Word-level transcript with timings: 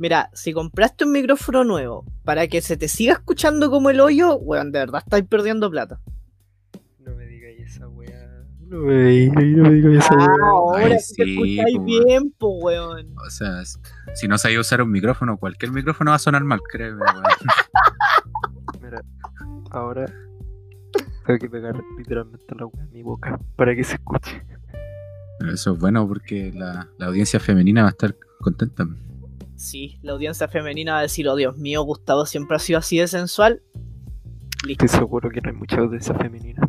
Mira, 0.00 0.30
si 0.32 0.54
compraste 0.54 1.04
un 1.04 1.12
micrófono 1.12 1.62
nuevo 1.62 2.06
para 2.24 2.48
que 2.48 2.62
se 2.62 2.78
te 2.78 2.88
siga 2.88 3.12
escuchando 3.12 3.68
como 3.70 3.90
el 3.90 4.00
hoyo, 4.00 4.36
weón, 4.36 4.72
de 4.72 4.78
verdad 4.78 5.02
estáis 5.04 5.26
perdiendo 5.26 5.70
plata. 5.70 6.00
No 7.00 7.14
me 7.14 7.26
digas 7.26 7.52
esa 7.58 7.86
weá. 7.86 8.46
No 8.60 8.78
me 8.78 8.94
digas, 9.10 9.44
no 9.44 9.62
me 9.64 9.70
digas 9.74 10.06
esa 10.06 10.14
Ah, 10.14 10.16
weá. 10.26 10.48
ahora 10.48 10.94
Ay, 10.94 11.00
sí 11.00 11.14
escucháis 11.22 11.76
po, 11.76 11.84
bien, 11.84 12.30
po, 12.38 12.48
weón. 12.60 13.14
O 13.26 13.28
sea, 13.28 13.62
si 14.14 14.26
no 14.26 14.38
sabía 14.38 14.60
usar 14.60 14.80
un 14.80 14.90
micrófono, 14.90 15.36
cualquier 15.36 15.70
micrófono 15.70 16.12
va 16.12 16.16
a 16.16 16.18
sonar 16.18 16.44
mal, 16.44 16.60
créeme, 16.72 17.02
weón. 17.02 17.22
Mira, 18.82 19.02
ahora 19.70 20.06
tengo 21.26 21.38
que 21.38 21.50
pegar 21.50 21.78
literalmente 21.98 22.54
la 22.58 22.64
weá 22.64 22.84
en 22.84 22.90
mi 22.90 23.02
boca 23.02 23.38
para 23.54 23.76
que 23.76 23.84
se 23.84 23.96
escuche. 23.96 24.42
Pero 25.40 25.52
Eso 25.52 25.74
es 25.74 25.78
bueno 25.78 26.08
porque 26.08 26.52
la, 26.54 26.88
la 26.96 27.06
audiencia 27.08 27.38
femenina 27.38 27.82
va 27.82 27.88
a 27.88 27.90
estar 27.90 28.16
contenta. 28.40 28.86
Sí, 29.60 29.98
la 30.00 30.12
audiencia 30.12 30.48
femenina 30.48 30.94
va 30.94 30.98
a 31.00 31.02
decir, 31.02 31.28
oh 31.28 31.36
Dios 31.36 31.58
mío, 31.58 31.82
Gustavo 31.82 32.24
siempre 32.24 32.56
ha 32.56 32.58
sido 32.58 32.78
así 32.78 32.96
de 32.96 33.06
sensual. 33.06 33.62
Listo. 34.66 34.86
Estoy 34.86 35.00
seguro 35.00 35.28
que 35.28 35.42
no 35.42 35.50
hay 35.50 35.54
mucha 35.54 35.76
audiencia 35.76 36.14
femenina. 36.14 36.66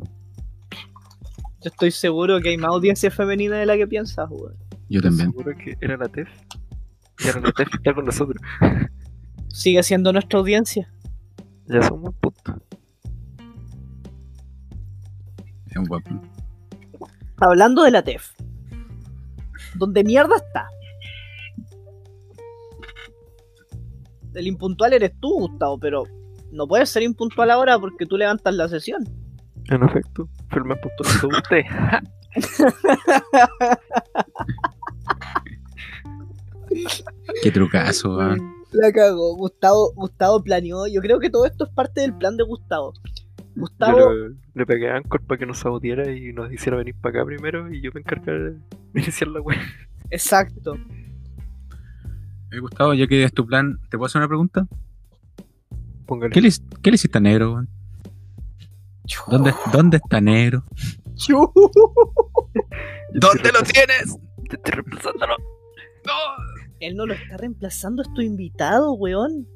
Yo 1.62 1.70
estoy 1.70 1.92
seguro 1.92 2.42
que 2.42 2.50
hay 2.50 2.58
más 2.58 2.72
audiencia 2.72 3.10
femenina 3.10 3.58
de 3.58 3.66
la 3.66 3.78
que 3.78 3.88
piensas, 3.88 4.30
weón. 4.30 4.58
Yo 4.90 5.00
Estoy 5.00 5.02
también. 5.04 5.32
seguro 5.32 5.58
que 5.58 5.78
era 5.80 5.96
la 5.96 6.10
TEF. 6.10 6.28
Y 7.24 7.28
ahora 7.30 7.40
la 7.40 7.52
TEF 7.54 7.74
está 7.76 7.94
con 7.94 8.04
nosotros. 8.06 8.42
Sigue 9.48 9.84
siendo 9.84 10.12
nuestra 10.12 10.40
audiencia. 10.40 10.92
Ya 11.68 11.82
somos 11.84 12.14
punto. 12.16 12.62
Es 15.68 15.78
un 15.78 15.86
buen 15.86 16.04
punto. 16.04 16.28
Hablando 17.38 17.84
de 17.84 17.92
la 17.92 18.04
TEF. 18.04 18.32
¿Dónde 19.76 20.04
mierda 20.04 20.36
está? 20.36 20.68
El 24.34 24.48
impuntual 24.48 24.94
eres 24.94 25.12
tú, 25.20 25.48
Gustavo, 25.48 25.78
pero 25.80 26.04
no 26.52 26.68
puedes 26.68 26.90
ser 26.90 27.04
impuntual 27.04 27.52
ahora 27.52 27.80
porque 27.80 28.06
tú 28.06 28.18
levantas 28.18 28.54
la 28.56 28.68
sesión. 28.68 29.04
En 29.70 29.84
efecto, 29.84 30.28
fue 30.50 30.60
el 30.60 30.66
más 30.66 30.80
puntual 30.80 31.42
usted. 31.42 31.62
Qué 37.44 37.52
trucazo, 37.52 38.18
weón. 38.18 38.40
La 38.72 38.92
cagó. 38.92 39.36
Gustavo, 39.36 39.92
Gustavo 39.96 40.44
planeó. 40.44 40.88
Yo 40.88 41.02
creo 41.02 41.20
que 41.20 41.30
todo 41.30 41.46
esto 41.46 41.66
es 41.66 41.72
parte 41.72 42.02
del 42.02 42.14
plan 42.18 42.38
de 42.38 42.44
Gustavo. 42.44 42.94
Yo 42.94 43.62
Gustavo, 43.62 44.14
le, 44.14 44.36
le 44.54 44.66
pegué 44.66 44.90
a 44.90 44.96
Anchor 44.96 45.22
para 45.26 45.38
que 45.38 45.46
nos 45.46 45.60
saboteara 45.60 46.12
y 46.12 46.32
nos 46.32 46.52
hiciera 46.52 46.78
venir 46.78 46.96
para 46.96 47.20
acá 47.20 47.26
primero 47.26 47.72
y 47.72 47.82
yo 47.82 47.92
me 47.94 48.00
encargara 48.00 48.40
de 48.40 48.56
iniciar 48.96 49.30
la 49.30 49.42
web. 49.42 49.58
exacto. 50.10 50.78
Eh, 52.52 52.60
Gustavo, 52.60 52.94
ya 52.94 53.08
que 53.08 53.24
es 53.24 53.34
tu 53.34 53.46
plan, 53.46 53.80
¿te 53.90 53.98
puedo 53.98 54.08
hacer 54.08 54.20
una 54.20 54.28
pregunta? 54.28 54.68
Póngale. 56.06 56.32
¿Qué 56.34 56.42
le, 56.42 56.50
qué 56.82 56.92
le 56.92 56.96
hiciste 56.96 57.18
a 57.18 57.22
negro, 57.22 57.54
weón? 57.54 57.70
¿Dónde, 59.30 59.54
¿Dónde 59.72 59.98
está 59.98 60.22
negro? 60.22 60.64
¿Dónde 63.14 63.52
lo 63.52 63.62
tienes? 63.64 64.18
Te 64.50 64.56
estoy 64.56 64.74
reemplazándolo. 64.74 65.36
¡No! 66.06 66.14
Él 66.80 66.96
no 66.96 67.06
lo 67.06 67.14
está 67.14 67.38
reemplazando, 67.38 68.02
es 68.02 68.12
tu 68.14 68.22
invitado, 68.22 68.94
weón. 68.94 69.48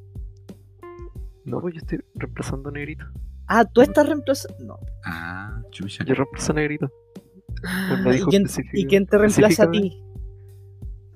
No, 1.43 1.59
pues 1.61 1.73
yo 1.75 1.79
estoy 1.79 1.99
reemplazando 2.15 2.69
a 2.69 2.71
Negrito. 2.71 3.05
Ah, 3.47 3.65
tú 3.65 3.81
estás 3.81 4.07
reemplazando. 4.07 4.63
No. 4.65 4.79
Ah, 5.05 5.61
chucha. 5.71 6.03
Yo 6.03 6.15
reemplazo 6.15 6.51
a 6.51 6.55
Negrito. 6.55 6.91
Ah, 7.65 8.01
me 8.03 8.13
dijo 8.13 8.27
¿Y, 8.27 8.31
quién, 8.31 8.43
específico- 8.45 8.77
y 8.77 8.85
quién 8.85 9.05
te 9.05 9.17
reemplaza 9.17 9.63
a 9.63 9.71
ti? 9.71 10.01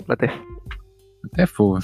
La 0.07 0.15
TEF. 0.15 0.31
Te 1.33 1.47
fue, 1.47 1.65
weón. 1.67 1.83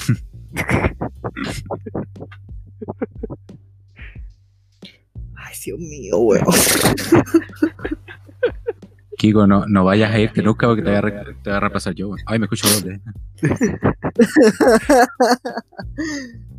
Ay, 5.35 5.53
Dios 5.66 5.79
mío, 5.79 6.17
weón. 6.17 6.45
Kiko, 9.17 9.47
no, 9.47 9.66
no 9.67 9.83
vayas 9.85 10.11
a 10.13 10.19
irte 10.19 10.41
nunca 10.44 10.67
porque 10.67 10.81
te 10.83 10.89
voy 10.89 10.97
a, 10.97 11.01
te 11.01 11.50
voy 11.50 11.53
a 11.53 11.59
reemplazar 11.59 11.94
yo, 11.95 12.09
weón. 12.09 12.19
Ay, 12.25 12.39
me 12.39 12.45
escucho 12.45 12.67
doble. 12.69 13.01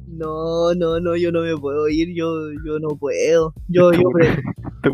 No, 0.08 0.72
no, 0.74 0.98
no, 0.98 1.14
yo 1.14 1.30
no 1.30 1.42
me 1.42 1.54
puedo 1.58 1.88
ir, 1.88 2.14
yo, 2.14 2.50
yo 2.64 2.78
no 2.80 2.97
puedo. 2.97 3.53
Yo, 3.68 3.92
yo, 3.92 4.08
pre- 4.10 4.42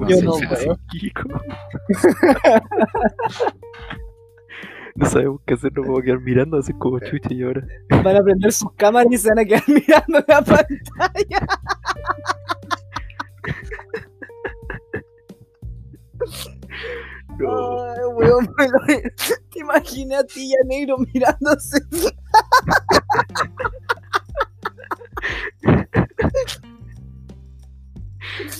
yo 0.09 0.23
no 0.23 0.33
puedo. 0.49 0.81
Kiko. 0.91 1.23
No 4.95 5.07
sabemos 5.07 5.41
qué 5.47 5.55
hacer, 5.55 5.73
nos 5.73 5.87
vamos 5.87 6.01
a 6.01 6.05
quedar 6.05 6.21
mirando 6.21 6.59
así 6.59 6.73
como 6.75 6.99
chucha 7.01 7.33
y 7.33 7.43
ahora. 7.43 7.67
van 8.05 8.17
a 8.17 8.23
prender 8.23 8.53
sus 8.53 8.73
cámaras 8.75 9.11
y 9.13 9.19
se 9.19 9.29
van 9.29 9.39
a 9.39 9.45
quedar 9.45 9.63
mirando 9.69 10.19
la 10.29 10.43
pantalla. 10.43 11.47
No. 17.39 17.83
Ay, 17.83 17.99
weón, 18.15 18.49
me 18.59 18.67
lo- 18.69 19.11
te 19.51 19.59
imaginé 19.61 20.17
a 20.17 20.25
ti 20.25 20.51
y 20.51 20.53
a 20.55 20.67
negro 20.67 20.97
mirándose. 20.99 21.79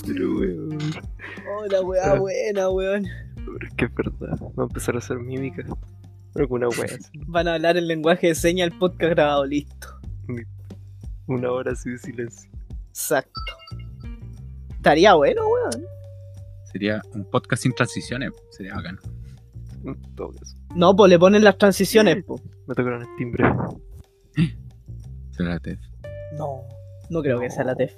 Pero 0.05 0.35
weón. 0.37 0.77
Oh, 1.49 1.65
la 1.69 1.81
weá 1.81 2.15
buena, 2.15 2.69
weón. 2.69 3.05
Pero 3.35 3.57
es 3.67 3.73
que 3.75 3.85
es 3.85 3.93
verdad. 3.95 4.37
Vamos 4.39 4.57
a 4.57 4.63
empezar 4.63 4.95
a 4.95 4.99
hacer 4.99 5.17
mímica. 5.19 5.63
Alguna 6.35 6.67
wea. 6.69 6.97
Van 7.27 7.47
a 7.47 7.55
hablar 7.55 7.77
en 7.77 7.87
lenguaje 7.87 8.27
de 8.27 8.35
señas 8.35 8.71
el 8.71 8.77
podcast 8.77 9.11
grabado, 9.11 9.45
listo. 9.45 9.87
Una 11.27 11.51
hora 11.51 11.71
así 11.71 11.89
de 11.89 11.97
silencio. 11.97 12.51
Exacto. 12.89 13.41
Estaría 14.75 15.13
bueno, 15.13 15.47
weón. 15.47 15.85
Sería 16.71 17.01
un 17.13 17.23
podcast 17.25 17.63
sin 17.63 17.73
transiciones. 17.73 18.31
Sería 18.49 18.75
bacán. 18.75 18.99
En 19.85 20.01
todo 20.15 20.31
caso. 20.31 20.57
No, 20.75 20.95
pues 20.95 21.09
le 21.09 21.19
ponen 21.19 21.43
las 21.43 21.57
transiciones, 21.57 22.23
po. 22.23 22.41
Me 22.67 22.75
tocaron 22.75 23.01
el 23.01 23.15
timbre. 23.17 23.45
Será 25.31 25.49
la 25.49 25.59
TEF. 25.59 25.79
No, 26.37 26.63
no 27.09 27.21
creo 27.21 27.39
que 27.39 27.49
sea 27.49 27.63
la 27.63 27.75
TEF. 27.75 27.95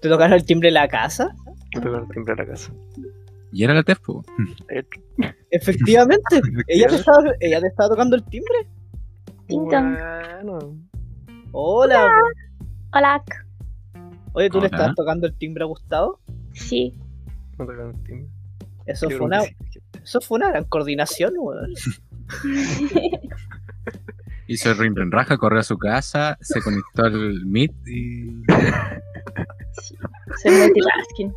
¿Te 0.00 0.08
tocaron 0.08 0.34
el 0.34 0.44
timbre 0.44 0.68
de 0.68 0.72
la 0.72 0.88
casa? 0.88 1.34
Me 1.74 1.80
tocaron 1.80 2.06
el 2.08 2.14
timbre 2.14 2.32
a 2.32 2.36
la 2.36 2.46
casa. 2.46 2.72
¿Y 3.52 3.64
era 3.64 3.74
la 3.74 3.82
TEF, 3.82 4.00
po? 4.00 4.24
Efectivamente. 5.50 6.40
ella, 6.68 6.88
te 6.88 6.96
estaba, 6.96 7.18
ella 7.40 7.60
te 7.60 7.66
estaba 7.66 7.88
tocando 7.90 8.16
el 8.16 8.24
timbre. 8.24 8.66
Bueno. 9.48 10.78
Hola. 11.52 12.08
Hola. 12.92 13.22
Oye, 14.32 14.48
¿tú 14.48 14.60
le 14.60 14.66
estabas 14.66 14.94
tocando 14.94 15.26
el 15.26 15.36
timbre 15.36 15.64
a 15.64 15.66
Gustavo? 15.66 16.20
Sí. 16.52 16.94
Me 17.58 17.66
tocaron 17.66 17.94
el 17.96 18.02
timbre. 18.04 18.28
Eso 18.86 19.08
Qué 19.08 19.16
fue 19.16 19.26
una, 19.26 19.40
sí. 19.42 19.56
eso 20.02 20.20
fue 20.20 20.36
una 20.38 20.50
gran 20.50 20.64
coordinación, 20.64 21.34
weón. 21.36 21.74
Hizo 24.46 24.70
el 24.70 24.78
rim 24.78 24.98
en 24.98 25.12
raja, 25.12 25.36
corrió 25.36 25.60
a 25.60 25.64
su 25.64 25.78
casa, 25.78 26.36
se 26.40 26.60
conectó 26.60 27.04
al 27.04 27.44
Meet 27.46 27.72
y. 27.86 28.42
Soy 30.42 30.52
multitasking. 30.52 31.32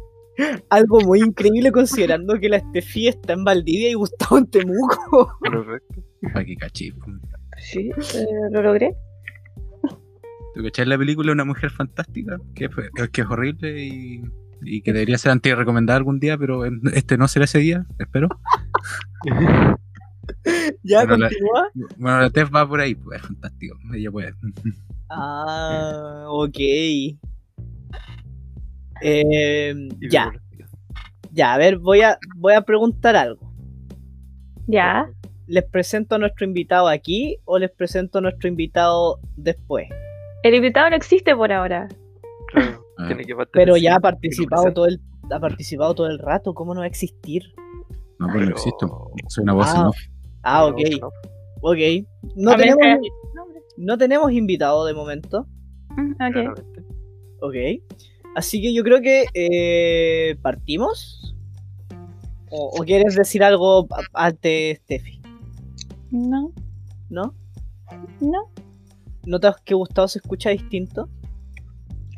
Algo 0.69 0.99
muy 1.01 1.19
increíble 1.21 1.71
considerando 1.71 2.39
que 2.39 2.49
la 2.49 2.57
Estefi 2.57 3.07
está 3.07 3.33
en 3.33 3.43
Valdivia 3.43 3.89
y 3.91 3.93
Gustavo 3.93 4.37
en 4.39 4.47
Temuco. 4.47 5.37
Perfecto. 5.41 6.03
Pa' 6.33 6.43
que 6.43 6.55
cachí, 6.55 6.91
po. 6.91 7.05
Sí, 7.59 7.89
eh, 7.89 8.25
lo 8.51 8.61
logré. 8.63 8.95
¿Tú 10.55 10.63
cachai 10.63 10.85
la 10.85 10.97
película 10.97 11.31
Una 11.31 11.45
mujer 11.45 11.69
fantástica? 11.71 12.39
Que, 12.55 12.65
es 12.65 13.25
horrible 13.27 13.83
y, 13.85 14.23
y 14.63 14.81
que 14.81 14.93
debería 14.93 15.17
ser 15.17 15.31
anti-recomendada 15.31 15.97
algún 15.97 16.19
día, 16.19 16.37
pero 16.37 16.63
este 16.93 17.17
no 17.17 17.27
será 17.27 17.45
ese 17.45 17.59
día, 17.59 17.85
espero. 17.99 18.29
ya, 20.83 21.05
Bueno, 21.05 21.17
la- 21.17 21.29
continúa. 21.29 21.69
Bueno, 21.97 22.21
la 22.21 22.29
TEF 22.29 22.53
va 22.53 22.67
por 22.67 22.79
ahí, 22.79 22.95
pues 22.95 23.19
es 23.21 23.27
fantástico. 23.27 23.77
Ella 23.93 24.11
puede. 24.11 24.33
Ah, 25.09 26.25
ok. 26.29 26.57
Eh, 29.03 29.73
ya, 30.09 30.31
ya, 31.31 31.53
a 31.53 31.57
ver, 31.57 31.77
voy 31.79 32.01
a, 32.01 32.17
voy 32.37 32.53
a 32.53 32.61
preguntar 32.61 33.15
algo. 33.15 33.51
Ya. 34.67 35.09
¿Les 35.47 35.63
presento 35.65 36.15
a 36.15 36.17
nuestro 36.19 36.45
invitado 36.45 36.87
aquí 36.87 37.37
o 37.45 37.59
les 37.59 37.69
presento 37.71 38.19
a 38.19 38.21
nuestro 38.21 38.47
invitado 38.47 39.19
después? 39.35 39.87
El 40.43 40.55
invitado 40.55 40.89
no 40.89 40.95
existe 40.95 41.35
por 41.35 41.51
ahora. 41.51 41.87
Claro, 42.47 42.81
Ah. 42.97 43.07
tiene 43.07 43.25
que 43.25 43.35
Pero 43.51 43.75
ya 43.75 43.93
ha 43.93 43.95
en 43.95 44.01
participado 44.01 44.71
todo 44.73 44.85
el, 44.85 45.01
ha 45.31 45.39
participado 45.39 45.93
todo 45.95 46.07
el 46.07 46.19
rato, 46.19 46.53
¿cómo 46.53 46.73
no 46.73 46.79
va 46.81 46.85
a 46.85 46.87
existir? 46.87 47.43
No, 48.19 48.27
pues 48.27 48.33
no 48.35 48.39
Pero- 48.39 48.51
existo. 48.51 49.11
Soy 49.27 49.43
una 49.43 49.53
voz 49.53 49.69
en 49.73 49.81
Ah, 49.81 49.87
off. 49.89 49.97
Ah, 50.43 50.59
No, 50.61 50.67
ok, 50.67 50.79
no. 51.01 51.07
ok. 51.61 51.77
No 52.35 52.51
A 52.51 52.55
tenemos, 52.57 52.79
Nombre. 53.35 53.61
no 53.77 53.97
tenemos 53.97 54.31
invitado 54.31 54.85
de 54.85 54.93
momento, 54.93 55.47
Mm, 55.95 56.11
ok. 56.13 56.59
Ok. 57.41 57.55
Así 58.35 58.61
que 58.61 58.73
yo 58.73 58.83
creo 58.83 59.01
que 59.01 59.25
eh, 59.33 60.35
partimos. 60.41 61.35
¿O, 62.49 62.79
o 62.79 62.83
quieres 62.83 63.15
decir 63.15 63.43
algo 63.43 63.87
antes, 64.13 64.77
Steffi? 64.79 65.21
No, 66.11 66.51
¿No? 67.09 67.33
no. 68.19 68.51
¿Notas 69.25 69.61
que 69.61 69.73
Gustavo 69.73 70.07
se 70.07 70.19
escucha 70.19 70.49
distinto? 70.49 71.09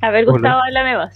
A 0.01 0.09
ver, 0.09 0.23
Hola. 0.25 0.33
Gustavo, 0.33 0.61
háblame 0.65 0.97
vos. 0.97 1.15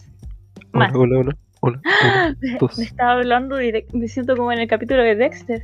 Más. 0.71 0.93
Hola, 0.93 1.19
hola, 1.19 1.19
hola. 1.19 1.37
Hola, 1.61 1.81
hola. 2.61 2.73
Me 2.77 2.83
estaba 2.83 3.11
hablando 3.13 3.57
directo. 3.57 3.97
Me 3.97 4.07
siento 4.07 4.37
como 4.37 4.51
en 4.51 4.59
el 4.59 4.67
capítulo 4.67 5.03
de 5.03 5.15
Dexter. 5.15 5.63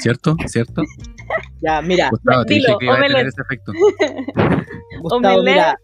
¿Cierto? 0.00 0.36
¿Cierto? 0.46 0.82
Ya, 1.62 1.80
mira, 1.80 2.08
Gustavo, 2.10 2.44
te 2.44 2.54
dije 2.54 2.74
que 2.80 2.86
iba 2.86 2.96
a 2.96 3.02
tener 3.02 3.26
ese 3.26 3.40
efecto. 3.40 3.72
Gustavo, 5.00 5.42
mira, 5.44 5.78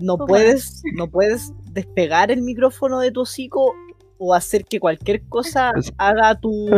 No 0.00 0.16
puedes, 0.18 0.82
no 0.94 1.08
puedes 1.08 1.52
despegar 1.72 2.30
el 2.30 2.42
micrófono 2.42 3.00
de 3.00 3.10
tu 3.10 3.22
hocico 3.22 3.74
o 4.18 4.32
hacer 4.34 4.64
que 4.64 4.80
cualquier 4.80 5.22
cosa 5.28 5.72
haga 5.98 6.34
tu, 6.36 6.68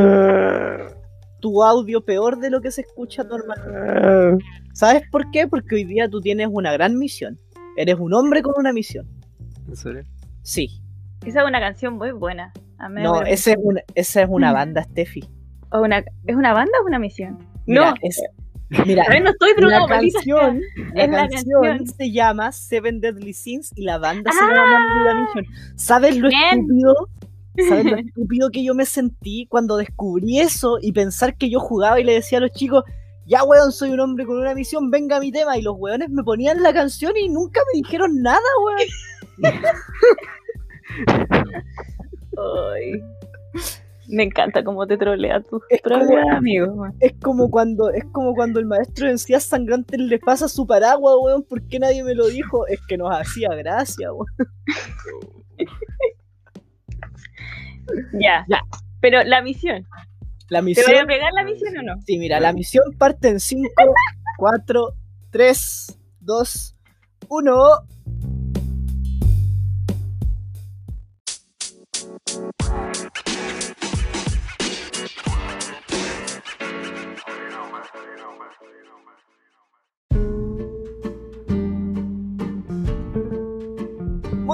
tu 1.40 1.62
audio 1.62 2.00
peor 2.04 2.38
de 2.38 2.50
lo 2.50 2.60
que 2.60 2.70
se 2.70 2.80
escucha 2.82 3.22
normalmente. 3.24 4.44
¿Sabes 4.72 5.02
por 5.10 5.30
qué? 5.30 5.46
Porque 5.46 5.74
hoy 5.76 5.84
día 5.84 6.08
tú 6.08 6.20
tienes 6.20 6.48
una 6.50 6.72
gran 6.72 6.98
misión. 6.98 7.38
Eres 7.76 7.96
un 7.98 8.12
hombre 8.14 8.42
con 8.42 8.54
una 8.56 8.72
misión. 8.72 9.06
¿En 9.68 9.76
serio? 9.76 10.02
Sí. 10.42 10.82
Esa 11.24 11.42
es 11.42 11.46
una 11.48 11.60
canción 11.60 11.94
muy 11.94 12.10
buena. 12.12 12.52
A 12.78 12.88
mí 12.88 13.02
No, 13.02 13.22
esa 13.22 13.52
es 13.52 13.58
una, 13.62 13.82
esa 13.94 14.22
es 14.22 14.28
una 14.30 14.52
banda, 14.52 14.82
Steffi. 14.84 15.28
O 15.72 15.82
una- 15.82 15.98
¿Es 16.26 16.36
una 16.36 16.52
banda 16.54 16.72
o 16.82 16.86
una 16.86 16.98
misión? 16.98 17.38
Mira, 17.66 17.90
no, 17.90 17.94
es- 18.02 18.22
mira, 18.86 19.04
no 19.20 19.30
estoy 19.30 19.50
la 19.50 19.56
drogado, 19.56 19.86
canción, 19.88 20.60
la 20.94 21.10
canción 21.28 21.62
canción. 21.62 21.86
se 21.86 22.12
llama 22.12 22.52
Seven 22.52 23.00
Deadly 23.00 23.32
Sins 23.32 23.72
y 23.74 23.82
la 23.84 23.98
banda 23.98 24.30
se 24.32 24.38
Ah. 24.42 24.48
llama 24.48 24.64
Man 24.78 24.98
with 25.02 25.10
a 25.10 25.14
Mission. 25.14 25.46
¿Sabes 25.76 26.16
lo 26.18 26.28
Bien. 26.28 26.60
estúpido? 26.60 26.94
¿Sabes 27.68 27.84
lo 27.86 27.96
estúpido 27.98 28.50
que 28.50 28.62
yo 28.64 28.74
me 28.74 28.84
sentí 28.84 29.46
cuando 29.48 29.76
descubrí 29.76 30.40
eso 30.40 30.78
y 30.80 30.92
pensar 30.92 31.36
que 31.36 31.50
yo 31.50 31.60
jugaba 31.60 31.98
y 32.00 32.04
le 32.04 32.12
decía 32.14 32.38
a 32.38 32.40
los 32.42 32.52
chicos, 32.52 32.84
ya 33.26 33.42
weón, 33.44 33.72
soy 33.72 33.90
un 33.90 34.00
hombre 34.00 34.24
con 34.26 34.38
una 34.38 34.54
misión, 34.54 34.90
venga 34.90 35.16
a 35.16 35.20
mi 35.20 35.32
tema? 35.32 35.56
Y 35.58 35.62
los 35.62 35.74
weones 35.76 36.08
me 36.10 36.22
ponían 36.22 36.62
la 36.62 36.72
canción 36.72 37.12
y 37.16 37.28
nunca 37.28 37.60
me 37.72 37.78
dijeron 37.80 38.22
nada, 38.22 38.38
weón. 38.64 38.88
Ay. 42.74 43.02
Me 44.08 44.22
encanta 44.22 44.64
cómo 44.64 44.86
te 44.86 44.96
trolea 44.96 45.42
tu 45.42 45.60
amigos. 46.32 46.74
man. 46.74 46.94
Es 47.00 47.12
como 47.20 47.50
cuando, 47.50 47.90
es 47.90 48.04
como 48.12 48.34
cuando 48.34 48.58
el 48.58 48.66
maestro 48.66 49.06
de 49.06 49.12
encías 49.12 49.44
sangrantes 49.44 50.00
le 50.00 50.18
pasa 50.18 50.48
su 50.48 50.66
paraguas, 50.66 51.14
weón, 51.20 51.42
¿por 51.42 51.62
qué 51.68 51.78
nadie 51.78 52.02
me 52.02 52.14
lo 52.14 52.26
dijo? 52.28 52.66
Es 52.66 52.80
que 52.88 52.96
nos 52.96 53.10
hacía 53.14 53.50
gracia, 53.54 54.12
weón. 54.12 54.26
Ya, 58.12 58.44
Ya. 58.48 58.60
Pero 59.00 59.22
la 59.24 59.42
misión. 59.42 59.86
La 60.48 60.60
¿Te 60.60 60.64
misión... 60.64 60.86
voy 60.88 60.98
a 60.98 61.06
pegar 61.06 61.32
la 61.32 61.44
misión 61.44 61.76
o 61.78 61.82
no? 61.82 62.02
Sí, 62.06 62.18
mira, 62.18 62.40
la 62.40 62.52
misión 62.52 62.84
parte 62.98 63.28
en 63.28 63.38
5, 63.38 63.68
4, 64.38 64.94
3, 65.30 65.98
2, 66.20 66.76
1. 67.28 67.54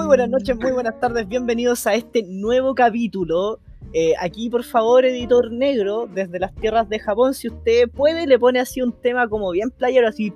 Muy 0.05 0.17
buenas 0.17 0.29
noches, 0.29 0.55
muy 0.59 0.71
buenas 0.71 0.99
tardes, 0.99 1.27
bienvenidos 1.27 1.87
a 1.87 1.95
este 1.95 2.21
nuevo 2.21 2.75
capítulo 2.75 3.59
eh, 3.91 4.13
aquí, 4.21 4.51
por 4.51 4.63
favor, 4.63 5.03
editor 5.03 5.51
negro, 5.51 6.07
desde 6.13 6.37
las 6.37 6.53
tierras 6.53 6.87
de 6.89 6.99
Japón, 6.99 7.33
si 7.33 7.47
usted 7.47 7.89
puede, 7.89 8.27
le 8.27 8.37
pone 8.37 8.59
así 8.59 8.83
un 8.83 8.91
tema 8.91 9.27
como 9.27 9.49
bien 9.49 9.71
playero, 9.71 10.07
así 10.07 10.31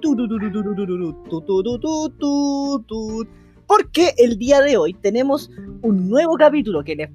porque 3.68 4.16
el 4.18 4.39
día 4.39 4.62
de 4.62 4.77
hoy 4.77 4.95
tenemos 4.95 5.51
un 5.83 6.10
nuevo 6.10 6.36
capítulo 6.36 6.83
que 6.83 6.95
les 6.95 7.12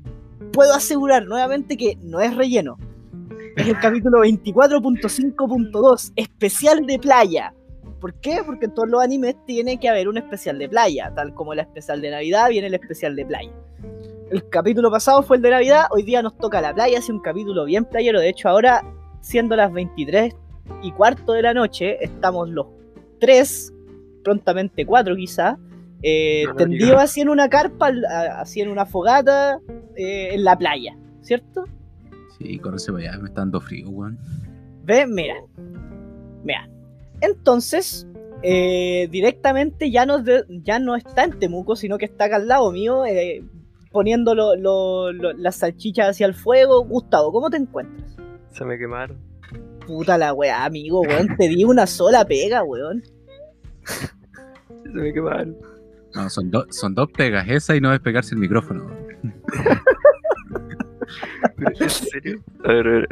puedo 0.52 0.74
asegurar 0.74 1.26
nuevamente 1.26 1.76
que 1.76 1.98
no 2.02 2.20
es 2.20 2.36
relleno. 2.36 2.78
Es 3.56 3.66
el 3.66 3.80
capítulo 3.80 4.20
24.5.2, 4.20 6.12
especial 6.14 6.86
de 6.86 7.00
playa. 7.00 7.52
¿Por 8.04 8.20
qué? 8.20 8.42
Porque 8.44 8.66
en 8.66 8.74
todos 8.74 8.86
los 8.86 9.02
animes 9.02 9.34
tiene 9.46 9.80
que 9.80 9.88
haber 9.88 10.08
un 10.08 10.18
especial 10.18 10.58
de 10.58 10.68
playa, 10.68 11.10
tal 11.14 11.32
como 11.32 11.54
el 11.54 11.60
especial 11.60 12.02
de 12.02 12.10
Navidad 12.10 12.50
viene 12.50 12.66
el 12.66 12.74
especial 12.74 13.16
de 13.16 13.24
playa. 13.24 13.50
El 14.30 14.46
capítulo 14.50 14.90
pasado 14.90 15.22
fue 15.22 15.38
el 15.38 15.42
de 15.42 15.48
Navidad, 15.48 15.86
hoy 15.90 16.02
día 16.02 16.20
nos 16.20 16.36
toca 16.36 16.60
la 16.60 16.74
playa, 16.74 16.98
hace 16.98 17.10
un 17.10 17.20
capítulo 17.20 17.64
bien 17.64 17.86
playero. 17.86 18.20
De 18.20 18.28
hecho, 18.28 18.50
ahora, 18.50 18.82
siendo 19.22 19.56
las 19.56 19.72
23 19.72 20.36
y 20.82 20.92
cuarto 20.92 21.32
de 21.32 21.40
la 21.40 21.54
noche, 21.54 21.96
estamos 22.04 22.50
los 22.50 22.66
tres, 23.20 23.72
prontamente 24.22 24.84
cuatro 24.84 25.16
quizás, 25.16 25.56
eh, 26.02 26.44
No, 26.46 26.56
tendidos 26.56 27.00
así 27.00 27.22
en 27.22 27.30
una 27.30 27.48
carpa, 27.48 27.90
así 28.38 28.60
en 28.60 28.68
una 28.68 28.84
fogata, 28.84 29.60
eh, 29.96 30.34
en 30.34 30.44
la 30.44 30.58
playa, 30.58 30.94
¿cierto? 31.22 31.64
Sí, 32.36 32.58
conoce 32.58 32.92
para 32.92 33.12
allá, 33.12 33.18
me 33.22 33.28
está 33.28 33.40
dando 33.40 33.62
frío, 33.62 33.88
weón. 33.88 34.18
Ve, 34.82 35.06
mira. 35.06 35.36
Mira. 36.42 36.68
Entonces, 37.24 38.06
eh, 38.42 39.08
directamente 39.10 39.90
ya 39.90 40.06
no, 40.06 40.22
de- 40.22 40.44
ya 40.62 40.78
no 40.78 40.96
está 40.96 41.24
en 41.24 41.38
Temuco, 41.38 41.76
sino 41.76 41.98
que 41.98 42.04
está 42.04 42.24
acá 42.26 42.36
al 42.36 42.48
lado 42.48 42.70
mío, 42.72 43.04
eh, 43.06 43.42
poniendo 43.90 44.34
lo- 44.34 44.56
lo- 44.56 45.12
lo- 45.12 45.32
las 45.32 45.56
salchichas 45.56 46.10
hacia 46.10 46.26
el 46.26 46.34
fuego. 46.34 46.84
Gustavo, 46.84 47.32
¿cómo 47.32 47.48
te 47.50 47.56
encuentras? 47.56 48.16
Se 48.52 48.64
me 48.64 48.78
quemaron. 48.78 49.18
Puta 49.86 50.16
la 50.18 50.32
weá, 50.32 50.64
amigo, 50.64 51.00
weón. 51.02 51.36
Te 51.36 51.48
di 51.48 51.64
una 51.64 51.86
sola 51.86 52.24
pega, 52.24 52.62
weón. 52.64 53.02
Se 54.84 54.90
me 54.90 55.12
quemaron. 55.12 55.56
No, 56.14 56.30
son, 56.30 56.50
dos 56.50 56.66
son 56.70 56.94
dos 56.94 57.10
pegas, 57.10 57.48
esa 57.48 57.74
y 57.74 57.80
no 57.80 57.90
despegarse 57.90 58.34
el 58.34 58.40
micrófono. 58.40 58.86
¿En 61.80 61.90
serio? 61.90 62.40
A 62.64 62.68
ver, 62.72 62.86
a 62.86 62.90
ver, 62.92 63.08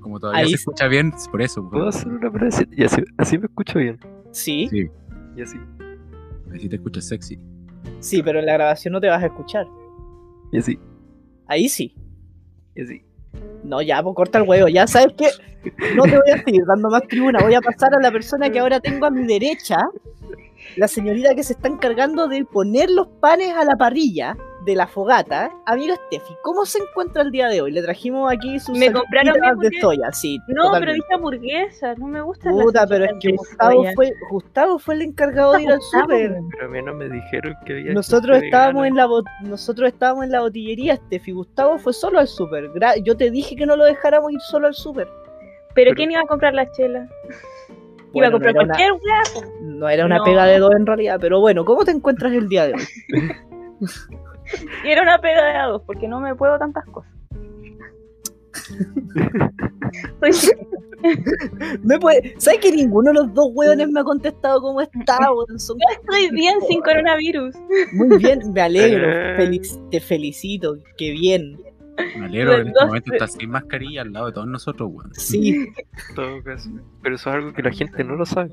Como 0.00 0.18
todavía 0.20 0.40
Ahí 0.42 0.48
se 0.50 0.54
escucha 0.56 0.86
bien, 0.88 1.12
es 1.16 1.28
por 1.28 1.42
eso. 1.42 1.68
¿puedo 1.68 1.88
hacer 1.88 2.08
una 2.08 2.30
prueba? 2.30 2.54
Y 2.72 2.84
así, 2.84 3.02
así 3.16 3.38
me 3.38 3.46
escucho 3.46 3.78
bien. 3.78 3.98
Sí, 4.32 4.68
Sí, 4.70 4.88
Y 5.36 5.42
así. 5.42 5.58
así 6.54 6.68
te 6.68 6.76
escuchas 6.76 7.06
sexy. 7.06 7.38
sí, 8.00 8.22
pero 8.22 8.38
en 8.40 8.46
la 8.46 8.54
grabación 8.54 8.92
no 8.92 9.00
te 9.00 9.08
vas 9.08 9.22
a 9.22 9.26
escuchar. 9.26 9.66
Y 10.52 10.58
así. 10.58 10.78
Ahí 11.46 11.68
sí. 11.68 11.94
Y 12.74 12.82
así. 12.82 13.02
No, 13.64 13.82
ya, 13.82 14.02
pues 14.02 14.14
corta 14.14 14.38
el 14.38 14.48
huevo. 14.48 14.68
Ya 14.68 14.86
sabes 14.86 15.14
que 15.14 15.26
no 15.96 16.04
te 16.04 16.10
voy 16.18 16.30
a 16.32 16.42
seguir 16.42 16.62
dando 16.66 16.88
más 16.90 17.02
tribuna. 17.08 17.40
Voy 17.42 17.54
a 17.54 17.60
pasar 17.60 17.94
a 17.94 18.00
la 18.00 18.10
persona 18.10 18.50
que 18.50 18.58
ahora 18.58 18.80
tengo 18.80 19.06
a 19.06 19.10
mi 19.10 19.26
derecha. 19.26 19.76
La 20.76 20.86
señorita 20.88 21.34
que 21.34 21.42
se 21.42 21.54
está 21.54 21.68
encargando 21.68 22.28
de 22.28 22.44
poner 22.44 22.90
los 22.90 23.08
panes 23.20 23.54
a 23.54 23.64
la 23.64 23.76
parrilla 23.76 24.36
de 24.68 24.76
la 24.76 24.86
fogata. 24.86 25.50
Amiga 25.64 25.96
Steffi, 25.96 26.34
¿cómo 26.42 26.66
se 26.66 26.78
encuentra 26.78 27.22
el 27.22 27.30
día 27.30 27.48
de 27.48 27.62
hoy? 27.62 27.72
Le 27.72 27.80
trajimos 27.82 28.30
aquí 28.30 28.58
sus 28.60 28.78
Me 28.78 28.92
compraron 28.92 29.34
salchichitas 29.34 29.56
mi 29.58 29.68
de 29.76 29.80
soya, 29.80 30.12
sí. 30.12 30.38
No, 30.48 30.70
pero 30.78 30.92
dije 30.92 31.14
hamburguesa. 31.14 31.94
No 31.94 32.06
me 32.06 32.20
gusta 32.20 32.50
Puta, 32.50 32.86
pero 32.86 33.06
es 33.06 33.12
que 33.20 33.32
Gustavo 33.32 33.84
fue, 33.94 34.12
Gustavo 34.30 34.78
fue 34.78 34.94
el 34.96 35.02
encargado 35.02 35.52
de 35.54 35.62
ir 35.62 35.70
al 35.72 35.80
súper. 35.80 36.36
Pero 36.50 36.66
a 36.66 36.68
mí 36.70 36.82
no 36.82 36.92
me 36.92 37.08
dijeron 37.08 37.54
que 37.64 37.72
había. 37.72 37.92
Nosotros 37.94 38.42
estábamos 38.42 38.86
en 38.86 38.94
la 38.94 39.06
bot- 39.06 39.24
nosotros 39.44 39.88
estábamos 39.88 40.24
en 40.24 40.32
la 40.32 40.40
botillería, 40.40 40.96
Steffi. 40.96 41.32
Gustavo 41.32 41.78
fue 41.78 41.94
solo 41.94 42.18
al 42.18 42.28
súper. 42.28 42.70
Yo 43.04 43.16
te 43.16 43.30
dije 43.30 43.56
que 43.56 43.64
no 43.64 43.74
lo 43.74 43.84
dejáramos 43.84 44.30
ir 44.32 44.40
solo 44.40 44.66
al 44.66 44.74
súper. 44.74 45.06
¿Pero 45.08 45.90
Pero- 45.90 45.94
quién 45.94 46.10
iba 46.12 46.20
a 46.20 46.26
comprar 46.26 46.52
la 46.52 46.70
chela? 46.72 47.08
Iba 48.12 48.12
Bueno, 48.12 48.28
a 48.28 48.30
comprar 48.32 48.54
no 48.54 48.60
una- 48.62 48.74
cualquier 48.74 48.92
hueá. 48.92 49.22
No 49.62 49.88
era 49.88 50.04
una 50.06 50.18
No. 50.18 50.24
pega 50.24 50.44
de 50.44 50.58
dos 50.58 50.74
en 50.74 50.84
realidad, 50.86 51.18
pero 51.20 51.40
bueno, 51.40 51.64
¿cómo 51.64 51.84
te 51.84 51.90
encuentras 51.92 52.32
el 52.32 52.48
día 52.48 52.66
de 52.66 52.74
hoy? 52.74 52.82
Y 54.84 54.88
era 54.88 55.02
una 55.02 55.20
pega 55.20 55.44
de 55.44 55.52
a 55.58 55.66
dos, 55.66 55.82
porque 55.86 56.08
no 56.08 56.20
me 56.20 56.34
puedo 56.34 56.58
tantas 56.58 56.84
cosas. 56.86 57.10
Me 61.84 61.98
puede... 62.00 62.34
¿Sabes 62.38 62.58
que 62.60 62.72
ninguno 62.72 63.10
de 63.10 63.14
los 63.14 63.32
dos 63.34 63.50
hueones 63.54 63.88
me 63.88 64.00
ha 64.00 64.04
contestado 64.04 64.60
cómo 64.60 64.80
está? 64.80 65.16
Son 65.58 65.76
Yo 65.78 66.00
estoy 66.00 66.30
bien 66.34 66.56
sin 66.68 66.80
coronavirus. 66.80 67.54
muy 67.92 68.18
bien, 68.18 68.52
me 68.52 68.60
alegro, 68.60 69.06
Eh. 69.08 69.36
felic- 69.38 69.90
te 69.90 70.00
felicito, 70.00 70.76
qué 70.96 71.12
bien. 71.12 71.60
Me 72.18 72.26
alegro 72.26 72.54
que 72.56 72.60
en 72.62 72.68
este 72.68 72.84
momento 72.86 73.12
estás 73.12 73.32
sin 73.32 73.50
mascarilla 73.50 74.02
al 74.02 74.12
lado 74.12 74.26
de 74.26 74.32
todos 74.32 74.46
nosotros, 74.48 74.88
weón. 74.92 75.14
Sí, 75.14 75.50
En 75.50 76.14
todo 76.14 76.42
caso. 76.42 76.70
Pero 77.02 77.14
eso 77.14 77.30
es 77.30 77.34
algo 77.36 77.52
que 77.52 77.62
la 77.62 77.70
gente 77.72 78.02
no 78.04 78.16
lo 78.16 78.24
sabe. 78.26 78.50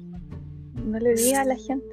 No 0.83 0.99
le 0.99 1.13
digas 1.15 1.39
a 1.39 1.45
la 1.45 1.55
gente. 1.55 1.85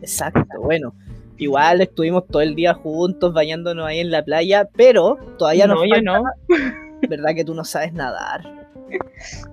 exacto, 0.00 0.44
bueno. 0.60 0.94
Igual 1.42 1.80
estuvimos 1.80 2.26
todo 2.28 2.40
el 2.42 2.54
día 2.54 2.72
juntos 2.74 3.34
bañándonos 3.34 3.84
ahí 3.86 3.98
en 3.98 4.10
la 4.10 4.24
playa, 4.24 4.68
pero 4.76 5.16
todavía 5.38 5.66
nos 5.66 5.80
no, 5.80 5.86
yo 5.86 6.02
no. 6.02 6.22
¿verdad 7.08 7.34
que 7.34 7.44
tú 7.44 7.52
no 7.52 7.64
sabes 7.64 7.92
nadar? 7.92 8.42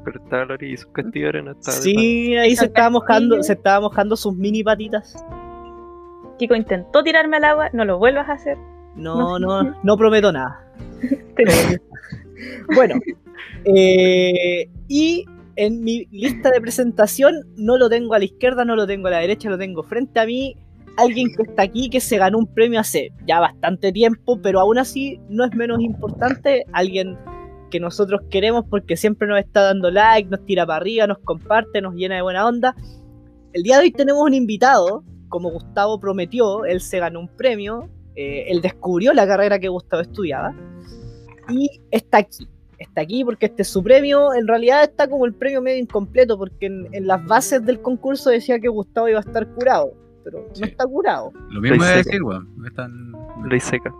Pero 0.06 0.24
estaba 0.24 0.46
Lori 0.46 0.74
y 0.74 0.78
su 0.78 0.92
castillo 0.92 1.26
de 1.26 1.30
arena 1.30 1.52
estaba 1.58 1.78
Sí, 1.78 2.36
ahí 2.36 2.56
se 2.56 2.66
estaba 2.66 2.92
mojando, 2.92 3.42
se 3.42 3.54
estaba 3.54 3.82
mojando 3.82 4.16
sus 4.16 4.36
mini 4.36 4.64
patitas. 4.64 5.26
Kiko 6.38 6.56
intentó 6.56 7.04
tirarme 7.04 7.38
al 7.38 7.46
agua, 7.46 7.70
no 7.74 7.86
lo 7.86 7.98
vuelvas 7.98 8.30
a 8.30 8.34
hacer. 8.34 8.58
No, 8.96 9.40
No. 9.40 9.64
no, 9.64 9.76
no 9.82 9.98
prometo 9.98 10.32
nada. 10.32 10.64
Bueno, 12.76 12.96
eh, 13.66 14.70
y 14.88 15.26
en 15.56 15.84
mi 15.84 16.06
lista 16.12 16.52
de 16.52 16.62
presentación 16.62 17.34
no 17.58 17.78
lo 17.78 17.90
tengo 17.90 18.14
a 18.14 18.20
la 18.20 18.26
izquierda, 18.26 18.64
no 18.64 18.76
lo 18.76 18.88
tengo 18.88 19.08
a 19.08 19.12
la 19.12 19.20
derecha, 19.20 19.50
lo 19.50 19.58
tengo 19.58 19.84
frente 19.84 20.20
a 20.20 20.26
mí. 20.26 20.56
Alguien 21.00 21.30
que 21.36 21.44
está 21.44 21.64
aquí 21.64 21.90
que 21.90 22.02
se 22.02 22.18
ganó 22.18 22.38
un 22.40 22.48
premio 22.54 22.80
hace 22.80 23.12
ya 23.26 23.40
bastante 23.40 23.92
tiempo, 23.92 24.40
pero 24.42 24.60
aún 24.60 24.78
así 24.78 25.20
no 25.30 25.46
es 25.46 25.56
menos 25.56 25.80
importante. 25.80 26.66
Alguien 26.74 27.18
que 27.70 27.80
nosotros 27.80 28.22
queremos 28.30 28.66
porque 28.70 28.98
siempre 28.98 29.28
nos 29.28 29.40
está 29.40 29.62
dando 29.62 29.92
like, 29.92 30.30
nos 30.30 30.44
tira 30.46 30.66
para 30.66 30.78
arriba, 30.78 31.08
nos 31.08 31.20
comparte, 31.20 31.82
nos 31.82 31.96
llena 31.96 32.16
de 32.16 32.22
buena 32.22 32.46
onda. 32.46 32.76
El 33.54 33.64
día 33.64 33.78
de 33.78 33.84
hoy 33.84 33.92
tenemos 33.92 34.24
un 34.24 34.34
invitado, 34.34 35.04
como 35.30 35.52
Gustavo 35.52 36.00
prometió, 36.00 36.66
él 36.66 36.82
se 36.82 37.00
ganó 37.00 37.22
un 37.22 37.28
premio, 37.28 37.90
eh, 38.16 38.46
él 38.48 38.62
descubrió 38.62 39.14
la 39.14 39.26
carrera 39.26 39.60
que 39.60 39.70
Gustavo 39.70 40.02
estudiaba 40.02 40.54
y 41.50 41.82
está 41.92 42.20
aquí. 42.20 42.48
Está 42.78 43.02
aquí 43.02 43.26
porque 43.26 43.48
este 43.48 43.64
es 43.64 43.68
su 43.68 43.84
premio. 43.84 44.34
En 44.34 44.48
realidad 44.48 44.84
está 44.84 45.10
como 45.10 45.26
el 45.26 45.34
premio 45.34 45.62
medio 45.62 45.80
incompleto 45.80 46.38
porque 46.38 46.68
en, 46.68 46.88
en 46.94 47.08
las 47.08 47.26
bases 47.26 47.66
del 47.66 47.82
concurso 47.82 48.30
decía 48.30 48.60
que 48.60 48.70
Gustavo 48.70 49.10
iba 49.10 49.20
a 49.20 49.22
estar 49.22 49.46
curado, 49.54 49.94
pero 50.24 50.46
Sí. 50.54 50.62
no 50.62 50.68
está 50.68 50.86
curado. 50.86 51.32
Lo 51.50 51.62
mismo 51.62 51.84
es 51.84 52.06
decir, 52.06 52.24
weón. 52.24 52.48
Están... 52.66 53.12
Ley 53.50 53.60
seca. 53.60 53.94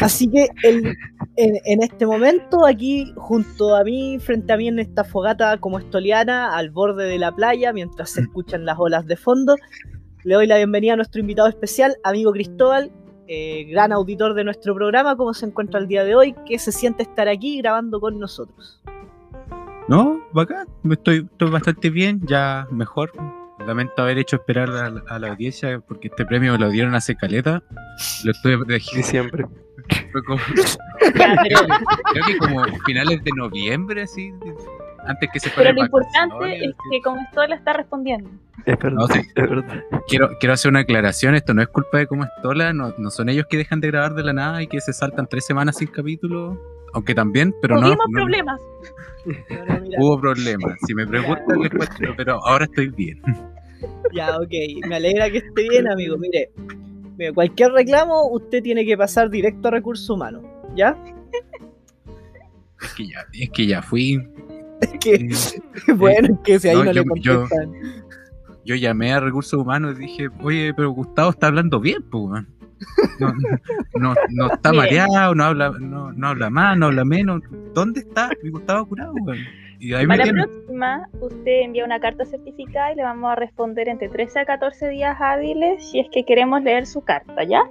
Así 0.00 0.28
que 0.30 0.48
el- 0.62 0.94
en, 1.36 1.54
en 1.64 1.82
este 1.82 2.06
momento, 2.06 2.66
aquí 2.66 3.12
junto 3.16 3.74
a 3.74 3.82
mí, 3.82 4.18
frente 4.20 4.52
a 4.52 4.56
mí 4.56 4.68
en 4.68 4.78
esta 4.78 5.04
fogata 5.04 5.56
como 5.58 5.78
estoliana, 5.78 6.54
al 6.56 6.70
borde 6.70 7.04
de 7.06 7.18
la 7.18 7.32
playa, 7.34 7.72
mientras 7.72 8.10
se 8.10 8.20
escuchan 8.22 8.64
las 8.64 8.78
olas 8.78 9.06
de 9.06 9.16
fondo, 9.16 9.56
le 10.24 10.34
doy 10.34 10.46
la 10.46 10.56
bienvenida 10.56 10.92
a 10.92 10.96
nuestro 10.96 11.20
invitado 11.20 11.48
especial, 11.48 11.96
amigo 12.04 12.32
Cristóbal, 12.32 12.90
eh, 13.28 13.64
gran 13.70 13.92
auditor 13.92 14.34
de 14.34 14.44
nuestro 14.44 14.74
programa, 14.74 15.16
¿cómo 15.16 15.32
se 15.34 15.46
encuentra 15.46 15.80
el 15.80 15.88
día 15.88 16.04
de 16.04 16.14
hoy? 16.14 16.34
¿Qué 16.46 16.58
se 16.58 16.72
siente 16.72 17.02
estar 17.02 17.26
aquí 17.28 17.58
grabando 17.58 17.98
con 18.00 18.18
nosotros? 18.20 18.80
No, 19.88 20.20
bacán. 20.32 20.66
Estoy, 20.90 21.26
estoy 21.30 21.50
bastante 21.50 21.90
bien, 21.90 22.20
ya 22.26 22.66
mejor. 22.70 23.12
Lamento 23.64 24.02
haber 24.02 24.18
hecho 24.18 24.36
esperar 24.36 24.70
a, 24.70 24.90
la- 24.90 25.02
a 25.08 25.18
la 25.18 25.28
audiencia 25.28 25.80
porque 25.80 26.08
este 26.08 26.24
premio 26.26 26.56
lo 26.58 26.68
dieron 26.70 26.94
hace 26.94 27.16
caleta. 27.16 27.62
Lo 28.24 28.30
estuve 28.32 28.58
Diciembre. 28.94 29.46
fue 30.12 30.22
como- 30.24 30.40
Ya, 31.16 31.36
pero, 31.42 31.60
creo 32.12 32.24
que 32.26 32.38
como 32.38 32.64
finales 32.84 33.22
de 33.24 33.30
noviembre, 33.36 34.02
así. 34.02 34.32
Antes 35.06 35.30
que 35.32 35.38
se 35.40 35.50
pero 35.50 35.54
fuera 35.54 35.70
lo 35.72 35.76
de 35.76 35.86
importante 35.86 36.64
es 36.64 36.74
que 36.90 37.00
con 37.00 37.18
esto 37.20 37.46
la 37.46 37.54
está 37.54 37.72
respondiendo. 37.74 38.28
Es 38.64 38.76
verdad. 38.78 38.98
No, 38.98 39.06
sí. 39.06 39.20
Es 39.20 39.34
verdad. 39.50 39.84
Quiero, 40.08 40.30
quiero 40.40 40.52
hacer 40.54 40.70
una 40.70 40.80
aclaración, 40.80 41.34
esto 41.36 41.54
no 41.54 41.62
es 41.62 41.68
culpa 41.68 41.98
de 41.98 42.06
Como 42.08 42.24
Estola, 42.24 42.72
no, 42.72 42.92
no 42.98 43.10
son 43.10 43.28
ellos 43.28 43.46
que 43.48 43.56
dejan 43.56 43.80
de 43.80 43.88
grabar 43.88 44.14
de 44.14 44.24
la 44.24 44.32
nada 44.32 44.62
y 44.62 44.66
que 44.66 44.80
se 44.80 44.92
saltan 44.92 45.28
tres 45.28 45.46
semanas 45.46 45.76
sin 45.76 45.88
capítulo, 45.88 46.60
aunque 46.96 47.14
también, 47.14 47.54
pero 47.60 47.74
no, 47.76 47.82
Tuvimos 47.82 48.06
no- 48.08 48.16
problemas. 48.16 48.60
Hubo 49.98 50.20
problemas. 50.20 50.78
Si 50.86 50.94
me 50.94 51.06
preguntan, 51.06 51.60
les 51.60 51.70
cuento, 51.70 52.14
pero 52.16 52.44
ahora 52.44 52.64
estoy 52.64 52.88
bien. 52.88 53.20
Ya, 54.14 54.38
ok, 54.38 54.52
me 54.88 54.96
alegra 54.96 55.28
que 55.30 55.38
esté 55.38 55.68
bien, 55.68 55.86
amigo. 55.90 56.16
Mire, 56.16 56.50
mire, 57.18 57.32
cualquier 57.34 57.72
reclamo, 57.72 58.28
usted 58.30 58.62
tiene 58.62 58.86
que 58.86 58.96
pasar 58.96 59.28
directo 59.28 59.68
a 59.68 59.72
recursos 59.72 60.08
humanos, 60.08 60.44
¿ya? 60.74 60.96
Es 62.80 62.94
que 62.94 63.06
ya, 63.08 63.18
es 63.32 63.50
que 63.50 63.66
ya 63.66 63.82
fui. 63.82 64.26
Es 64.80 64.92
que, 64.98 65.14
eh, 65.16 65.28
bueno, 65.96 66.28
es 66.34 66.40
que 66.44 66.58
si 66.58 66.68
ahí 66.68 66.76
no, 66.76 66.84
no, 66.84 66.92
le 66.92 67.04
yo- 67.20 67.40
contestan. 67.40 67.72
yo 68.64 68.74
llamé 68.76 69.12
a 69.12 69.20
recursos 69.20 69.60
humanos 69.60 69.96
y 69.98 70.02
dije, 70.02 70.28
oye, 70.40 70.72
pero 70.74 70.90
Gustavo 70.92 71.30
está 71.30 71.48
hablando 71.48 71.78
bien, 71.78 72.02
pues. 72.10 72.44
No, 73.18 73.32
no, 73.98 74.14
no 74.30 74.52
está 74.52 74.72
mareado, 74.72 75.34
no 75.34 75.44
habla, 75.44 75.70
no, 75.80 76.12
no 76.12 76.28
habla 76.28 76.50
más, 76.50 76.76
no 76.78 76.86
habla 76.86 77.04
menos. 77.04 77.42
¿Dónde 77.74 78.00
está 78.00 78.30
mi 78.42 78.50
Gustavo 78.50 78.86
curado, 78.86 79.14
weón? 79.14 79.38
Y 79.78 79.92
ahí 79.92 80.06
me 80.06 80.14
Para 80.16 80.26
la 80.26 80.32
tienen. 80.32 80.50
próxima, 80.50 81.08
usted 81.20 81.60
envía 81.62 81.84
una 81.84 82.00
carta 82.00 82.24
certificada 82.24 82.92
y 82.92 82.96
le 82.96 83.02
vamos 83.02 83.30
a 83.30 83.34
responder 83.36 83.88
entre 83.88 84.08
13 84.08 84.40
a 84.40 84.44
14 84.46 84.88
días 84.88 85.16
hábiles 85.20 85.90
si 85.90 86.00
es 86.00 86.06
que 86.10 86.24
queremos 86.24 86.62
leer 86.62 86.86
su 86.86 87.02
carta, 87.02 87.44
¿ya? 87.44 87.62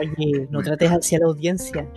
Oye, 0.00 0.46
no 0.50 0.60
trates 0.62 0.90
hacia 0.90 1.18
la 1.20 1.26
audiencia. 1.26 1.86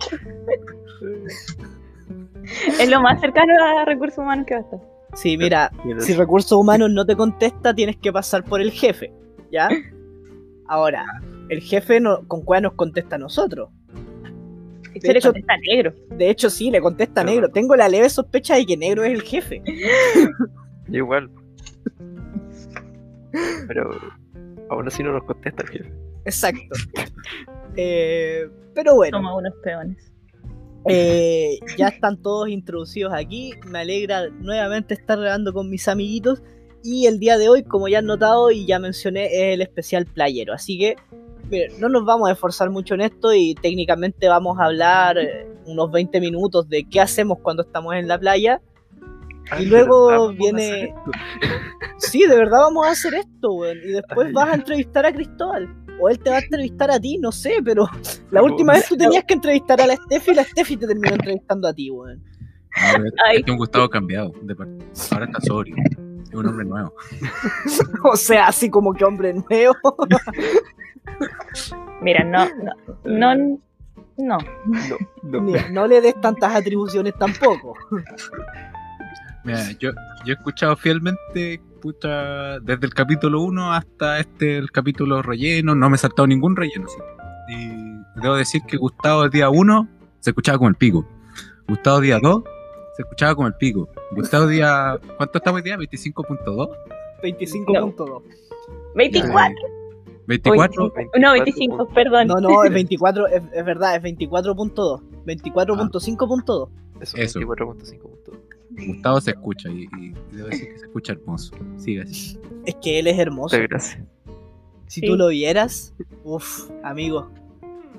Es 2.80 2.88
lo 2.88 3.00
más 3.00 3.20
cercano 3.20 3.52
a 3.80 3.84
recursos 3.84 4.18
humanos 4.18 4.46
que 4.46 4.54
va 4.54 4.60
a 4.60 4.62
estar. 4.64 4.80
Sí, 5.14 5.36
mira, 5.36 5.70
Mira, 5.84 6.00
si 6.00 6.14
recursos 6.14 6.52
humanos 6.52 6.90
no 6.90 7.04
te 7.04 7.16
contesta, 7.16 7.74
tienes 7.74 7.96
que 7.96 8.12
pasar 8.12 8.44
por 8.44 8.60
el 8.60 8.70
jefe, 8.70 9.12
¿ya? 9.50 9.68
Ahora, 10.68 11.04
el 11.48 11.60
jefe 11.60 12.00
no, 12.00 12.26
con 12.28 12.42
cuál 12.42 12.62
nos 12.64 12.72
contesta 12.74 13.16
a 13.16 13.18
nosotros. 13.18 13.70
Se 15.00 15.12
le 15.12 15.18
hecho- 15.18 15.28
contesta 15.28 15.54
negro. 15.58 15.92
De 16.10 16.30
hecho, 16.30 16.48
sí, 16.48 16.70
le 16.70 16.80
contesta 16.80 17.22
Claro. 17.22 17.30
negro. 17.30 17.48
Tengo 17.50 17.76
la 17.76 17.88
leve 17.88 18.08
sospecha 18.08 18.56
de 18.56 18.64
que 18.64 18.76
negro 18.76 19.04
es 19.04 19.12
el 19.12 19.22
jefe. 19.22 19.62
igual. 20.88 21.30
Pero 23.68 23.90
aún 24.70 24.86
así 24.86 25.02
no 25.02 25.12
nos 25.12 25.24
contesta 25.24 25.62
el 25.64 25.68
jefe. 25.68 25.92
Exacto. 26.24 26.76
Eh, 27.76 28.48
pero 28.74 28.94
bueno. 28.94 29.18
Somos 29.18 29.38
unos 29.38 29.52
peones. 29.62 30.12
Eh, 30.88 31.58
ya 31.76 31.88
están 31.88 32.16
todos 32.22 32.48
introducidos 32.48 33.12
aquí. 33.12 33.52
Me 33.66 33.80
alegra 33.80 34.28
nuevamente 34.30 34.94
estar 34.94 35.18
grabando 35.18 35.52
con 35.52 35.68
mis 35.68 35.88
amiguitos. 35.88 36.42
Y 36.82 37.06
el 37.06 37.18
día 37.18 37.36
de 37.36 37.48
hoy, 37.48 37.64
como 37.64 37.88
ya 37.88 37.98
han 37.98 38.06
notado 38.06 38.50
y 38.52 38.64
ya 38.66 38.78
mencioné, 38.78 39.26
es 39.26 39.54
el 39.54 39.62
especial 39.62 40.06
playero. 40.06 40.54
Así 40.54 40.78
que 40.78 40.96
no 41.78 41.88
nos 41.88 42.04
vamos 42.04 42.28
a 42.28 42.32
esforzar 42.32 42.70
mucho 42.70 42.94
en 42.94 43.02
esto 43.02 43.32
y 43.32 43.54
técnicamente 43.54 44.28
vamos 44.28 44.58
a 44.58 44.64
hablar 44.66 45.18
eh, 45.18 45.46
unos 45.66 45.90
20 45.90 46.20
minutos 46.20 46.68
de 46.68 46.84
qué 46.88 47.00
hacemos 47.00 47.38
cuando 47.42 47.62
estamos 47.62 47.94
en 47.94 48.08
la 48.08 48.18
playa. 48.18 48.60
Y 49.60 49.66
luego 49.66 50.32
viene-. 50.32 50.94
Sí, 51.98 52.26
de 52.26 52.36
verdad 52.36 52.58
vamos 52.60 52.86
a 52.86 52.90
hacer 52.90 53.14
esto, 53.14 53.52
weón. 53.54 53.78
Y 53.78 53.92
después 53.92 54.26
Ay. 54.26 54.32
vas 54.34 54.48
a 54.50 54.54
entrevistar 54.54 55.06
a 55.06 55.12
Cristóbal. 55.12 55.74
O 55.98 56.10
él 56.10 56.18
te 56.18 56.28
va 56.28 56.36
a 56.36 56.40
entrevistar 56.40 56.90
a 56.90 57.00
ti, 57.00 57.16
no 57.16 57.32
sé, 57.32 57.54
pero 57.64 57.88
la 58.30 58.40
No, 58.40 58.46
última 58.46 58.74
vez 58.74 58.86
tú 58.86 58.96
tenías 58.98 59.24
que 59.24 59.32
entrevistar 59.32 59.80
a 59.80 59.86
la 59.86 59.96
Steffi 59.96 60.32
y 60.32 60.34
la 60.34 60.44
Steffi 60.44 60.76
te 60.76 60.86
terminó 60.86 61.14
entrevistando 61.14 61.66
a 61.68 61.72
ti, 61.72 61.90
weón. 61.90 62.22
Ahora, 62.74 63.04
Ay. 63.26 63.36
este 63.38 63.50
es 63.50 63.52
un 63.52 63.56
Gustavo 63.58 63.88
cambiado. 63.88 64.32
de. 64.42 64.54
Ahora 65.10 65.24
está 65.24 65.40
sobrio. 65.40 65.74
Es 66.28 66.34
un 66.34 66.46
hombre 66.48 66.66
nuevo. 66.66 66.92
O 68.12 68.16
sea, 68.16 68.48
así 68.48 68.68
como 68.68 68.92
que 68.92 69.04
hombre 69.06 69.32
nuevo. 69.32 69.74
Mira, 72.00 72.24
no, 72.24 72.46
no, 73.04 73.34
no, 73.34 73.34
no. 73.34 73.58
No, 74.18 74.38
no. 75.22 75.40
Mira, 75.42 75.68
no 75.70 75.86
le 75.86 76.00
des 76.00 76.18
tantas 76.20 76.54
atribuciones 76.54 77.14
tampoco. 77.18 77.74
Mira, 79.44 79.72
yo, 79.78 79.90
yo 80.24 80.32
he 80.32 80.36
escuchado 80.36 80.76
fielmente 80.76 81.60
puta, 81.80 82.58
desde 82.60 82.86
el 82.86 82.94
capítulo 82.94 83.42
1 83.42 83.72
hasta 83.72 84.18
este 84.18 84.56
el 84.56 84.70
capítulo 84.72 85.22
relleno, 85.22 85.74
no 85.74 85.88
me 85.88 85.96
he 85.96 85.98
saltado 85.98 86.26
ningún 86.26 86.56
relleno. 86.56 86.88
sí. 86.88 86.98
Y 87.48 88.20
debo 88.20 88.34
decir 88.34 88.62
que 88.66 88.76
Gustavo 88.76 89.24
el 89.24 89.30
día 89.30 89.50
1 89.50 89.88
se 90.18 90.30
escuchaba 90.30 90.58
como 90.58 90.68
el 90.70 90.74
pico. 90.74 91.06
Gustavo 91.68 92.00
día 92.00 92.18
2 92.20 92.42
se 92.96 93.02
escuchaba 93.02 93.34
como 93.34 93.46
el 93.46 93.54
pico. 93.54 93.88
Gustavo 94.12 94.46
día... 94.46 94.98
¿Cuánto 95.16 95.38
estamos 95.38 95.58
hoy 95.58 95.62
día? 95.62 95.76
¿25.2? 95.76 96.70
25.2. 97.22 98.22
24. 98.94 99.54
24. 100.26 100.92
No, 101.20 101.32
25, 101.32 101.88
perdón. 101.88 102.26
No, 102.28 102.34
no, 102.40 102.64
es 102.64 102.72
24, 102.74 103.26
es, 103.28 103.42
es 103.52 103.64
verdad, 103.64 103.96
es 103.96 104.02
24.2. 104.02 105.02
24.5.2. 105.26 106.68
Eso, 107.00 107.16
Eso. 107.16 107.40
24.5 107.40 107.98
puntos. 108.00 108.34
Gustavo 108.70 109.20
se 109.20 109.30
escucha 109.30 109.68
y, 109.70 109.82
y 109.98 110.12
debo 110.36 110.48
decir 110.48 110.68
que 110.68 110.78
se 110.78 110.86
escucha 110.86 111.12
hermoso. 111.12 111.54
Sigue 111.76 112.02
así. 112.02 112.38
Es 112.64 112.74
que 112.76 112.98
él 112.98 113.06
es 113.06 113.18
hermoso. 113.18 113.56
Gracias. 113.58 114.02
Si 114.86 115.00
Sí. 115.00 115.06
tú 115.06 115.16
lo 115.16 115.28
vieras, 115.28 115.94
uff, 116.24 116.70
amigo. 116.84 117.28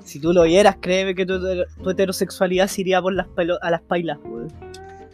Si 0.04 0.20
tú 0.20 0.32
lo 0.32 0.44
vieras, 0.44 0.76
créeme 0.80 1.14
que 1.14 1.26
tu, 1.26 1.38
tu 1.82 1.90
heterosexualidad 1.90 2.66
se 2.68 2.80
iría 2.82 3.02
por 3.02 3.12
las 3.12 3.26
pelo- 3.28 3.58
a 3.60 3.70
las 3.70 3.82
pailas, 3.82 4.18
weón. 4.24 4.48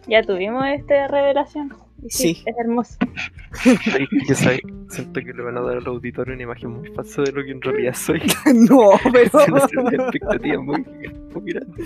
Ya 0.07 0.21
tuvimos 0.23 0.63
esta 0.67 1.07
revelación. 1.07 1.73
Y 2.03 2.09
sí, 2.09 2.35
Sí. 2.35 2.43
Es 2.45 2.55
hermoso. 2.57 2.97
Yo 4.27 4.35
sé, 4.35 4.61
siento 4.89 5.21
que 5.21 5.33
le 5.33 5.43
van 5.43 5.57
a 5.57 5.61
dar 5.61 5.77
al 5.77 5.85
auditorio 5.87 6.33
una 6.33 6.43
imagen 6.43 6.71
muy 6.71 6.89
falsa 6.89 7.21
de 7.21 7.31
lo 7.31 7.43
que 7.43 7.51
en 7.51 7.61
realidad 7.61 7.93
soy. 7.93 8.21
no, 8.53 8.91
pero. 9.11 9.39
hacer 9.55 9.79
una 9.79 10.03
expectativa 10.03 10.61
muy, 10.61 10.83
muy 11.33 11.53
grande. 11.53 11.85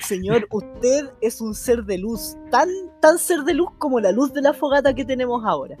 Señor, 0.00 0.46
usted 0.50 1.10
es 1.20 1.40
un 1.40 1.54
ser 1.54 1.84
de 1.84 1.98
luz. 1.98 2.36
Tan, 2.50 2.68
tan 3.00 3.18
ser 3.18 3.40
de 3.40 3.54
luz 3.54 3.70
como 3.78 3.98
la 4.00 4.12
luz 4.12 4.32
de 4.32 4.42
la 4.42 4.52
fogata 4.52 4.94
que 4.94 5.04
tenemos 5.04 5.42
ahora. 5.44 5.76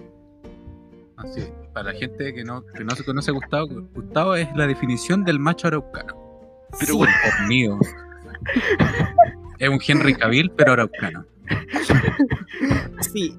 Así 1.16 1.40
es. 1.40 1.52
Para 1.72 1.92
la 1.92 1.98
gente 1.98 2.32
que 2.32 2.44
no, 2.44 2.64
que 2.66 2.84
no 2.84 2.94
se 2.94 3.04
conoce 3.04 3.30
a 3.30 3.34
Gustavo, 3.34 3.68
Gustavo 3.94 4.34
es 4.34 4.48
la 4.56 4.66
definición 4.66 5.24
del 5.24 5.38
macho 5.38 5.68
araucano. 5.68 6.14
Sí, 6.72 6.86
Pero 6.86 6.98
por 6.98 7.48
mío. 7.48 7.78
Es 9.58 9.68
un 9.68 9.78
Henry 9.86 10.14
Cavill, 10.14 10.50
pero 10.50 10.72
araucano. 10.72 11.24
sí. 13.12 13.34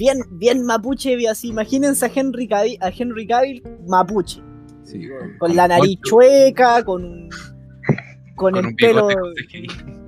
Bien, 0.00 0.16
bien 0.30 0.64
mapuche, 0.64 1.14
así. 1.28 1.48
Imagínense 1.48 2.06
a 2.06 2.10
Henry 2.14 2.48
Cavill, 2.48 2.78
a 2.80 2.88
Henry 2.88 3.26
Cavill 3.26 3.62
mapuche. 3.86 4.40
Sí, 4.82 5.06
Con 5.38 5.54
la 5.54 5.68
nariz 5.68 5.98
poncho, 5.98 6.08
chueca, 6.08 6.82
con 6.84 7.04
un. 7.04 7.28
Con, 8.34 8.54
con 8.54 8.56
el 8.56 8.66
un 8.70 8.76
pelo. 8.76 9.08
con. 9.08 9.34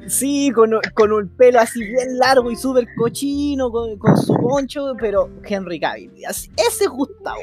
Sí, 0.09 0.51
con, 0.55 0.71
con 0.95 1.13
un 1.13 1.29
pelo 1.37 1.61
así 1.61 1.85
bien 1.85 2.17
largo 2.19 2.51
y 2.51 2.57
súper 2.57 2.87
cochino, 2.97 3.71
con, 3.71 3.99
con 3.99 4.17
su 4.17 4.35
poncho, 4.35 4.95
pero 4.99 5.29
Henry 5.45 5.79
Cavill. 5.79 6.11
Así- 6.27 6.51
Ese 6.57 6.85
es 6.85 6.91
Gustavo. 6.91 7.43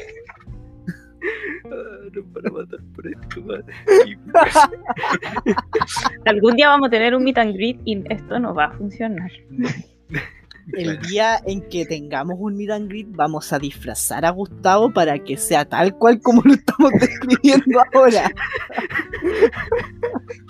Ah, 1.65 2.09
Nos 2.11 2.33
van 2.33 2.47
a 2.47 2.49
matar 2.49 2.79
por 2.95 3.05
esto, 3.05 3.41
madre. 3.43 3.65
Algún 6.25 6.55
día 6.55 6.69
vamos 6.69 6.87
a 6.87 6.89
tener 6.89 7.13
un 7.13 7.23
meet 7.23 7.37
and 7.37 7.53
greet 7.53 7.79
y 7.85 8.03
esto 8.11 8.39
no 8.39 8.55
va 8.55 8.65
a 8.65 8.71
funcionar. 8.71 9.29
El 10.73 10.99
día 11.01 11.39
en 11.45 11.61
que 11.69 11.85
tengamos 11.85 12.37
un 12.39 12.55
meet 12.55 12.69
and 12.71 12.89
greet, 12.89 13.07
vamos 13.11 13.51
a 13.53 13.59
disfrazar 13.59 14.25
a 14.25 14.29
Gustavo 14.31 14.91
para 14.93 15.17
que 15.19 15.35
sea 15.37 15.65
tal 15.65 15.95
cual 15.97 16.21
como 16.21 16.41
lo 16.43 16.53
estamos 16.53 16.91
describiendo 16.99 17.81
ahora. 17.93 18.31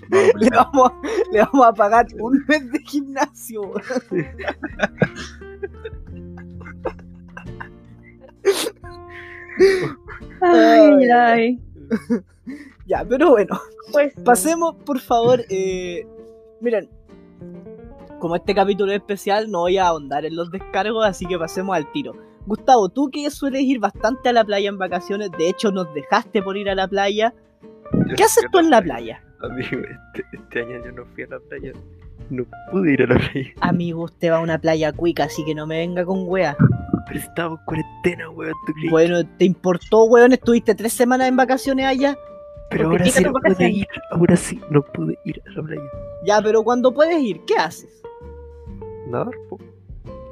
Vamos, 0.10 0.34
Le 0.40 0.50
vamos, 0.50 0.92
le 1.32 1.40
vamos 1.40 1.68
a 1.68 1.74
pagar 1.74 2.08
un 2.20 2.44
mes 2.48 2.72
de 2.72 2.80
gimnasio. 2.80 3.72
Ay, 10.42 11.10
ay. 11.12 11.60
Ya, 12.86 13.06
pero 13.08 13.32
bueno, 13.32 13.60
Pues 13.92 14.14
pasemos 14.24 14.76
por 14.86 15.00
favor. 15.00 15.42
eh, 15.50 16.06
miren, 16.62 16.90
como 18.20 18.36
este 18.36 18.54
capítulo 18.54 18.92
es 18.92 19.00
especial, 19.00 19.50
no 19.50 19.60
voy 19.62 19.78
a 19.78 19.88
ahondar 19.88 20.26
en 20.26 20.36
los 20.36 20.52
descargos, 20.52 21.06
así 21.06 21.26
que 21.26 21.38
pasemos 21.38 21.76
al 21.76 21.92
tiro. 21.92 22.14
Gustavo, 22.46 22.90
tú 22.90 23.10
que 23.10 23.30
sueles 23.30 23.62
ir 23.62 23.80
bastante 23.80 24.30
a 24.30 24.34
la 24.34 24.44
playa 24.44 24.70
en 24.70 24.78
vacaciones, 24.78 25.32
de 25.38 25.50
hecho 25.50 25.72
nos 25.72 25.92
dejaste 25.94 26.42
por 26.42 26.58
ir 26.58 26.70
a 26.70 26.76
la 26.76 26.88
playa. 26.88 27.34
Yo 27.94 28.16
¿Qué 28.16 28.24
haces 28.24 28.46
tú 28.52 28.60
en 28.60 28.70
la 28.70 28.82
playa? 28.82 29.24
Amigo, 29.42 29.82
este, 29.82 30.26
este 30.34 30.60
año 30.62 30.84
yo 30.86 30.92
no 30.92 31.06
fui 31.14 31.24
a 31.24 31.28
la 31.28 31.40
playa. 31.40 31.74
No 32.30 32.46
pude 32.72 32.94
ir 32.94 33.02
a 33.04 33.08
la 33.08 33.20
playa. 33.20 33.50
Amigo, 33.62 34.04
usted 34.04 34.32
va 34.32 34.38
a 34.38 34.42
una 34.42 34.60
playa 34.60 34.92
cuica, 34.94 35.24
así 35.24 35.44
que 35.46 35.56
no 35.56 35.66
me 35.66 35.78
venga 35.78 36.06
con 36.06 36.24
wea. 36.28 36.56
Pero 37.08 37.20
estaba 37.20 37.52
en 37.52 37.66
cuarentena, 37.66 38.30
weón. 38.30 38.54
¿tú 38.66 38.74
crees? 38.74 38.92
Bueno, 38.92 39.26
¿te 39.38 39.46
importó, 39.46 40.04
weón? 40.06 40.34
Estuviste 40.34 40.76
tres 40.76 40.94
semanas 40.94 41.28
en 41.28 41.38
vacaciones 41.38 41.86
allá. 41.86 42.18
pero 42.70 42.90
ahora 42.90 43.06
sí 43.06 43.24
tu 43.24 43.32
no 43.32 43.40
pude 43.40 43.70
ir. 43.70 43.88
Ahora 44.12 44.36
sí 44.36 44.62
no 44.70 44.82
pude 44.84 45.18
ir 45.24 45.42
a 45.48 45.52
la 45.52 45.64
playa. 45.64 45.82
Ya, 46.26 46.42
pero 46.42 46.64
cuando 46.64 46.94
puedes 46.94 47.20
ir, 47.20 47.42
¿qué 47.46 47.56
haces? 47.56 47.99
Nadar, 49.10 49.34
po. 49.50 49.58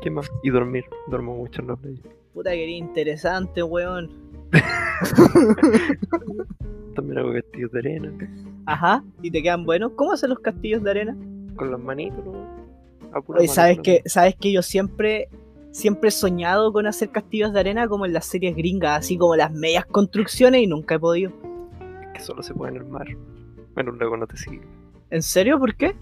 ¿Qué 0.02 0.12
más? 0.12 0.30
Y 0.44 0.50
dormir. 0.50 0.86
Duermo 1.08 1.36
mucho 1.36 1.62
en 1.62 1.68
la 1.68 1.76
playa. 1.76 2.02
Puta 2.34 2.52
que 2.52 2.64
eres 2.64 2.76
interesante, 2.76 3.64
weón. 3.64 4.12
También 6.96 7.18
hago 7.18 7.34
castillos 7.34 7.72
de 7.72 7.80
arena. 7.80 8.14
Ajá, 8.66 9.04
¿y 9.22 9.32
te 9.32 9.42
quedan 9.42 9.66
buenos? 9.66 9.92
¿Cómo 9.96 10.14
hacen 10.14 10.30
los 10.30 10.40
castillos 10.40 10.84
de 10.84 10.92
arena? 10.92 11.18
Con 11.56 11.72
las 11.72 11.80
manitos, 11.80 12.24
mano, 12.24 13.48
¿sabes 13.48 13.80
¿Sabes 14.06 14.36
que 14.36 14.52
yo 14.52 14.62
siempre, 14.62 15.30
siempre 15.72 16.10
he 16.10 16.12
soñado 16.12 16.72
con 16.72 16.86
hacer 16.86 17.10
castillos 17.10 17.54
de 17.54 17.60
arena 17.60 17.88
como 17.88 18.06
en 18.06 18.14
las 18.14 18.26
series 18.26 18.56
gringas, 18.56 19.00
así 19.00 19.18
como 19.18 19.36
las 19.36 19.52
medias 19.52 19.86
construcciones 19.86 20.62
y 20.62 20.68
nunca 20.68 20.96
he 20.96 21.00
podido? 21.00 21.32
Es 22.02 22.08
que 22.14 22.20
solo 22.20 22.44
se 22.44 22.54
puede 22.54 22.76
en 22.76 22.82
el 22.82 22.86
mar. 22.86 23.08
En 23.76 23.90
un 23.90 23.98
lago 23.98 24.18
no 24.18 24.28
te 24.28 24.38
sirve. 24.38 24.66
¿En 25.10 25.22
serio? 25.22 25.60
¿Por 25.60 25.76
qué? 25.76 25.96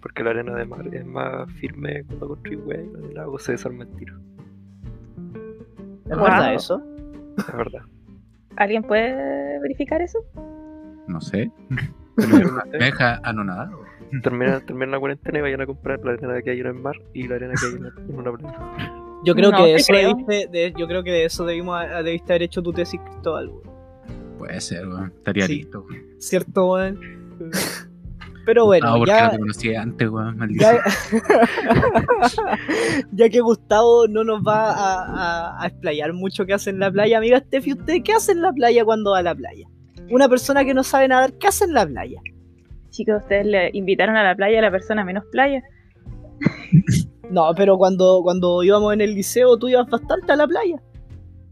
Porque 0.00 0.22
la 0.22 0.30
arena 0.30 0.54
de 0.54 0.64
mar 0.64 0.86
es 0.94 1.04
más 1.06 1.50
firme 1.52 2.04
cuando 2.04 2.28
construís 2.28 2.60
weá 2.64 2.80
y 2.82 2.86
la 2.92 2.98
del 3.00 3.14
lago 3.14 3.38
se 3.38 3.52
desarma 3.52 3.84
el 3.84 3.90
tiro. 3.96 4.16
¿Es 6.06 6.16
Wow. 6.16 6.22
verdad 6.24 6.54
eso? 6.54 6.82
Es 7.38 7.56
verdad. 7.56 7.82
¿Alguien 8.56 8.82
puede 8.82 9.60
verificar 9.60 10.00
eso? 10.02 10.18
No 11.06 11.20
sé. 11.20 11.50
Me 12.72 12.78
deja 12.78 13.20
anonadado. 13.22 13.80
termina, 14.22 14.60
termina 14.60 14.92
la 14.92 14.98
cuarentena 15.00 15.38
y 15.38 15.42
vayan 15.42 15.60
a 15.60 15.66
comprar 15.66 16.00
la 16.04 16.12
arena 16.12 16.40
que 16.42 16.50
hay 16.50 16.60
en 16.60 16.66
el 16.66 16.74
mar 16.74 16.96
y 17.12 17.28
la 17.28 17.36
arena 17.36 17.54
que 17.60 17.66
hay 17.66 17.72
en, 17.74 18.10
en 18.10 18.18
una 18.18 18.32
playa. 18.32 18.58
Yo 19.24 19.34
creo 19.34 19.50
No 19.50 19.58
que 19.58 19.74
eso 19.74 19.92
creo. 19.92 20.08
debiste, 20.14 20.48
de- 20.50 20.72
yo 20.76 20.86
creo 20.86 21.02
que 21.04 21.10
de 21.10 21.24
eso 21.26 21.44
debimos 21.44 21.76
a- 21.80 22.02
debiste 22.02 22.32
haber 22.32 22.42
hecho 22.44 22.62
tu 22.62 22.72
tesis, 22.72 23.00
Cristóbal. 23.00 23.50
Puede 24.38 24.60
ser, 24.60 24.86
weón. 24.88 25.12
Estaría 25.16 25.46
Sí. 25.46 25.56
listo. 25.56 25.84
¿Cierto, 26.18 26.72
weón? 26.72 26.98
Pero 28.48 28.64
bueno, 28.64 28.86
no, 28.92 28.96
porque 28.96 29.10
ya, 29.10 29.24
no 29.26 29.30
te 29.32 29.38
conocía 29.40 29.82
antes, 29.82 30.08
weón. 30.08 30.38
Ya, 30.58 30.72
ya 33.12 33.28
que 33.28 33.40
Gustavo 33.40 34.08
no 34.08 34.24
nos 34.24 34.40
va 34.40 34.70
a, 34.70 35.04
a- 35.04 35.62
a 35.62 35.66
explayar 35.66 36.14
mucho 36.14 36.46
qué 36.46 36.54
hace 36.54 36.70
en 36.70 36.78
la 36.78 36.90
playa, 36.90 37.18
amiga 37.18 37.40
Steffi, 37.40 37.74
¿usted 37.74 37.96
qué 38.02 38.14
hace 38.14 38.32
en 38.32 38.40
la 38.40 38.50
playa 38.54 38.86
cuando 38.86 39.10
va 39.10 39.18
a 39.18 39.22
la 39.22 39.34
playa? 39.34 39.68
Una 40.10 40.30
persona 40.30 40.64
que 40.64 40.72
no 40.72 40.82
sabe 40.82 41.08
nadar, 41.08 41.34
¿qué 41.34 41.48
hace 41.48 41.66
en 41.66 41.74
la 41.74 41.86
playa? 41.86 42.22
Chicos, 42.88 43.16
ustedes 43.20 43.44
le 43.44 43.68
invitaron 43.74 44.16
a 44.16 44.24
la 44.24 44.34
playa 44.34 44.60
a 44.60 44.62
la 44.62 44.70
persona 44.70 45.04
menos 45.04 45.24
playa. 45.30 45.62
No, 47.30 47.52
pero 47.54 47.76
cuando, 47.76 48.20
cuando 48.22 48.62
íbamos 48.62 48.94
en 48.94 49.02
el 49.02 49.14
liceo, 49.14 49.58
tú 49.58 49.68
ibas 49.68 49.86
bastante 49.90 50.32
a 50.32 50.36
la 50.36 50.46
playa. 50.46 50.80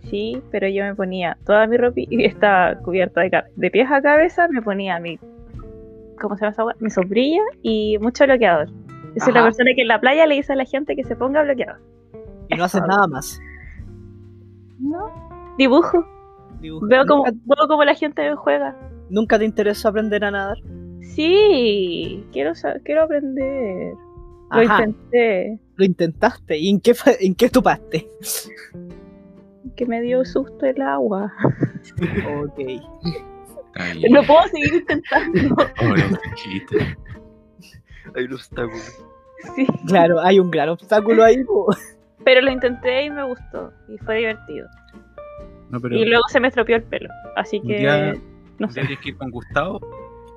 Sí, 0.09 0.41
pero 0.51 0.67
yo 0.69 0.83
me 0.85 0.95
ponía 0.95 1.37
toda 1.45 1.67
mi 1.67 1.77
ropa 1.77 2.01
y 2.01 2.25
estaba 2.25 2.77
cubierta 2.79 3.21
de, 3.21 3.43
de 3.57 3.71
pies 3.71 3.87
a 3.91 4.01
cabeza, 4.01 4.49
me 4.49 4.63
ponía 4.63 4.99
mi. 4.99 5.19
¿Cómo 6.21 6.37
se 6.37 6.43
llama 6.43 6.53
esa 6.53 6.65
hueá? 6.65 6.77
Mi 6.81 6.91
sombrilla 6.91 7.43
y 7.63 7.99
mucho 7.99 8.25
bloqueador. 8.25 8.69
Yo 8.69 9.25
soy 9.25 9.33
la 9.33 9.43
persona 9.45 9.71
que 9.75 9.83
en 9.83 9.89
la 9.89 10.01
playa 10.01 10.27
le 10.27 10.35
dice 10.37 10.53
a 10.53 10.57
la 10.57 10.65
gente 10.65 10.95
que 10.97 11.05
se 11.05 11.17
ponga 11.17 11.43
bloqueador. 11.43 11.81
Y 12.49 12.57
no 12.57 12.65
haces 12.65 12.83
nada 12.87 13.07
más. 13.07 13.41
No. 14.79 15.55
Dibujo. 15.59 16.05
Dibuja. 16.61 16.87
Veo 16.89 17.07
como, 17.07 17.25
¿Nunca, 17.25 17.39
veo 17.57 17.69
como 17.69 17.85
la 17.85 17.95
gente 17.95 18.35
juega. 18.37 18.77
nunca 19.09 19.39
te 19.39 19.45
interesó 19.47 19.89
aprender 19.89 20.25
a 20.25 20.31
nadar? 20.31 20.59
Sí, 21.01 22.25
quiero, 22.33 22.53
quiero 22.85 23.03
aprender. 23.05 23.95
Lo 24.51 24.61
Ajá, 24.61 24.85
intenté. 24.85 25.59
lo 25.77 25.85
intentaste. 25.85 26.59
¿Y 26.59 26.69
en 26.71 26.81
qué, 26.81 26.95
en 27.21 27.35
qué 27.35 27.49
topaste? 27.49 28.09
Que 29.77 29.87
me 29.87 30.01
dio 30.03 30.25
susto 30.25 30.67
el 30.67 30.81
agua. 30.83 31.33
Ok. 32.45 32.61
Bien. 33.95 34.13
No 34.13 34.23
puedo 34.23 34.43
seguir 34.49 34.75
intentando. 34.75 35.57
Hay 38.15 38.25
un 38.25 38.33
obstáculo. 38.35 38.79
Sí. 39.55 39.67
Claro, 39.87 40.21
hay 40.21 40.39
un 40.41 40.51
gran 40.51 40.71
obstáculo 40.71 41.23
ahí. 41.23 41.45
po. 41.45 41.67
Pero 42.25 42.41
lo 42.41 42.51
intenté 42.51 43.05
y 43.05 43.11
me 43.11 43.23
gustó. 43.25 43.73
Y 43.89 43.99
fue 43.99 44.17
divertido. 44.19 44.67
No, 45.71 45.81
pero 45.81 45.97
Y 45.97 46.05
luego 46.07 46.23
se 46.29 46.41
me 46.41 46.49
estropeó 46.49 46.77
el 46.77 46.83
pelo. 46.85 47.09
Así 47.37 47.61
que. 47.61 47.79
día- 47.79 48.15
no 48.59 48.69
sé. 48.71 48.81
tienes 48.81 48.99
que 49.01 49.11
ir 49.11 49.17
con 49.17 49.31
Gustavo. 49.31 49.81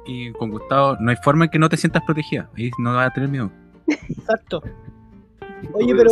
Y 0.06 0.32
con 0.34 0.49
Gustavo 0.49 0.97
no 0.99 1.12
hay 1.12 1.17
forma 1.23 1.45
en 1.45 1.52
que 1.52 1.60
no 1.60 1.69
te 1.69 1.78
sientas 1.78 2.04
protegida. 2.04 2.49
Ahí 2.58 2.71
no 2.80 2.93
vas 2.93 3.08
a 3.10 3.13
tener 3.13 3.30
miedo. 3.30 3.52
Exacto. 3.88 4.62
Oye, 5.73 5.93
pero. 5.95 6.12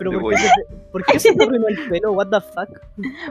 Pero 0.00 0.18
¿por 0.20 0.32
qué, 0.34 0.38
se, 0.38 0.50
¿por 0.90 1.04
qué 1.04 1.18
se 1.20 1.34
te 1.34 1.44
arruinó 1.44 1.68
el 1.68 1.76
pelo? 1.90 2.12
What 2.12 2.28
the 2.30 2.40
fuck? 2.40 2.70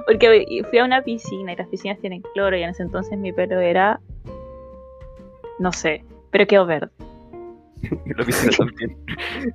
Porque 0.05 0.45
fui 0.69 0.77
a 0.79 0.85
una 0.85 1.01
piscina 1.01 1.53
y 1.53 1.55
las 1.55 1.67
piscinas 1.67 1.99
tienen 1.99 2.21
cloro 2.33 2.55
y 2.55 2.61
en 2.63 2.69
ese 2.69 2.83
entonces 2.83 3.17
mi 3.17 3.33
pelo 3.33 3.59
era. 3.59 3.99
No 5.59 5.71
sé, 5.73 6.03
pero 6.31 6.47
quedó 6.47 6.65
verde. 6.65 6.89
Y 7.81 8.13
la 8.13 8.25
piscina 8.25 8.51
también. 8.57 8.97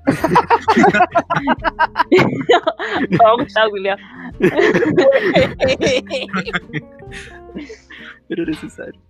Era 8.28 8.44
necesario. 8.44 9.00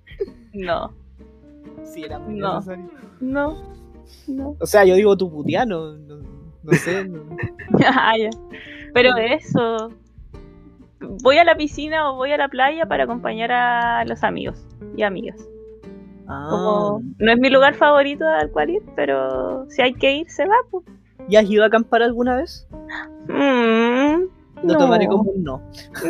no, 0.52 0.92
Sí, 1.84 2.02
era 2.04 2.18
muy 2.18 2.38
No. 2.38 2.54
necesario. 2.56 2.90
no, 3.20 3.62
no. 4.26 4.56
O 4.60 4.66
sea, 4.66 4.84
yo 4.84 4.94
digo 4.94 5.16
tu 5.16 5.30
puteano. 5.30 5.94
No, 5.96 6.16
no 6.64 6.72
sé. 6.72 7.04
no- 7.08 7.36
Ah, 7.86 8.12
ya. 8.18 8.30
Pero 8.92 9.16
eso. 9.16 9.90
Voy 11.22 11.38
a 11.38 11.44
la 11.44 11.54
piscina 11.56 12.10
o 12.10 12.16
voy 12.16 12.32
a 12.32 12.36
la 12.38 12.48
playa 12.48 12.86
para 12.86 13.04
acompañar 13.04 13.52
a 13.52 14.04
los 14.04 14.22
amigos 14.24 14.66
y 14.96 15.02
amigas. 15.02 15.36
Ah, 16.26 16.46
Como 16.50 17.02
no 17.18 17.32
es 17.32 17.38
mi 17.38 17.50
lugar 17.50 17.74
favorito 17.74 18.26
al 18.26 18.50
cual 18.50 18.70
ir, 18.70 18.82
pero 18.96 19.68
si 19.68 19.82
hay 19.82 19.92
que 19.94 20.16
ir, 20.16 20.30
se 20.30 20.46
va. 20.46 20.54
Pues. 20.70 20.84
¿Ya 21.28 21.40
has 21.40 21.50
ido 21.50 21.62
a 21.64 21.66
acampar 21.66 22.02
alguna 22.02 22.36
vez? 22.36 22.66
Mm, 23.28 24.22
Lo 24.62 24.72
no, 24.72 24.78
tomaré 24.78 25.06
como 25.06 25.30
un 25.32 25.42
no. 25.44 25.60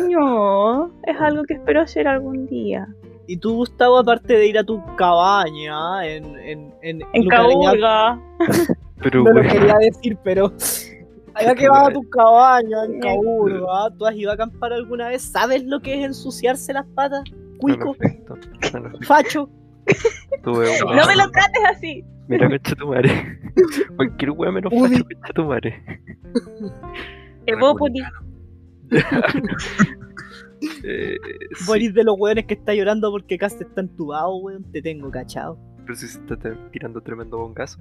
no, 0.09 0.91
es 1.03 1.19
algo 1.19 1.43
que 1.43 1.55
espero 1.55 1.81
hacer 1.81 2.07
algún 2.07 2.47
día. 2.47 2.87
Y 3.27 3.37
tú, 3.37 3.55
Gustavo, 3.55 3.97
aparte 3.97 4.37
de 4.37 4.47
ir 4.47 4.57
a 4.57 4.63
tu 4.63 4.81
cabaña 4.95 6.05
en, 6.07 6.37
en, 6.39 6.73
en, 6.83 7.01
En. 7.11 7.27
Pero, 9.01 9.23
No 9.23 9.31
lo 9.31 9.41
quería 9.41 9.75
decir, 9.79 10.17
pero. 10.23 10.51
Allá 11.33 11.53
que 11.53 11.67
vas 11.67 11.89
a 11.89 11.91
tu 11.91 12.01
cabaña 12.09 12.85
en 12.85 12.95
Eh, 12.95 12.99
Caburga, 13.01 13.89
¿tú 13.97 14.05
has 14.05 14.15
ido 14.15 14.31
a 14.31 14.35
acampar 14.35 14.71
alguna 14.71 15.09
vez? 15.09 15.21
¿Sabes 15.21 15.65
lo 15.65 15.81
que 15.81 15.93
es 15.99 16.05
ensuciarse 16.05 16.71
las 16.71 16.85
patas? 16.95 17.23
Cuico, 17.57 17.93
facho. 19.01 19.49
tuve 20.43 20.69
un- 20.81 20.95
No 20.95 21.05
me 21.05 21.15
lo 21.17 21.29
trates 21.31 21.61
así. 21.69 22.05
Mira, 22.29 22.47
concha 22.49 22.73
tu 22.75 22.87
madre. 22.87 23.37
Cualquier 23.97 24.31
wea 24.31 24.49
menos 24.51 24.71
facho, 24.73 25.03
concha 25.03 25.33
tu 25.33 25.43
madre. 25.43 25.83
Evópoli. 27.45 28.01
Eh, 30.83 31.17
sí. 31.53 31.89
De 31.89 32.03
los 32.03 32.15
weones 32.17 32.45
que 32.45 32.53
está 32.55 32.73
llorando 32.73 33.11
porque 33.11 33.37
casi 33.37 33.61
está 33.63 33.81
entubado, 33.81 34.37
weón. 34.37 34.63
Te 34.71 34.81
tengo 34.81 35.11
cachado. 35.11 35.57
Pero 35.85 35.95
si 35.95 36.07
se 36.07 36.19
está 36.19 36.35
tirando 36.71 36.99
tremendo 37.01 37.37
bongazo. 37.37 37.79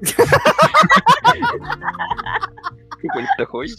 Qué 3.00 3.08
cuenta 3.12 3.46
joya. 3.46 3.74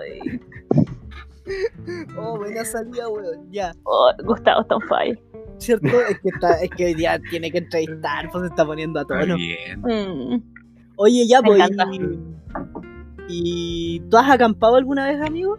Ay, 0.00 0.40
Oh, 2.18 2.36
buena 2.38 2.64
salida, 2.64 3.08
weón. 3.08 3.50
Ya. 3.52 3.72
oh, 3.84 4.10
Gustavo 4.24 4.62
está 4.62 4.74
on 4.76 4.82
fire. 4.88 5.18
¿Cierto? 5.58 5.86
Es 5.86 6.18
que, 6.20 6.28
está, 6.28 6.60
es 6.60 6.70
que 6.70 6.86
hoy 6.86 6.94
día 6.94 7.20
tiene 7.30 7.52
que 7.52 7.58
entrevistar, 7.58 8.28
pues 8.32 8.42
se 8.42 8.48
está 8.48 8.66
poniendo 8.66 8.98
a 8.98 9.02
Está 9.02 9.20
tono. 9.20 9.36
bien. 9.36 9.80
Mm. 9.80 10.42
Oye, 10.96 11.26
ya, 11.28 11.40
pues. 11.42 11.62
Y, 13.28 13.96
¿y 13.98 14.00
tú 14.10 14.16
has 14.16 14.28
acampado 14.28 14.74
alguna 14.74 15.06
vez, 15.06 15.20
amigo? 15.20 15.56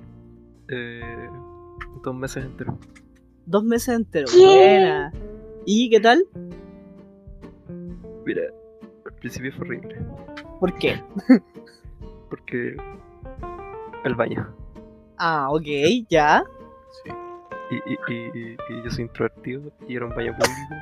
Eh, 0.68 1.30
dos 2.04 2.14
meses 2.16 2.44
enteros. 2.44 2.76
Dos 3.46 3.64
meses 3.64 3.96
enteros. 3.96 4.32
¿Qué? 4.36 4.46
Buena. 4.46 5.14
¿Y 5.70 5.90
qué 5.90 6.00
tal? 6.00 6.24
Mira, 8.26 8.42
al 9.06 9.14
principio 9.20 9.52
fue 9.52 9.68
horrible. 9.68 9.98
¿Por 10.62 10.74
qué? 10.76 11.02
Porque 12.30 12.78
el 14.06 14.16
baño. 14.16 14.48
Ah, 15.18 15.50
ok, 15.52 15.66
ya. 16.10 16.42
Sí. 17.04 17.12
Y, 17.70 18.14
y, 18.14 18.16
y, 18.16 18.58
y 18.70 18.84
yo 18.84 18.90
soy 18.90 19.04
introvertido 19.04 19.70
y 19.90 19.98
era 19.98 20.06
un 20.06 20.16
baño 20.16 20.34
público. 20.38 20.76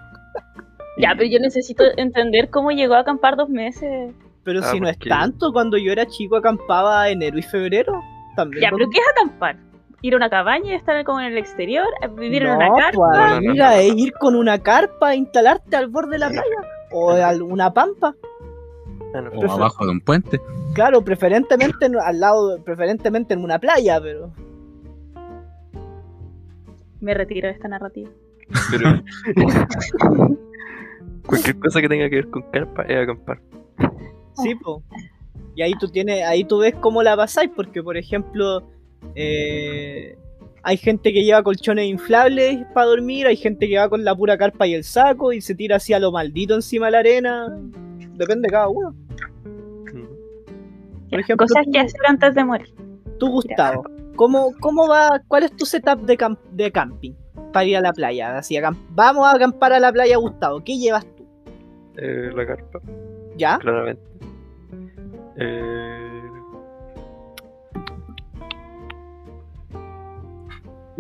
Ya, 1.00 1.14
pero 1.16 1.28
yo 1.30 1.38
necesito 1.38 1.84
entender 1.96 2.50
cómo 2.50 2.72
llegó 2.72 2.94
a 2.94 3.00
acampar 3.00 3.36
dos 3.36 3.48
meses. 3.48 4.12
Pero 4.42 4.58
Ah, 4.64 4.72
si 4.72 4.80
no 4.80 4.88
es 4.88 4.98
tanto, 4.98 5.52
cuando 5.52 5.78
yo 5.78 5.92
era 5.92 6.04
chico 6.06 6.34
acampaba 6.34 7.08
enero 7.08 7.38
y 7.38 7.42
febrero. 7.42 8.02
También. 8.34 8.62
Ya, 8.64 8.70
pero 8.72 8.88
¿qué 8.90 8.98
es 8.98 9.04
acampar? 9.12 9.56
¿Ir 10.00 10.14
a 10.14 10.16
una 10.16 10.30
cabaña 10.30 10.72
y 10.72 10.74
estar 10.74 11.02
como 11.04 11.20
en 11.20 11.26
el 11.32 11.38
exterior? 11.38 11.86
¿Vivir 12.16 12.44
en 12.44 12.52
una 12.56 12.68
carpa? 12.68 12.92
pues, 12.92 13.18
no, 13.18 13.24
amiga, 13.48 13.80
es 13.80 13.94
ir 13.96 14.12
con 14.12 14.36
una 14.36 14.58
carpa 14.60 15.08
a 15.08 15.14
instalarte 15.16 15.74
al 15.76 15.88
borde 15.88 16.12
de 16.12 16.18
la 16.18 16.28
playa. 16.28 16.44
O 16.92 17.10
a 17.10 17.32
una 17.44 17.72
pampa. 17.74 18.14
O 19.00 19.12
Prefer- 19.12 19.50
abajo 19.50 19.84
de 19.86 19.90
un 19.92 20.00
puente. 20.00 20.40
Claro, 20.74 21.02
preferentemente 21.02 21.86
en- 21.86 21.96
al 21.98 22.20
lado, 22.20 22.62
preferentemente 22.62 23.34
en 23.34 23.42
una 23.42 23.58
playa, 23.58 24.00
pero. 24.00 24.30
Me 27.00 27.14
retiro 27.14 27.48
de 27.48 27.54
esta 27.54 27.68
narrativa. 27.68 28.10
pero 28.70 29.02
cualquier 31.26 31.58
cosa 31.58 31.80
que 31.80 31.88
tenga 31.88 32.08
que 32.08 32.16
ver 32.16 32.30
con 32.30 32.42
carpa 32.50 32.82
es 32.84 33.02
acampar. 33.02 33.40
Sí, 34.42 34.54
po. 34.54 34.82
Y 35.54 35.62
ahí 35.62 35.72
tú 35.80 35.88
tienes, 35.88 36.24
ahí 36.24 36.44
tú 36.44 36.58
ves 36.58 36.74
cómo 36.80 37.02
la 37.02 37.16
pasáis, 37.16 37.50
porque 37.54 37.82
por 37.82 37.96
ejemplo, 37.96 38.62
eh, 39.14 40.16
hay 40.62 40.76
gente 40.76 41.12
que 41.12 41.22
lleva 41.24 41.42
colchones 41.42 41.86
inflables 41.86 42.58
para 42.74 42.86
dormir, 42.88 43.26
hay 43.26 43.36
gente 43.36 43.68
que 43.68 43.78
va 43.78 43.88
con 43.88 44.04
la 44.04 44.14
pura 44.14 44.36
carpa 44.36 44.66
y 44.66 44.74
el 44.74 44.84
saco 44.84 45.32
y 45.32 45.40
se 45.40 45.54
tira 45.54 45.76
así 45.76 45.92
a 45.94 45.98
lo 45.98 46.12
maldito 46.12 46.54
encima 46.54 46.86
de 46.86 46.92
la 46.92 46.98
arena. 46.98 47.58
Depende 48.14 48.46
de 48.48 48.52
cada 48.52 48.68
uno. 48.68 48.94
Por 51.10 51.20
ejemplo, 51.20 51.46
Cosas 51.46 51.64
tú- 51.64 51.72
que 51.72 51.78
hacer 51.78 52.00
antes 52.06 52.34
de 52.34 52.44
morir. 52.44 52.68
Tú, 53.18 53.30
Gustavo, 53.30 53.84
¿cómo, 54.16 54.52
cómo 54.60 54.86
va, 54.88 55.20
cuál 55.26 55.44
es 55.44 55.56
tu 55.56 55.64
setup 55.64 56.00
de, 56.02 56.18
cam- 56.18 56.38
de 56.52 56.70
camping 56.70 57.12
para 57.52 57.64
ir 57.64 57.76
a 57.76 57.80
la 57.80 57.92
playa? 57.92 58.36
Así, 58.36 58.54
acam- 58.56 58.76
vamos 58.90 59.26
a 59.26 59.32
acampar 59.36 59.72
a 59.72 59.80
la 59.80 59.90
playa, 59.92 60.16
Gustavo. 60.18 60.62
¿Qué 60.62 60.76
llevas 60.76 61.06
tú? 61.16 61.26
Eh, 61.96 62.30
la 62.34 62.46
carpa, 62.46 62.80
¿Ya? 63.36 63.58
claramente. 63.58 64.02
Eh... 65.36 66.07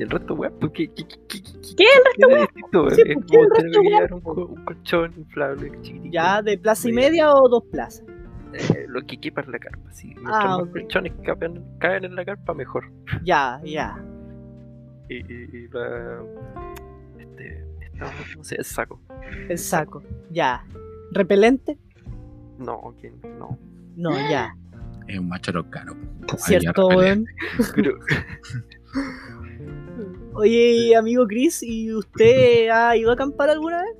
el 0.02 0.10
resto, 0.10 0.34
weón, 0.34 0.54
pues, 0.60 0.72
¿qué, 0.72 0.88
qué, 0.94 1.04
qué, 1.06 1.18
qué, 1.28 1.42
qué, 1.42 1.74
¿Qué 1.76 1.84
el 2.28 2.40
distinto, 2.40 2.82
weón? 2.84 2.94
Sí, 2.94 3.02
Es 3.06 3.14
pues, 3.14 3.26
¿qué 3.26 3.36
como 3.36 3.42
el 3.44 3.50
tener 3.52 3.64
resto, 3.72 3.80
que 3.82 3.88
weón? 3.88 4.12
un, 4.12 4.20
co- 4.20 4.46
un 4.46 4.64
colchón 4.64 5.14
inflable 5.16 5.72
chiquitito. 5.82 6.12
¿Ya 6.12 6.42
de 6.42 6.58
plaza 6.58 6.88
y 6.88 6.92
media 6.92 7.32
o 7.34 7.48
dos 7.48 7.64
plazas? 7.70 8.04
Eh, 8.54 8.86
lo 8.88 9.02
que 9.06 9.16
equipa 9.16 9.40
es 9.42 9.48
la 9.48 9.58
carpa, 9.58 9.92
sí. 9.92 10.06
Mientras 10.14 10.44
Ah, 10.44 10.48
más 10.48 10.60
ok. 10.60 10.70
colchones 10.72 11.12
caben, 11.24 11.62
caen 11.80 12.04
en 12.04 12.14
la 12.14 12.24
carpa, 12.24 12.54
mejor. 12.54 12.90
Ya, 13.22 13.60
ya. 13.64 14.02
Y, 15.10 15.16
y, 15.16 15.48
y 15.52 15.68
la... 15.68 16.22
Este... 17.18 17.64
esta- 17.82 18.10
no 18.36 18.44
sé, 18.44 18.56
el 18.56 18.64
saco. 18.64 19.00
El 19.48 19.58
saco. 19.58 20.02
Ya. 20.30 20.64
¿Repelente? 21.12 21.78
No, 22.58 22.94
que 23.00 23.10
no. 23.38 23.58
No, 23.96 24.12
ya. 24.30 24.54
Es 25.06 25.18
un 25.18 25.28
macho 25.28 25.52
caro. 25.70 25.94
¿Cierto, 26.38 26.88
weón? 26.88 27.26
Pero, 27.74 27.98
Oye, 30.38 30.94
amigo 30.96 31.26
Chris, 31.26 31.62
¿y 31.64 31.92
usted 31.92 32.68
ha 32.72 32.96
ido 32.96 33.10
a 33.10 33.14
acampar 33.14 33.50
alguna 33.50 33.78
vez? 33.82 33.90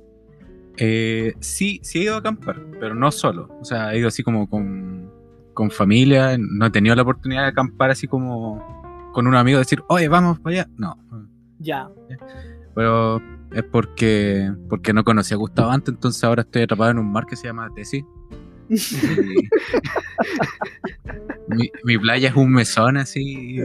Eh, 0.77 1.33
sí, 1.41 1.81
sí 1.83 1.99
he 1.99 2.03
ido 2.03 2.15
a 2.15 2.19
acampar, 2.19 2.55
pero 2.79 2.95
no 2.95 3.11
solo. 3.11 3.49
O 3.59 3.65
sea, 3.65 3.93
he 3.93 3.99
ido 3.99 4.07
así 4.07 4.23
como 4.23 4.49
con, 4.49 5.11
con 5.53 5.69
familia. 5.69 6.37
No 6.39 6.67
he 6.67 6.69
tenido 6.71 6.95
la 6.95 7.01
oportunidad 7.01 7.41
de 7.43 7.49
acampar 7.49 7.91
así 7.91 8.07
como 8.07 9.11
con 9.13 9.27
un 9.27 9.35
amigo, 9.35 9.59
decir, 9.59 9.83
oye, 9.89 10.07
vamos 10.07 10.39
para 10.39 10.61
allá. 10.61 10.69
No. 10.77 10.97
Ya. 11.59 11.89
Pero 12.73 13.21
es 13.53 13.63
porque, 13.63 14.49
porque 14.69 14.93
no 14.93 15.03
conocía 15.03 15.35
a 15.35 15.39
Gustavo 15.39 15.71
antes, 15.71 15.93
entonces 15.93 16.23
ahora 16.23 16.43
estoy 16.43 16.61
atrapado 16.61 16.91
en 16.91 16.99
un 16.99 17.11
mar 17.11 17.25
que 17.25 17.35
se 17.35 17.47
llama 17.47 17.69
Tesi. 17.75 18.05
Y- 18.69 18.77
mi, 21.55 21.71
mi 21.83 21.97
playa 21.97 22.29
es 22.29 22.35
un 22.35 22.51
mesón 22.53 22.95
así. 22.97 23.57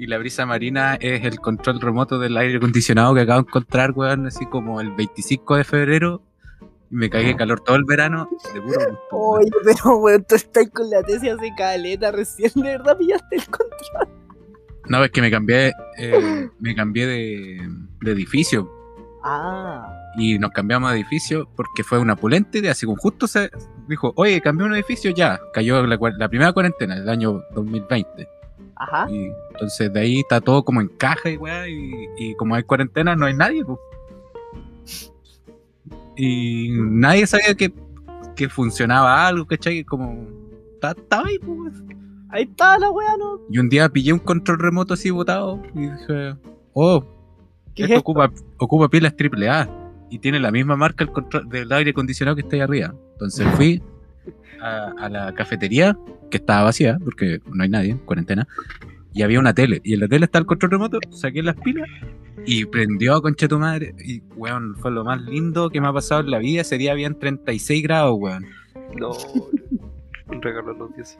Y, 0.00 0.06
la 0.06 0.18
brisa 0.18 0.46
marina 0.46 0.94
es 0.94 1.24
el 1.24 1.40
control 1.40 1.80
remoto 1.80 2.18
del 2.18 2.36
aire 2.36 2.56
acondicionado 2.56 3.14
que 3.14 3.20
acabo 3.20 3.42
de 3.42 3.48
encontrar, 3.48 3.92
weón, 3.92 4.26
así 4.26 4.46
como 4.46 4.80
el 4.80 4.92
25 4.92 5.56
de 5.56 5.64
febrero. 5.64 6.22
Y 6.90 6.96
me 6.96 7.10
cagué 7.10 7.28
de 7.28 7.36
calor 7.36 7.60
todo 7.60 7.76
el 7.76 7.84
verano. 7.84 8.28
De 8.54 8.60
puro 8.62 8.78
gusto. 8.90 9.16
Oye, 9.16 9.50
pero 9.64 9.96
weón, 9.98 10.24
tú 10.26 10.36
estás 10.36 10.70
con 10.70 10.88
la 10.88 11.02
tesis 11.02 11.30
hace 11.30 11.52
caleta, 11.56 12.12
recién 12.12 12.50
de 12.56 12.62
verdad 12.62 12.96
pillaste 12.96 13.36
el 13.36 13.44
control. 13.44 14.08
No, 14.88 15.04
es 15.04 15.10
que 15.10 15.20
me 15.20 15.30
cambié, 15.30 15.72
eh, 15.98 16.48
me 16.58 16.74
cambié 16.74 17.06
de, 17.06 17.68
de 18.00 18.10
edificio. 18.10 18.68
Ah, 19.22 20.00
y 20.16 20.38
nos 20.38 20.50
cambiamos 20.50 20.90
de 20.90 20.96
edificio 20.96 21.48
porque 21.54 21.84
fue 21.84 21.98
una 21.98 22.16
pulente 22.16 22.66
así 22.68 22.86
como 22.86 22.96
justo 22.96 23.26
se 23.26 23.50
dijo, 23.86 24.12
oye, 24.16 24.40
cambié 24.40 24.66
un 24.66 24.74
edificio, 24.74 25.10
ya, 25.10 25.40
cayó 25.52 25.86
la, 25.86 26.28
primera 26.28 26.52
cuarentena 26.52 26.98
del 26.98 27.08
año 27.08 27.42
2020. 27.54 28.28
ajá. 28.76 29.10
Y 29.10 29.30
entonces 29.60 29.92
de 29.92 30.00
ahí 30.00 30.20
está 30.20 30.40
todo 30.40 30.64
como 30.64 30.80
en 30.80 30.88
caja 30.88 31.28
y 31.30 31.36
weá, 31.36 31.68
y, 31.68 31.92
y 32.18 32.34
como 32.36 32.54
hay 32.54 32.62
cuarentena 32.62 33.14
no 33.14 33.26
hay 33.26 33.34
nadie, 33.34 33.62
pues. 33.64 33.78
Y 36.16 36.70
nadie 36.72 37.26
sabía 37.26 37.54
que, 37.54 37.72
que 38.36 38.48
funcionaba 38.48 39.26
algo, 39.26 39.46
¿cachai? 39.46 39.84
Como 39.84 40.26
ta- 40.80 40.92
estaba 40.92 41.26
ahí, 41.28 41.38
pues. 41.38 41.74
Ahí 42.30 42.44
está 42.44 42.78
la 42.78 42.90
weá, 42.90 43.16
¿no? 43.18 43.40
Y 43.50 43.58
un 43.58 43.68
día 43.68 43.88
pillé 43.88 44.12
un 44.12 44.18
control 44.20 44.58
remoto 44.58 44.94
así 44.94 45.10
botado 45.10 45.60
y 45.74 45.80
dije, 45.80 46.36
oh, 46.74 47.04
¿Qué 47.74 47.84
es 47.84 47.90
esto 47.90 47.98
esto? 47.98 48.00
ocupa, 48.00 48.32
ocupa 48.58 48.88
pilas 48.88 49.14
AAA 49.18 49.68
y 50.10 50.18
tiene 50.18 50.38
la 50.40 50.50
misma 50.50 50.76
marca 50.76 51.04
el 51.04 51.10
control 51.10 51.48
del 51.48 51.72
aire 51.72 51.90
acondicionado 51.90 52.36
que 52.36 52.42
está 52.42 52.56
ahí 52.56 52.62
arriba. 52.62 52.94
Entonces 53.12 53.46
fui 53.56 53.82
a, 54.60 54.92
a 54.98 55.08
la 55.08 55.34
cafetería, 55.34 55.96
que 56.30 56.36
estaba 56.36 56.64
vacía, 56.64 56.98
porque 57.04 57.40
no 57.52 57.62
hay 57.64 57.68
nadie, 57.68 57.96
cuarentena, 58.04 58.46
y 59.12 59.22
había 59.22 59.40
una 59.40 59.54
tele. 59.54 59.80
Y 59.84 59.94
en 59.94 60.00
la 60.00 60.08
tele 60.08 60.26
está 60.26 60.38
el 60.38 60.46
control 60.46 60.72
remoto, 60.72 60.98
saqué 61.10 61.42
las 61.42 61.56
pilas 61.56 61.88
y 62.46 62.64
prendió 62.66 63.20
concha 63.22 63.48
tu 63.48 63.58
madre. 63.58 63.94
Y 64.04 64.20
weón, 64.36 64.76
fue 64.76 64.90
lo 64.90 65.04
más 65.04 65.20
lindo 65.22 65.70
que 65.70 65.80
me 65.80 65.88
ha 65.88 65.92
pasado 65.92 66.20
en 66.20 66.30
la 66.30 66.38
vida. 66.38 66.62
Ese 66.62 66.78
día 66.78 66.92
habían 66.92 67.18
36 67.18 67.82
grados, 67.82 68.16
weón. 68.18 68.46
no. 68.96 69.10
Un 70.28 70.40
regalo 70.40 70.70
a 70.70 70.74
los 70.74 70.94
10. 70.94 71.18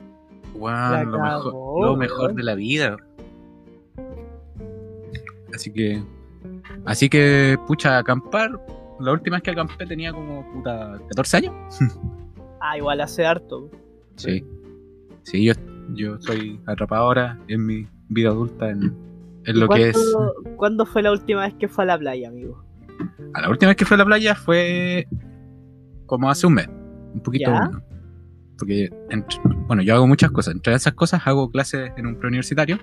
Weón, 0.55 1.11
lo, 1.11 1.19
mejor, 1.19 1.85
lo 1.85 1.97
mejor 1.97 2.25
weón. 2.27 2.37
de 2.37 2.43
la 2.45 2.55
vida. 2.55 2.97
Así 5.53 5.73
que. 5.73 6.03
Así 6.85 7.09
que, 7.09 7.59
pucha, 7.67 7.99
acampar. 7.99 8.51
La 9.01 9.13
última 9.13 9.37
vez 9.37 9.43
que 9.43 9.51
acampé 9.51 9.87
tenía 9.87 10.13
como 10.13 10.47
puta 10.53 10.99
14 11.09 11.37
años. 11.39 11.55
Ah, 12.63 12.77
igual 12.77 13.01
hace 13.01 13.25
harto. 13.25 13.71
Sí. 14.17 14.45
Sí, 15.23 15.45
yo, 15.45 15.55
yo 15.95 16.15
estoy 16.17 16.61
atrapado 16.67 17.03
ahora 17.05 17.39
en 17.49 17.67
mi 17.67 17.87
vida 18.09 18.31
adulta 18.31 18.71
en, 18.71 18.83
en 19.45 19.57
¿Y 19.57 19.61
lo 19.61 19.69
que 19.69 19.91
es. 19.91 19.97
cuándo- 20.15 20.57
¿Cuándo 20.57 20.87
fue 20.87 21.03
la 21.03 21.13
última 21.13 21.43
vez 21.43 21.55
que 21.55 21.69
fue 21.69 21.85
a 21.85 21.87
la 21.89 21.99
playa, 21.99 22.29
amigo? 22.29 22.63
A 23.35 23.41
la 23.43 23.49
última 23.51 23.71
vez 23.71 23.77
que 23.77 23.85
fui 23.85 23.95
a 23.95 23.99
la 23.99 24.05
playa 24.05 24.35
fue 24.35 25.07
como 26.07 26.29
hace 26.31 26.47
un 26.47 26.55
mes. 26.55 26.69
Un 27.15 27.21
poquito. 27.23 27.51
Porque, 28.59 28.91
entre- 29.09 29.39
bueno, 29.67 29.83
yo 29.83 29.95
hago 29.95 30.07
muchas 30.07 30.31
cosas. 30.31 30.55
Entre 30.55 30.75
esas 30.75 30.93
cosas 30.93 31.27
hago 31.27 31.51
clases 31.51 31.93
en 31.97 32.07
un 32.07 32.17
preuniversitario. 32.17 32.79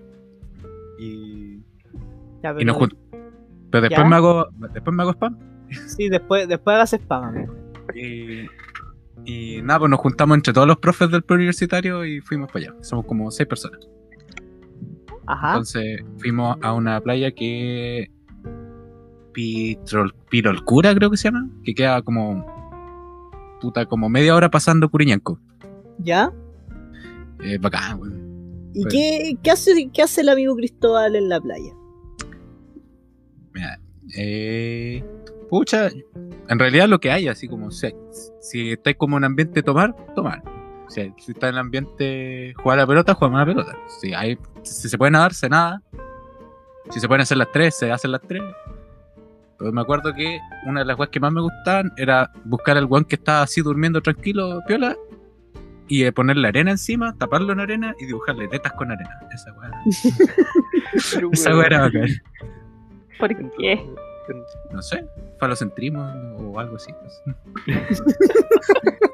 Y 0.99 1.61
Ya, 2.43 2.55
Y 2.59 2.65
nos 2.65 2.77
pero- 2.77 2.87
jun- 2.91 2.97
Pero 3.69 3.81
después 3.81 3.99
¿Ya? 4.03 4.09
me 4.09 4.15
hago 4.15 4.47
después 4.73 4.95
me 4.95 5.03
hago 5.03 5.11
spam. 5.13 5.37
Sí, 5.87 6.07
después, 6.09 6.47
después 6.47 6.75
hagas 6.75 6.93
spam, 6.93 7.23
amigo. 7.25 7.53
Y, 7.95 8.47
y 9.25 9.61
nada, 9.61 9.79
pues 9.79 9.89
nos 9.91 9.99
juntamos 9.99 10.35
entre 10.35 10.53
todos 10.53 10.67
los 10.67 10.77
profes 10.77 11.09
del 11.11 11.23
preuniversitario 11.23 12.05
y 12.05 12.21
fuimos 12.21 12.51
para 12.51 12.65
allá. 12.71 12.75
Somos 12.83 13.05
como 13.05 13.29
seis 13.31 13.47
personas. 13.47 13.79
Ajá. 15.25 15.49
Entonces 15.49 16.01
fuimos 16.19 16.57
a 16.61 16.73
una 16.73 17.01
playa 17.01 17.31
que 17.31 18.09
Pitrol, 19.33 20.13
Pirolcura, 20.29 20.95
creo 20.95 21.11
que 21.11 21.17
se 21.17 21.25
llama, 21.29 21.49
que 21.63 21.75
queda 21.75 22.01
como 22.01 22.45
puta, 23.61 23.85
como 23.85 24.09
media 24.09 24.35
hora 24.35 24.49
pasando 24.49 24.89
Curiñanco. 24.89 25.39
¿Ya? 25.99 26.31
Eh, 27.43 27.57
bacán, 27.59 27.99
weón. 27.99 28.27
¿Y 28.73 28.83
Pues- 28.83 28.93
qué, 28.93 29.37
qué 29.43 29.51
hace, 29.51 29.89
qué 29.93 30.01
hace 30.03 30.21
el 30.21 30.29
amigo 30.29 30.55
Cristóbal 30.55 31.15
en 31.15 31.29
la 31.29 31.41
playa? 31.41 31.73
Mira, 33.53 33.79
eh, 34.17 35.03
pucha, 35.49 35.89
en 36.49 36.59
realidad 36.59 36.87
lo 36.87 36.99
que 36.99 37.11
hay, 37.11 37.27
así 37.27 37.47
como, 37.47 37.71
si, 37.71 37.93
si 38.39 38.71
estáis 38.71 38.95
como 38.97 39.17
en 39.17 39.23
ambiente 39.23 39.63
tomar, 39.63 39.95
tomar. 40.15 40.41
O 40.87 40.89
sea, 40.89 41.11
si 41.17 41.31
está 41.33 41.49
en 41.49 41.55
el 41.55 41.59
ambiente 41.59 42.53
jugar 42.57 42.79
a 42.79 42.83
la 42.83 42.87
pelota, 42.87 43.13
jugamos 43.13 43.37
a 43.37 43.45
la 43.45 43.45
pelota. 43.45 43.77
Si, 43.99 44.13
hay, 44.13 44.37
si 44.63 44.87
se 44.87 44.97
puede 44.97 45.11
nadar, 45.11 45.33
se 45.33 45.49
nada. 45.49 45.81
Si 46.89 47.01
se 47.01 47.07
pueden 47.07 47.21
hacer 47.21 47.37
las 47.37 47.51
tres, 47.51 47.77
se 47.77 47.91
hacen 47.91 48.13
las 48.13 48.21
tres. 48.21 48.41
Pero 49.59 49.71
me 49.73 49.81
acuerdo 49.81 50.13
que 50.13 50.39
una 50.65 50.81
de 50.81 50.85
las 50.85 50.95
cosas 50.95 51.09
que 51.09 51.19
más 51.19 51.33
me 51.33 51.41
gustaban 51.41 51.91
era 51.97 52.31
buscar 52.45 52.77
al 52.77 52.85
weón 52.85 53.03
que 53.03 53.15
estaba 53.15 53.41
así 53.41 53.61
durmiendo 53.61 54.01
tranquilo, 54.01 54.61
piola, 54.67 54.95
y 55.89 56.03
eh, 56.03 56.11
ponerle 56.11 56.47
arena 56.47 56.71
encima, 56.71 57.13
taparlo 57.17 57.53
en 57.53 57.59
arena 57.59 57.95
y 57.99 58.05
dibujarle 58.05 58.47
tetas 58.47 58.73
con 58.73 58.91
arena. 58.91 59.19
Esa 59.33 59.51
weá. 59.53 59.71
Esa 61.33 61.55
weá 61.55 61.65
era 61.65 61.81
bacán. 61.81 62.09
¿Por 63.19 63.35
qué? 63.57 63.83
No 64.71 64.81
sé, 64.81 65.05
falocentrismo 65.39 66.03
o 66.37 66.59
algo 66.59 66.75
así. 66.75 66.91
no 66.91 67.09
sé. 67.09 67.23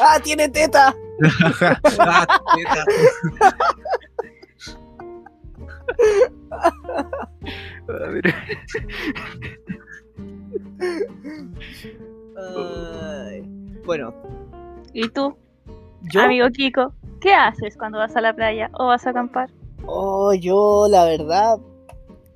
¡Ah, 0.00 0.20
tiene 0.22 0.48
teta! 0.48 0.94
Ah, 1.98 2.26
teta. 2.54 2.84
Bueno, 13.84 14.12
¿Y 14.92 15.08
tú, 15.08 15.36
yo, 16.12 16.22
amigo 16.22 16.48
Kiko? 16.50 16.92
¿Qué 17.20 17.32
haces 17.32 17.76
cuando 17.76 17.98
vas 17.98 18.16
a 18.16 18.20
la 18.20 18.34
playa 18.34 18.70
o 18.74 18.86
vas 18.86 19.06
a 19.06 19.10
acampar? 19.10 19.50
oh, 19.86 20.34
yo 20.34 20.86
la 20.90 21.04
verdad, 21.04 21.58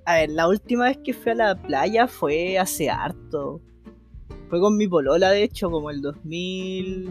a 0.05 0.15
ver, 0.17 0.31
la 0.31 0.49
última 0.49 0.85
vez 0.85 0.99
que 1.05 1.13
fui 1.13 1.33
a 1.33 1.35
la 1.35 1.55
playa 1.55 2.07
fue 2.07 2.59
hace 2.59 2.91
harto. 2.91 3.61
Fue 4.49 4.61
con 4.61 4.77
mi 4.77 4.89
polola, 4.89 5.31
de 5.31 5.45
hecho, 5.45 5.71
como 5.71 5.91
el 5.91 6.01
2000... 6.03 7.09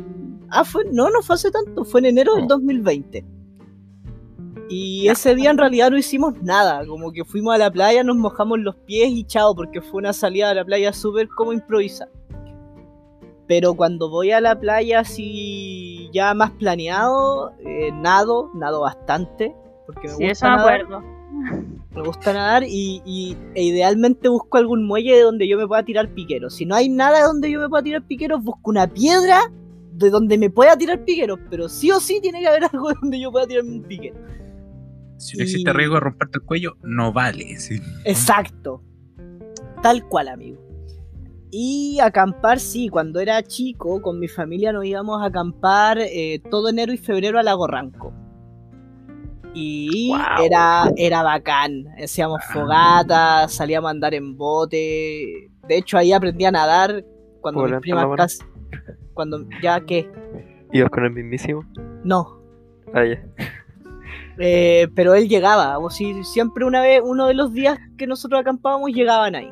Ah, 0.50 0.66
fue, 0.66 0.84
no, 0.92 1.10
no 1.10 1.22
fue 1.22 1.36
hace 1.36 1.52
tanto, 1.52 1.86
fue 1.86 2.02
en 2.02 2.08
enero 2.08 2.36
del 2.36 2.48
2020. 2.48 3.26
Y 4.68 5.08
ese 5.08 5.34
día 5.36 5.50
en 5.50 5.58
realidad 5.58 5.90
no 5.90 5.98
hicimos 5.98 6.34
nada, 6.44 6.86
como 6.86 7.12
que 7.12 7.24
fuimos 7.26 7.56
a 7.56 7.58
la 7.58 7.72
playa, 7.72 8.04
nos 8.04 8.18
mojamos 8.18 8.60
los 8.60 8.76
pies 8.76 9.10
y 9.10 9.24
chao, 9.24 9.56
porque 9.56 9.82
fue 9.82 10.00
una 10.00 10.14
salida 10.14 10.50
a 10.50 10.54
la 10.54 10.66
playa 10.66 10.94
súper 10.94 11.28
como 11.30 11.54
improvisada. 11.54 12.12
Pero 13.48 13.74
cuando 13.74 14.10
voy 14.12 14.32
a 14.32 14.42
la 14.42 14.60
playa 14.60 15.00
así 15.00 16.10
ya 16.14 16.36
más 16.36 16.52
planeado, 16.52 17.52
eh, 17.66 17.92
nado, 17.94 18.52
nado 18.54 18.82
bastante, 18.82 19.56
porque 19.88 20.08
me 20.08 20.14
Sí, 20.14 20.28
gusta 20.28 20.32
eso 20.32 20.46
me 20.46 20.54
acuerdo. 20.62 21.19
Me 21.32 22.02
gusta 22.04 22.34
nadar 22.34 22.64
y, 22.64 23.02
y- 23.06 23.38
e 23.56 23.64
idealmente 23.64 24.30
busco 24.30 24.58
algún 24.58 24.86
muelle 24.86 25.22
donde 25.22 25.48
yo 25.48 25.58
me 25.58 25.68
pueda 25.68 25.84
tirar 25.84 26.10
piqueros. 26.14 26.56
Si 26.56 26.66
no 26.66 26.76
hay 26.76 26.90
nada 26.90 27.24
donde 27.26 27.52
yo 27.52 27.60
me 27.60 27.70
pueda 27.70 27.84
tirar 27.84 28.04
piqueros, 28.06 28.44
busco 28.44 28.70
una 28.72 28.88
piedra 28.88 29.40
de 29.94 30.10
donde 30.10 30.38
me 30.38 30.50
pueda 30.50 30.78
tirar 30.78 31.04
piqueros, 31.04 31.40
pero 31.50 31.68
sí 31.68 31.92
o 31.92 32.00
sí 32.00 32.20
tiene 32.22 32.40
que 32.42 32.48
haber 32.48 32.64
algo 32.72 32.92
donde 33.02 33.20
yo 33.20 33.32
pueda 33.32 33.48
tirarme 33.48 33.72
un 33.72 33.84
piquero. 33.84 34.16
Si 35.18 35.38
no 35.38 35.44
existe 35.44 35.74
riesgo 35.74 35.96
de 35.96 36.00
romperte 36.02 36.38
el 36.40 36.46
cuello, 36.46 36.78
no 36.84 37.12
vale. 37.12 37.58
sí. 37.58 37.82
Exacto. 38.06 38.82
Tal 39.82 40.08
cual, 40.08 40.30
amigo. 40.30 40.58
Y 41.52 41.98
acampar, 42.02 42.60
sí, 42.60 42.90
cuando 42.90 43.20
era 43.20 43.42
chico, 43.44 44.02
con 44.02 44.20
mi 44.20 44.28
familia 44.28 44.72
nos 44.72 44.86
íbamos 44.86 45.22
a 45.22 45.26
acampar 45.26 45.98
eh, 46.00 46.42
todo 46.50 46.70
enero 46.70 46.94
y 46.94 46.98
febrero 46.98 47.40
a 47.40 47.44
Lago 47.44 47.66
Ranco. 47.68 48.14
Y 49.62 50.12
era, 50.44 50.92
era 50.96 51.24
bacán. 51.24 51.86
Hacíamos 52.02 52.40
fogatas, 52.54 53.54
salíamos 53.54 53.90
a 53.90 53.92
andar 53.92 54.14
en 54.14 54.38
bote. 54.38 55.50
De 55.68 55.78
hecho, 55.78 55.98
ahí 55.98 56.14
aprendí 56.14 56.46
a 56.46 56.52
nadar 56.52 57.04
cuando 57.42 57.64
mis 57.64 57.80
primas 57.80 58.08
casi. 58.16 58.40
Cuando. 59.14 59.46
¿Ya 59.62 59.82
qué? 59.82 60.10
¿Ibas 60.72 60.90
con 60.92 61.04
el 61.04 61.12
mismísimo? 61.12 61.66
No. 62.04 62.40
Ah, 62.94 63.04
ya. 63.04 63.22
Eh, 64.38 64.88
pero 64.96 65.14
él 65.16 65.28
llegaba. 65.28 65.78
O 65.80 65.90
si 65.90 66.24
siempre 66.24 66.64
una 66.64 66.82
vez, 66.82 67.02
uno 67.04 67.28
de 67.28 67.34
los 67.34 67.52
días 67.52 67.78
que 67.98 68.08
nosotros 68.08 68.40
acampábamos, 68.40 68.92
llegaban 68.92 69.36
ahí. 69.36 69.52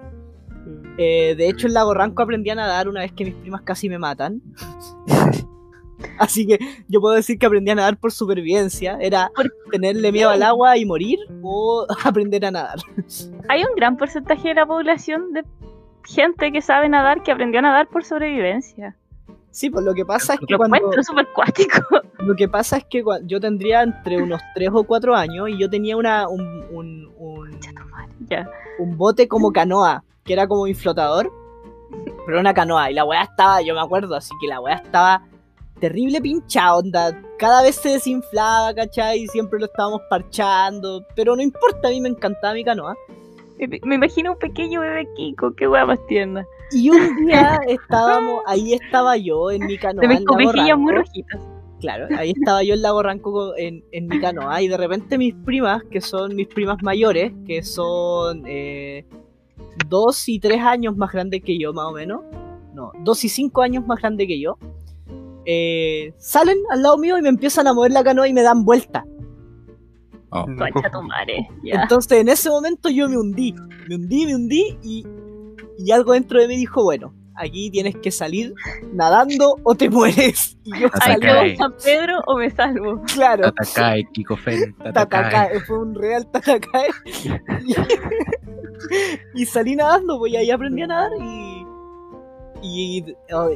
Eh, 0.97 1.35
de 1.37 1.49
hecho, 1.49 1.67
en 1.67 1.73
Lago 1.73 1.93
Ranco 1.93 2.23
aprendí 2.23 2.49
a 2.49 2.55
nadar 2.55 2.87
una 2.87 3.01
vez 3.01 3.11
que 3.11 3.25
mis 3.25 3.35
primas 3.35 3.61
casi 3.63 3.89
me 3.89 3.99
matan. 3.99 4.41
Así 6.19 6.45
que 6.45 6.59
yo 6.87 7.01
puedo 7.01 7.15
decir 7.15 7.37
que 7.39 7.45
aprendí 7.45 7.71
a 7.71 7.75
nadar 7.75 7.97
por 7.97 8.11
supervivencia. 8.11 8.97
Era 9.01 9.31
¿Por 9.35 9.51
tenerle 9.71 10.11
miedo 10.11 10.29
al 10.29 10.43
agua 10.43 10.77
y 10.77 10.85
morir 10.85 11.19
o 11.41 11.85
aprender 12.03 12.45
a 12.45 12.51
nadar. 12.51 12.77
Hay 13.49 13.61
un 13.63 13.75
gran 13.75 13.97
porcentaje 13.97 14.49
de 14.49 14.53
la 14.55 14.65
población 14.65 15.33
de 15.33 15.43
gente 16.05 16.51
que 16.51 16.61
sabe 16.61 16.87
nadar 16.89 17.23
que 17.23 17.31
aprendió 17.31 17.59
a 17.59 17.63
nadar 17.63 17.87
por 17.87 18.03
sobrevivencia. 18.03 18.95
Sí, 19.51 19.71
pues 19.71 19.83
lo 19.83 19.93
que 19.95 20.05
pasa 20.05 20.35
es 20.35 20.39
que 20.41 20.45
Lo 20.53 20.57
cuando, 20.59 20.77
encuentro 20.77 21.03
súper 21.03 21.27
cuático. 21.33 21.79
lo 22.19 22.35
que 22.35 22.47
pasa 22.47 22.77
es 22.77 22.85
que 22.85 23.03
yo 23.25 23.39
tendría 23.39 23.81
entre 23.81 24.21
unos 24.21 24.39
3 24.53 24.69
o 24.71 24.83
4 24.83 25.15
años 25.15 25.49
y 25.49 25.57
yo 25.57 25.67
tenía 25.69 25.97
una 25.97 26.27
un, 26.29 26.63
un, 26.71 27.11
un- 27.17 27.59
ya. 28.29 28.47
un 28.77 28.97
bote 28.97 29.27
como 29.27 29.51
canoa, 29.51 30.03
que 30.23 30.33
era 30.33 30.47
como 30.47 30.65
mi 30.65 30.75
flotador, 30.75 31.31
pero 32.25 32.33
era 32.37 32.39
una 32.41 32.53
canoa, 32.53 32.91
y 32.91 32.93
la 32.93 33.03
weá 33.05 33.23
estaba, 33.23 33.61
yo 33.61 33.73
me 33.73 33.79
acuerdo, 33.81 34.15
así 34.15 34.31
que 34.39 34.47
la 34.47 34.59
weá 34.59 34.75
estaba 34.75 35.23
terrible 35.79 36.21
pinchada, 36.21 36.77
onda, 36.77 37.21
cada 37.37 37.63
vez 37.63 37.75
se 37.75 37.89
desinflaba, 37.89 38.73
¿cachai? 38.73 39.19
Y 39.23 39.27
siempre 39.27 39.59
lo 39.59 39.65
estábamos 39.65 40.01
parchando, 40.09 41.05
pero 41.15 41.35
no 41.35 41.41
importa, 41.41 41.87
a 41.87 41.91
mí 41.91 42.01
me 42.01 42.09
encantaba 42.09 42.53
mi 42.53 42.63
canoa. 42.63 42.95
Me, 43.59 43.67
me 43.83 43.95
imagino 43.95 44.33
un 44.33 44.37
pequeño 44.37 44.81
bebé 44.81 45.07
Kiko, 45.15 45.53
qué 45.55 45.67
hueá 45.67 45.85
más 45.85 45.99
tierna. 46.07 46.45
Y 46.71 46.89
un 46.89 47.25
día 47.25 47.59
estábamos, 47.67 48.41
ahí 48.45 48.73
estaba 48.73 49.17
yo 49.17 49.49
en 49.51 49.65
mi 49.65 49.77
canoa. 49.77 50.01
Lago 50.07 50.25
cobijillas 50.53 50.77
muy 50.77 50.93
rojitas. 50.93 51.41
Claro, 51.79 52.07
ahí 52.17 52.31
estaba 52.31 52.63
yo 52.63 52.73
en 52.73 52.81
Lago 52.81 53.03
Ranco 53.03 53.31
co- 53.31 53.55
en, 53.55 53.83
en 53.91 54.07
mi 54.07 54.19
canoa 54.19 54.61
y 54.63 54.67
de 54.67 54.77
repente 54.77 55.15
mis 55.17 55.35
primas, 55.35 55.83
que 55.91 56.01
son 56.01 56.35
mis 56.35 56.47
primas 56.47 56.81
mayores, 56.81 57.31
que 57.45 57.61
son 57.61 58.43
eh, 58.47 59.05
dos 59.87 60.27
y 60.27 60.39
tres 60.39 60.59
años 60.61 60.97
más 60.97 61.11
grandes 61.11 61.43
que 61.43 61.57
yo, 61.59 61.73
más 61.73 61.85
o 61.85 61.91
menos, 61.91 62.21
no, 62.73 62.91
dos 63.03 63.23
y 63.23 63.29
cinco 63.29 63.61
años 63.61 63.85
más 63.85 63.99
grandes 63.99 64.25
que 64.27 64.39
yo, 64.39 64.57
eh, 65.49 66.13
salen 66.17 66.57
al 66.69 66.83
lado 66.83 66.97
mío 66.97 67.17
y 67.17 67.21
me 67.21 67.29
empiezan 67.29 67.67
a 67.67 67.73
mover 67.73 67.93
la 67.93 68.03
canoa 68.03 68.27
y 68.27 68.33
me 68.33 68.41
dan 68.41 68.65
vuelta. 68.65 69.05
Oh. 70.29 70.45
Entonces 71.63 72.19
en 72.19 72.27
ese 72.27 72.49
momento 72.49 72.89
yo 72.89 73.07
me 73.07 73.17
hundí, 73.17 73.53
me 73.87 73.95
hundí, 73.95 74.25
me 74.25 74.35
hundí 74.35 74.77
y, 74.83 75.05
y 75.77 75.91
algo 75.91 76.11
dentro 76.11 76.41
de 76.41 76.49
mí 76.49 76.57
dijo, 76.57 76.83
bueno, 76.83 77.13
aquí 77.35 77.71
tienes 77.71 77.95
que 77.95 78.11
salir 78.11 78.53
nadando 78.91 79.55
o 79.63 79.73
te 79.73 79.89
mueres. 79.89 80.57
Y 80.65 80.77
yo 80.81 80.87
Hasta 80.87 81.05
Ay, 81.05 81.13
salí, 81.13 81.25
acá. 81.27 81.43
¿qué 81.43 81.55
San 81.55 81.73
Pedro 81.81 82.19
o 82.27 82.37
me 82.37 82.49
salvo? 82.51 83.01
claro. 83.13 83.43
Tatakae, 83.43 84.03
Kiko 84.11 84.35
Fen, 84.35 84.75
Tatakae. 84.75 85.23
Tatakae, 85.23 85.59
fue 85.61 85.79
un 85.79 85.95
real 85.95 86.27
Tatakae. 86.29 86.89
y, 89.33 89.41
y 89.41 89.45
salí 89.45 89.77
nadando, 89.77 90.19
pues 90.19 90.33
y 90.33 90.35
ahí 90.35 90.51
aprendí 90.51 90.81
a 90.81 90.87
nadar 90.87 91.11
y, 91.21 91.46
y, 92.61 93.05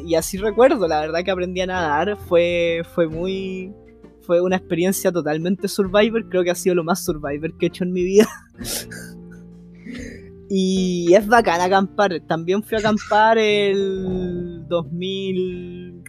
y 0.06 0.16
así 0.16 0.38
recuerdo, 0.38 0.88
la 0.88 1.02
verdad 1.02 1.24
que 1.24 1.32
aprendí 1.32 1.62
a 1.62 1.68
nadar, 1.68 2.18
fue, 2.28 2.84
fue 2.94 3.08
muy... 3.08 3.74
Fue 4.22 4.40
una 4.40 4.56
experiencia 4.56 5.12
totalmente 5.12 5.68
Survivor, 5.68 6.30
creo 6.30 6.44
que 6.44 6.52
ha 6.52 6.56
sido 6.56 6.76
lo 6.76 6.84
más 6.84 7.04
Survivor 7.04 7.58
que 7.58 7.66
he 7.66 7.70
hecho 7.70 7.84
en 7.84 7.92
mi 7.92 8.04
vida. 8.04 8.30
y 10.50 11.12
es 11.14 11.28
bacán 11.28 11.60
acampar, 11.60 12.22
también 12.28 12.62
fui 12.64 12.78
a 12.78 12.80
acampar 12.80 13.38
el 13.38 14.66
2000... 14.68 16.04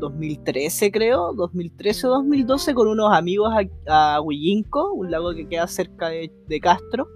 2013 0.00 0.90
creo, 0.90 1.32
2013 1.32 2.08
o 2.08 2.10
2012 2.10 2.74
con 2.74 2.88
unos 2.88 3.12
amigos 3.12 3.52
a, 3.86 4.16
a 4.16 4.20
Huillinco, 4.20 4.92
un 4.92 5.12
lago 5.12 5.32
que 5.32 5.46
queda 5.46 5.68
cerca 5.68 6.08
de, 6.08 6.32
de 6.48 6.60
Castro. 6.60 7.06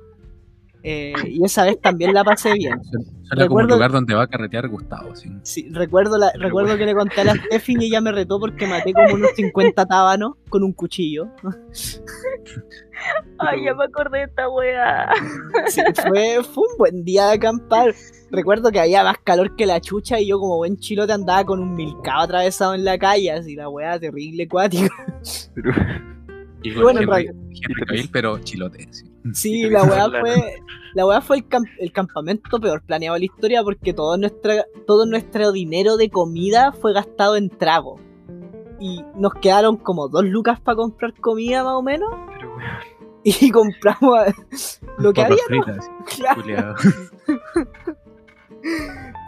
Eh, 0.82 1.14
y 1.28 1.44
esa 1.44 1.64
vez 1.64 1.80
también 1.80 2.14
la 2.14 2.22
pasé 2.22 2.52
bien. 2.54 2.80
Suena 3.26 3.48
como 3.48 3.56
un 3.56 3.62
Recuerdo- 3.62 3.74
lugar 3.74 3.90
donde 3.90 4.14
va 4.14 4.22
a 4.22 4.26
carretear 4.28 4.68
Gustavo. 4.68 5.16
sí. 5.16 5.28
Sí, 5.42 5.68
recuerdo, 5.72 6.16
la, 6.16 6.30
recuerdo 6.38 6.76
que 6.78 6.86
le 6.86 6.94
conté 6.94 7.22
a 7.22 7.24
la 7.24 7.34
Steffi 7.34 7.74
y 7.80 7.86
ella 7.86 8.00
me 8.00 8.12
retó 8.12 8.38
porque 8.38 8.68
maté 8.68 8.92
como 8.92 9.14
unos 9.14 9.30
50 9.34 9.84
tábanos 9.86 10.34
con 10.48 10.62
un 10.62 10.72
cuchillo. 10.72 11.26
Ay, 13.38 13.64
ya 13.64 13.74
me 13.74 13.84
acordé 13.84 14.18
de 14.18 14.24
esta 14.24 14.48
weá. 14.48 15.10
Sí, 15.68 15.80
fue, 16.08 16.38
fue 16.44 16.64
un 16.70 16.78
buen 16.78 17.04
día 17.04 17.26
de 17.26 17.32
acampar. 17.34 17.94
Recuerdo 18.30 18.70
que 18.70 18.80
había 18.80 19.02
más 19.04 19.18
calor 19.24 19.54
que 19.56 19.66
la 19.66 19.80
chucha 19.80 20.20
y 20.20 20.28
yo 20.28 20.38
como 20.38 20.56
buen 20.56 20.76
chilote 20.78 21.12
andaba 21.12 21.44
con 21.44 21.60
un 21.60 21.74
milcao 21.74 22.20
atravesado 22.22 22.74
en 22.74 22.84
la 22.84 22.96
calle, 22.98 23.32
así 23.32 23.54
la 23.56 23.68
weá 23.68 23.98
terrible 23.98 24.48
cuática. 24.48 24.88
Pero, 25.54 25.72
Y 26.62 26.70
bueno, 26.72 27.00
en 27.00 27.04
Henry, 27.04 27.06
realidad- 27.06 27.34
Henry 27.68 27.86
Cavill, 27.86 28.10
pero 28.12 28.38
chilote. 28.38 28.86
sí. 28.90 29.04
Sí, 29.34 29.68
la 29.70 29.82
weá 29.84 30.08
fue. 30.20 30.62
La 30.94 31.06
weá 31.06 31.20
fue 31.20 31.36
el, 31.38 31.48
cam- 31.48 31.68
el 31.78 31.92
campamento 31.92 32.58
peor 32.60 32.82
planeado 32.82 33.14
de 33.14 33.20
la 33.20 33.24
historia 33.26 33.62
porque 33.62 33.92
todo, 33.92 34.16
nuestra, 34.16 34.64
todo 34.86 35.04
nuestro 35.06 35.52
dinero 35.52 35.96
de 35.96 36.08
comida 36.10 36.72
fue 36.72 36.92
gastado 36.92 37.36
en 37.36 37.50
trago. 37.50 38.00
Y 38.80 39.02
nos 39.16 39.32
quedaron 39.34 39.76
como 39.78 40.08
dos 40.08 40.24
lucas 40.24 40.60
para 40.60 40.76
comprar 40.76 41.14
comida 41.14 41.64
más 41.64 41.74
o 41.74 41.82
menos. 41.82 42.10
Pero 42.38 42.56
weón, 42.56 42.70
Y 43.24 43.50
compramos 43.50 44.20
lo 44.98 45.12
que 45.12 45.22
había. 45.22 45.36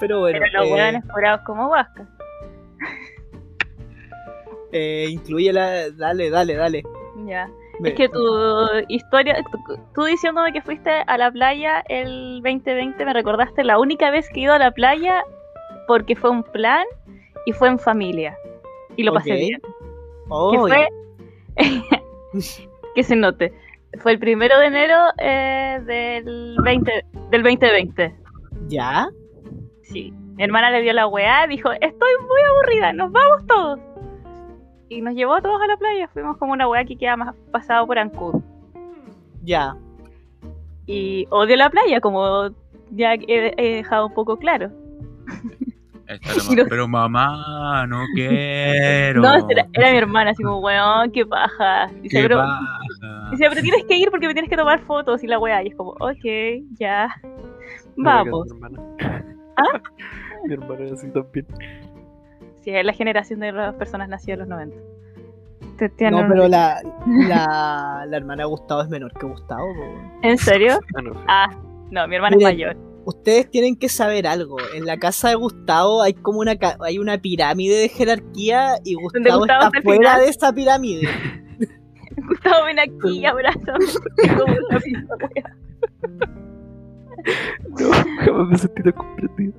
pero 0.00 0.20
bueno. 0.20 0.38
Pero 0.40 0.60
los 0.62 0.68
eh, 0.68 0.72
hueones 0.72 1.04
curados 1.12 1.40
como 1.44 1.68
vasca. 1.68 2.08
eh, 4.72 5.06
incluye 5.10 5.52
la. 5.52 5.90
Dale, 5.90 6.30
dale, 6.30 6.54
dale. 6.54 6.82
Ya. 7.26 7.50
Es 7.84 7.94
que 7.94 8.08
tu 8.08 8.20
historia, 8.88 9.36
tú, 9.94 10.04
diciéndome 10.04 10.52
que 10.52 10.62
fuiste 10.62 10.90
a 10.90 11.18
la 11.18 11.30
playa 11.30 11.84
el 11.88 12.40
2020, 12.42 13.04
me 13.04 13.12
recordaste 13.12 13.62
la 13.64 13.78
única 13.78 14.10
vez 14.10 14.28
que 14.30 14.40
he 14.40 14.42
ido 14.44 14.52
a 14.52 14.58
la 14.58 14.70
playa 14.72 15.22
porque 15.86 16.16
fue 16.16 16.30
un 16.30 16.42
plan 16.42 16.84
y 17.46 17.52
fue 17.52 17.68
en 17.68 17.78
familia. 17.78 18.36
Y 18.96 19.04
lo 19.04 19.12
pasé 19.12 19.32
Ok. 19.32 19.38
bien. 19.38 19.60
Oh, 20.28 20.50
que 20.52 20.58
fue 20.58 20.88
que 22.94 23.02
se 23.02 23.16
note. 23.16 23.52
Fue 24.00 24.12
el 24.12 24.18
primero 24.18 24.58
de 24.58 24.66
enero 24.66 24.96
eh, 25.18 25.80
del 25.86 26.56
20 26.62 27.04
del 27.30 27.42
2020. 27.42 28.14
¿Ya? 28.66 29.08
Sí. 29.82 30.12
Mi 30.36 30.44
hermana 30.44 30.70
le 30.70 30.82
dio 30.82 30.92
la 30.92 31.06
weá, 31.06 31.46
dijo, 31.48 31.72
estoy 31.72 32.12
muy 32.20 32.42
aburrida, 32.50 32.92
nos 32.92 33.10
vamos 33.10 33.46
todos. 33.46 33.80
Y 34.88 35.00
nos 35.02 35.14
llevó 35.14 35.34
a 35.34 35.42
todos 35.42 35.60
a 35.60 35.66
la 35.66 35.76
playa, 35.76 36.08
fuimos 36.08 36.36
como 36.38 36.52
una 36.52 36.68
weá 36.68 36.84
que 36.84 36.96
queda 36.96 37.16
más 37.16 37.34
pasado 37.52 37.86
por 37.86 37.98
Ancud. 37.98 38.40
Ya. 39.42 39.76
Y 40.86 41.26
odio 41.30 41.56
la 41.56 41.68
playa, 41.70 42.00
como 42.00 42.50
ya 42.92 43.14
he, 43.14 43.54
he 43.56 43.74
dejado 43.76 44.06
un 44.06 44.14
poco 44.14 44.36
claro. 44.38 44.70
Pero 46.70 46.88
mamá, 46.88 47.86
no 47.86 48.02
quiero. 48.14 49.20
No, 49.20 49.48
era, 49.50 49.66
era 49.74 49.90
mi 49.92 49.98
hermana, 49.98 50.30
así 50.30 50.42
como, 50.42 50.60
weón, 50.60 51.10
qué 51.12 51.26
paja. 51.26 51.86
Dice, 52.00 52.16
Qué 52.16 52.22
pero, 52.22 52.38
baja. 52.38 52.60
dice, 53.30 53.44
pero 53.48 53.60
tienes 53.60 53.84
que 53.84 53.96
ir 53.98 54.10
porque 54.10 54.26
me 54.26 54.32
tienes 54.32 54.48
que 54.50 54.56
tomar 54.56 54.80
fotos 54.80 55.22
y 55.22 55.26
la 55.26 55.38
weá. 55.38 55.62
Y 55.62 55.68
es 55.68 55.74
como, 55.76 55.90
ok, 56.00 56.24
ya. 56.78 57.08
Vamos. 57.96 58.46
Mi 58.52 58.56
hermana. 58.56 58.82
¿Ah? 59.58 59.80
Mi 60.46 60.54
hermana 60.54 60.84
es 60.84 60.92
así 60.92 61.10
también. 61.10 61.46
Sí, 62.62 62.70
es 62.70 62.84
la 62.84 62.92
generación 62.92 63.40
de 63.40 63.52
las 63.52 63.74
personas 63.76 64.08
nacidas 64.08 64.34
en 64.34 64.40
los 64.40 64.48
90. 64.48 64.76
Te- 65.78 65.88
tienen 65.90 66.20
No, 66.20 66.28
pero 66.28 66.48
la, 66.48 66.80
la, 67.06 68.04
la 68.06 68.16
hermana 68.16 68.42
de 68.42 68.48
Gustavo 68.48 68.82
es 68.82 68.88
menor 68.88 69.12
que 69.12 69.26
Gustavo. 69.26 69.66
¿En 70.22 70.36
serio? 70.38 70.78
Ah, 70.96 71.02
no, 71.02 71.12
Ah, 71.28 71.50
no, 71.90 72.08
mi 72.08 72.16
hermana 72.16 72.36
Miren, 72.36 72.50
es 72.50 72.54
mayor. 72.56 72.76
Ustedes 73.04 73.48
tienen 73.50 73.76
que 73.76 73.88
saber 73.88 74.26
algo. 74.26 74.56
En 74.74 74.84
la 74.84 74.98
casa 74.98 75.30
de 75.30 75.34
Gustavo 75.36 76.02
hay 76.02 76.12
como 76.14 76.40
una 76.40 76.56
ca- 76.56 76.76
hay 76.84 76.98
una 76.98 77.16
pirámide 77.18 77.76
de 77.78 77.88
jerarquía 77.88 78.74
y 78.84 78.94
Gustavo, 78.94 79.38
Gustavo 79.38 79.64
está 79.66 79.82
fuera 79.82 79.98
final. 80.10 80.20
de 80.20 80.28
esa 80.28 80.52
pirámide. 80.52 81.08
Gustavo, 82.28 82.64
ven 82.66 82.78
aquí, 82.80 83.20
misma 84.84 85.16
wea. 85.34 85.56
No, 87.78 87.90
jamás 88.24 88.48
me 88.48 88.58
sentí 88.58 88.82
tan 88.82 88.92
comprendido. 88.92 89.54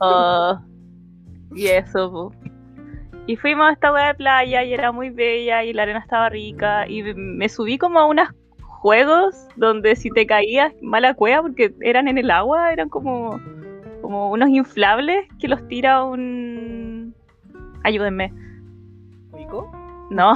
Oh, 0.00 0.58
y 1.54 1.66
eso, 1.66 2.10
po. 2.10 2.32
Y 3.26 3.36
fuimos 3.36 3.68
a 3.68 3.72
esta 3.72 3.92
wea 3.92 4.08
de 4.08 4.14
playa 4.14 4.64
y 4.64 4.72
era 4.72 4.90
muy 4.90 5.10
bella 5.10 5.62
y 5.62 5.72
la 5.72 5.82
arena 5.82 5.98
estaba 5.98 6.28
rica. 6.30 6.88
Y 6.88 7.02
me 7.14 7.48
subí 7.48 7.76
como 7.76 7.98
a 7.98 8.06
unos 8.06 8.28
juegos 8.62 9.48
donde 9.56 9.96
si 9.96 10.10
te 10.10 10.26
caías, 10.26 10.72
mala 10.80 11.14
cueva 11.14 11.42
porque 11.42 11.74
eran 11.80 12.08
en 12.08 12.16
el 12.16 12.30
agua, 12.30 12.72
eran 12.72 12.88
como, 12.88 13.38
como 14.00 14.30
unos 14.30 14.48
inflables 14.48 15.26
que 15.38 15.48
los 15.48 15.66
tira 15.68 16.04
un. 16.04 17.14
Ayúdenme. 17.84 18.32
¿Rico? 19.34 19.70
No, 20.10 20.32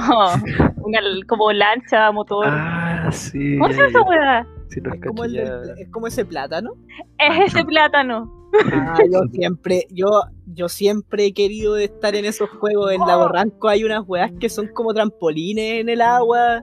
una 0.83 0.99
como 1.27 1.51
lancha, 1.51 2.11
motor. 2.11 2.45
Ah, 2.47 3.09
sí. 3.11 3.57
¿Cómo 3.57 3.69
se 3.73 3.77
llama 3.77 3.89
esa 3.89 4.01
wea? 4.03 4.47
Sí, 4.69 4.79
Es 4.91 5.01
como, 5.07 5.23
el 5.23 5.33
del- 5.33 5.77
es 5.79 5.89
como 5.89 6.07
ese 6.07 6.25
plátano. 6.25 6.73
Es 7.17 7.47
ese 7.53 7.63
plátano. 7.65 8.31
Ah, 8.71 8.97
yo 9.11 9.21
siempre, 9.31 9.87
yo, 9.89 10.09
yo 10.47 10.69
siempre 10.69 11.25
he 11.25 11.33
querido 11.33 11.77
estar 11.77 12.15
en 12.15 12.25
esos 12.25 12.49
juegos. 12.49 12.91
En 12.91 13.01
Lago 13.01 13.27
Ranco 13.29 13.67
hay 13.67 13.83
unas 13.83 14.03
weas 14.07 14.31
que 14.39 14.49
son 14.49 14.67
como 14.67 14.93
trampolines 14.93 15.81
en 15.81 15.89
el 15.89 16.01
agua. 16.01 16.61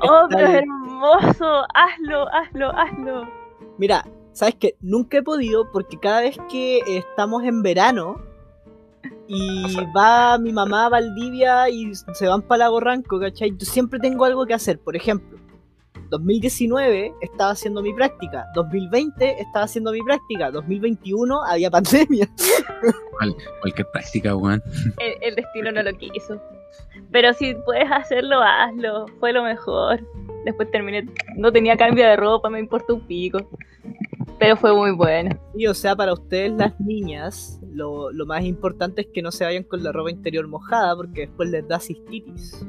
Oh, 0.00 0.22
Está 0.24 0.36
pero 0.36 0.48
es 0.48 0.54
hermoso. 0.54 1.62
Hazlo, 1.74 2.26
hazlo, 2.32 2.70
hazlo. 2.76 3.28
Mira, 3.78 4.04
¿sabes 4.32 4.54
qué? 4.54 4.76
Nunca 4.80 5.18
he 5.18 5.22
podido 5.22 5.70
porque 5.72 5.98
cada 5.98 6.20
vez 6.22 6.36
que 6.50 6.80
estamos 6.86 7.44
en 7.44 7.62
verano 7.62 8.16
y 9.28 9.76
va 9.96 10.38
mi 10.38 10.52
mamá 10.52 10.86
a 10.86 10.88
Valdivia 10.88 11.68
y 11.68 11.94
se 11.94 12.26
van 12.26 12.42
para 12.42 12.64
Lago 12.64 12.80
Ranco, 12.80 13.18
¿cachai? 13.18 13.50
Yo 13.50 13.66
siempre 13.66 13.98
tengo 13.98 14.24
algo 14.24 14.46
que 14.46 14.54
hacer. 14.54 14.78
Por 14.78 14.96
ejemplo, 14.96 15.38
2019 16.10 17.14
estaba 17.20 17.50
haciendo 17.50 17.82
mi 17.82 17.92
práctica, 17.92 18.46
2020 18.54 19.40
estaba 19.40 19.64
haciendo 19.64 19.92
mi 19.92 20.02
práctica, 20.02 20.50
2021 20.50 21.42
había 21.44 21.70
pandemia. 21.70 22.28
Cualquier 23.60 23.86
práctica, 23.92 24.36
weón. 24.36 24.62
El, 24.98 25.14
el 25.22 25.34
destino 25.36 25.72
no 25.72 25.82
lo 25.82 25.92
quiso. 25.96 26.40
Pero 27.10 27.32
si 27.32 27.54
puedes 27.54 27.90
hacerlo, 27.90 28.40
hazlo. 28.42 29.06
Fue 29.18 29.32
lo 29.32 29.42
mejor. 29.42 30.00
Después 30.44 30.70
terminé, 30.70 31.08
no 31.36 31.50
tenía 31.50 31.76
cambio 31.76 32.06
de 32.06 32.16
ropa, 32.16 32.48
me 32.48 32.60
importa 32.60 32.92
un 32.92 33.00
pico. 33.00 33.38
Pero 34.38 34.56
fue 34.56 34.74
muy 34.74 34.92
bueno. 34.92 35.38
Y 35.54 35.66
o 35.66 35.74
sea, 35.74 35.96
para 35.96 36.12
ustedes 36.12 36.52
las 36.52 36.78
niñas, 36.80 37.58
lo, 37.72 38.10
lo 38.12 38.26
más 38.26 38.44
importante 38.44 39.02
es 39.02 39.08
que 39.12 39.22
no 39.22 39.30
se 39.30 39.44
vayan 39.44 39.62
con 39.62 39.82
la 39.82 39.92
ropa 39.92 40.10
interior 40.10 40.46
mojada 40.46 40.94
porque 40.94 41.22
después 41.22 41.48
les 41.50 41.66
da 41.66 41.80
cistitis. 41.80 42.64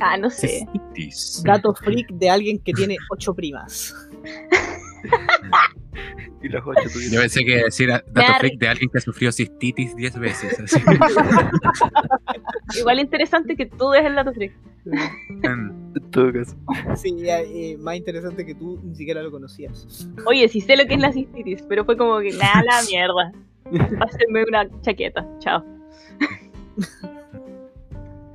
Ah, 0.00 0.16
no 0.16 0.30
sé. 0.30 0.66
Cistitis. 0.72 1.42
Dato 1.44 1.74
freak 1.74 2.08
de 2.14 2.30
alguien 2.30 2.58
que 2.58 2.72
tiene 2.72 2.96
ocho 3.10 3.34
primas. 3.34 3.94
Y 6.42 6.48
las 6.48 6.62
ocho 6.64 6.80
tuvieron. 6.90 7.12
Yo 7.14 7.20
pensé 7.20 7.44
que 7.44 7.56
decir 7.64 7.88
dato 7.90 8.10
da 8.12 8.38
freak 8.38 8.58
de 8.58 8.68
alguien 8.68 8.88
que 8.90 9.00
sufrió 9.00 9.30
cistitis 9.30 9.94
10 9.94 10.18
veces. 10.20 10.58
así. 10.58 10.80
Igual 12.78 13.00
interesante 13.00 13.56
que 13.56 13.66
tú 13.66 13.90
des 13.90 14.06
el 14.06 14.14
dato 14.14 14.32
freak. 14.32 14.52
En- 15.42 15.92
todo 16.10 16.32
caso. 16.32 16.56
Sí, 16.96 17.14
eh, 17.28 17.76
más 17.78 17.96
interesante 17.96 18.46
que 18.46 18.54
tú 18.54 18.80
ni 18.82 18.94
siquiera 18.94 19.20
lo 19.22 19.30
conocías. 19.30 20.08
Oye, 20.24 20.48
sí 20.48 20.62
sé 20.62 20.76
lo 20.78 20.86
que 20.86 20.94
es 20.94 21.00
la 21.00 21.12
cistitis, 21.12 21.62
pero 21.68 21.84
fue 21.84 21.96
como 21.98 22.18
que 22.20 22.30
nada, 22.32 22.62
la 22.62 22.80
mierda. 22.88 23.32
Pásenme 23.98 24.44
una 24.44 24.66
chaqueta. 24.80 25.26
Chao. 25.40 25.62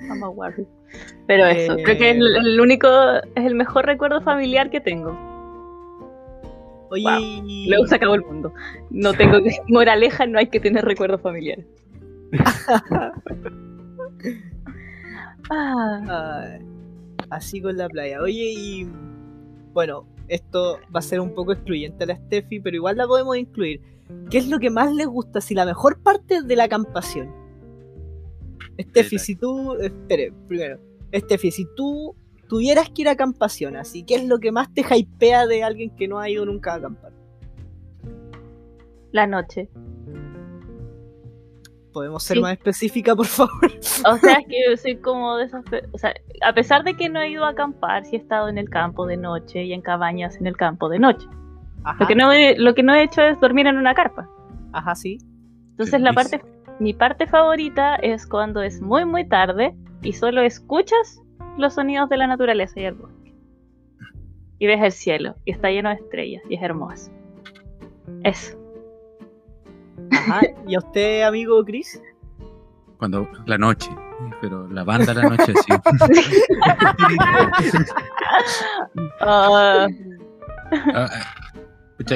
Vamos 0.08 0.24
a 0.24 0.28
guardar. 0.28 0.66
Pero 1.26 1.46
eso, 1.48 1.74
Eh, 1.78 1.84
creo 1.84 1.98
que 1.98 2.12
es 2.12 2.18
el, 2.18 2.36
el 2.36 2.60
único, 2.60 2.88
es 3.36 3.46
el 3.46 3.56
mejor 3.56 3.86
recuerdo 3.88 4.22
familiar 4.22 4.70
que 4.70 4.80
tengo. 4.80 5.18
Oye, 6.90 7.04
Wow. 7.04 7.68
Luego 7.68 7.88
se 7.88 7.96
acabó 7.96 8.16
el 8.16 8.22
mundo. 8.22 8.54
No 8.90 9.14
tengo 9.14 9.42
que, 9.42 9.52
moraleja, 9.68 10.26
no 10.26 10.40
hay 10.40 10.48
que 10.48 10.60
tener 10.60 10.86
recuerdos 10.86 11.22
familiares. 11.22 11.66
Ah, 15.52 16.58
así 17.30 17.62
con 17.62 17.78
la 17.78 17.88
playa. 17.88 18.20
Oye, 18.20 18.52
y 18.58 18.88
bueno, 19.74 20.08
esto 20.28 20.80
va 20.94 21.00
a 21.00 21.04
ser 21.04 21.20
un 21.20 21.34
poco 21.34 21.54
excluyente 21.54 22.04
a 22.04 22.08
la 22.08 22.16
Steffi, 22.16 22.60
pero 22.60 22.76
igual 22.76 22.98
la 22.98 23.06
podemos 23.06 23.38
incluir. 23.38 23.82
¿Qué 24.30 24.40
es 24.40 24.48
lo 24.48 24.60
que 24.60 24.70
más 24.70 24.94
les 24.94 25.08
gusta? 25.08 25.42
Si 25.42 25.54
la 25.54 25.66
mejor 25.66 26.00
parte 26.02 26.42
de 26.42 26.56
la 26.56 26.68
campación. 26.68 27.32
Steffi, 28.80 29.20
si 29.20 29.36
tú. 29.36 29.74
Espere, 29.76 30.34
primero. 30.48 30.80
Steffi, 31.14 31.52
si 31.52 31.68
tú 31.76 32.16
tuvieras 32.48 32.90
que 32.90 33.02
ir 33.04 33.10
a 33.10 33.16
campación, 33.16 33.76
así, 33.76 34.04
¿qué 34.04 34.16
es 34.16 34.26
lo 34.26 34.40
que 34.40 34.52
más 34.52 34.74
te 34.74 34.82
hypea 34.82 35.48
de 35.48 35.64
alguien 35.64 35.96
que 35.96 36.08
no 36.08 36.20
ha 36.20 36.30
ido 36.30 36.46
nunca 36.46 36.74
a 36.74 36.76
acampar? 36.78 37.12
la 39.12 39.26
noche. 39.28 39.70
¿Podemos 41.94 42.24
ser 42.24 42.36
Sí. 42.38 42.42
más 42.42 42.52
específica, 42.54 43.16
por 43.16 43.26
favor? 43.26 43.54
O 43.66 44.18
sea, 44.18 44.34
es 44.40 44.46
que 44.50 44.56
yo 44.70 44.76
soy 44.76 44.98
como 44.98 45.38
de 45.38 45.46
esas. 45.46 45.64
O 45.94 45.98
sea, 45.98 46.14
a 46.46 46.54
pesar 46.54 46.84
de 46.84 46.96
que 46.96 47.08
no 47.08 47.22
he 47.22 47.30
ido 47.30 47.46
a 47.46 47.50
acampar, 47.52 48.04
sí 48.06 48.18
he 48.18 48.20
estado 48.20 48.50
en 48.50 48.58
el 48.58 48.70
campo 48.70 49.06
de 49.08 49.16
noche 49.16 49.64
y 49.64 49.72
en 49.72 49.82
cabañas 49.82 50.36
en 50.36 50.48
el 50.48 50.58
campo 50.58 50.90
de 50.90 51.00
noche. 51.00 51.26
Ajá, 51.86 51.98
Lo 52.02 52.08
que 52.08 52.16
no 52.16 52.32
he, 52.34 52.58
lo 52.58 52.76
que 52.76 52.84
no 52.84 52.94
he 52.94 53.04
hecho 53.04 53.22
es 53.22 53.40
dormir 53.40 53.68
en 53.68 53.78
una 53.78 53.94
carpa. 53.94 54.28
ajá, 54.74 54.96
sí. 54.96 55.20
Entonces, 55.72 56.02
la 56.02 56.12
parte. 56.14 56.42
Mi 56.80 56.94
parte 56.94 57.26
favorita 57.28 57.96
es 57.96 58.28
cuando 58.28 58.62
es 58.62 58.82
muy, 58.82 59.06
muy 59.06 59.26
tarde 59.30 59.74
y 60.02 60.12
solo 60.12 60.42
escuchas 60.42 61.22
los 61.58 61.74
sonidos 61.74 62.10
de 62.10 62.18
la 62.18 62.28
naturaleza 62.28 62.80
y 62.80 62.86
el 62.86 62.96
bosque. 62.96 63.34
Y 64.60 64.68
ves 64.68 64.82
el 64.82 64.92
cielo 64.92 65.36
y 65.46 65.52
está 65.52 65.70
lleno 65.70 65.90
de 65.90 65.96
estrellas 65.96 66.44
y 66.50 66.56
es 66.56 66.62
hermoso. 66.62 67.12
Eso. 68.24 68.58
Ajá. 70.12 70.42
¿Y 70.68 70.76
a 70.76 70.80
usted, 70.80 71.24
amigo 71.24 71.64
Chris? 71.66 72.02
Cuando 72.98 73.28
la 73.46 73.58
noche, 73.58 73.90
pero 74.42 74.68
la 74.70 74.84
banda 74.84 75.14
la 75.14 75.30
noche 75.30 75.54
sí. 75.54 75.74
Pucha, 81.98 82.16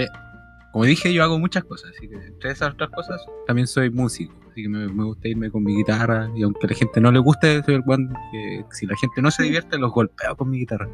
como 0.72 0.86
dije, 0.86 1.14
yo 1.14 1.24
hago 1.24 1.38
muchas 1.40 1.64
cosas, 1.66 1.92
así 1.96 2.08
que 2.08 2.16
entre 2.16 2.52
esas 2.52 2.74
otras 2.74 2.90
cosas 2.92 3.26
también 3.48 3.68
soy 3.68 3.90
músico, 3.90 4.34
así 4.50 4.64
que 4.64 4.70
me, 4.70 4.88
me 4.88 5.04
gusta 5.04 5.28
irme 5.28 5.50
con 5.52 5.64
mi 5.64 5.76
guitarra 5.76 6.30
y 6.36 6.44
aunque 6.44 6.66
a 6.66 6.70
la 6.70 6.76
gente 6.76 7.00
no 7.02 7.12
le 7.12 7.20
guste, 7.20 7.62
soy 7.64 7.76
el 7.76 7.84
weón 7.86 8.14
que 8.32 8.64
si 8.72 8.86
la 8.86 8.96
gente 8.98 9.22
no 9.22 9.32
se 9.32 9.44
divierte, 9.44 9.78
los 9.78 9.92
golpeo 9.92 10.36
con 10.36 10.50
mi 10.50 10.60
guitarra. 10.60 10.88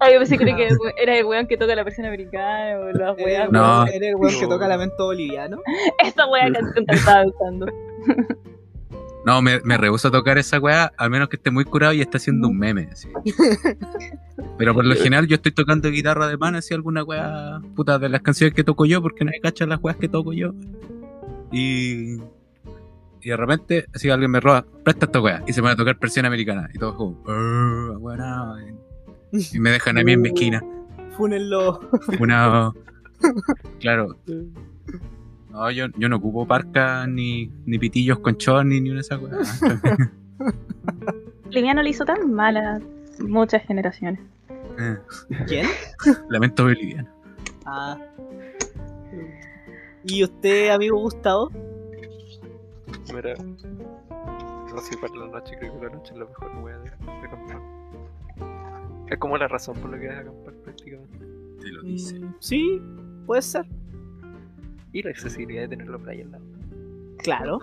Ay, 0.00 0.14
yo 0.14 0.18
pensé 0.20 0.38
que 0.38 0.68
era 1.02 1.16
el 1.18 1.24
weón 1.24 1.46
que 1.46 1.56
toca 1.56 1.74
la 1.74 1.82
versión 1.84 2.06
americana 2.06 2.78
o 2.78 2.90
las 2.92 3.18
Eres 3.18 3.24
weas. 3.26 3.52
No. 3.52 3.86
eres 3.86 4.02
el 4.10 4.16
weón 4.16 4.34
que 4.34 4.42
No. 4.42 4.48
toca 4.48 4.68
lamento 4.68 5.04
boliviano. 5.06 5.58
Esta 6.04 6.26
wea 6.26 6.52
canción 6.52 6.84
que 6.86 6.94
estaba 6.94 7.24
usando. 7.26 7.66
No, 9.26 9.40
me, 9.40 9.58
me 9.64 9.78
rehuso 9.78 10.08
a 10.08 10.10
tocar 10.10 10.36
esa 10.36 10.60
weá, 10.60 10.92
a 10.98 11.08
menos 11.08 11.30
que 11.30 11.36
esté 11.36 11.50
muy 11.50 11.64
curado 11.64 11.94
y 11.94 12.02
esté 12.02 12.18
haciendo 12.18 12.46
un 12.48 12.58
meme. 12.58 12.90
así. 12.92 13.08
Pero 14.58 14.74
por 14.74 14.84
lo 14.84 14.94
general 14.94 15.26
yo 15.26 15.36
estoy 15.36 15.52
tocando 15.52 15.88
guitarra 15.90 16.28
de 16.28 16.36
mano, 16.36 16.58
así 16.58 16.74
alguna 16.74 17.02
weá 17.02 17.58
puta 17.74 17.98
de 17.98 18.10
las 18.10 18.20
canciones 18.20 18.54
que 18.54 18.62
toco 18.64 18.84
yo, 18.84 19.00
porque 19.00 19.24
nadie 19.24 19.40
cacha 19.40 19.64
las 19.64 19.82
weas 19.82 19.96
que 19.96 20.08
toco 20.08 20.34
yo. 20.34 20.52
Y, 21.50 22.16
y 23.24 23.30
de 23.30 23.36
repente, 23.36 23.86
así 23.94 24.10
alguien 24.10 24.30
me 24.30 24.40
roba, 24.40 24.64
presta 24.84 25.06
esta 25.06 25.20
weá, 25.20 25.42
y 25.46 25.52
se 25.52 25.62
me 25.62 25.68
va 25.68 25.72
a 25.72 25.76
tocar 25.76 25.98
presión 25.98 26.26
americana. 26.26 26.68
Y 26.74 26.78
todos 26.78 26.94
como, 26.94 27.22
"Ah, 27.26 27.96
weá, 27.98 28.54
y 29.52 29.58
me 29.58 29.70
dejan 29.70 29.98
a 29.98 30.04
mí 30.04 30.12
en 30.12 30.20
mi 30.20 30.28
esquina. 30.28 30.62
Fúnenlo. 31.16 31.80
Una. 32.20 32.72
Claro. 33.80 34.18
No, 35.50 35.70
yo, 35.70 35.86
yo 35.96 36.08
no 36.08 36.16
ocupo 36.16 36.46
parca 36.46 37.06
ni, 37.06 37.50
ni 37.64 37.78
pitillos 37.78 38.18
con 38.18 38.36
chon 38.36 38.68
ni 38.68 38.80
ni 38.80 38.90
una 38.90 38.96
de 38.98 39.00
esas 39.00 39.20
weas. 39.22 39.60
Liviano 41.50 41.82
le 41.82 41.90
hizo 41.90 42.04
tan 42.04 42.32
mal 42.32 42.56
a 42.56 42.80
muchas 43.20 43.62
generaciones. 43.64 44.20
Eh, 44.78 44.98
¿Quién? 45.46 45.66
Lamento 46.28 46.64
boliviano. 46.64 47.08
Ah. 47.64 47.96
¿Y 50.04 50.24
usted, 50.24 50.70
amigo 50.70 50.98
Gustavo? 50.98 51.50
Mira, 53.14 53.34
no 53.36 54.78
sé, 54.80 54.96
para 54.98 55.14
la 55.14 55.26
noche 55.28 55.54
creo 55.58 55.78
que 55.78 55.86
la 55.86 55.92
noche 55.92 56.12
es 56.12 56.18
la 56.18 56.24
mejor 56.26 56.50
wea 56.62 56.78
de, 56.78 56.90
de 56.90 57.26
acampar. 57.26 57.60
Es 59.08 59.18
como 59.18 59.36
la 59.38 59.48
razón 59.48 59.76
por 59.76 59.90
la 59.90 59.98
que 60.00 60.08
a 60.10 60.18
acampar 60.20 60.54
prácticamente. 60.64 61.18
Te 61.60 61.68
lo 61.68 61.82
dice. 61.82 62.18
Mm, 62.18 62.34
sí, 62.40 62.82
puede 63.26 63.42
ser. 63.42 63.66
Y 64.92 65.02
la 65.02 65.10
accesibilidad 65.10 65.62
de 65.62 65.68
tener 65.68 65.88
la 65.88 65.98
playa 65.98 66.24
al 66.24 66.30
lado. 66.32 66.44
Claro. 67.18 67.58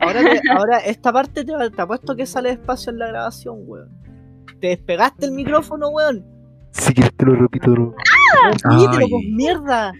Ahora, 0.00 0.20
te- 0.22 0.40
ahora 0.56 0.78
esta 0.78 1.12
parte 1.12 1.44
te, 1.44 1.52
te 1.70 1.82
apuesto 1.82 2.14
que 2.16 2.26
sale 2.26 2.50
despacio 2.50 2.92
en 2.92 2.98
la 2.98 3.08
grabación, 3.08 3.58
weón. 3.66 3.88
Te 4.60 4.68
despegaste 4.68 5.26
el 5.26 5.32
micrófono, 5.32 5.88
weón. 5.90 6.24
Si 6.72 6.92
quieres 6.94 7.14
te 7.16 7.24
lo 7.26 7.34
repito, 7.36 7.94
Ay. 8.64 9.06
pues 9.10 9.24
mierda. 9.32 9.92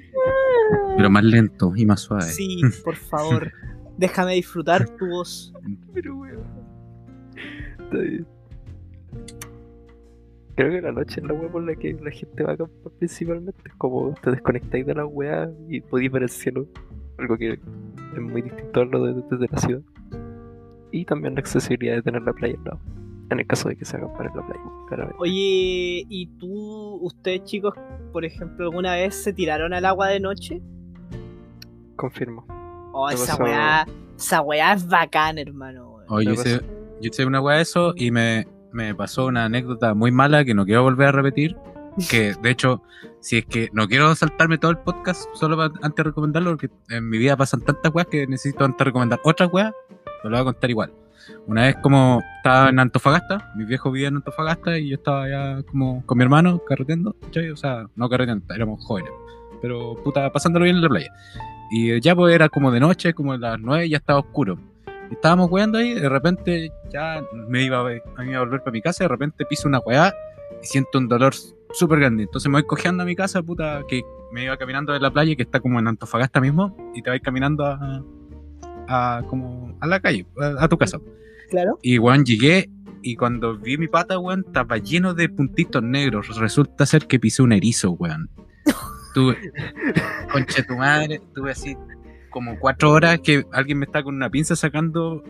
Pero 0.97 1.11
más 1.11 1.23
lento 1.25 1.73
y 1.77 1.87
más 1.87 2.01
suave. 2.01 2.23
Sí, 2.25 2.61
por 2.85 2.97
favor. 2.97 3.53
Déjame 3.97 4.35
disfrutar 4.35 4.89
tu 4.97 5.07
voz. 5.07 5.53
Pero 5.93 6.17
weón. 6.17 6.45
Está 7.79 7.99
bien. 7.99 8.27
Creo 10.57 10.71
que 10.71 10.81
la 10.81 10.93
noche 10.93 11.21
es 11.21 11.27
la 11.27 11.35
wea 11.35 11.51
por 11.51 11.65
la 11.65 11.75
que 11.75 11.95
la 11.95 12.11
gente 12.11 12.45
va 12.45 12.53
a 12.53 12.55
acampar 12.55 12.93
principalmente. 12.99 13.61
Es 13.67 13.75
como 13.75 14.15
te 14.23 14.31
desconectáis 14.31 14.87
de 14.87 14.95
la 14.95 15.05
weá 15.05 15.51
y 15.69 15.81
podéis 15.81 16.13
ver 16.13 16.23
el 16.23 16.29
cielo. 16.29 16.67
Algo 17.19 17.37
que 17.37 17.53
es 17.53 18.21
muy 18.21 18.43
distinto 18.43 18.81
a 18.81 18.85
lo 18.85 19.05
de, 19.05 19.23
desde 19.31 19.49
la 19.53 19.59
ciudad. 19.59 19.83
Y 20.93 21.05
también 21.05 21.35
la 21.35 21.41
accesibilidad 21.41 21.97
de 21.97 22.03
tener 22.03 22.23
la 22.23 22.33
playa 22.33 22.57
al 22.59 22.65
lado. 22.65 22.81
En 23.31 23.41
el 23.41 23.47
caso 23.47 23.69
de 23.69 23.77
que 23.77 23.85
se 23.85 23.97
acampar 23.97 24.27
en 24.27 24.37
la 24.37 24.47
playa, 24.47 24.63
claramente. 24.89 25.17
Oye, 25.19 26.05
¿y 26.09 26.27
tú, 26.39 26.99
ustedes 27.03 27.43
chicos, 27.45 27.75
por 28.13 28.25
ejemplo, 28.25 28.67
alguna 28.67 28.95
vez 28.95 29.15
se 29.15 29.33
tiraron 29.33 29.73
al 29.73 29.85
agua 29.87 30.09
de 30.09 30.21
noche? 30.21 30.63
Confirmo. 31.97 32.47
Oh, 32.95 33.11
esa 33.11 33.33
pasó- 33.33 33.43
weá, 33.45 33.87
esa 34.17 34.41
weá 34.41 34.73
es 34.73 34.87
bacán, 34.89 35.39
hermano. 35.39 35.91
weón. 35.97 36.05
Oye, 36.09 36.27
yo 36.27 36.33
hice, 36.33 36.61
yo 37.01 37.11
hice 37.11 37.27
una 37.27 37.41
weá 37.41 37.57
de 37.57 37.63
eso 37.63 37.93
y 37.97 38.11
me, 38.11 38.47
me 38.73 38.95
pasó 38.95 39.27
una 39.27 39.45
anécdota 39.47 39.95
muy 39.95 40.11
mala 40.13 40.45
que 40.45 40.55
no 40.55 40.65
quiero 40.65 40.83
volver 40.83 41.09
a 41.09 41.13
repetir. 41.13 41.57
Que 42.09 42.35
de 42.43 42.51
hecho, 42.51 42.83
si 43.21 43.39
es 43.39 43.47
que 43.47 43.69
no 43.73 43.89
quiero 43.89 44.15
saltarme 44.15 44.59
todo 44.59 44.71
el 44.71 44.79
podcast 44.79 45.25
solo 45.35 45.57
para 45.57 45.73
antes 45.83 45.97
de 45.97 46.03
recomendarlo, 46.05 46.51
porque 46.51 46.71
en 46.89 47.09
mi 47.09 47.19
vida 47.19 47.37
pasan 47.37 47.61
tantas 47.63 47.93
weas 47.95 48.07
que 48.09 48.27
necesito 48.27 48.65
antes 48.65 48.79
de 48.79 48.85
recomendar 48.85 49.21
otras 49.25 49.53
weas, 49.53 49.73
pero 50.23 50.31
lo 50.31 50.37
voy 50.37 50.41
a 50.41 50.45
contar 50.45 50.71
igual. 50.71 50.93
Una 51.47 51.63
vez 51.63 51.77
como 51.83 52.23
estaba 52.37 52.69
en 52.69 52.79
Antofagasta, 52.79 53.51
mis 53.57 53.67
viejos 53.67 53.91
vivían 53.93 54.13
en 54.13 54.17
Antofagasta 54.19 54.79
y 54.79 54.91
yo 54.91 54.97
estaba 54.97 55.29
ya 55.29 55.63
como 55.63 56.05
con 56.05 56.19
mi 56.19 56.25
hermano 56.25 56.59
carreteando, 56.69 57.17
¿cachai? 57.23 57.51
O 57.51 57.57
sea, 57.57 57.87
no 57.97 58.09
carreteando, 58.11 58.53
éramos 58.55 58.85
jóvenes, 58.85 59.11
pero 59.63 59.95
puta, 60.05 60.31
pasándolo 60.31 60.65
bien 60.65 60.77
en 60.77 60.83
la 60.83 60.89
playa. 60.91 61.11
Y 61.77 62.01
ya 62.01 62.15
pues 62.15 62.35
era 62.35 62.49
como 62.49 62.71
de 62.71 62.79
noche, 62.81 63.15
como 63.15 63.37
las 63.37 63.59
9, 63.59 63.89
ya 63.89 63.97
estaba 63.97 64.21
oscuro. 64.21 64.59
Estábamos 65.11 65.51
weando 65.51 65.79
ahí, 65.79 65.95
de 65.95 66.09
repente 66.09 66.71
ya 66.93 67.21
me 67.49 67.63
iba, 67.65 67.81
a- 67.81 67.85
me 68.23 68.31
iba 68.31 68.39
a 68.39 68.45
volver 68.45 68.61
para 68.61 68.73
mi 68.73 68.81
casa, 68.81 69.05
de 69.05 69.09
repente 69.09 69.45
piso 69.45 69.67
una 69.69 69.81
weá 69.81 70.15
y 70.63 70.67
siento 70.67 70.99
un 70.99 71.09
dolor 71.09 71.35
súper 71.73 71.99
grande. 71.99 72.23
Entonces 72.23 72.49
me 72.49 72.59
voy 72.61 72.67
cojeando 72.67 73.03
a 73.03 73.07
mi 73.07 73.17
casa, 73.17 73.43
puta, 73.43 73.83
que 73.89 74.03
me 74.33 74.45
iba 74.45 74.57
caminando 74.57 74.93
de 74.93 75.01
la 75.01 75.11
playa, 75.11 75.35
que 75.37 75.43
está 75.43 75.59
como 75.61 75.79
en 75.79 75.89
Antofagasta 75.89 76.41
mismo, 76.41 76.77
y 76.95 77.03
te 77.03 77.11
vas 77.11 77.21
caminando 77.21 77.65
a, 77.67 78.03
a 78.89 79.23
como 79.29 79.77
a 79.81 79.87
la 79.87 80.01
calle, 80.01 80.27
a, 80.41 80.65
a 80.65 80.69
tu 80.69 80.79
casa. 80.79 80.99
Claro. 81.51 81.79
Y 81.83 81.99
weón, 81.99 82.25
llegué 82.25 82.71
y 83.03 83.17
cuando 83.17 83.57
vi 83.59 83.77
mi 83.79 83.89
pata, 83.89 84.19
weón, 84.19 84.45
estaba 84.47 84.79
lleno 84.79 85.13
de 85.15 85.29
puntitos 85.29 85.83
negros. 85.83 86.37
Resulta 86.39 86.87
ser 86.87 87.07
que 87.07 87.19
pisé 87.21 87.43
un 87.43 87.53
erizo, 87.53 87.91
weón. 87.93 88.31
Tuve, 89.15 89.39
conche 90.33 90.63
tu 90.65 90.77
madre, 90.77 91.21
tuve 91.35 91.53
así 91.53 91.77
como 92.31 92.59
cuatro 92.59 92.91
horas 92.91 93.21
que 93.21 93.47
alguien 93.53 93.79
me 93.79 93.87
está 93.87 94.03
con 94.03 94.17
una 94.17 94.29
pinza 94.29 94.57
sacando 94.57 95.23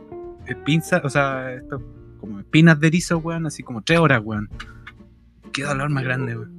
eh, 0.46 0.56
pinza, 0.64 1.02
o 1.04 1.10
sea, 1.10 1.52
esto, 1.52 1.82
como 2.18 2.40
espinas 2.40 2.80
de 2.80 2.86
erizo, 2.86 3.18
weón, 3.18 3.46
así 3.46 3.62
como 3.62 3.82
tres 3.82 3.98
horas, 3.98 4.22
weón. 4.24 4.48
Qué 5.52 5.64
dolor 5.64 5.90
más 5.90 6.04
grande, 6.04 6.36
weón. 6.36 6.52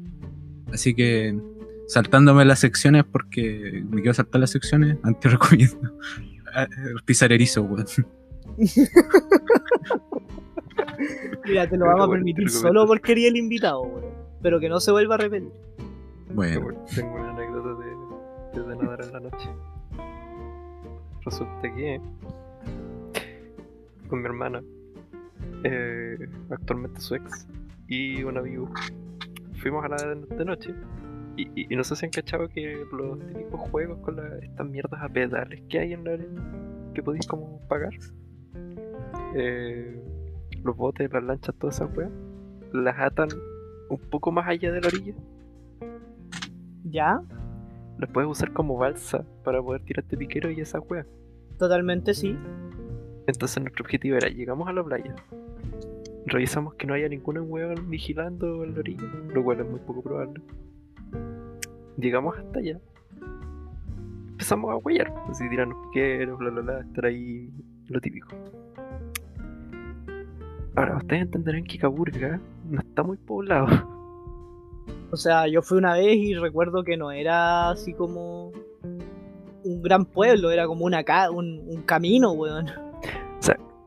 Así 0.71 0.93
que 0.93 1.35
saltándome 1.87 2.45
las 2.45 2.59
secciones 2.59 3.03
porque 3.03 3.83
me 3.89 4.01
quiero 4.01 4.13
saltar 4.13 4.41
las 4.41 4.51
secciones, 4.51 4.97
antes 5.03 5.31
recomiendo 5.31 5.93
eh, 6.55 6.67
pisar 7.05 7.31
erizo, 7.31 7.63
weón. 7.63 7.85
Mira, 11.45 11.67
te 11.67 11.77
lo 11.77 11.85
vamos 11.85 12.07
a 12.07 12.11
permitir 12.11 12.49
solo 12.49 12.85
porque 12.87 13.07
quería 13.07 13.27
el 13.29 13.37
invitado, 13.37 13.81
weón. 13.81 14.13
Pero 14.41 14.59
que 14.59 14.69
no 14.69 14.79
se 14.79 14.91
vuelva 14.91 15.15
a 15.15 15.17
repetir. 15.17 15.51
Tengo 16.95 17.15
una 17.15 17.31
anécdota 17.31 17.81
de, 17.81 18.61
de 18.67 18.75
nadar 18.75 19.01
en 19.03 19.11
la 19.13 19.19
noche. 19.21 19.49
Resulta 21.23 21.61
que 21.61 22.01
con 24.09 24.19
mi 24.19 24.25
hermana, 24.25 24.61
eh, 25.63 26.17
actualmente 26.51 26.99
su 27.01 27.15
ex, 27.15 27.47
y 27.87 28.23
un 28.23 28.37
amigo, 28.37 28.69
fuimos 29.61 29.83
a 29.85 29.89
nadar 29.89 30.17
de, 30.17 30.45
noche. 30.45 30.73
Y 31.37 31.75
no 31.75 31.83
sé 31.83 31.95
si 31.95 32.05
han 32.05 32.11
cachado 32.11 32.47
que 32.47 32.85
los 32.93 33.19
típicos 33.27 33.59
juegos 33.71 33.99
con 33.99 34.15
la- 34.15 34.37
estas 34.37 34.67
mierdas 34.67 35.01
a 35.01 35.09
pedales 35.09 35.61
que 35.67 35.79
hay 35.79 35.93
en 35.93 36.03
la 36.03 36.13
arena, 36.13 36.91
que 36.93 37.03
podéis 37.03 37.27
como 37.27 37.59
pagar, 37.67 37.93
eh, 39.35 40.01
los 40.63 40.77
botes, 40.77 41.11
las 41.11 41.23
lanchas, 41.23 41.53
todas 41.55 41.75
esas 41.75 41.95
weas, 41.97 42.11
las 42.71 42.97
atan 42.99 43.29
un 43.89 43.97
poco 44.09 44.31
más 44.31 44.47
allá 44.47 44.71
de 44.71 44.81
la 44.81 44.87
orilla 44.87 45.13
¿Ya? 46.95 47.21
las 47.97 48.09
puedes 48.09 48.29
usar 48.29 48.53
como 48.53 48.77
balsa 48.77 49.25
para 49.43 49.61
poder 49.61 49.81
tirarte 49.83 50.15
piquero 50.15 50.49
y 50.49 50.61
esa 50.61 50.79
wea. 50.79 51.05
Totalmente 51.59 52.13
sí. 52.13 52.37
Entonces 53.27 53.61
nuestro 53.61 53.83
objetivo 53.83 54.15
era, 54.15 54.29
llegamos 54.29 54.69
a 54.69 54.71
la 54.71 54.81
playa, 54.81 55.13
revisamos 56.25 56.75
que 56.75 56.87
no 56.87 56.93
haya 56.93 57.09
ningún 57.09 57.37
weón 57.49 57.89
vigilando 57.89 58.63
en 58.63 58.75
la 58.75 58.79
orilla, 58.79 59.03
lo 59.33 59.43
cual 59.43 59.59
es 59.59 59.69
muy 59.69 59.79
poco 59.81 60.03
probable. 60.03 60.41
Llegamos 61.97 62.37
hasta 62.37 62.59
allá. 62.59 62.79
Empezamos 64.31 64.71
a 64.71 64.77
huellar, 64.77 65.13
así 65.29 65.49
tirarnos 65.49 65.87
piqueros, 65.87 66.39
bla 66.39 66.49
bla 66.49 66.61
bla, 66.61 66.79
estar 66.79 67.05
ahí 67.07 67.49
lo 67.89 67.99
típico. 67.99 68.29
Ahora, 70.75 70.95
ustedes 70.95 71.23
entenderán 71.23 71.65
que 71.65 71.77
Caburga 71.77 72.39
no 72.69 72.79
está 72.79 73.03
muy 73.03 73.17
poblado. 73.17 73.94
O 75.15 75.17
sea, 75.17 75.47
yo 75.47 75.61
fui 75.61 75.77
una 75.77 75.93
vez 75.93 76.17
y 76.17 76.33
recuerdo 76.33 76.83
que 76.83 76.97
no 76.97 77.09
era 77.09 77.69
así 77.69 77.93
como 77.93 78.51
un 79.63 79.81
gran 79.81 80.03
pueblo, 80.03 80.51
era 80.51 80.67
como 80.67 80.83
una 80.83 81.05
ca 81.05 81.31
un, 81.31 81.63
un 81.69 81.83
camino, 81.83 82.33
weón. 82.33 82.65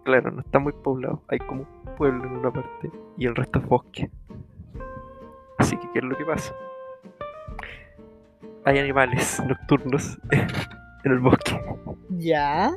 Claro, 0.04 0.30
no 0.30 0.40
está 0.40 0.58
muy 0.58 0.72
poblado. 0.72 1.22
Hay 1.28 1.38
como 1.40 1.64
un 1.64 1.94
pueblo 1.96 2.24
en 2.24 2.36
una 2.38 2.50
parte 2.50 2.90
y 3.18 3.26
el 3.26 3.36
resto 3.36 3.58
es 3.58 3.66
bosque. 3.66 4.10
Así 5.58 5.76
que, 5.76 5.86
¿qué 5.92 5.98
es 5.98 6.04
lo 6.06 6.16
que 6.16 6.24
pasa? 6.24 6.54
Hay 8.64 8.78
animales 8.78 9.38
nocturnos 9.46 10.16
en 11.04 11.12
el 11.12 11.18
bosque. 11.18 11.60
¿Ya? 12.08 12.70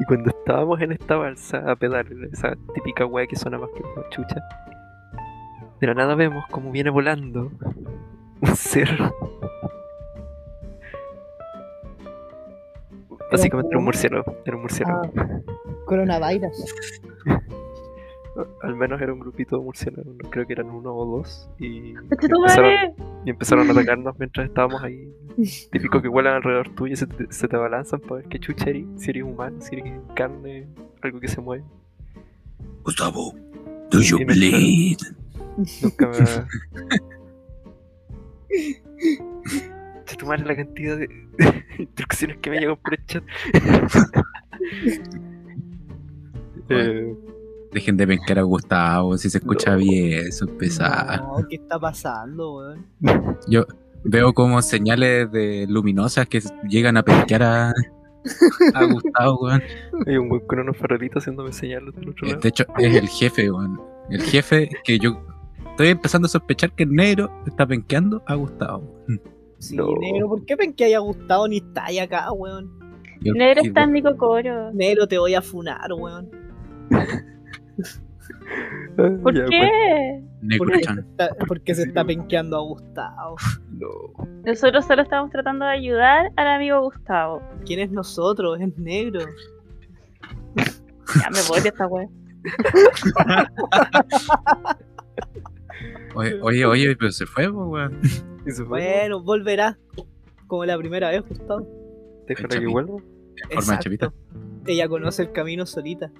Y 0.00 0.04
cuando 0.06 0.30
estábamos 0.30 0.80
en 0.80 0.92
esta 0.92 1.16
balsa 1.16 1.58
a 1.70 1.76
pedal, 1.76 2.06
esa 2.32 2.56
típica 2.72 3.04
weá 3.04 3.26
que 3.26 3.36
suena 3.36 3.58
más 3.58 3.68
que 3.76 3.82
una 3.82 4.08
chucha, 4.08 4.36
de 5.82 5.88
la 5.88 5.94
nada 5.94 6.14
vemos 6.14 6.44
como 6.46 6.70
viene 6.70 6.90
volando 6.90 7.50
un 8.40 8.56
ser. 8.56 8.88
Básicamente 13.32 13.70
era 13.70 13.78
un 13.78 13.84
murciélago, 13.84 14.36
era 14.44 14.56
un 14.56 14.62
murciélago. 14.62 15.02
Coronavirus. 15.86 16.72
Al 18.62 18.76
menos 18.76 19.02
era 19.02 19.12
un 19.12 19.18
grupito 19.18 19.58
de 19.58 19.64
murciélagos, 19.64 20.14
creo 20.30 20.46
que 20.46 20.52
eran 20.52 20.70
uno 20.70 20.94
o 20.94 21.16
dos. 21.16 21.50
Y 21.58 21.94
¡Este 22.12 22.26
empezaron, 22.26 22.72
y 23.24 23.30
empezaron 23.30 23.68
a 23.68 23.72
atacarnos 23.72 24.16
mientras 24.20 24.46
estábamos 24.46 24.84
ahí. 24.84 25.12
Típico 25.72 26.00
que 26.00 26.06
vuelan 26.06 26.34
alrededor 26.34 26.68
tuyo 26.76 26.92
y 26.92 26.96
se 26.96 27.08
te, 27.08 27.26
se 27.32 27.48
te 27.48 27.56
abalanzan 27.56 27.98
para 27.98 28.20
ver 28.20 28.26
qué 28.26 28.38
chucha 28.38 28.70
eres, 28.70 28.84
si 28.98 29.10
eres 29.10 29.24
humano, 29.24 29.60
si 29.60 29.74
eres 29.74 30.00
carne, 30.14 30.68
algo 31.00 31.18
que 31.18 31.26
se 31.26 31.40
mueve. 31.40 31.64
Gustavo, 32.84 33.34
do 33.90 34.00
you 34.00 34.24
bleed? 34.24 34.98
Nunca 35.82 36.08
me 36.08 36.16
tu 40.18 40.26
madre 40.26 40.44
la 40.44 40.54
cantidad 40.56 40.98
de 40.98 41.08
instrucciones 41.78 42.36
que 42.38 42.50
me 42.50 42.58
llegan 42.60 42.76
por 42.76 42.94
el 42.94 43.06
chat. 43.06 43.24
eh, 46.68 47.16
Dejen 47.72 47.96
de 47.96 48.06
pencar 48.06 48.38
a 48.38 48.42
Gustavo, 48.42 49.16
si 49.16 49.30
se 49.30 49.38
escucha 49.38 49.72
No. 49.72 49.78
bien, 49.78 50.26
eso 50.28 50.44
es 50.44 50.50
pesado. 50.52 51.40
No, 51.40 51.48
¿qué 51.48 51.56
está 51.56 51.78
pasando, 51.78 52.56
weón? 52.56 52.86
Yo 53.48 53.64
veo 54.04 54.34
como 54.34 54.60
señales 54.60 55.32
de 55.32 55.64
luminosas 55.68 56.28
que 56.28 56.42
llegan 56.68 56.98
a 56.98 57.02
pencar 57.02 57.42
a, 57.42 57.72
a 58.74 58.84
Gustavo, 58.84 59.44
weón. 59.46 59.62
hay 60.06 60.16
un 60.18 60.28
buen 60.28 60.42
con 60.46 60.58
unos 60.60 60.76
farolitos 60.76 61.22
haciéndome 61.22 61.52
señales 61.54 61.94
del 61.94 62.10
otro 62.10 62.28
lado. 62.28 62.40
De 62.40 62.48
hecho, 62.50 62.64
es 62.76 62.94
el 62.94 63.08
jefe, 63.08 63.50
weón. 63.50 63.80
El 64.10 64.20
jefe 64.22 64.68
que 64.84 64.98
yo 64.98 65.24
estoy 65.72 65.88
empezando 65.88 66.26
a 66.26 66.28
sospechar 66.28 66.72
que 66.72 66.84
el 66.84 66.92
negro 66.92 67.30
está 67.46 67.66
penqueando 67.66 68.22
a 68.26 68.34
Gustavo. 68.34 68.82
Sí, 69.58 69.76
No. 69.76 69.86
negro, 70.00 70.28
¿por 70.28 70.44
qué 70.44 70.56
pen 70.56 70.72
que 70.74 70.84
haya 70.84 70.98
gustado 71.00 71.48
ni 71.48 71.56
está 71.58 71.86
ahí 71.86 71.98
acá, 71.98 72.30
weón? 72.32 72.70
Negro 73.20 73.62
y- 73.62 73.68
está 73.68 73.84
en 73.84 73.92
mi 73.92 74.02
cocoro. 74.02 74.72
Negro, 74.72 75.06
te 75.06 75.18
voy 75.18 75.34
a 75.34 75.42
funar, 75.42 75.92
weón. 75.92 76.28
¿Por 79.22 79.34
ya, 79.34 79.46
qué? 79.46 80.22
Negro-chan. 80.42 80.98
Está- 80.98 81.30
porque 81.48 81.74
se 81.74 81.84
está 81.84 82.04
penqueando 82.04 82.58
a 82.58 82.60
Gustavo. 82.60 83.36
pues, 83.36 83.60
no. 83.78 83.88
Nosotros 84.44 84.84
solo 84.84 85.02
estamos 85.02 85.30
tratando 85.30 85.64
de 85.64 85.70
ayudar 85.72 86.30
al 86.36 86.48
amigo 86.48 86.80
Gustavo. 86.82 87.40
¿Quién 87.64 87.80
es 87.80 87.90
nosotros? 87.90 88.60
Es 88.60 88.76
negro. 88.76 89.20
Ya 90.56 91.30
me 91.30 91.38
voy 91.48 91.60
de 91.60 91.68
esta 91.68 91.86
wea. 91.86 92.08
Oye, 96.14 96.40
oye, 96.40 96.66
oye, 96.66 96.96
pero 96.96 97.10
se 97.12 97.26
fue, 97.26 97.48
weón. 97.48 98.00
Bueno, 98.68 99.22
volverá. 99.22 99.78
Como 100.48 100.64
la 100.64 100.76
primera 100.76 101.10
vez, 101.10 101.22
Gustavo. 101.28 101.64
Déjala 102.26 102.48
que 102.48 102.66
vuelva. 102.66 102.96
En 103.50 103.60
forma 103.60 103.74
de 103.74 103.78
chapita. 103.78 104.12
Ella 104.66 104.88
conoce 104.88 105.22
el 105.22 105.30
camino 105.32 105.64
solita. 105.64 106.10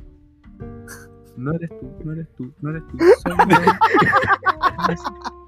No 1.36 1.52
eres 1.52 1.70
tú, 1.70 1.90
no 2.04 2.12
eres 2.12 2.28
tú, 2.36 2.54
no 2.60 2.70
eres 2.70 2.82
tú. 2.86 2.98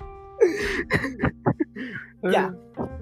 Ya. 2.32 2.54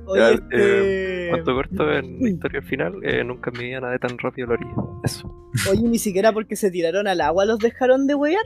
Oye, 0.07 0.21
Ya, 0.21 0.31
este... 0.31 1.27
Cuanto 1.31 1.55
corto 1.55 1.93
en 1.93 2.21
la 2.21 2.29
historia 2.29 2.63
final, 2.63 2.95
eh, 3.05 3.23
nunca 3.25 3.51
en 3.51 3.59
mi 3.59 3.65
vida 3.67 3.81
nadé 3.81 3.99
tan 3.99 4.19
rápido 4.19 4.47
a 4.47 4.49
la 4.51 4.55
orilla. 4.55 4.75
Eso. 5.05 5.33
Oye, 5.71 5.83
ni 5.83 5.99
siquiera 5.99 6.33
porque 6.33 6.57
se 6.57 6.71
tiraron 6.71 7.07
al 7.07 7.21
agua 7.21 7.45
los 7.45 7.59
dejaron 7.59 8.07
de 8.07 8.15
huear. 8.15 8.45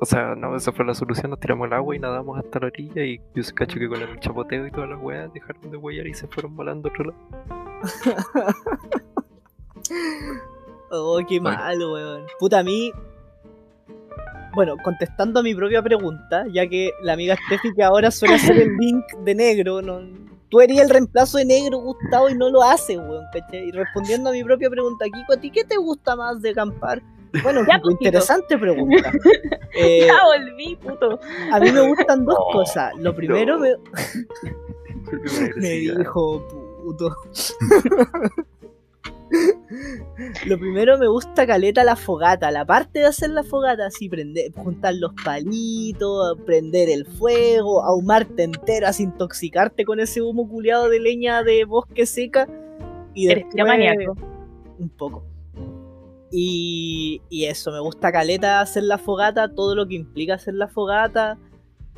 O 0.00 0.06
sea, 0.06 0.34
no, 0.34 0.54
esa 0.56 0.72
fue 0.72 0.84
la 0.84 0.94
solución. 0.94 1.30
Nos 1.30 1.40
tiramos 1.40 1.66
al 1.66 1.72
agua 1.74 1.96
y 1.96 1.98
nadamos 1.98 2.38
hasta 2.38 2.60
la 2.60 2.66
orilla. 2.66 3.04
Y 3.04 3.20
yo 3.34 3.42
se 3.42 3.54
cacho 3.54 3.78
que 3.78 3.88
con 3.88 4.00
el 4.02 4.18
chapoteo 4.20 4.66
y 4.66 4.70
todas 4.70 4.90
las 4.90 5.00
weas 5.00 5.32
dejaron 5.32 5.70
de 5.70 5.76
huellar 5.76 6.06
y 6.06 6.14
se 6.14 6.26
fueron 6.26 6.54
volando 6.56 6.88
a 6.88 6.92
otro 6.92 7.04
lado. 7.06 7.18
Oh, 10.90 11.18
qué 11.28 11.40
Bueno. 11.40 11.58
mal, 11.58 11.78
weón. 11.78 12.26
Puta, 12.38 12.60
a 12.60 12.62
mí. 12.62 12.92
Bueno, 14.54 14.76
contestando 14.84 15.40
a 15.40 15.42
mi 15.42 15.54
propia 15.54 15.82
pregunta, 15.82 16.44
ya 16.52 16.66
que 16.68 16.90
la 17.02 17.14
amiga 17.14 17.36
Steffi 17.46 17.74
que 17.74 17.82
ahora 17.82 18.10
suele 18.12 18.34
hacer 18.36 18.56
el 18.58 18.76
link 18.76 19.04
de 19.24 19.34
negro, 19.34 19.82
no, 19.82 20.00
tú 20.48 20.60
eres 20.60 20.78
el 20.78 20.88
reemplazo 20.88 21.38
de 21.38 21.44
negro, 21.46 21.78
Gustavo, 21.78 22.28
y 22.28 22.36
no 22.36 22.48
lo 22.50 22.62
hace, 22.62 22.96
weón, 22.96 23.24
¿cachai? 23.32 23.68
Y 23.68 23.72
respondiendo 23.72 24.30
a 24.30 24.32
mi 24.32 24.44
propia 24.44 24.70
pregunta, 24.70 25.06
Kiko, 25.06 25.32
¿a 25.32 25.36
ti 25.36 25.50
qué 25.50 25.64
te 25.64 25.76
gusta 25.76 26.14
más 26.14 26.40
de 26.40 26.50
acampar? 26.50 27.02
Bueno, 27.42 27.62
Ya, 27.66 27.80
interesante 27.90 28.56
pregunta. 28.58 29.10
Eh, 29.76 30.06
Ya 30.06 30.20
volví, 30.24 30.76
puto. 30.76 31.18
a 31.50 31.58
mí 31.58 31.72
me 31.72 31.80
gustan 31.88 32.24
dos 32.24 32.36
Oh, 32.38 32.52
cosas. 32.52 32.92
Lo 32.98 33.12
primero 33.14 33.58
no. 33.58 33.60
me, 33.62 33.70
me 35.56 35.68
dijo, 35.70 36.46
puto. 36.82 37.16
Lo 40.46 40.58
primero 40.58 40.96
me 40.98 41.08
gusta 41.08 41.44
caleta 41.46 41.82
la 41.82 41.96
fogata, 41.96 42.50
la 42.52 42.64
parte 42.64 43.00
de 43.00 43.06
hacer 43.06 43.30
la 43.30 43.42
fogata, 43.42 43.86
así 43.86 44.08
prender, 44.08 44.52
juntar 44.52 44.94
los 44.94 45.12
palitos, 45.24 46.38
prender 46.46 46.88
el 46.88 47.04
fuego, 47.04 47.82
ahumarte 47.82 48.44
entero, 48.44 48.86
así 48.86 49.02
intoxicarte 49.04 49.84
con 49.84 49.98
ese 49.98 50.22
humo 50.22 50.48
culeado 50.48 50.88
de 50.88 51.00
leña 51.00 51.42
de 51.42 51.64
bosque 51.64 52.06
seca 52.06 52.46
y 53.12 53.28
Eres 53.28 53.44
después 53.46 53.66
maníaco. 53.66 54.16
un 54.78 54.88
poco. 54.90 55.24
Y, 56.36 57.22
y 57.30 57.44
eso, 57.44 57.70
me 57.70 57.78
gusta 57.78 58.10
caleta 58.10 58.60
hacer 58.60 58.82
la 58.82 58.98
fogata, 58.98 59.54
todo 59.54 59.76
lo 59.76 59.86
que 59.86 59.94
implica 59.94 60.34
hacer 60.34 60.54
la 60.54 60.66
fogata, 60.66 61.38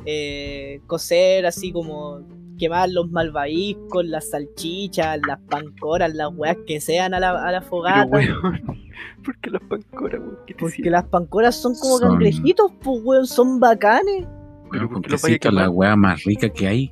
eh, 0.05 0.79
cocer 0.85 1.47
así 1.47 1.71
como 1.71 2.19
quemar 2.59 2.89
los 2.89 3.09
malvaviscos, 3.09 4.05
las 4.05 4.29
salchichas, 4.29 5.19
las 5.27 5.39
pancoras, 5.49 6.13
las 6.13 6.29
weas 6.35 6.57
que 6.67 6.79
sean 6.79 7.15
a 7.15 7.19
la, 7.19 7.31
a 7.31 7.51
la 7.51 7.59
Pero 7.61 7.69
fogata. 7.69 8.05
weón, 8.05 8.61
¿por 9.25 9.37
qué 9.39 9.49
las 9.49 9.61
pancoras, 9.63 10.19
weón? 10.21 10.37
¿Qué 10.45 10.53
te 10.53 10.59
Porque 10.59 10.89
las 10.91 11.03
pancoras 11.05 11.55
son 11.55 11.73
como 11.73 11.97
Son- 11.97 12.09
cangrejitos, 12.11 12.71
pues 12.83 13.01
weón, 13.03 13.25
son 13.25 13.59
bacanes. 13.59 14.27
¿por 14.69 14.89
con 14.91 15.01
quesito, 15.01 15.49
la 15.49 15.69
weá 15.69 15.95
más 15.95 16.23
rica 16.25 16.47
que 16.49 16.67
hay. 16.67 16.91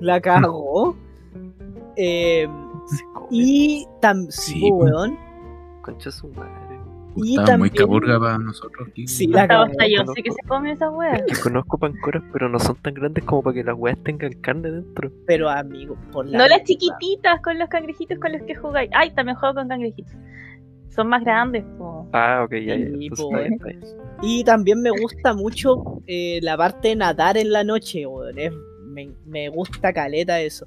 La 0.00 0.20
cagó. 0.20 0.96
Eh, 1.96 2.48
y 3.30 3.84
también, 4.00 4.32
sí, 4.32 4.52
Sí, 4.54 4.70
pues, 4.70 4.90
weón. 4.92 5.18
Concha 5.82 6.10
su 6.10 6.28
madre. 6.28 6.69
Y 7.16 7.30
Estaba 7.38 7.58
muy 7.58 7.70
también- 7.70 7.74
caburga 7.74 8.20
para 8.20 8.38
nosotros 8.38 8.88
aquí. 8.88 9.06
Sí, 9.08 9.26
la 9.26 9.46
cagó. 9.48 9.64
hasta 9.64 9.86
yo 9.88 9.96
conozco. 9.98 10.14
sí 10.14 10.22
que 10.22 10.30
se 10.30 10.42
come 10.48 10.72
esa 10.72 10.90
wea. 10.90 11.24
Que 11.26 11.34
conozco 11.42 11.78
pancoras, 11.78 12.22
pero 12.32 12.48
no 12.48 12.58
son 12.58 12.76
tan 12.76 12.94
grandes 12.94 13.24
como 13.24 13.42
para 13.42 13.54
que 13.54 13.64
las 13.64 13.74
weas 13.76 13.98
tengan 14.04 14.32
carne 14.40 14.70
dentro. 14.70 15.10
Pero 15.26 15.48
amigo, 15.48 15.96
por 16.12 16.26
la 16.26 16.38
No 16.38 16.48
las 16.48 16.62
chiquititas 16.64 17.40
con 17.42 17.58
los 17.58 17.68
cangrejitos 17.68 18.18
con 18.18 18.32
los 18.32 18.42
que 18.42 18.54
jugáis. 18.54 18.90
Ay, 18.94 19.10
también 19.14 19.36
juego 19.36 19.54
con 19.56 19.68
cangrejitos. 19.68 20.12
Son 20.88 21.06
más 21.08 21.22
grandes, 21.24 21.64
po. 21.78 22.08
Ah, 22.12 22.42
ok, 22.44 22.52
ya, 22.52 22.76
ya. 22.76 22.76
Sí, 22.76 22.82
Entonces, 23.06 23.18
po, 23.18 23.30
está 23.30 23.38
bien, 23.40 23.52
está 23.54 23.66
bien. 23.68 23.80
Y 24.22 24.44
también 24.44 24.82
me 24.82 24.90
gusta 24.90 25.34
mucho 25.34 26.02
eh, 26.06 26.40
la 26.42 26.56
parte 26.56 26.88
de 26.88 26.96
nadar 26.96 27.36
en 27.36 27.50
la 27.52 27.64
noche, 27.64 28.06
weón. 28.06 28.38
Es- 28.38 28.52
me, 28.86 29.08
me 29.24 29.48
gusta 29.50 29.92
caleta 29.92 30.40
eso. 30.40 30.66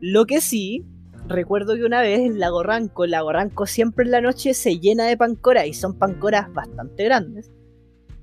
Lo 0.00 0.24
que 0.24 0.40
sí, 0.40 0.84
recuerdo 1.28 1.74
que 1.76 1.84
una 1.84 2.00
vez 2.00 2.20
en 2.20 2.38
Lago 2.40 2.62
Ranco, 2.62 3.04
el 3.04 3.10
Lago 3.12 3.32
Ranco 3.32 3.66
siempre 3.66 4.04
en 4.04 4.10
la 4.10 4.20
noche 4.20 4.54
se 4.54 4.78
llena 4.78 5.06
de 5.06 5.16
pancoras 5.16 5.66
y 5.66 5.72
son 5.74 5.98
pancoras 5.98 6.52
bastante 6.52 7.04
grandes. 7.04 7.50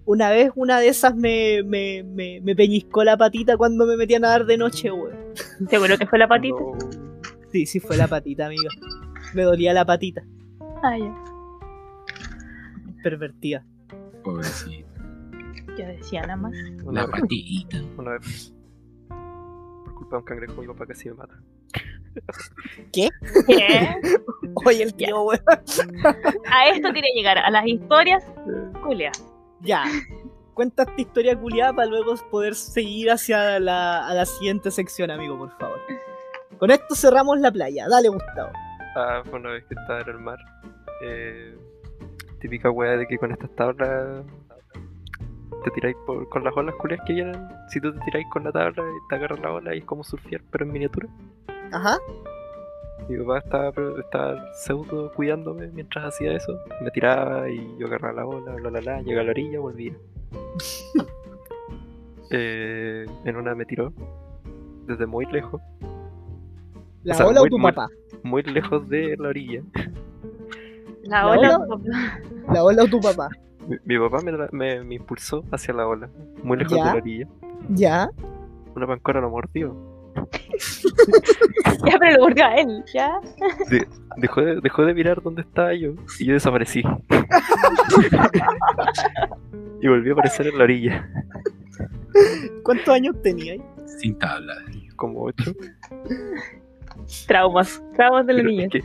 Una 0.05 0.29
vez 0.29 0.51
una 0.55 0.79
de 0.79 0.87
esas 0.89 1.15
me, 1.15 1.63
me, 1.63 2.03
me, 2.03 2.39
me 2.41 2.55
peñiscó 2.55 3.03
la 3.03 3.17
patita 3.17 3.57
cuando 3.57 3.85
me 3.87 3.97
metí 3.97 4.13
a 4.15 4.19
nadar 4.19 4.45
de 4.45 4.57
noche, 4.57 4.91
weón. 4.91 5.15
Seguro 5.69 5.97
que 5.99 6.05
fue 6.05 6.19
la 6.19 6.27
patita. 6.27 6.59
No. 6.59 6.77
Sí, 7.51 7.65
sí 7.65 7.79
fue 7.79 7.97
la 7.97 8.07
patita, 8.07 8.45
amiga. 8.47 8.69
Me 9.33 9.43
dolía 9.43 9.73
la 9.73 9.85
patita, 9.85 10.23
Ah, 10.83 10.97
ya. 10.97 11.13
pervertida. 13.03 13.65
Pobrecito. 14.23 14.87
Yo 15.77 15.85
decía 15.87 16.21
nada 16.21 16.37
más. 16.37 16.53
Una 16.83 17.01
La 17.03 17.07
patita. 17.11 17.77
una 17.97 18.11
vez. 18.11 18.53
Por 19.09 19.93
culpa 19.95 20.15
de 20.15 20.19
un 20.19 20.25
cangrejo, 20.25 20.61
mi 20.61 20.67
papá 20.67 20.85
casi 20.85 21.09
me 21.09 21.15
mata. 21.15 21.39
¿Qué? 22.93 23.09
Oye, 24.66 24.84
el 24.84 24.93
tío, 24.95 25.22
weón. 25.24 25.41
A 26.51 26.68
esto 26.70 26.93
quería 26.93 27.09
llegar, 27.16 27.38
a 27.38 27.49
las 27.49 27.66
historias 27.66 28.24
culias. 28.84 29.24
Ya. 29.61 29.84
Cuenta 30.53 30.84
esta 30.84 31.01
historia 31.01 31.36
culiada 31.38 31.74
para 31.74 31.88
luego 31.88 32.16
poder 32.32 32.55
seguir 32.55 33.11
hacia 33.11 33.59
la, 33.59 34.07
a 34.07 34.13
la 34.13 34.26
siguiente 34.26 34.72
sección, 34.72 35.11
amigo, 35.11 35.38
por 35.38 35.51
favor. 35.57 35.80
Con 36.57 36.72
esto 36.72 36.95
cerramos 36.95 37.39
la 37.39 37.51
playa. 37.51 37.88
Dale, 37.89 38.07
Gustavo. 38.09 38.51
Ah, 38.95 39.22
fue 39.26 39.39
una 39.39 39.51
vez 39.51 39.66
que 39.66 39.76
estaba 39.76 39.99
en 40.01 40.09
el 40.09 40.20
mar. 40.20 40.38
Eh, 41.03 41.57
típica 42.39 42.70
wea 42.72 42.91
de 42.95 43.05
que 43.05 43.18
con 43.18 43.32
estas 43.34 43.53
tablas 43.55 44.24
te 45.66 45.72
tiráis 45.72 45.97
por- 46.05 46.30
con 46.30 46.43
las 46.45 46.55
olas 46.55 46.76
culias 46.76 47.01
que 47.05 47.13
vienen. 47.13 47.36
Si 47.70 47.82
tú 47.82 47.91
te 47.91 47.99
tiráis 48.05 48.26
con 48.32 48.45
la 48.45 48.51
tabla 48.53 48.84
y 48.84 49.07
te 49.09 49.16
agarras 49.16 49.39
la 49.41 49.51
ola 49.51 49.76
y 49.76 49.80
es 49.80 49.86
como 49.86 50.03
surfear, 50.05 50.41
pero 50.51 50.63
en 50.63 50.72
miniatura. 50.72 51.09
Ajá. 51.76 51.97
Mi 53.09 53.17
papá 53.19 53.38
estaba, 53.39 53.71
estaba 53.99 54.53
pseudo 54.55 55.11
cuidándome 55.13 55.67
mientras 55.67 56.05
hacía 56.05 56.32
eso. 56.34 56.57
Me 56.82 56.89
tiraba 56.91 57.49
y 57.49 57.78
yo 57.78 57.88
agarraba 57.88 58.13
la 58.13 58.23
bola, 58.23 58.55
bla, 58.55 58.69
bla, 58.69 58.80
bla, 58.80 59.01
llegaba 59.01 59.21
a 59.21 59.26
la 59.26 59.32
orilla, 59.32 59.59
volvía. 59.59 59.93
Eh, 62.32 63.05
en 63.23 63.36
una 63.36 63.53
me 63.53 63.65
tiró 63.65 63.93
desde 64.88 65.05
muy 65.05 65.26
lejos, 65.28 65.61
¿La 67.03 67.13
O 67.13 67.17
sea, 67.17 67.28
ola 67.28 67.41
o 67.41 67.43
muy- 67.43 67.49
tu 67.51 67.59
muy- 67.59 67.71
papá? 67.71 67.88
muy 68.23 68.41
lejos 68.41 68.89
de 68.89 69.15
la 69.17 69.30
orilla. 69.30 69.61
La 71.03 71.19
¿La 71.23 71.28
ola. 71.28 71.57
ola? 71.69 72.21
¿La 72.51 72.63
ola 72.63 72.84
o 72.84 72.88
tu 72.88 72.99
papá? 72.99 73.30
Mi, 73.67 73.78
mi 73.86 73.99
papá 73.99 74.23
me, 74.23 74.32
tra- 74.34 74.49
me- 74.51 74.84
me 74.84 74.95
impulsó 74.95 75.43
hacia 75.51 75.73
la 75.76 75.88
ola, 75.88 76.09
muy 76.43 76.57
lejos 76.57 76.76
¿Ya? 76.76 76.84
de 76.86 76.89
la 76.89 76.95
orilla. 76.95 77.28
¿Ya? 77.69 78.09
Una 78.76 78.88
pancora 78.88 79.21
lo 79.21 79.30
mordió. 79.30 79.76
Ya, 81.86 81.97
pero 81.99 82.18
lo 82.18 82.24
mordió 82.24 82.45
a 82.45 82.55
él, 82.55 82.84
¿ya? 82.93 83.20
Dejó 84.18 84.41
de, 84.41 84.61
dejó 84.61 84.86
de 84.86 84.93
mirar 84.93 85.22
dónde 85.22 85.41
estaba 85.41 85.74
yo 85.74 85.93
y 86.20 86.26
yo 86.26 86.34
desaparecí. 86.34 86.82
y 89.82 89.88
volví 89.88 90.09
a 90.09 90.13
aparecer 90.13 90.47
en 90.47 90.57
la 90.57 90.63
orilla, 90.63 91.07
¿Cuántos 92.63 92.89
años 92.89 93.22
tenías? 93.22 93.59
Sin 93.99 94.18
tabla. 94.18 94.55
como 94.95 95.24
ocho. 95.24 95.53
Traumas. 97.28 97.84
Traumas 97.95 98.26
de 98.26 98.34
la 98.34 98.43
niña. 98.43 98.66
es 98.66 98.72
que 98.72 98.84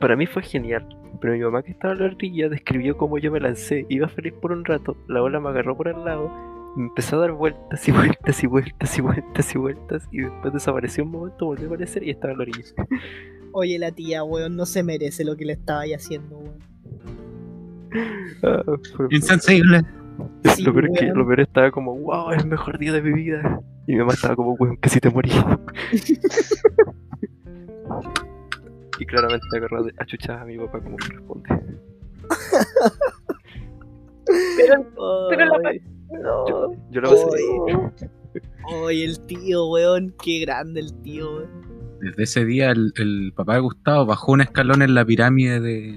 para 0.00 0.16
mí 0.16 0.26
fue 0.26 0.42
genial. 0.42 0.86
Pero 1.20 1.34
mi 1.34 1.40
mamá 1.40 1.62
que 1.62 1.72
estaba 1.72 1.94
en 1.94 2.00
la 2.00 2.06
orilla 2.06 2.48
describió 2.48 2.96
cómo 2.96 3.18
yo 3.18 3.30
me 3.30 3.40
lancé. 3.40 3.86
Iba 3.88 4.08
feliz 4.08 4.34
por 4.34 4.52
un 4.52 4.64
rato. 4.64 4.96
La 5.08 5.22
ola 5.22 5.40
me 5.40 5.48
agarró 5.48 5.76
por 5.76 5.88
al 5.88 6.04
lado. 6.04 6.30
Empezó 6.76 7.16
a 7.16 7.20
dar 7.20 7.32
vueltas 7.32 7.88
y 7.88 7.92
vueltas 7.92 8.42
y 8.42 8.46
vueltas 8.46 8.98
y 8.98 9.00
vueltas 9.00 9.54
y 9.54 9.58
vueltas. 9.58 10.08
Y 10.12 10.20
después 10.20 10.52
desapareció 10.52 11.04
un 11.04 11.10
momento, 11.10 11.46
volvió 11.46 11.64
a 11.64 11.68
aparecer 11.68 12.02
y 12.02 12.10
estaba 12.10 12.32
en 12.32 12.38
la 12.38 12.42
orilla. 12.42 12.64
Oye, 13.52 13.78
la 13.78 13.90
tía, 13.92 14.22
weón, 14.24 14.56
no 14.56 14.66
se 14.66 14.82
merece 14.82 15.24
lo 15.24 15.36
que 15.36 15.46
le 15.46 15.54
estaba 15.54 15.80
ahí 15.80 15.94
haciendo, 15.94 16.36
weón. 16.36 16.58
Ah, 18.42 18.62
Insensible. 19.10 19.80
Sí, 20.44 20.62
lo, 20.62 20.72
peor 20.72 20.90
es 20.90 20.98
que, 20.98 21.06
lo 21.06 21.26
peor 21.26 21.40
estaba 21.40 21.70
como, 21.70 21.94
wow, 21.94 22.30
es 22.32 22.42
el 22.42 22.48
mejor 22.48 22.78
día 22.78 22.92
de 22.92 23.00
mi 23.02 23.12
vida. 23.12 23.60
Y 23.86 23.92
mi 23.92 23.98
mamá 24.00 24.12
estaba 24.12 24.36
como, 24.36 24.52
weón, 24.54 24.76
que 24.76 24.88
si 24.90 25.00
te 25.00 25.08
morí. 25.10 25.30
y 28.98 29.06
claramente 29.06 29.46
agarró 29.56 29.84
de- 29.84 29.94
a 29.98 30.04
chuchas 30.06 30.40
a 30.42 30.44
mi 30.44 30.58
papá 30.58 30.80
como 30.80 30.96
corresponde. 30.98 31.48
Pero, 34.56 34.84
pero 35.30 35.44
la 35.46 35.72
no. 36.10 36.72
Yo 36.90 37.00
lo 37.00 37.10
pasé. 37.10 37.26
Oye. 38.72 39.04
El 39.04 39.20
tío, 39.26 39.66
weón, 39.68 40.14
qué 40.22 40.40
grande 40.40 40.80
el 40.80 40.92
tío, 41.02 41.36
weón. 41.36 41.66
Desde 42.00 42.22
ese 42.24 42.44
día 42.44 42.70
el, 42.70 42.92
el 42.96 43.32
papá 43.34 43.54
de 43.54 43.60
Gustavo 43.60 44.04
bajó 44.06 44.32
un 44.32 44.42
escalón 44.42 44.82
en 44.82 44.94
la 44.94 45.04
pirámide 45.04 45.60
de, 45.60 45.96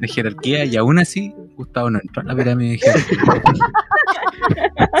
de 0.00 0.08
jerarquía 0.08 0.64
y 0.64 0.76
aún 0.76 0.98
así 0.98 1.34
Gustavo 1.56 1.90
no 1.90 1.98
entró 2.00 2.22
a 2.22 2.24
la 2.24 2.34
pirámide 2.34 2.70
de 2.72 2.78
jerarquía. 2.78 3.42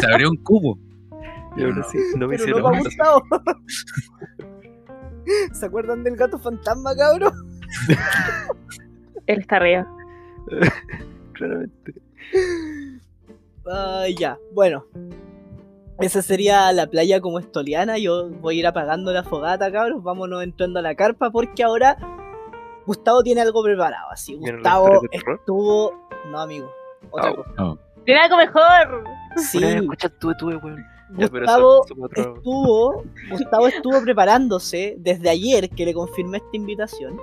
Se 0.00 0.12
abrió 0.12 0.30
un 0.30 0.36
cubo. 0.38 0.78
Y 1.56 1.64
aún 1.64 1.80
así, 1.80 1.98
no 2.16 2.28
me 2.28 2.36
Pero 2.36 2.58
hicieron 2.58 2.72
no. 2.72 3.22
¿Se 5.52 5.66
acuerdan 5.66 6.04
del 6.04 6.16
gato 6.16 6.38
fantasma, 6.38 6.94
cabrón? 6.94 7.32
Él 9.26 9.40
está 9.40 9.56
arriba. 9.56 9.86
Claramente. 11.32 11.94
Ah, 13.70 14.04
ya, 14.16 14.38
bueno. 14.52 14.86
Esa 15.98 16.20
sería 16.20 16.72
la 16.72 16.86
playa 16.86 17.20
como 17.20 17.38
estoliana. 17.38 17.96
Yo 17.98 18.28
voy 18.28 18.56
a 18.56 18.58
ir 18.60 18.66
apagando 18.66 19.12
la 19.12 19.24
fogata, 19.24 19.72
cabros. 19.72 20.02
Vámonos 20.02 20.42
entrando 20.42 20.78
a 20.78 20.82
la 20.82 20.94
carpa 20.94 21.30
porque 21.30 21.62
ahora 21.64 21.96
Gustavo 22.86 23.22
tiene 23.22 23.40
algo 23.40 23.62
preparado. 23.62 24.10
Así, 24.10 24.36
¿Vienen 24.36 24.62
las 24.62 24.78
Gustavo 24.78 25.00
estuvo. 25.10 26.08
No, 26.30 26.40
amigo. 26.40 26.70
Otra 27.10 27.30
Au. 27.30 27.36
cosa. 27.36 27.50
No, 27.56 27.78
Tiene 28.04 28.20
algo 28.20 28.36
mejor. 28.36 29.04
Sí, 29.36 29.62
escucha, 29.64 30.08
tuve, 30.08 30.34
tuve, 30.38 30.56
weón. 30.56 30.84
Gustavo 31.10 31.84
estuvo. 31.86 33.04
Gustavo 33.30 33.68
estuvo 33.68 34.02
preparándose 34.02 34.96
desde 34.98 35.30
ayer 35.30 35.70
que 35.70 35.84
le 35.86 35.94
confirmé 35.94 36.38
esta 36.38 36.56
invitación. 36.56 37.18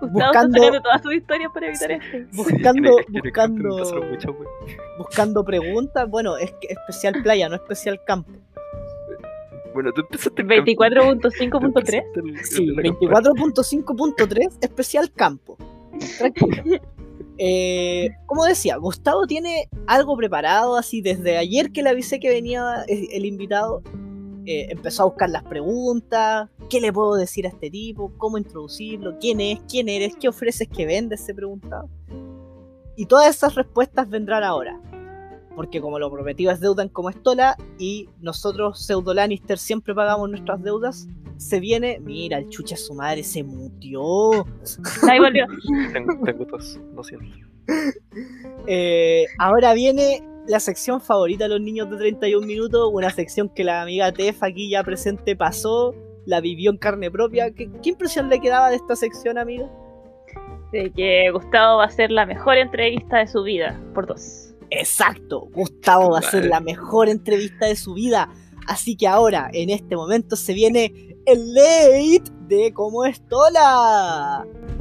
Gustavo 0.00 0.10
Buscando- 0.12 0.82
todas 0.82 1.02
sus 1.02 1.14
historias 1.14 1.50
para 1.52 1.66
evitar 1.68 1.90
esto. 1.92 2.18
Buscando, 2.32 2.96
buscando, 3.22 3.76
buscando 4.98 5.44
preguntas. 5.44 6.08
Bueno, 6.08 6.36
es 6.36 6.52
que 6.60 6.68
especial 6.72 7.22
playa, 7.22 7.48
no 7.48 7.56
especial 7.56 8.00
campo. 8.04 8.32
Bueno, 9.74 9.92
tú 9.92 10.00
empezaste 10.00 10.42
en 10.42 10.48
campo. 10.48 10.64
24.5.3. 10.64 12.04
Tú 12.14 12.20
empezaste 12.20 12.20
en- 12.20 12.44
Sí, 12.44 12.62
en 12.64 12.76
la 12.76 12.82
campana. 12.82 13.20
24.5.3, 13.20 14.58
especial 14.60 15.12
campo. 15.12 15.56
Tranquilo. 16.18 16.62
Eh, 17.40 18.10
como 18.26 18.44
decía, 18.44 18.78
Gustavo 18.78 19.24
tiene 19.28 19.68
algo 19.86 20.16
preparado, 20.16 20.76
así 20.76 21.02
desde 21.02 21.36
ayer 21.36 21.70
que 21.70 21.84
le 21.84 21.90
avisé 21.90 22.18
que 22.18 22.28
venía 22.30 22.82
el 22.88 23.24
invitado, 23.24 23.80
eh, 24.50 24.66
empezó 24.70 25.02
a 25.02 25.06
buscar 25.06 25.28
las 25.28 25.42
preguntas, 25.42 26.48
qué 26.70 26.80
le 26.80 26.90
puedo 26.90 27.16
decir 27.16 27.44
a 27.44 27.50
este 27.50 27.68
tipo, 27.68 28.10
cómo 28.16 28.38
introducirlo, 28.38 29.18
quién 29.20 29.42
es, 29.42 29.60
quién 29.68 29.90
eres, 29.90 30.16
qué 30.18 30.26
ofreces, 30.26 30.66
qué 30.74 30.86
vendes, 30.86 31.20
se 31.20 31.34
preguntaba. 31.34 31.86
Y 32.96 33.04
todas 33.04 33.28
esas 33.28 33.54
respuestas 33.56 34.08
vendrán 34.08 34.44
ahora. 34.44 34.80
Porque 35.54 35.82
como 35.82 35.98
lo 35.98 36.10
prometido 36.10 36.50
es 36.50 36.60
deuda 36.60 36.82
en 36.82 36.88
como 36.88 37.10
estola 37.10 37.58
y 37.78 38.08
nosotros, 38.22 38.82
pseudo 38.86 39.12
Lannister, 39.12 39.58
siempre 39.58 39.94
pagamos 39.94 40.30
nuestras 40.30 40.62
deudas, 40.62 41.06
se 41.36 41.60
viene, 41.60 42.00
mira, 42.00 42.38
el 42.38 42.48
chucha 42.48 42.74
su 42.74 42.94
madre 42.94 43.24
se 43.24 43.42
mutió. 43.42 44.46
Ahí 45.10 45.18
volvió. 45.18 45.44
Tengo, 45.92 46.24
tengo 46.24 46.46
tos, 46.46 46.80
lo 46.94 47.04
siento. 47.04 47.26
Eh, 48.66 49.26
ahora 49.38 49.74
viene 49.74 50.26
la 50.48 50.60
sección 50.60 51.00
favorita 51.00 51.44
de 51.44 51.50
los 51.50 51.60
niños 51.60 51.90
de 51.90 51.98
31 51.98 52.46
minutos, 52.46 52.90
una 52.92 53.10
sección 53.10 53.50
que 53.50 53.64
la 53.64 53.82
amiga 53.82 54.10
Tef 54.12 54.42
aquí 54.42 54.70
ya 54.70 54.82
presente 54.82 55.36
pasó, 55.36 55.94
la 56.24 56.40
vivió 56.40 56.70
en 56.70 56.78
carne 56.78 57.10
propia. 57.10 57.52
¿Qué, 57.52 57.70
qué 57.82 57.90
impresión 57.90 58.30
le 58.30 58.40
quedaba 58.40 58.70
de 58.70 58.76
esta 58.76 58.96
sección, 58.96 59.36
amiga? 59.36 59.70
De 60.72 60.90
que 60.90 61.30
Gustavo 61.30 61.78
va 61.78 61.84
a 61.84 61.90
ser 61.90 62.10
la 62.10 62.24
mejor 62.24 62.56
entrevista 62.56 63.18
de 63.18 63.26
su 63.26 63.42
vida. 63.42 63.78
Por 63.94 64.06
dos. 64.06 64.54
Exacto, 64.70 65.48
Gustavo 65.52 66.12
va 66.12 66.18
a 66.18 66.22
ser 66.22 66.46
la 66.46 66.60
mejor 66.60 67.08
entrevista 67.08 67.66
de 67.66 67.76
su 67.76 67.94
vida. 67.94 68.30
Así 68.66 68.96
que 68.96 69.06
ahora, 69.06 69.50
en 69.52 69.70
este 69.70 69.96
momento, 69.96 70.34
se 70.36 70.52
viene 70.54 71.16
el 71.26 71.54
late 71.54 72.30
de 72.48 72.72
Como 72.72 73.04
Estola. 73.04 74.46
Oye, 74.46 74.77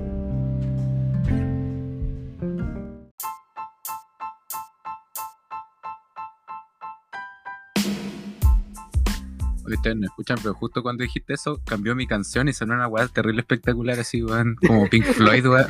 ustedes 9.76 9.98
no 9.98 10.06
escuchan, 10.06 10.38
pero 10.42 10.54
justo 10.54 10.82
cuando 10.82 11.04
dijiste 11.04 11.34
eso, 11.34 11.62
cambió 11.66 11.96
mi 11.96 12.08
canción 12.08 12.48
y 12.48 12.54
sonó 12.54 12.74
una 12.74 12.88
weá 12.88 13.08
terrible 13.08 13.42
espectacular, 13.42 14.00
así, 14.00 14.24
weón. 14.24 14.56
Como 14.66 14.88
Pink 14.90 15.06
Floyd, 15.14 15.46
weón. 15.46 15.68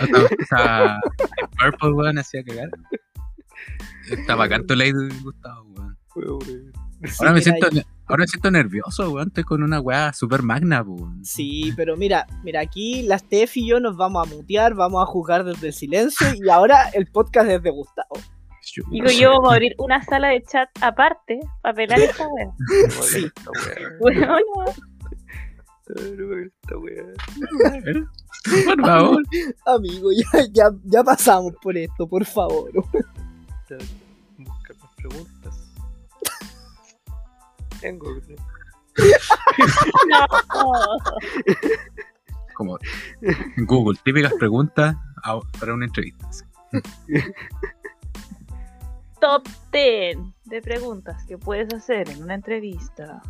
Sea, 0.47 0.99
Purple, 1.59 1.91
weón, 1.93 2.17
hacía 2.17 2.43
cagar. 2.43 2.69
Está 4.09 4.35
bacán 4.35 4.65
tu 4.65 4.75
ley 4.75 4.91
de 4.91 5.09
Gustavo, 5.21 5.63
weón. 5.75 5.97
Ahora, 7.19 7.33
me 7.33 7.41
siento, 7.41 7.67
ahora 8.07 8.21
me 8.21 8.27
siento 8.27 8.51
nervioso, 8.51 9.11
weón. 9.11 9.27
Estoy 9.27 9.43
con 9.43 9.63
una 9.63 9.79
weá 9.79 10.13
super 10.13 10.41
magna, 10.41 10.81
weón. 10.81 11.23
Sí, 11.23 11.73
pero 11.75 11.97
mira, 11.97 12.25
mira, 12.43 12.61
aquí 12.61 13.03
las 13.03 13.27
Tef 13.27 13.57
y 13.57 13.67
yo 13.67 13.79
nos 13.79 13.97
vamos 13.97 14.27
a 14.27 14.35
mutear, 14.35 14.73
vamos 14.73 15.01
a 15.01 15.05
jugar 15.05 15.43
desde 15.43 15.67
el 15.67 15.73
silencio 15.73 16.27
y 16.35 16.49
ahora 16.49 16.89
el 16.93 17.07
podcast 17.07 17.49
es 17.49 17.61
de 17.61 17.71
Gustavo. 17.71 18.17
Digo 18.91 19.07
yo, 19.07 19.31
vamos 19.31 19.51
a 19.51 19.53
abrir 19.55 19.73
una 19.77 20.03
sala 20.03 20.29
de 20.29 20.43
chat 20.43 20.69
aparte 20.81 21.39
para 21.61 21.75
pelar 21.75 21.99
esta 21.99 22.27
wea. 22.27 22.51
Sí. 23.01 23.31
Weá. 23.45 23.89
Bueno, 23.99 24.37
weá. 24.55 24.73
Por 28.65 28.81
favor. 28.81 29.23
Amigo, 29.65 30.09
ya, 30.11 30.45
ya, 30.51 30.69
ya 30.83 31.03
pasamos 31.03 31.53
por 31.61 31.77
esto, 31.77 32.07
por 32.07 32.25
favor. 32.25 32.71
Ya, 33.69 33.77
Busca 34.37 34.73
más 34.81 34.91
preguntas. 34.95 35.73
Tengo, 37.79 38.09
no. 38.15 38.35
Como 42.55 42.77
Google, 43.57 43.99
típicas 44.03 44.33
preguntas 44.33 44.95
para 45.59 45.73
una 45.73 45.85
entrevista. 45.85 46.27
Top 49.19 49.47
10 49.71 50.17
de 50.45 50.61
preguntas 50.61 51.23
que 51.25 51.37
puedes 51.37 51.73
hacer 51.73 52.09
en 52.09 52.23
una 52.23 52.35
entrevista. 52.35 53.21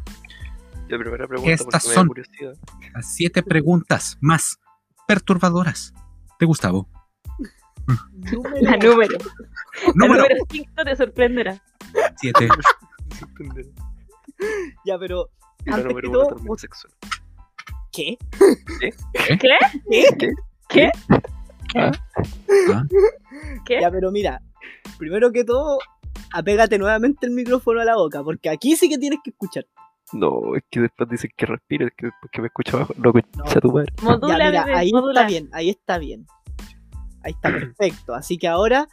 La 0.90 0.98
primera 0.98 1.28
pregunta 1.28 1.52
Estas 1.52 1.66
porque 1.66 1.88
me 1.88 1.94
da 1.94 1.96
son- 1.96 2.08
curiosidad. 2.08 2.54
Las 2.94 3.14
siete 3.16 3.44
preguntas 3.44 4.18
más 4.22 4.60
perturbadoras 5.08 5.94
de 6.40 6.46
Gustavo. 6.46 6.88
Número, 8.14 8.56
La 8.62 8.78
número. 8.78 9.18
La 9.18 10.08
Número 10.08 10.24
número 10.24 10.46
5 10.52 10.72
te 10.84 10.96
sorprenderá. 10.96 11.62
siete. 12.18 12.48
Sin 13.18 13.28
entender. 13.30 13.66
Ya, 14.86 14.98
pero 15.00 15.30
Y 15.66 15.70
la 15.70 15.76
Antes 15.78 15.88
número 15.90 16.02
que 16.02 16.08
uno 16.10 16.20
todo, 16.20 16.28
también 16.30 16.48
vos- 16.48 16.62
sexual. 16.62 16.94
¿Qué? 17.94 18.18
¿Qué? 18.80 19.38
¿Qué? 19.40 20.32
¿Qué? 20.70 20.92
Ah, 21.76 21.92
¿Qué? 23.66 23.82
Ya, 23.82 23.90
pero 23.90 24.12
mira, 24.12 24.42
primero 24.98 25.32
que 25.32 25.44
todo, 25.44 25.80
apégate 26.34 26.78
nuevamente 26.78 27.26
el 27.26 27.32
micrófono 27.34 27.82
a 27.82 27.86
la 27.86 27.96
boca, 27.96 28.24
porque 28.24 28.50
aquí 28.50 28.76
sí 28.76 28.90
que 28.90 28.98
tienes 28.98 29.20
que 29.24 29.32
escuchar. 29.32 29.66
No, 30.14 30.56
es 30.56 30.64
que 30.70 30.80
después 30.82 31.10
dicen 31.10 31.32
que 31.36 31.46
respire, 31.46 31.86
es 31.88 31.92
que 31.98 32.06
después 32.08 32.32
que 32.32 32.42
me 32.42 32.48
escucha 32.48 32.78
abajo, 32.78 32.94
no 32.98 33.12
escucha 33.14 33.60
tu 33.60 33.72
madre. 33.72 33.94
Ya, 34.02 34.18
mira, 34.38 34.64
bebé, 34.66 34.76
ahí 34.76 34.92
modula. 34.94 35.22
está 35.22 35.28
bien, 35.30 35.50
ahí 35.52 35.70
está 35.70 35.98
bien. 35.98 36.26
Ahí 37.24 37.34
está 37.34 37.50
perfecto. 37.76 38.14
Así 38.16 38.38
que 38.38 38.48
ahora, 38.48 38.88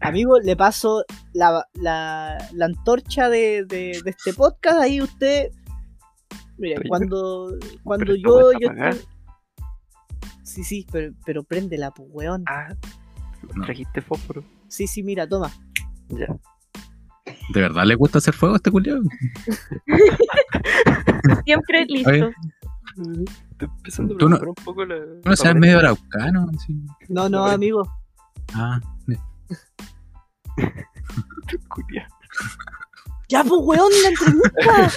amigo, 0.00 0.40
le 0.40 0.56
paso 0.56 1.04
la, 1.32 1.64
la, 1.74 2.36
la 2.52 2.64
antorcha 2.66 3.28
de, 3.28 3.64
de- 3.64 4.00
de 4.04 4.10
este 4.10 4.32
podcast. 4.34 4.80
Ahí 4.80 5.00
usted. 5.00 5.50
Mire, 6.58 6.74
Pero- 6.78 6.88
cuando, 6.88 7.52
cuando 7.84 8.14
yo. 8.16 8.50
está 8.50 8.58
yo 8.60 8.68
apagada. 8.70 8.90
estoy- 8.90 9.06
Sí, 10.42 10.64
sí, 10.64 10.86
pero, 10.90 11.12
pero 11.24 11.42
préndela, 11.44 11.90
pues, 11.92 12.08
weón. 12.12 12.44
Ah, 12.48 12.74
trajiste 13.66 14.00
fósforo. 14.00 14.42
Sí, 14.68 14.86
sí, 14.86 15.02
mira, 15.02 15.26
toma. 15.28 15.50
Ya. 16.08 16.26
¿De 17.52 17.60
verdad 17.60 17.84
le 17.84 17.94
gusta 17.94 18.18
hacer 18.18 18.34
fuego 18.34 18.54
a 18.54 18.56
este 18.56 18.70
culiao? 18.70 19.00
Siempre 21.44 21.84
listo. 21.86 22.10
Estoy 22.10 23.24
empezando 23.60 24.14
a 24.14 24.18
Tú 24.18 24.28
no- 24.28 24.38
preocupar 24.38 24.48
un 24.48 24.64
poco 24.64 24.84
la. 24.84 24.96
No 24.96 25.30
la 25.30 25.36
seas 25.36 25.54
medio 25.54 25.78
araucano. 25.78 26.50
No, 27.08 27.28
no, 27.28 27.44
amigo. 27.46 27.82
Ah. 28.54 28.80
Ya, 33.28 33.42
pues, 33.42 33.60
weón, 33.64 33.90
la 34.02 34.08
entrevista. 34.08 34.90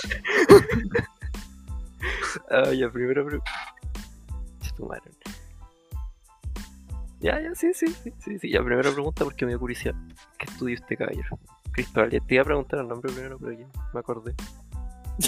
Ah, 2.52 2.72
ya, 2.74 2.90
primero. 2.90 3.26
Pero... 3.26 3.42
Tu 4.78 4.86
madre. 4.86 5.12
Ya, 7.20 7.40
ya, 7.42 7.54
sí, 7.54 7.74
sí, 7.74 7.88
sí, 7.88 8.14
sí, 8.20 8.40
sí. 8.40 8.50
Ya, 8.50 8.64
primera 8.64 8.92
pregunta 8.92 9.24
porque 9.26 9.46
me 9.46 9.52
dio 9.52 9.60
curiosidad. 9.60 9.96
¿Qué 10.38 10.46
estudia 10.46 10.76
usted, 10.76 10.98
caballero? 10.98 11.38
Cristóbal, 11.72 12.10
ya 12.12 12.20
te 12.22 12.36
iba 12.36 12.44
a 12.44 12.46
preguntar 12.46 12.80
el 12.80 12.88
nombre 12.88 13.12
primero, 13.12 13.38
pero 13.38 13.52
ya 13.52 13.68
me 13.94 14.00
acordé. 14.00 14.34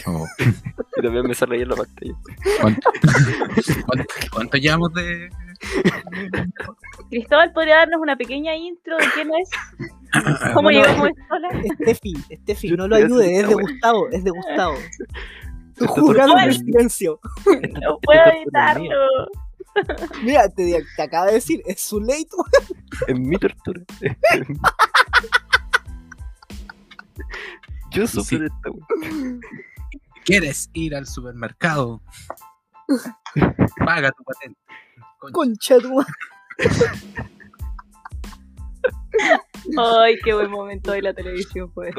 oh. 0.08 0.26
Y 0.98 1.02
también 1.02 1.26
me 1.26 1.34
sale 1.34 1.56
ahí 1.56 1.62
en 1.64 1.70
la 1.70 1.76
pantalla. 1.76 2.14
¿Cuánto, 2.62 2.92
cuánto, 3.86 4.06
cuánto 4.34 4.58
llevamos 4.58 4.94
de.? 4.94 5.30
Cristóbal, 7.10 7.52
¿podría 7.54 7.78
darnos 7.78 8.02
una 8.02 8.16
pequeña 8.16 8.56
intro 8.56 8.98
de 8.98 9.06
quién 9.14 9.30
es? 9.34 9.50
¿Cómo 10.54 10.70
llegamos 10.70 11.08
a 11.08 11.10
esta 11.10 11.28
sola? 11.28 11.50
Estefi, 11.64 12.14
Estefi, 12.30 12.72
no 12.72 12.88
lo 12.88 12.96
ayudes, 12.96 13.30
es 13.30 13.48
de 13.50 13.54
Gustavo, 13.54 14.10
es 14.12 14.24
de 14.24 14.32
Gustavo. 14.32 14.76
Tú 15.76 15.88
juzgando 15.88 16.38
en 16.38 16.54
silencio. 16.54 17.20
No 17.82 17.98
puedo 18.00 18.22
evitarlo. 18.36 18.98
Mira, 20.24 20.48
te, 20.50 20.84
te 20.96 21.02
acaba 21.02 21.28
de 21.28 21.34
decir, 21.34 21.62
es 21.66 21.82
su 21.82 22.00
ley. 22.00 22.26
Es 23.08 23.20
mi 23.20 23.38
tortura. 23.38 23.82
Yo 27.92 28.06
Sí. 28.08 28.20
esta 28.36 28.70
wea. 28.70 28.86
¿Quieres 30.24 30.70
ir 30.74 30.96
al 30.96 31.08
supermercado? 31.08 32.02
Paga 33.86 34.12
tu 34.12 34.24
patente. 34.24 34.60
Concha. 35.20 35.34
Concha 35.34 35.78
tu. 35.80 36.02
Ay, 39.78 40.16
qué 40.24 40.34
buen 40.34 40.50
momento 40.52 40.92
de 40.92 41.02
la 41.02 41.14
televisión 41.14 41.72
fue. 41.74 41.92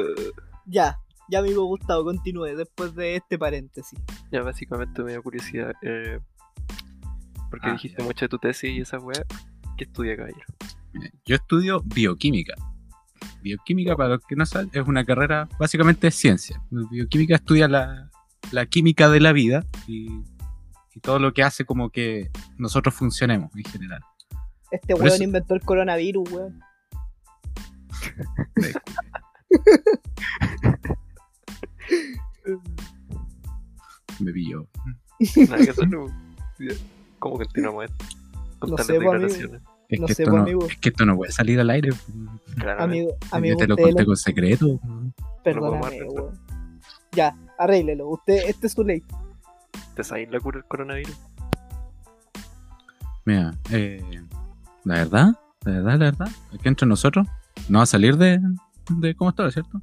Ya, 0.65 0.97
ya 1.29 1.39
amigo 1.39 1.65
Gustavo, 1.65 2.03
continúe 2.05 2.55
después 2.55 2.95
de 2.95 3.17
este 3.17 3.37
paréntesis. 3.37 3.99
Ya, 4.31 4.41
básicamente 4.41 5.03
me 5.03 5.11
dio 5.11 5.21
curiosidad. 5.23 5.73
Eh, 5.81 6.19
porque 7.53 7.69
Ah, 7.69 7.73
dijiste 7.73 8.01
ya. 8.01 8.05
mucho 8.05 8.25
de 8.25 8.29
tu 8.29 8.39
tesis 8.39 8.71
y 8.71 8.81
esa 8.81 8.97
wea. 8.97 9.23
¿Qué 9.77 9.83
estudia, 9.83 10.17
caballero? 10.17 10.43
Yo 11.23 11.35
estudio 11.35 11.83
bioquímica. 11.85 12.55
Bioquímica, 13.43 13.95
para 13.95 14.09
los 14.09 14.25
que 14.25 14.35
no 14.35 14.43
saben, 14.47 14.71
es 14.73 14.87
una 14.87 15.05
carrera 15.05 15.47
básicamente 15.59 16.07
de 16.07 16.11
ciencia. 16.11 16.59
Bioquímica 16.71 17.35
estudia 17.35 17.67
la, 17.67 18.09
la 18.51 18.65
química 18.65 19.07
de 19.07 19.19
la 19.19 19.33
vida 19.33 19.63
y, 19.85 20.07
y 20.95 20.99
todo 20.99 21.19
lo 21.19 21.31
que 21.31 21.43
hace 21.43 21.63
como 21.63 21.91
que 21.91 22.31
nosotros 22.57 22.95
funcionemos 22.95 23.55
en 23.55 23.65
general. 23.65 24.01
Este 24.71 24.95
Por 24.95 25.03
weón 25.03 25.13
eso- 25.13 25.23
inventó 25.23 25.53
el 25.53 25.61
coronavirus, 25.61 26.31
weón. 26.31 26.59
Me 34.19 34.31
pilló. 34.31 34.67
Nada 35.49 35.65
que. 35.65 35.73
¿Cómo 37.23 37.37
continuamos 37.37 37.85
esto? 37.85 38.05
Con 38.59 38.71
No 38.71 38.77
sé, 38.79 38.99
pues, 38.99 39.07
amigo. 39.07 39.55
Es, 39.87 39.99
No 40.01 40.07
que 40.07 40.13
sé, 40.13 40.23
esto 40.23 40.31
pues, 40.31 40.41
no, 40.41 40.41
amigo. 40.49 40.65
es 40.67 40.77
que 40.77 40.89
esto 40.89 41.05
no 41.05 41.15
puede 41.15 41.31
salir 41.31 41.57
al 41.57 41.69
aire. 41.69 41.89
Claramente. 42.57 42.83
Amigo, 42.83 43.09
Yo 43.21 43.27
amigo, 43.37 43.57
te 43.59 43.67
lo 43.67 43.77
conté 43.77 44.01
lo- 44.01 44.05
con 44.07 44.17
secreto. 44.17 44.79
perdóname, 45.41 46.03
weón. 46.03 46.37
Ya, 47.13 47.33
arréglelo. 47.57 48.09
Usted, 48.09 48.39
este 48.49 48.67
es 48.67 48.73
su 48.73 48.83
ley. 48.83 49.01
¿Te 49.95 50.03
sabes 50.03 50.29
la 50.31 50.39
cura 50.41 50.57
del 50.59 50.67
coronavirus? 50.67 51.17
Mira, 53.23 53.53
eh, 53.71 54.03
la 54.83 54.95
verdad, 54.95 55.27
la 55.63 55.71
verdad, 55.71 55.91
la 55.91 55.97
verdad, 56.11 56.27
aquí 56.53 56.67
entre 56.67 56.85
nosotros 56.87 57.25
no 57.69 57.77
va 57.79 57.83
a 57.83 57.87
salir 57.87 58.17
de, 58.17 58.37
de 58.89 59.15
cómo 59.15 59.29
estaba, 59.29 59.49
¿cierto? 59.49 59.81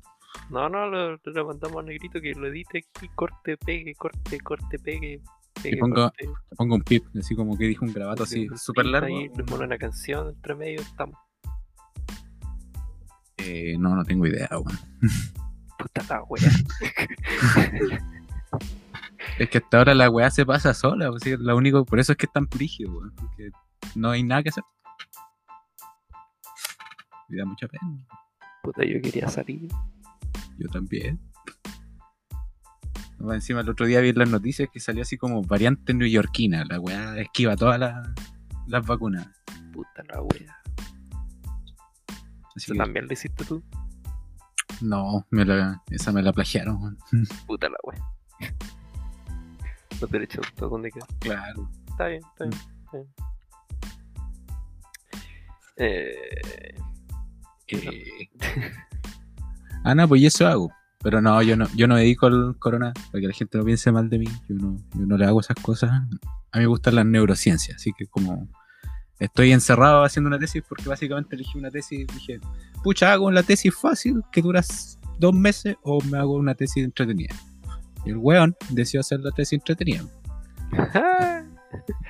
No, 0.50 0.68
no, 0.68 0.86
lo, 0.88 1.12
lo 1.16 1.46
mandamos 1.46 1.78
a 1.78 1.86
Negrito 1.86 2.20
que 2.20 2.34
lo 2.34 2.48
edite 2.48 2.84
aquí, 2.96 3.08
corte, 3.14 3.56
pegue, 3.56 3.94
corte, 3.94 4.38
corte, 4.40 4.78
pegue. 4.78 5.22
Te 5.62 5.76
pongo 5.76 6.74
un 6.74 6.82
pip, 6.82 7.04
así 7.18 7.34
como 7.34 7.56
que 7.56 7.64
dijo 7.64 7.84
un 7.84 7.92
grabato 7.92 8.22
así 8.22 8.48
súper 8.56 8.86
largo. 8.86 9.08
Le 9.36 9.44
pone 9.44 9.64
una 9.64 9.78
canción 9.78 10.28
entre 10.28 10.54
medio, 10.54 10.80
estamos. 10.80 11.18
Eh, 13.38 13.76
no, 13.78 13.94
no 13.94 14.04
tengo 14.04 14.26
idea, 14.26 14.48
weón. 14.50 14.78
Puta 15.78 16.02
la 16.08 16.22
wea. 16.24 16.50
Es 19.38 19.48
que 19.48 19.58
hasta 19.58 19.78
ahora 19.78 19.94
la 19.94 20.10
weá 20.10 20.30
se 20.30 20.44
pasa 20.44 20.74
sola, 20.74 21.10
sí, 21.22 21.34
lo 21.38 21.56
único, 21.56 21.84
por 21.84 21.98
eso 21.98 22.12
es 22.12 22.18
que 22.18 22.26
es 22.26 22.32
tan 22.32 22.46
brígido, 22.46 22.92
weón, 22.92 23.14
porque 23.14 23.50
no 23.94 24.10
hay 24.10 24.22
nada 24.22 24.42
que 24.42 24.50
hacer. 24.50 24.64
Me 27.28 27.38
da 27.38 27.44
mucha 27.44 27.68
pena. 27.68 28.06
Puta, 28.62 28.84
yo 28.84 29.00
quería 29.00 29.28
salir. 29.28 29.68
Yo 30.58 30.68
también. 30.68 31.18
Encima 33.32 33.60
el 33.60 33.68
otro 33.68 33.86
día 33.86 34.00
vi 34.00 34.08
en 34.10 34.18
las 34.18 34.30
noticias 34.30 34.68
que 34.72 34.80
salió 34.80 35.02
así 35.02 35.16
como 35.18 35.42
variante 35.42 35.92
neoyorquina. 35.94 36.64
La 36.64 36.80
weá 36.80 37.18
esquiva 37.18 37.54
todas 37.56 37.78
las, 37.78 38.08
las 38.66 38.86
vacunas. 38.86 39.28
Puta 39.72 40.02
la. 40.08 40.20
Así 42.56 42.56
¿Eso 42.56 42.72
que, 42.72 42.78
también 42.78 43.06
lo 43.06 43.12
hiciste 43.12 43.44
tú? 43.44 43.62
no, 44.80 45.26
me 45.30 45.44
la- 45.44 45.82
esa 45.90 46.10
me 46.12 46.22
la 46.22 46.32
plagiaron. 46.32 46.96
Puta 47.46 47.68
la 47.68 47.76
wea. 47.84 48.02
Los 50.00 50.10
derechos 50.10 50.40
de 50.42 50.48
autor, 50.48 50.70
¿dónde 50.70 50.90
queda? 50.90 51.06
Claro. 51.18 51.70
Está 51.88 52.06
bien, 52.06 52.22
está 52.32 52.44
bien. 52.44 52.60
Está 52.84 52.96
bien. 52.96 53.08
Eh, 55.76 56.74
Eh, 57.72 58.28
ah, 59.84 59.94
no, 59.94 60.08
pues 60.08 60.22
eso 60.24 60.46
hago. 60.46 60.72
Pero 61.02 61.22
no, 61.22 61.40
yo 61.42 61.56
no, 61.56 61.66
yo 61.74 61.86
no 61.88 61.94
me 61.94 62.00
dedico 62.00 62.26
al 62.26 62.56
corona 62.58 62.92
para 63.10 63.20
que 63.20 63.28
la 63.28 63.34
gente 63.34 63.56
no 63.56 63.64
piense 63.64 63.90
mal 63.90 64.10
de 64.10 64.18
mí. 64.18 64.26
Yo 64.48 64.56
no, 64.56 64.76
yo 64.94 65.06
no 65.06 65.16
le 65.16 65.24
hago 65.24 65.40
esas 65.40 65.56
cosas. 65.56 65.90
A 65.90 66.58
mí 66.58 66.62
me 66.62 66.66
gustan 66.66 66.94
las 66.94 67.06
neurociencias, 67.06 67.76
así 67.76 67.92
que 67.96 68.06
como 68.06 68.48
estoy 69.18 69.52
encerrado 69.52 70.02
haciendo 70.02 70.28
una 70.28 70.38
tesis 70.38 70.62
porque 70.68 70.88
básicamente 70.88 71.36
elegí 71.36 71.58
una 71.58 71.70
tesis 71.70 72.00
y 72.00 72.04
dije, 72.04 72.40
pucha, 72.82 73.12
hago 73.12 73.26
una 73.26 73.42
tesis 73.42 73.74
fácil 73.74 74.22
que 74.32 74.42
dura 74.42 74.62
dos 75.18 75.34
meses 75.34 75.76
o 75.82 76.02
me 76.04 76.18
hago 76.18 76.34
una 76.34 76.54
tesis 76.54 76.84
entretenida. 76.84 77.34
Y 78.04 78.10
el 78.10 78.16
weón 78.16 78.56
decidió 78.70 79.00
hacer 79.00 79.20
la 79.20 79.30
tesis 79.30 79.54
entretenida. 79.54 80.04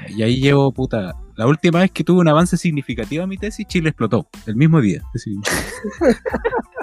Y 0.09 0.23
ahí 0.23 0.41
llevo, 0.41 0.73
puta, 0.73 1.15
la 1.37 1.47
última 1.47 1.81
vez 1.81 1.91
que 1.91 2.03
tuve 2.03 2.21
un 2.21 2.29
avance 2.29 2.57
significativo 2.57 3.23
en 3.23 3.29
mi 3.29 3.37
tesis, 3.37 3.67
Chile 3.67 3.91
explotó, 3.91 4.29
el 4.47 4.57
mismo 4.57 4.81
día. 4.81 5.03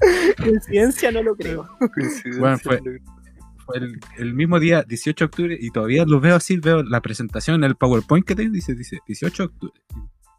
Coincidencia 0.38 1.10
no 1.12 1.22
lo 1.22 1.34
creo. 1.36 1.68
Coincidencia, 1.94 2.40
Bueno, 2.40 2.58
fue- 2.58 2.80
lo- 2.84 3.00
fue 3.64 3.78
el, 3.78 4.00
el 4.18 4.34
mismo 4.34 4.60
día, 4.60 4.82
18 4.84 5.24
de 5.24 5.26
octubre, 5.26 5.58
y 5.60 5.70
todavía 5.70 6.04
lo 6.06 6.20
veo 6.20 6.36
así, 6.36 6.56
veo 6.58 6.82
la 6.84 7.00
presentación 7.00 7.56
en 7.56 7.64
el 7.64 7.74
PowerPoint 7.76 8.24
que 8.26 8.34
tengo, 8.36 8.52
dice, 8.52 8.74
dice 8.74 8.98
18 9.06 9.42
de 9.42 9.46
octubre. 9.48 9.80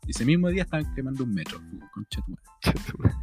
Y 0.06 0.12
ese 0.12 0.24
mismo 0.24 0.48
día 0.50 0.64
estaban 0.64 0.94
quemando 0.96 1.26
un 1.26 1.34
metro. 1.34 1.60
Concha 1.94 2.22
tu 2.26 2.98
madre. 3.00 3.18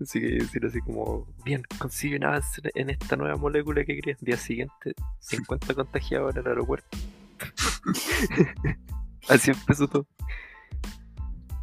Así 0.00 0.20
que 0.20 0.26
decir 0.28 0.64
así 0.64 0.80
como, 0.82 1.26
bien, 1.44 1.62
consigue 1.78 2.16
un 2.16 2.24
avance 2.24 2.62
en 2.76 2.90
esta 2.90 3.16
nueva 3.16 3.36
molécula 3.36 3.84
que 3.84 3.98
creas. 4.00 4.20
Día 4.20 4.36
siguiente, 4.36 4.94
50 5.18 5.74
contagiados 5.74 6.32
en 6.36 6.42
el 6.42 6.46
aeropuerto. 6.46 6.96
así 9.28 9.50
empezó 9.50 9.88
todo. 9.88 10.06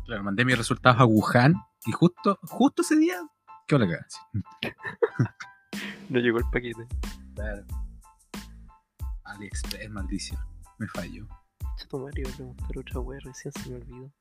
Claro, 0.05 0.23
mandé 0.23 0.43
mis 0.45 0.57
resultados 0.57 0.99
a 0.99 1.05
Wuhan 1.05 1.53
y 1.85 1.91
justo, 1.91 2.39
justo 2.43 2.81
ese 2.81 2.97
día, 2.97 3.19
¿qué 3.67 3.77
la 3.77 3.85
cagada? 3.85 4.07
No 6.09 6.19
llegó 6.19 6.37
el 6.37 6.45
paquete. 6.45 6.87
Claro. 7.35 7.65
AliExpress, 9.25 9.89
maldición. 9.89 10.39
Me 10.79 10.87
falló. 10.87 11.27
Chato 11.77 11.99
Mario, 11.99 12.21
iba 12.21 12.29
a 12.29 12.35
preguntar 12.35 12.77
otra 12.77 12.99
wea, 13.01 13.19
recién 13.23 13.51
se 13.51 13.69
me 13.69 13.75
olvidó. 13.75 14.11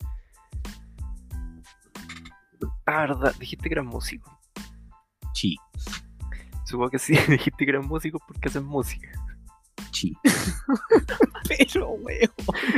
Ah, 2.87 3.01
verdad, 3.03 3.35
dijiste 3.39 3.69
que 3.69 3.75
eras 3.75 3.87
músico. 3.87 4.37
Chi, 5.33 5.57
Supongo 6.67 6.91
que 6.91 6.99
sí, 6.99 7.15
dijiste 7.29 7.65
que 7.65 7.71
eras 7.71 7.87
músico 7.87 8.19
porque 8.27 8.49
haces 8.49 8.63
música. 8.63 9.09
chi. 9.93 10.17
Pero, 11.49 11.91
weón. 11.91 12.31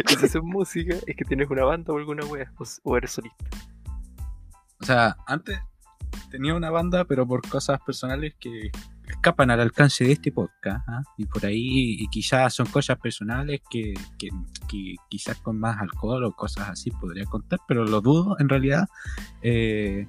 Si 0.06 0.14
haces 0.16 0.42
música, 0.42 0.96
es 1.06 1.16
que 1.16 1.24
tienes 1.24 1.48
una 1.48 1.64
banda 1.64 1.92
o 1.92 1.96
alguna 1.96 2.24
wea, 2.26 2.52
o 2.84 2.96
eres 2.96 3.12
solista. 3.12 3.44
O 4.80 4.84
sea, 4.84 5.16
antes 5.26 5.60
tenía 6.30 6.54
una 6.54 6.70
banda, 6.70 7.04
pero 7.04 7.26
por 7.26 7.46
cosas 7.48 7.80
personales 7.80 8.34
que 8.38 8.70
escapan 9.08 9.50
al 9.50 9.60
alcance 9.60 10.04
de 10.04 10.12
este 10.12 10.32
podcast. 10.32 10.86
¿ah? 10.88 11.02
Y 11.16 11.26
por 11.26 11.46
ahí, 11.46 11.96
y 12.00 12.08
quizás 12.08 12.54
son 12.54 12.66
cosas 12.66 12.98
personales 12.98 13.60
que, 13.68 13.94
quizás 15.08 15.38
con 15.38 15.58
más 15.58 15.80
alcohol 15.80 16.24
o 16.24 16.32
cosas 16.32 16.68
así 16.68 16.90
podría 16.90 17.24
contar, 17.24 17.60
pero 17.66 17.84
lo 17.84 18.00
dudo 18.00 18.36
en 18.38 18.48
realidad. 18.48 18.88
Eh, 19.42 20.06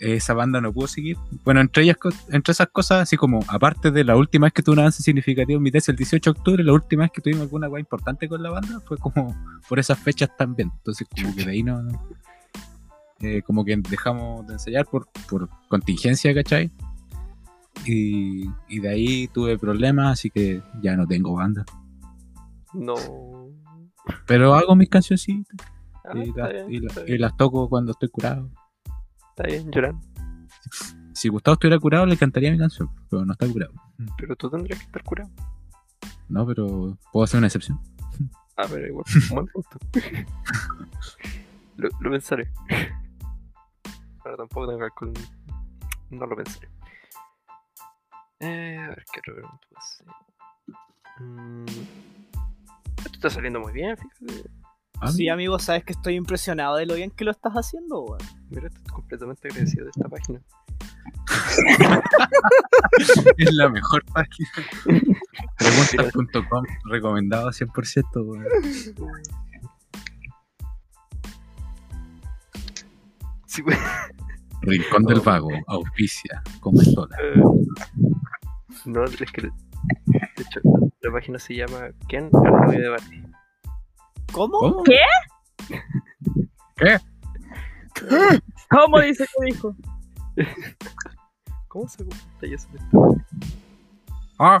esa 0.00 0.32
banda 0.32 0.62
no 0.62 0.72
pudo 0.72 0.86
seguir. 0.86 1.18
Bueno, 1.44 1.60
entre 1.60 1.82
ellas, 1.82 1.98
entre 2.30 2.52
esas 2.52 2.68
cosas, 2.68 3.02
así 3.02 3.18
como, 3.18 3.44
aparte 3.48 3.90
de 3.90 4.02
la 4.02 4.16
última 4.16 4.46
vez 4.46 4.54
que 4.54 4.62
tuve 4.62 4.72
un 4.72 4.78
avance 4.80 5.02
significativo 5.02 5.58
en 5.58 5.62
mi 5.62 5.70
tesis 5.70 5.90
el 5.90 5.96
18 5.96 6.32
de 6.32 6.38
octubre, 6.38 6.64
la 6.64 6.72
última 6.72 7.02
vez 7.02 7.12
que 7.12 7.20
tuvimos 7.20 7.42
alguna 7.42 7.68
weá 7.68 7.80
importante 7.80 8.26
con 8.26 8.42
la 8.42 8.50
banda 8.50 8.80
fue 8.80 8.96
como 8.96 9.36
por 9.68 9.78
esas 9.78 9.98
fechas 9.98 10.34
también. 10.38 10.72
Entonces, 10.74 11.06
como 11.14 11.36
que 11.36 11.44
de 11.44 11.50
ahí 11.50 11.62
no. 11.62 11.86
Eh, 13.20 13.42
como 13.42 13.64
que 13.64 13.76
dejamos 13.76 14.46
de 14.46 14.54
ensayar 14.54 14.86
por, 14.86 15.08
por 15.28 15.48
contingencia, 15.68 16.34
¿cachai? 16.34 16.70
Y, 17.86 18.44
y 18.68 18.80
de 18.80 18.88
ahí 18.88 19.28
tuve 19.28 19.58
problemas, 19.58 20.12
así 20.12 20.30
que 20.30 20.62
ya 20.82 20.96
no 20.96 21.06
tengo 21.06 21.34
banda. 21.34 21.64
No. 22.74 22.94
Pero 24.26 24.54
hago 24.54 24.74
mis 24.76 24.88
cancioncitas 24.88 25.56
Ah, 26.04 26.12
y, 26.16 26.32
las, 26.32 26.50
bien, 26.52 26.72
y 26.72 26.78
la- 26.80 26.86
está 26.88 27.00
y 27.02 27.04
bien, 27.04 27.20
las 27.20 27.36
toco 27.36 27.68
cuando 27.68 27.92
estoy 27.92 28.08
curado. 28.08 28.50
está 29.30 29.44
bien, 29.44 29.70
llorando. 29.70 30.00
Si 31.12 31.28
Gustavo 31.28 31.52
estuviera 31.54 31.78
curado, 31.78 32.06
le 32.06 32.16
cantaría 32.16 32.50
mi 32.50 32.58
canción, 32.58 32.88
pero 33.10 33.24
no 33.24 33.32
está 33.32 33.46
curado. 33.46 33.72
Pero 34.16 34.34
tú 34.36 34.48
tendrías 34.50 34.78
que 34.78 34.86
estar 34.86 35.02
curado. 35.04 35.30
No, 36.28 36.46
pero 36.46 36.96
puedo 37.12 37.24
hacer 37.24 37.38
una 37.38 37.48
excepción. 37.48 37.78
Ah, 38.56 38.64
pero 38.68 38.86
igual, 38.86 39.04
buen 39.30 39.46
punto. 39.46 39.78
lo, 41.76 41.88
lo 42.00 42.10
pensaré. 42.10 42.50
Ahora 44.24 44.36
tampoco 44.36 44.68
tengo 44.68 44.84
alcohol. 44.84 45.12
No 46.10 46.26
lo 46.26 46.36
pensaré. 46.36 46.68
Eh, 48.40 48.78
a 48.78 48.88
ver 48.88 49.04
qué 49.12 49.20
otra 49.20 49.34
pregunta 49.34 49.66
puedo 49.68 49.78
hacer. 49.80 50.06
Mm, 51.20 51.66
esto 52.98 53.10
está 53.12 53.30
saliendo 53.30 53.60
muy 53.60 53.72
bien, 53.72 53.96
fíjate. 53.96 54.50
Ah, 55.00 55.08
Sí, 55.08 55.28
amigo, 55.28 55.58
sabes 55.58 55.84
que 55.84 55.92
estoy 55.92 56.14
impresionado 56.16 56.76
de 56.76 56.86
lo 56.86 56.94
bien 56.94 57.10
que 57.10 57.24
lo 57.24 57.30
estás 57.30 57.52
haciendo, 57.54 58.02
weón. 58.02 58.18
Mira, 58.50 58.68
estoy 58.68 58.84
completamente 58.84 59.48
agradecido 59.48 59.84
de 59.84 59.90
esta 59.90 60.08
página. 60.08 60.40
Es 63.38 63.52
la 63.54 63.68
mejor 63.68 64.04
página. 64.06 64.48
Preguntas.com, 65.58 66.64
recomendado 66.84 67.48
100%. 67.50 68.26
weón. 68.26 68.44
Sí, 73.50 73.64
Rincón 74.62 75.02
del 75.06 75.18
Vago, 75.18 75.50
auspicia, 75.66 76.40
como 76.60 76.80
estola. 76.80 77.16
eh, 77.20 77.42
no, 78.84 79.02
es 79.02 79.16
que. 79.32 79.42
De 79.42 79.50
hecho, 80.36 80.60
la 81.00 81.10
página 81.10 81.36
se 81.40 81.56
llama 81.56 81.88
Ken, 82.08 82.30
de 82.30 82.88
Barbie. 82.88 83.24
¿Cómo? 84.30 84.84
¿Qué? 84.84 85.00
¿Qué? 86.76 87.00
¿Cómo 88.70 89.00
dice 89.00 89.26
que 89.26 89.46
dijo? 89.46 89.74
¿Cómo 91.66 91.88
se 91.88 92.04
pantalla 92.04 92.54
eso 92.54 92.68
de 92.68 92.78
esto? 92.78 93.16
Ah, 94.38 94.60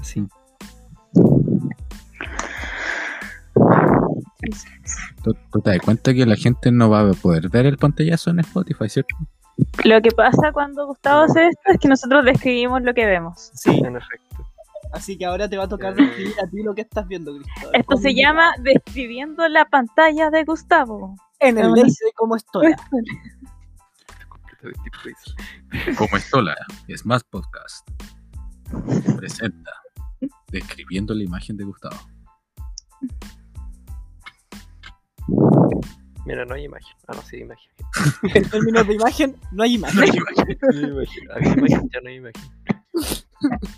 Así. 0.00 0.26
¿Tú, 5.24 5.34
tú 5.52 5.60
te 5.60 5.70
das 5.70 5.80
cuenta 5.80 6.14
que 6.14 6.24
la 6.26 6.36
gente 6.36 6.70
no 6.70 6.90
va 6.90 7.00
a 7.08 7.12
poder 7.12 7.48
ver 7.48 7.66
el 7.66 7.76
pantallazo 7.78 8.30
en 8.30 8.40
Spotify, 8.40 8.88
¿cierto? 8.88 9.16
Lo 9.84 10.00
que 10.00 10.10
pasa 10.12 10.52
cuando 10.52 10.86
Gustavo 10.86 11.22
hace 11.22 11.48
esto 11.48 11.62
es 11.66 11.78
que 11.80 11.88
nosotros 11.88 12.24
describimos 12.24 12.80
lo 12.82 12.94
que 12.94 13.06
vemos. 13.06 13.50
Sí, 13.54 13.70
En 13.70 13.96
efecto. 13.96 14.46
así 14.92 15.18
que 15.18 15.24
ahora 15.26 15.48
te 15.48 15.56
va 15.56 15.64
a 15.64 15.68
tocar 15.68 15.92
Eh. 15.98 16.02
describir 16.04 16.34
a 16.42 16.46
ti 16.48 16.62
lo 16.62 16.74
que 16.74 16.82
estás 16.82 17.08
viendo, 17.08 17.34
Cristóbal. 17.36 17.74
Esto 17.80 17.96
se 17.96 18.14
llama 18.14 18.52
describiendo 18.62 19.48
la 19.48 19.64
pantalla 19.64 20.30
de 20.30 20.44
Gustavo. 20.44 21.16
En 21.40 21.58
el 21.58 21.70
lace 21.72 22.04
de 22.04 22.12
cómo 22.16 22.36
estoy. 22.36 22.72
Como 25.96 26.16
estola, 26.16 26.54
es 26.88 27.04
más 27.06 27.22
podcast. 27.24 27.88
Presenta. 29.16 29.70
Describiendo 30.48 31.14
la 31.14 31.22
imagen 31.24 31.56
de 31.56 31.64
Gustavo. 31.64 31.96
Mira, 36.26 36.44
no 36.44 36.54
hay 36.54 36.64
imagen. 36.64 36.96
Ah, 37.06 37.14
no, 37.14 37.22
sí 37.22 37.36
hay 37.36 37.42
imagen. 37.42 37.70
En 38.34 38.48
términos 38.50 38.86
de 38.86 38.94
imagen, 38.94 39.36
no 39.52 39.62
hay 39.62 39.74
imagen. 39.74 39.96
No 39.96 40.02
hay 40.02 40.08
imagen. 40.10 41.30
Había 41.34 41.52
imagen, 41.54 41.90
ya 41.92 42.00
no 42.00 42.08
hay 42.08 42.16
imagen. 42.16 42.42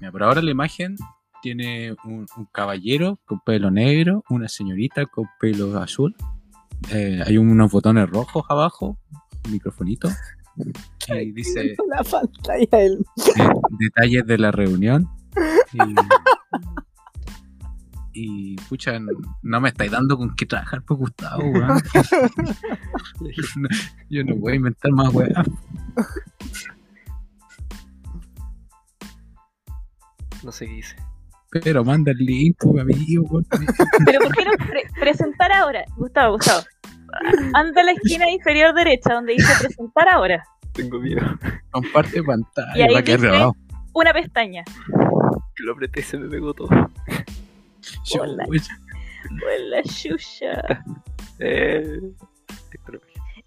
Mira, 0.00 0.12
por 0.12 0.22
ahora 0.22 0.42
la 0.42 0.50
imagen 0.50 0.96
tiene 1.40 1.94
un, 2.04 2.26
un 2.36 2.46
caballero 2.52 3.18
con 3.24 3.40
pelo 3.40 3.70
negro, 3.70 4.24
una 4.28 4.48
señorita 4.48 5.06
con 5.06 5.26
pelo 5.40 5.78
azul. 5.78 6.14
eh, 6.92 7.22
hay 7.24 7.38
unos 7.38 7.70
botones 7.70 8.08
rojos 8.10 8.44
abajo, 8.48 8.98
un 9.46 9.52
microfonito. 9.52 10.08
Y 11.08 11.32
dice 11.32 11.76
la 11.88 12.02
pantalla 12.02 12.78
del... 12.78 13.04
detalles 13.78 14.26
de 14.26 14.38
la 14.38 14.50
reunión. 14.52 15.08
Y, 15.72 15.78
y, 18.14 18.56
pucha, 18.68 18.98
no, 18.98 19.12
no 19.42 19.60
me 19.60 19.68
estáis 19.70 19.90
dando 19.90 20.16
con 20.16 20.34
qué 20.36 20.46
trabajar 20.46 20.82
por 20.82 20.96
Gustavo, 20.98 21.42
weón. 21.50 21.66
No, 23.56 23.68
Yo 24.10 24.24
no 24.24 24.36
voy 24.36 24.52
a 24.52 24.56
inventar 24.56 24.92
más 24.92 25.12
weá. 25.12 25.44
No 30.42 30.52
sé 30.52 30.66
qué 30.66 30.78
hice. 30.78 30.96
Pero 31.62 31.84
manda 31.84 32.10
el 32.12 32.18
link, 32.18 32.56
pues, 32.58 32.82
amigo. 32.82 33.24
weón. 33.30 33.46
Pero 34.04 34.20
¿por 34.20 34.34
qué 34.34 34.44
no 34.44 34.52
pre- 34.66 34.84
presentar 35.00 35.52
ahora? 35.52 35.84
Gustavo, 35.96 36.34
Gustavo. 36.36 36.62
Anda 37.54 37.80
a 37.80 37.84
la 37.84 37.92
esquina 37.92 38.28
inferior 38.28 38.74
derecha 38.74 39.14
donde 39.14 39.34
dice 39.34 39.52
presentar 39.60 40.08
ahora. 40.08 40.42
Tengo 40.72 40.98
miedo. 40.98 41.20
Comparte 41.70 42.22
pantalla. 42.22 42.72
Y 42.76 42.82
ahí 42.82 42.92
va 42.94 43.00
a 43.00 43.02
quedar 43.04 43.20
dice- 43.20 43.28
grabado. 43.30 43.56
Una 43.94 44.12
pestaña. 44.12 44.64
Que 45.56 45.62
lo 45.62 45.72
apreté 45.74 46.00
y 46.00 46.02
se 46.02 46.18
me 46.18 46.28
pegó 46.28 46.52
todo. 46.52 46.68
Hola. 48.18 48.44
Pues 48.48 48.68
la 49.70 49.82
chucha. 49.82 50.84
Eh. 51.40 52.00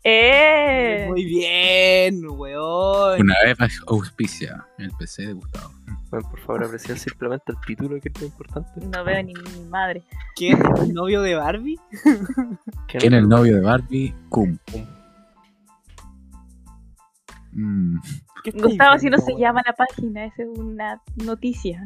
Eh. 0.04 1.06
Muy 1.08 1.24
bien, 1.24 2.22
weón. 2.30 3.22
Una 3.22 3.36
vez 3.46 3.58
más 3.58 3.80
auspicia 3.88 4.68
el 4.78 4.92
PC 4.92 5.28
de 5.28 5.34
Gustavo. 5.34 5.72
Bueno, 6.10 6.30
por 6.30 6.40
favor, 6.40 6.66
apreciar 6.66 6.98
simplemente 6.98 7.52
el 7.52 7.58
título 7.66 8.00
que 8.00 8.10
es 8.10 8.22
lo 8.22 8.28
importante. 8.28 8.86
No 8.86 9.04
veo 9.04 9.24
ni 9.24 9.34
mi 9.34 9.70
madre. 9.70 10.04
¿Quién? 10.36 10.60
¿El 10.82 10.94
novio 10.94 11.22
de 11.22 11.36
Barbie? 11.36 11.80
¿Quién 12.88 13.14
es 13.14 13.20
el 13.20 13.28
novio 13.30 13.56
de 13.56 13.62
Barbie? 13.62 14.16
Cum. 14.30 14.58
Mm, 17.54 17.98
¿Qué 18.44 18.50
estáis 18.52 18.64
Gustavo, 18.64 18.96
así 18.96 19.10
no 19.10 19.18
se 19.18 19.36
llama 19.38 19.62
la 19.66 19.74
página, 19.74 20.26
esa 20.26 20.44
es 20.44 20.50
una 20.58 21.02
noticia. 21.16 21.84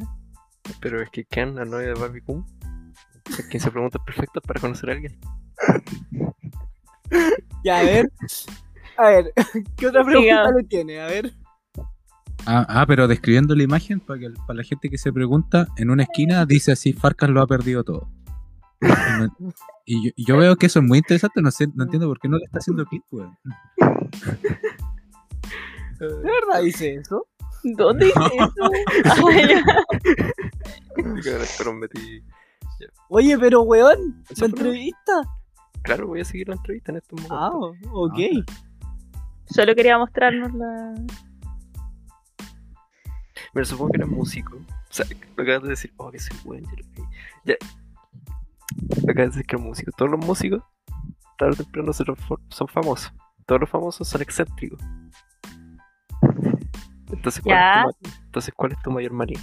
Pero 0.80 1.00
es 1.02 1.10
que 1.10 1.24
Ken, 1.24 1.54
la 1.54 1.64
novia 1.64 1.88
de 1.88 1.94
Barbie 1.94 2.22
Kun, 2.22 2.44
es 3.28 3.46
quien 3.46 3.60
se 3.62 3.70
pregunta 3.70 3.98
perfecto 4.04 4.40
para 4.40 4.60
conocer 4.60 4.90
a 4.90 4.92
alguien. 4.94 5.18
Ya, 7.62 7.78
a 7.78 7.82
ver. 7.84 8.10
A 8.96 9.08
ver, 9.10 9.32
¿qué 9.76 9.86
otra 9.86 10.02
pregunta 10.02 10.50
le 10.50 10.64
tiene? 10.64 11.00
A 11.00 11.06
ver. 11.06 11.32
Ah, 12.46 12.66
ah, 12.68 12.84
pero 12.86 13.06
describiendo 13.06 13.54
la 13.54 13.62
imagen, 13.62 14.00
para, 14.00 14.18
que, 14.18 14.30
para 14.46 14.54
la 14.56 14.64
gente 14.64 14.88
que 14.88 14.98
se 14.98 15.12
pregunta, 15.12 15.68
en 15.76 15.90
una 15.90 16.02
esquina 16.04 16.44
dice 16.46 16.72
así, 16.72 16.92
Farcas 16.92 17.30
lo 17.30 17.40
ha 17.40 17.46
perdido 17.46 17.84
todo. 17.84 18.08
Y, 18.80 18.86
no- 18.86 19.36
yo, 19.86 20.10
y 20.16 20.24
yo 20.26 20.36
veo 20.38 20.56
que 20.56 20.66
eso 20.66 20.80
es 20.80 20.84
muy 20.84 20.98
interesante, 20.98 21.40
no 21.40 21.50
sé, 21.52 21.68
no 21.74 21.84
entiendo 21.84 22.08
por 22.08 22.18
qué 22.18 22.28
no 22.28 22.38
le 22.38 22.44
está 22.46 22.58
haciendo 22.58 22.84
clic, 22.86 23.04
weón. 23.12 23.36
¿De 26.00 26.08
verdad 26.08 26.62
dice 26.64 26.96
eso? 26.96 27.26
¿Dónde 27.62 28.06
dice 28.06 28.18
eso? 28.18 28.70
Ah, 31.64 31.72
metí. 31.72 32.22
Oye, 33.08 33.38
pero 33.38 33.62
weón, 33.62 34.24
¿la 34.36 34.46
entrevista? 34.46 35.22
Claro, 35.82 36.06
voy 36.06 36.20
a 36.20 36.24
seguir 36.24 36.48
la 36.48 36.54
entrevista 36.54 36.92
en 36.92 36.98
estos 36.98 37.20
momentos. 37.20 37.38
Ah, 37.40 37.90
ok. 37.92 38.18
Solo 39.46 39.74
quería 39.74 39.98
mostrarnos 39.98 40.52
la. 40.54 40.94
Mira, 43.54 43.64
supongo 43.64 43.92
que 43.92 43.98
eres 43.98 44.08
músico, 44.08 44.56
sea, 44.92 45.06
lo 45.36 45.42
acabas 45.42 45.62
de 45.62 45.68
decir, 45.70 45.92
oh, 45.96 46.10
que 46.10 46.18
soy 46.18 46.36
vi. 46.44 47.02
Ya. 47.44 47.54
Lo 49.04 49.12
acabas 49.12 49.16
de 49.16 49.24
decir 49.24 49.46
que 49.46 49.56
los 49.56 49.64
músicos, 49.64 49.94
todos 49.96 50.10
los 50.10 50.24
músicos, 50.24 50.62
tarde 51.38 51.54
o 51.54 51.56
temprano 51.56 51.92
son 51.92 52.68
famosos. 52.68 53.12
Todos 53.46 53.60
los 53.62 53.70
famosos 53.70 54.08
son 54.08 54.22
excéntricos. 54.22 54.80
Entonces, 57.10 57.42
¿cuál, 57.42 57.56
Ya. 57.56 57.84
es 57.88 57.96
tu, 57.98 58.10
entonces, 58.24 58.54
¿cuál 58.56 58.72
es 58.72 58.82
tu 58.82 58.90
mayor 58.90 59.12
manía? 59.12 59.40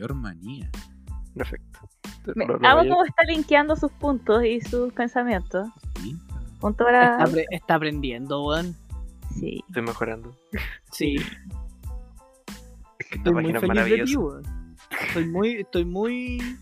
Mayor 0.00 0.14
manía. 0.14 0.70
En 1.34 1.42
efecto. 1.42 1.78
Me- 2.34 2.46
Lo- 2.46 2.58
mayor- 2.58 2.88
cómo 2.88 3.04
está 3.04 3.22
linkeando 3.24 3.76
sus 3.76 3.92
puntos 3.92 4.42
y 4.44 4.60
sus 4.62 4.90
pensamientos. 4.94 5.68
Sí. 6.00 6.16
Punto 6.58 6.84
para. 6.84 7.18
Está, 7.18 7.24
apre- 7.26 7.44
está 7.50 7.74
aprendiendo, 7.74 8.46
weón. 8.46 8.74
Sí. 9.38 9.62
Estoy 9.68 9.82
mejorando. 9.82 10.34
Sí, 10.90 11.16
Es 12.98 13.06
que 13.06 13.16
esta 13.18 13.30
estoy 13.30 13.32
muy 13.42 13.52
feliz 13.60 13.84
de 13.84 14.04
ti, 14.04 14.16
weón. 14.16 14.76
Estoy 15.08 15.26
muy, 15.28 15.48
estoy 15.56 15.84
muy, 15.84 16.56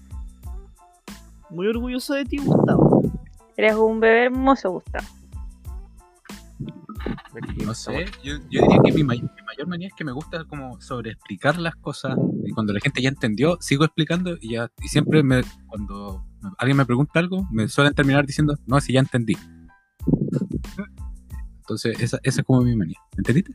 muy 1.50 1.66
orgulloso 1.68 2.14
de 2.14 2.24
ti, 2.24 2.38
Gustavo. 2.38 3.02
Eres 3.56 3.74
un 3.76 4.00
bebé 4.00 4.24
hermoso, 4.24 4.70
Gustavo. 4.72 5.06
No 7.64 7.74
sé, 7.74 8.06
yo, 8.22 8.34
yo 8.50 8.62
diría 8.62 8.78
que 8.84 8.92
mi, 8.92 9.04
may- 9.04 9.20
mi 9.22 9.42
mayor 9.46 9.66
manía 9.68 9.88
es 9.88 9.94
que 9.94 10.04
me 10.04 10.12
gusta 10.12 10.44
como 10.44 10.80
sobreexplicar 10.80 11.58
las 11.58 11.74
cosas 11.76 12.16
y 12.44 12.50
cuando 12.52 12.72
la 12.72 12.80
gente 12.80 13.00
ya 13.02 13.08
entendió, 13.08 13.56
sigo 13.60 13.84
explicando 13.84 14.36
y 14.40 14.52
ya 14.54 14.70
y 14.82 14.88
siempre 14.88 15.22
me, 15.22 15.42
cuando 15.66 16.24
alguien 16.58 16.76
me 16.76 16.86
pregunta 16.86 17.18
algo, 17.20 17.46
me 17.50 17.68
suelen 17.68 17.94
terminar 17.94 18.26
diciendo, 18.26 18.54
no, 18.66 18.80
si 18.80 18.92
ya 18.92 19.00
entendí. 19.00 19.36
Entonces, 21.60 22.00
esa, 22.00 22.18
esa 22.22 22.40
es 22.40 22.46
como 22.46 22.62
mi 22.62 22.74
manía. 22.76 22.98
¿Entendiste? 23.16 23.52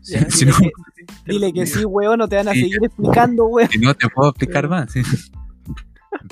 Sí, 0.00 0.14
Ya, 0.14 0.30
si, 0.30 0.44
dile, 0.46 0.52
no, 0.52 0.58
que, 0.58 0.72
dile 1.32 1.52
que 1.52 1.66
sí, 1.66 1.84
weón, 1.84 2.18
no 2.18 2.28
te 2.28 2.36
van 2.36 2.48
a 2.48 2.52
Sí. 2.52 2.60
seguir 2.62 2.78
explicando, 2.84 3.44
weón. 3.46 3.68
si 3.68 3.78
no, 3.78 3.94
te 3.94 4.08
puedo 4.08 4.30
explicar 4.30 4.68
más. 4.68 4.90
sí. 4.92 5.02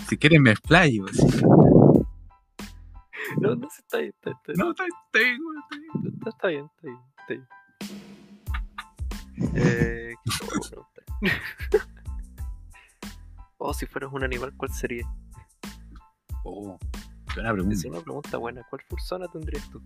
Si 0.09 0.17
quieres, 0.17 0.41
me 0.41 0.51
explayo. 0.51 1.07
sí. 1.13 1.23
No, 3.41 3.55
no, 3.55 3.69
está 3.69 3.99
bien, 3.99 4.13
está, 4.17 4.31
está, 4.31 4.53
No, 4.57 4.71
está, 4.71 4.85
bien, 4.85 4.97
está 5.07 5.19
bien. 5.19 5.39
está, 6.27 6.49
bien, 6.49 6.65
está 6.67 6.87
bien, 6.87 6.99
bien. 7.29 7.47
Eh. 9.57 10.15
Oh, 13.61 13.75
si 13.75 13.87
fueras 13.87 14.13
un 14.13 14.23
animal, 14.23 14.53
¿cuál 14.57 14.71
sería? 14.73 15.05
Oh, 16.45 16.79
buena 17.35 17.53
pregunta. 17.53 17.75
Es 17.75 17.85
una 17.87 18.01
pregunta 18.01 18.37
buena. 18.39 18.63
¿Cuál 18.71 18.83
persona 18.89 19.27
tendrías 19.27 19.69
tú? 19.71 19.83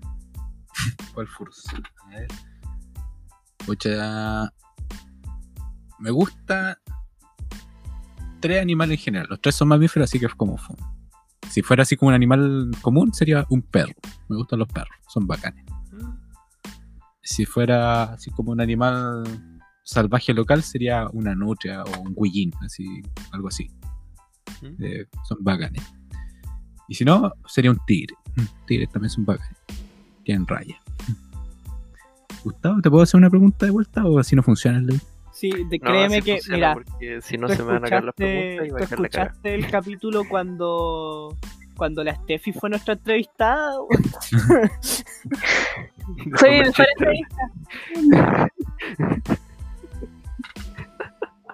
¿Cuál 1.15 1.27
furso? 1.27 1.71
A 2.05 2.09
ver. 2.11 2.29
Pucha. 3.65 4.53
Me 5.99 6.11
gusta. 6.11 6.79
Tres 8.41 8.61
animales 8.61 8.99
en 8.99 9.03
general. 9.05 9.27
Los 9.31 9.41
tres 9.41 9.55
son 9.55 9.69
mamíferos, 9.69 10.11
así 10.11 10.21
que 10.21 10.27
es 10.27 10.35
como. 10.35 10.59
fu- 10.59 10.77
Si 11.53 11.61
fuera 11.61 11.83
así 11.83 11.97
como 11.97 12.09
un 12.09 12.15
animal 12.15 12.71
común, 12.81 13.13
sería 13.13 13.45
un 13.51 13.61
perro. 13.61 13.93
Me 14.31 14.37
gustan 14.37 14.61
los 14.61 14.69
perros, 14.69 14.97
son 15.07 15.27
bacanes. 15.27 15.67
Si 17.23 17.45
fuera 17.45 18.05
así 18.05 18.31
como 18.31 18.53
un 18.53 18.61
animal 18.63 19.23
salvaje 19.85 20.33
local, 20.33 20.63
sería 20.63 21.09
una 21.13 21.35
nutria 21.35 21.83
o 21.83 22.01
un 22.01 22.15
guillín, 22.15 22.55
así, 22.65 23.03
algo 23.33 23.49
así. 23.49 23.71
¿Mm? 24.63 24.83
Eh, 24.83 25.07
son 25.29 25.45
bacanes. 25.45 25.83
Y 26.89 26.95
si 26.95 27.05
no, 27.05 27.31
sería 27.47 27.71
un 27.71 27.81
tigre. 27.87 28.17
Mm, 28.35 28.67
Tigres 28.67 28.91
también 28.91 29.11
son 29.11 29.27
bacanes. 29.27 29.59
Tienen 30.25 30.47
raya. 30.47 30.81
Gustavo, 32.45 32.81
¿te 32.81 32.89
puedo 32.89 33.03
hacer 33.03 33.19
una 33.19 33.29
pregunta 33.29 33.67
de 33.67 33.73
vuelta 33.73 34.07
o 34.07 34.19
así 34.19 34.35
no 34.35 34.43
funciona 34.43 34.79
el 34.79 34.87
Sí, 35.43 35.51
de- 35.51 35.79
No, 35.81 35.91
créeme 35.91 36.23
que, 36.23 36.39
mira, 36.51 36.75
Porque 36.75 37.21
si 37.21 37.37
no 37.37 37.49
se 37.49 37.65
me 37.65 37.73
van 37.73 37.85
a 37.85 37.89
caer 37.89 38.05
las 38.05 38.15
escuchaste, 38.15 38.57
preguntas 38.57 38.67
y 38.67 38.71
va 38.71 38.79
tú 38.79 38.85
a 38.85 38.87
caer 38.87 39.01
la 39.01 39.09
cara. 39.09 39.25
escuchaste 39.25 39.55
el 39.57 39.71
capítulo 39.73 40.23
cuando, 40.29 41.37
cuando 41.77 42.05
la 42.05 42.15
Steffi 42.15 42.53
fue 42.53 42.71
nuestra 42.71 42.95
entrevistada. 42.95 43.73
Soy 46.39 46.51
el 46.61 46.67
entrevista. 46.69 47.37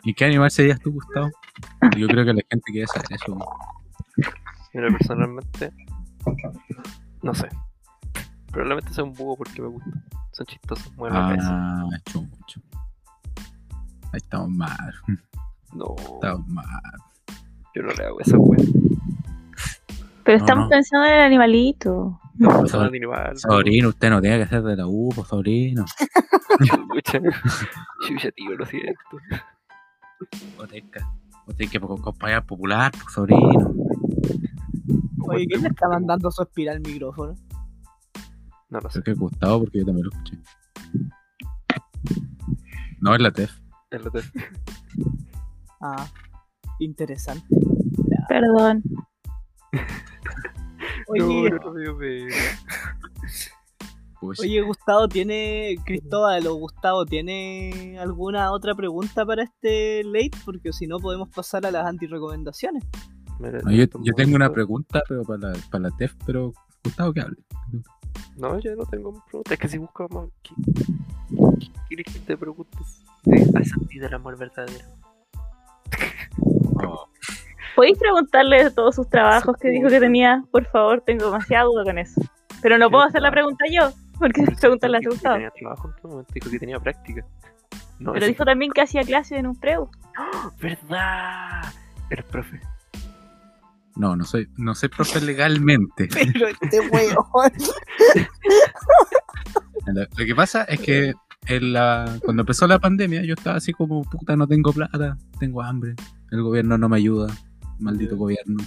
¿Y 0.05 0.13
qué 0.13 0.25
animal 0.27 0.51
serías 0.51 0.79
tú, 0.81 0.93
Gustavo? 0.93 1.31
Yo 1.97 2.07
creo 2.09 2.27
que 2.27 2.35
la 2.35 2.43
gente 2.51 2.71
quiere 2.73 2.87
saber 2.89 3.07
eso. 3.11 3.39
Mira, 4.75 4.89
personalmente, 4.91 5.73
no 7.23 7.35
sé. 7.35 7.49
Probablemente 8.53 8.93
sea 8.93 9.05
un 9.05 9.15
búho 9.15 9.35
porque 9.37 9.63
me 9.63 9.69
gusta. 9.69 9.91
Son 10.33 10.45
chistosos, 10.47 10.93
mueven 10.97 11.19
la 11.19 11.27
cabeza. 11.29 11.49
Ah, 11.51 11.89
chucho. 12.05 12.61
Ahí 14.13 14.17
estamos 14.19 14.49
mal. 14.51 14.95
No, 15.75 15.95
Estamos 15.99 16.49
mal. 16.49 16.65
yo 17.75 17.83
no 17.83 17.89
le 17.93 18.05
hago 18.05 18.21
esa 18.21 18.39
wea. 18.39 18.65
Pero 20.25 20.39
No, 20.39 20.45
estamos 20.45 20.65
no. 20.65 20.69
pensando 20.71 21.07
en 21.07 21.13
el 21.15 21.21
animalito. 21.21 22.21
No, 22.35 22.67
son 22.67 22.87
animales. 22.87 23.41
Sobrino, 23.43 23.89
usted 23.89 24.11
no 24.11 24.21
tiene 24.21 24.39
que 24.39 24.47
ser 24.47 24.63
de 24.63 24.77
la 24.77 24.87
U, 24.87 25.11
pues, 25.15 25.27
sobrino. 25.29 25.85
Chucha, 26.61 27.21
chucha, 28.07 28.31
tío, 28.33 28.57
lo 28.57 28.65
siento. 28.67 29.01
O 30.59 30.67
tenés 31.55 31.71
que 31.71 31.79
acompañar 31.79 32.45
popular, 32.47 32.93
pues, 32.93 33.13
sobrino. 33.13 33.73
Oye, 35.29 35.47
¿quién 35.47 35.63
le 35.63 35.69
está 35.69 35.89
mandando 35.89 36.31
su 36.31 36.43
espiral 36.43 36.77
al 36.77 36.83
micrófono? 36.83 37.35
No 38.71 38.81
lo 38.81 38.89
sé. 38.91 39.03
Creo 39.03 39.15
que 39.17 39.21
Gustavo, 39.21 39.61
porque 39.61 39.79
yo 39.79 39.87
también 39.87 40.07
lo 40.07 40.13
escuché. 40.13 40.39
No, 43.01 43.15
es 43.15 43.21
la 43.21 43.31
TEF. 43.31 43.51
Lo 43.91 44.11
que- 44.11 44.21
Ah, 45.81 46.07
interesante. 46.79 47.47
Perdón. 48.29 48.83
Oye, 51.09 51.51
No, 51.51 51.73
no. 51.73 51.73
Pues, 54.21 54.41
oye, 54.41 54.61
Gustavo, 54.63 55.07
¿tiene, 55.09 55.77
Cristóbal 55.87 56.45
o 56.49 56.55
Gustavo, 56.57 57.07
¿tiene 57.07 57.97
alguna 58.01 58.51
otra 58.51 58.75
pregunta 58.75 59.25
para 59.25 59.45
este 59.45 60.03
late? 60.03 60.33
Porque 60.45 60.73
si 60.73 60.89
no 60.89 60.99
podemos 60.99 61.29
pasar 61.29 61.65
a 61.67 61.71
las 61.71 61.87
antirecomendaciones. 61.87 62.83
Yo, 63.71 63.85
yo 64.03 64.13
tengo 64.15 64.35
una 64.35 64.53
pregunta, 64.53 65.03
pero 65.09 65.23
para 65.23 65.51
la, 65.53 65.59
para 65.71 65.89
la 65.89 65.97
TEF, 65.97 66.15
pero 66.27 66.53
Gustavo, 66.83 67.13
que 67.13 67.21
hable. 67.21 67.37
No, 68.37 68.59
yo 68.59 68.75
no 68.75 68.85
tengo 68.87 69.13
más 69.13 69.23
preguntas. 69.27 69.53
Es 69.53 69.59
que 69.61 69.69
si 69.69 69.79
buscamos. 69.79 70.31
¿Qué, 70.43 70.55
qué 71.61 71.71
quieres 71.89 72.13
que 72.13 72.19
te 72.19 72.37
preguntes? 72.37 73.05
¿Has 73.57 73.69
sentido 73.69 74.07
el 74.07 74.15
amor 74.15 74.39
verdadero? 74.39 74.85
Oh, 76.85 77.09
¿Podéis 77.77 77.99
preguntarle 77.99 78.65
de 78.65 78.71
todos 78.71 78.95
sus 78.97 79.09
trabajos 79.09 79.57
que 79.61 79.69
dijo 79.69 79.89
que 79.89 80.01
tenía? 80.01 80.43
Por 80.51 80.65
favor, 80.67 81.01
tengo 81.05 81.27
demasiada 81.27 81.65
duda 81.65 81.85
con 81.85 81.99
eso. 81.99 82.21
Pero 82.63 82.79
no 82.79 82.91
puedo 82.91 83.05
hacer 83.05 83.23
la 83.23 83.31
pregunta 83.31 83.65
yo, 83.71 83.91
porque 84.19 84.43
Pero 84.43 84.55
si 84.57 84.61
preguntarle 84.61 84.97
a 84.97 85.01
dijo 85.01 85.11
que 85.11 85.17
Gustavo. 85.17 85.35
tenía 85.37 85.51
trabajo 85.51 85.89
en 85.89 85.95
todo 86.03 86.09
momento, 86.13 86.33
dijo 86.35 86.51
que 86.51 86.59
tenía 86.59 86.81
práctica. 86.81 87.25
No, 88.01 88.13
Pero 88.13 88.27
dijo 88.27 88.45
también 88.45 88.71
que 88.73 88.81
hacía 88.83 89.03
clases 89.05 89.39
en 89.39 89.47
un 89.47 89.57
preu. 89.59 89.91
fue- 90.59 90.71
¿Verdad? 90.71 91.63
Eres 92.11 92.25
profe. 92.27 92.61
no, 93.97 94.15
no 94.17 94.25
soy, 94.25 94.49
no 94.57 94.75
soy 94.75 94.89
profe 94.89 95.21
legalmente. 95.21 96.09
Pero 96.13 96.49
este 96.49 96.81
weón. 96.91 97.17
Lo, 99.87 100.03
lo 100.19 100.27
que 100.27 100.35
pasa 100.35 100.65
es 100.65 100.81
que 100.81 101.13
en 101.49 101.73
la, 101.73 102.19
cuando 102.25 102.43
empezó 102.43 102.67
la 102.67 102.79
pandemia 102.79 103.25
yo 103.25 103.35
estaba 103.35 103.57
así 103.57 103.73
como, 103.73 104.03
puta, 104.03 104.37
no 104.37 104.47
tengo 104.47 104.73
plata, 104.73 105.17
tengo 105.39 105.63
hambre, 105.63 105.95
el 106.31 106.43
gobierno 106.43 106.79
no 106.79 106.89
me 106.89 106.97
ayuda, 106.97 107.29
maldito 107.79 108.13
Ya. 108.13 108.19
gobierno. 108.19 108.65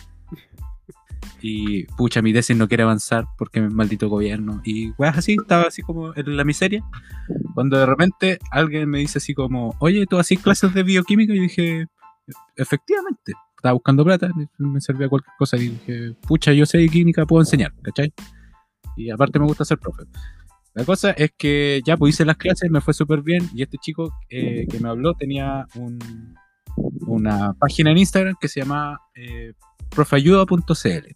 Y 1.43 1.85
pucha, 1.95 2.21
mi 2.21 2.33
tesis 2.33 2.55
no 2.55 2.67
quiere 2.67 2.83
avanzar 2.83 3.25
porque 3.37 3.65
es 3.65 3.73
maldito 3.73 4.09
gobierno. 4.09 4.61
Y 4.63 4.91
weas 4.91 5.17
así, 5.17 5.37
estaba 5.39 5.63
así 5.63 5.81
como 5.81 6.13
en 6.15 6.37
la 6.37 6.43
miseria. 6.43 6.83
Cuando 7.55 7.77
de 7.77 7.85
repente 7.85 8.39
alguien 8.51 8.89
me 8.89 8.99
dice 8.99 9.17
así 9.17 9.33
como, 9.33 9.75
oye, 9.79 10.05
¿tú 10.05 10.19
haces 10.19 10.39
clases 10.39 10.73
de 10.73 10.83
bioquímica? 10.83 11.33
Y 11.33 11.39
dije, 11.39 11.87
efectivamente, 12.55 13.33
estaba 13.55 13.73
buscando 13.73 14.03
plata, 14.03 14.29
me 14.59 14.81
servía 14.81 15.09
cualquier 15.09 15.33
cosa. 15.37 15.57
Y 15.57 15.69
dije, 15.69 16.15
pucha, 16.27 16.53
yo 16.53 16.65
sé 16.65 16.77
de 16.77 16.89
química, 16.89 17.25
puedo 17.25 17.41
enseñar, 17.41 17.73
¿cachai? 17.81 18.13
Y 18.95 19.09
aparte 19.09 19.39
me 19.39 19.45
gusta 19.45 19.65
ser 19.65 19.79
profe. 19.79 20.03
La 20.73 20.85
cosa 20.85 21.11
es 21.11 21.31
que 21.37 21.81
ya 21.85 21.97
pues 21.97 22.13
hice 22.15 22.25
las 22.25 22.37
clases, 22.37 22.69
me 22.71 22.79
fue 22.81 22.93
súper 22.93 23.21
bien 23.21 23.49
y 23.53 23.61
este 23.63 23.77
chico 23.77 24.13
eh, 24.29 24.65
que 24.69 24.79
me 24.79 24.87
habló 24.89 25.13
tenía 25.13 25.65
un- 25.75 26.35
una 27.07 27.53
página 27.53 27.91
en 27.91 27.97
Instagram 27.97 28.35
que 28.39 28.47
se 28.47 28.61
llama 28.61 28.99
eh, 29.15 29.53
profeayuda.cl 29.89 31.15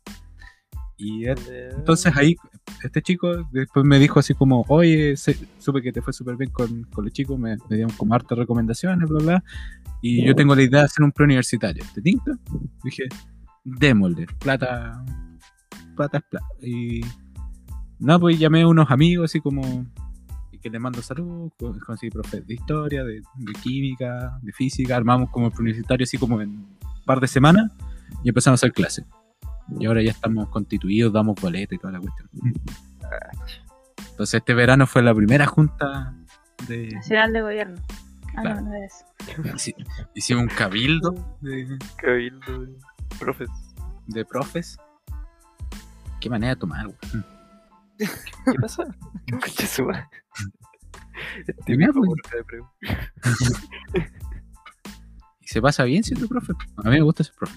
y 0.97 1.25
él- 1.25 1.37
entonces 1.77 2.15
ahí 2.15 2.35
este 2.83 3.01
chico 3.01 3.47
después 3.51 3.85
me 3.85 3.99
dijo 3.99 4.19
así 4.19 4.33
como, 4.33 4.65
oye, 4.69 5.15
se- 5.17 5.37
supe 5.59 5.81
que 5.81 5.91
te 5.91 6.01
fue 6.01 6.11
súper 6.13 6.35
bien 6.35 6.51
con, 6.51 6.83
con 6.85 7.05
los 7.05 7.13
chicos, 7.13 7.37
me, 7.39 7.55
me 7.69 7.75
dieron 7.77 7.91
como 7.95 8.13
hartas 8.13 8.37
recomendaciones, 8.37 9.07
bla, 9.07 9.23
bla, 9.23 9.43
y 10.01 10.25
yo 10.25 10.35
tengo 10.35 10.55
la 10.55 10.63
idea 10.63 10.79
de 10.81 10.85
hacer 10.85 11.03
un 11.03 11.11
preuniversitario. 11.11 11.83
¿Te 11.93 12.01
tinca? 12.01 12.31
Dije, 12.83 13.03
démosle, 13.63 14.27
plata, 14.39 15.03
plata 15.95 16.17
es 16.17 16.23
plata. 16.29 16.45
Y 16.61 17.01
no, 17.99 18.19
pues 18.19 18.37
llamé 18.39 18.61
a 18.63 18.67
unos 18.67 18.89
amigos 18.91 19.25
así 19.31 19.39
como, 19.41 19.85
que 20.61 20.69
le 20.69 20.79
mando 20.79 21.01
salud, 21.01 21.51
con- 21.59 21.79
conseguí 21.79 22.09
profes 22.11 22.45
de 22.47 22.53
historia, 22.55 23.03
de, 23.03 23.21
de 23.35 23.53
química, 23.61 24.39
de 24.41 24.51
física, 24.51 24.95
armamos 24.95 25.29
como 25.29 25.47
el 25.47 25.53
universitario 25.59 26.03
así 26.03 26.17
como 26.17 26.41
en 26.41 26.49
un 26.49 26.77
par 27.05 27.19
de 27.19 27.27
semanas 27.27 27.71
y 28.23 28.29
empezamos 28.29 28.57
a 28.57 28.65
hacer 28.65 28.73
clases. 28.73 29.05
Y 29.79 29.85
ahora 29.85 30.01
ya 30.03 30.11
estamos 30.11 30.49
constituidos, 30.49 31.11
damos 31.13 31.39
boleta 31.41 31.75
y 31.75 31.77
toda 31.77 31.93
la 31.93 31.99
cuestión. 31.99 32.29
Entonces 34.11 34.33
este 34.39 34.53
verano 34.53 34.87
fue 34.87 35.01
la 35.03 35.13
primera 35.13 35.45
junta 35.45 36.13
de... 36.67 36.89
Nacional 36.91 37.33
de 37.33 37.41
Gobierno. 37.41 37.75
Ah, 38.37 38.41
Claro. 38.41 38.61
no, 38.61 38.69
no 38.71 38.75
es 39.55 39.73
Hicimos 40.13 40.43
un 40.43 40.49
cabildo 40.49 41.11
de, 41.41 41.77
Cabildo 41.97 42.65
de 42.65 42.73
profes. 43.19 43.49
de 44.07 44.25
profes. 44.25 44.77
Qué 46.19 46.29
manera 46.29 46.55
de 46.55 46.59
tomar, 46.59 46.87
weón. 46.87 47.25
¿Qué 48.45 48.53
pasa? 48.61 48.83
Concha 49.29 49.67
su 49.67 49.85
madre. 49.85 50.07
Este 51.47 51.75
viejo. 51.75 52.01
Y 55.41 55.47
se 55.47 55.61
pasa 55.61 55.83
bien 55.83 56.03
siendo 56.03 56.27
profe. 56.27 56.53
A 56.77 56.89
mí 56.89 56.95
me 56.95 57.01
gusta 57.01 57.23
ser 57.23 57.35
profe. 57.35 57.55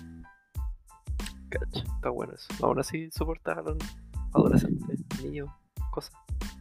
Cacha, 1.49 1.83
está 1.97 2.11
bueno 2.11 2.35
eso. 2.35 2.67
Aún 2.67 2.79
así 2.79 3.09
a 3.19 3.55
los 3.63 3.77
adolescentes, 4.35 5.01
niños, 5.23 5.49
cosas. 5.91 6.13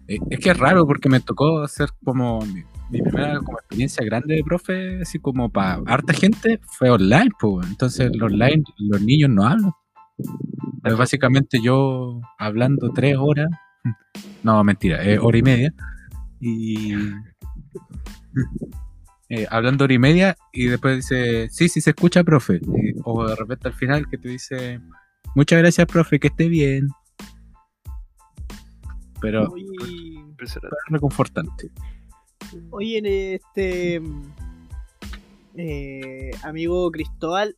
Eh, 0.07 0.19
Es 0.29 0.39
que 0.39 0.51
es 0.51 0.57
raro 0.57 0.87
porque 0.87 1.09
me 1.09 1.19
tocó 1.19 1.59
hacer 1.63 1.89
como 2.05 2.39
mi, 2.45 2.63
mi 2.89 3.01
primera 3.01 3.39
como 3.39 3.57
experiencia 3.59 4.05
grande 4.05 4.35
de 4.35 4.43
profe, 4.45 5.01
así 5.01 5.19
como 5.19 5.49
para 5.49 5.81
harta 5.85 6.13
gente, 6.13 6.61
fue 6.77 6.89
online, 6.89 7.31
pues. 7.37 7.67
Entonces, 7.67 8.09
el 8.09 8.23
online, 8.23 8.63
los 8.77 9.01
niños 9.01 9.29
no 9.29 9.45
hablan. 9.45 9.73
Pues 10.81 10.95
básicamente 10.97 11.59
yo 11.61 12.21
hablando 12.39 12.91
tres 12.93 13.17
horas, 13.19 13.49
no, 14.43 14.63
mentira, 14.63 15.03
eh, 15.03 15.19
hora 15.19 15.37
y 15.37 15.41
media, 15.41 15.73
y 16.39 16.93
eh, 19.29 19.47
hablando 19.49 19.83
hora 19.83 19.93
y 19.93 19.99
media, 19.99 20.37
y 20.53 20.65
después 20.67 20.97
dice, 20.97 21.49
sí, 21.49 21.69
sí 21.69 21.81
se 21.81 21.89
escucha, 21.91 22.23
profe. 22.23 22.55
Y- 22.55 22.93
o 23.03 23.27
de 23.27 23.35
repente 23.35 23.67
al 23.67 23.73
final 23.73 24.07
que 24.09 24.17
te 24.17 24.29
dice, 24.29 24.79
muchas 25.35 25.59
gracias, 25.59 25.87
profe, 25.87 26.19
que 26.19 26.27
esté 26.27 26.47
bien. 26.47 26.87
Pero 29.19 29.53
es 30.39 30.59
reconfortante. 30.89 31.71
oye, 32.69 33.35
este 33.35 34.01
eh, 35.55 36.31
amigo 36.43 36.91
Cristóbal, 36.91 37.55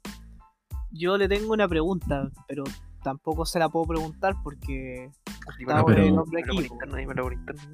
yo 0.92 1.18
le 1.18 1.28
tengo 1.28 1.54
una 1.54 1.68
pregunta, 1.68 2.32
pero 2.48 2.64
tampoco 3.04 3.46
se 3.46 3.60
la 3.60 3.70
puedo 3.70 3.86
preguntar 3.88 4.36
porque 4.44 5.12
Gustavo 5.46 5.84
por- 5.88 6.00
es 6.00 6.08
el 6.08 6.18
hombre 6.18 6.42
por 6.44 6.60
aquí. 6.60 6.70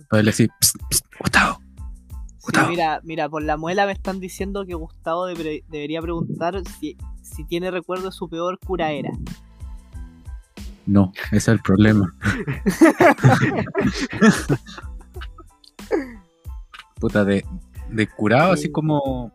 Poderle 0.10 0.32
decir, 0.32 0.50
"Psst, 0.60 0.76
psst, 0.90 1.06
Gustavo, 1.20 1.60
Sí, 2.40 2.52
mira, 2.70 3.00
mira, 3.04 3.28
por 3.28 3.42
la 3.42 3.58
muela 3.58 3.88
me 3.88 3.92
están 3.92 4.20
diciendo 4.20 4.68
que 4.68 4.76
Gustavo 4.76 5.26
debe- 5.28 5.64
debería 5.68 6.00
preguntar 6.00 6.62
si, 6.80 6.96
si 7.24 7.44
tiene 7.46 7.72
recuerdo 7.72 8.06
de 8.06 8.12
su 8.12 8.30
peor 8.30 8.60
curaera. 8.60 9.10
No, 10.86 11.12
ese 11.32 11.38
es 11.38 11.48
el 11.48 11.60
problema. 11.62 12.14
Puta, 17.00 17.26
de, 17.26 17.46
de 17.90 18.08
curado, 18.08 18.54
así 18.54 18.72
como 18.72 19.32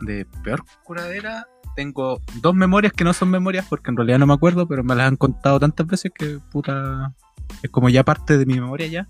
de 0.00 0.26
peor 0.44 0.62
curadera, 0.84 1.46
tengo 1.74 2.20
dos 2.40 2.54
memorias 2.54 2.92
que 2.92 3.04
no 3.04 3.12
son 3.12 3.30
memorias 3.30 3.66
porque 3.68 3.90
en 3.90 3.96
realidad 3.96 4.18
no 4.18 4.26
me 4.26 4.34
acuerdo, 4.34 4.66
pero 4.66 4.84
me 4.84 4.94
las 4.94 5.08
han 5.08 5.16
contado 5.16 5.58
tantas 5.60 5.86
veces 5.86 6.12
que 6.14 6.38
puta, 6.50 7.14
es 7.62 7.70
como 7.70 7.88
ya 7.88 8.04
parte 8.04 8.38
de 8.38 8.46
mi 8.46 8.54
memoria 8.54 8.86
ya. 8.86 9.08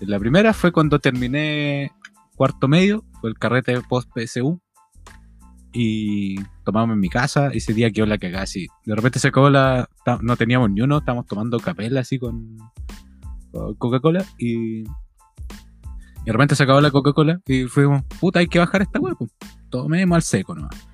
La 0.00 0.18
primera 0.18 0.52
fue 0.52 0.72
cuando 0.72 0.98
terminé 0.98 1.92
cuarto 2.36 2.68
medio, 2.68 3.04
fue 3.20 3.30
el 3.30 3.38
carrete 3.38 3.80
post 3.88 4.10
PSU. 4.14 4.60
Y 5.72 6.40
tomamos 6.64 6.94
en 6.94 7.00
mi 7.00 7.10
casa, 7.10 7.48
ese 7.48 7.74
día 7.74 7.90
quedó 7.90 8.06
la 8.06 8.16
cagada 8.16 8.44
así. 8.44 8.66
De 8.86 8.94
repente 8.94 9.18
se 9.18 9.28
acabó 9.28 9.50
la. 9.50 9.88
No 10.22 10.36
teníamos 10.36 10.70
ni 10.70 10.80
uno, 10.80 10.98
estábamos 10.98 11.26
tomando 11.26 11.60
capela 11.60 12.00
así 12.00 12.18
con, 12.18 12.56
con 13.52 13.74
Coca-Cola 13.74 14.24
y. 14.38 14.80
Y 14.80 16.24
de 16.24 16.32
repente 16.32 16.56
se 16.56 16.62
acabó 16.62 16.80
la 16.80 16.90
Coca-Cola 16.90 17.40
y 17.46 17.64
fuimos, 17.64 18.02
puta, 18.18 18.40
hay 18.40 18.48
que 18.48 18.58
bajar 18.58 18.82
esta 18.82 18.98
hueá, 18.98 19.14
pues. 19.14 19.30
Tomemos 19.68 20.16
al 20.16 20.22
seco 20.22 20.54
nomás. 20.54 20.88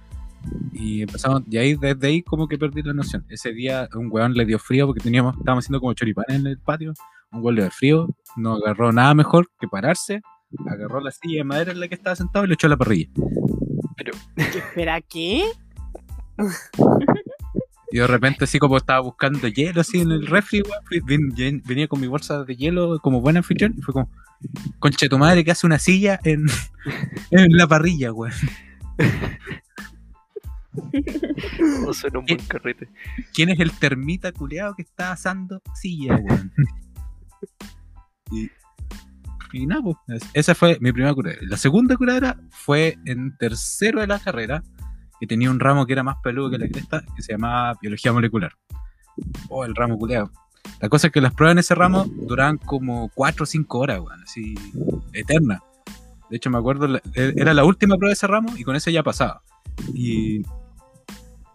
Y 0.73 1.03
empezamos, 1.03 1.43
y 1.51 1.57
ahí 1.59 1.75
desde 1.75 2.07
ahí 2.07 2.23
como 2.23 2.49
que 2.49 2.59
perdí 2.59 2.83
la 2.83 2.93
noción. 2.93 3.25
Ese 3.29 3.53
día 3.53 3.89
un 3.95 4.09
weón 4.11 4.35
le 4.35 4.45
dio 4.45 4.59
frío 4.59 4.87
porque 4.87 5.01
teníamos, 5.01 5.37
estábamos 5.37 5.65
haciendo 5.65 5.81
como 5.81 5.95
choripanes 5.95 6.37
en 6.41 6.47
el 6.47 6.59
patio. 6.59 6.93
Un 7.33 7.41
weón 7.43 7.55
le 7.57 7.63
dio 7.63 7.71
frío, 7.71 8.09
no 8.37 8.55
agarró 8.55 8.93
nada 8.93 9.15
mejor 9.15 9.49
que 9.61 9.69
pararse, 9.69 10.21
agarró 10.69 11.01
la 11.01 11.11
silla 11.11 11.39
de 11.39 11.45
madera 11.45 11.73
en 11.73 11.81
la 11.81 11.89
que 11.89 11.95
estaba 11.95 12.17
sentado 12.17 12.45
y 12.45 12.49
lo 12.49 12.55
echó 12.55 12.67
a 12.67 12.71
la 12.71 12.77
parrilla. 12.77 13.09
¿Espera 14.37 15.01
qué? 15.01 15.45
Y 17.91 17.99
de 17.99 18.07
repente 18.07 18.45
así 18.45 18.59
como 18.59 18.79
estaba 18.79 19.01
buscando 19.01 19.47
hielo 19.49 19.83
así 19.83 20.01
en 20.01 20.11
el 20.13 20.27
refri, 20.27 20.63
weón, 20.63 20.85
fui- 20.87 21.01
ven- 21.05 21.29
ven- 21.37 21.63
venía 21.67 21.87
con 21.89 22.01
mi 22.01 22.07
bolsa 22.07 22.43
de 22.45 22.57
hielo 22.57 22.99
como 23.01 23.21
buen 23.21 23.37
anfitrión 23.37 23.75
y 23.77 23.83
fue 23.83 23.93
como, 23.93 24.11
concha 24.79 25.09
tu 25.09 25.19
madre 25.19 25.45
que 25.45 25.51
hace 25.51 25.67
una 25.67 25.79
silla 25.79 26.19
en, 26.25 26.47
en 27.31 27.57
la 27.57 27.67
parrilla, 27.67 28.13
weón. 28.13 28.33
Todo 31.85 31.93
suena 31.95 32.19
un 32.21 32.27
buen 32.27 32.39
carrete. 32.47 32.89
¿Quién 33.35 33.51
es 33.51 33.61
el 33.61 33.73
termita 33.73 34.33
culeado 34.33 34.75
que 34.75 34.83
está 34.83 35.13
asando 35.13 35.61
silla, 35.75 36.17
weón? 36.17 36.53
y, 38.33 38.51
y 39.53 39.67
nada, 39.67 39.83
pues, 39.83 39.97
es- 40.23 40.31
esa 40.33 40.55
fue 40.55 40.79
mi 40.81 40.93
primera 40.93 41.15
curadera. 41.15 41.41
La 41.47 41.57
segunda 41.57 41.97
curadera 41.97 42.39
fue 42.51 42.99
en 43.05 43.37
tercero 43.37 44.01
de 44.01 44.07
la 44.07 44.19
carrera, 44.19 44.63
que 45.21 45.27
tenía 45.27 45.51
un 45.51 45.61
ramo 45.61 45.87
que 45.87 45.93
era 45.93 46.03
más 46.03 46.17
peludo 46.23 46.51
que 46.51 46.59
la 46.59 46.69
cresta, 46.69 47.05
que 47.15 47.23
se 47.23 47.33
llamaba 47.33 47.79
biología 47.81 48.13
molecular. 48.13 48.53
Oh, 49.49 49.65
el 49.65 49.75
ramo 49.75 49.99
culeado. 49.99 50.31
La 50.81 50.89
cosa 50.89 51.09
es 51.09 51.13
que 51.13 51.21
las 51.21 51.35
pruebas 51.35 51.53
en 51.53 51.59
ese 51.59 51.75
ramo 51.75 52.05
duraban 52.07 52.57
como 52.59 53.11
4 53.15 53.43
o 53.43 53.47
5 53.47 53.79
horas, 53.79 54.01
weón, 54.01 54.23
así, 54.23 54.55
eterna. 55.13 55.61
De 56.31 56.37
hecho, 56.39 56.49
me 56.51 56.59
acuerdo, 56.59 56.97
e- 56.97 57.35
era 57.37 57.53
la 57.53 57.65
última 57.65 57.97
prueba 57.97 58.09
de 58.11 58.15
ese 58.15 58.27
ramo 58.27 58.57
y 58.57 58.65
con 58.65 58.75
eso 58.75 58.91
ya 58.91 59.03
pasaba. 59.03 59.43
Y, 59.95 60.43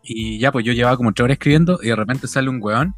y 0.08 0.40
ya, 0.40 0.52
pues 0.52 0.66
yo 0.66 0.74
llevaba 0.74 0.98
como 0.98 1.10
8 1.10 1.24
horas 1.24 1.36
escribiendo 1.36 1.80
y 1.82 1.88
de 1.88 1.96
repente 1.96 2.28
sale 2.28 2.50
un 2.50 2.62
weón 2.62 2.96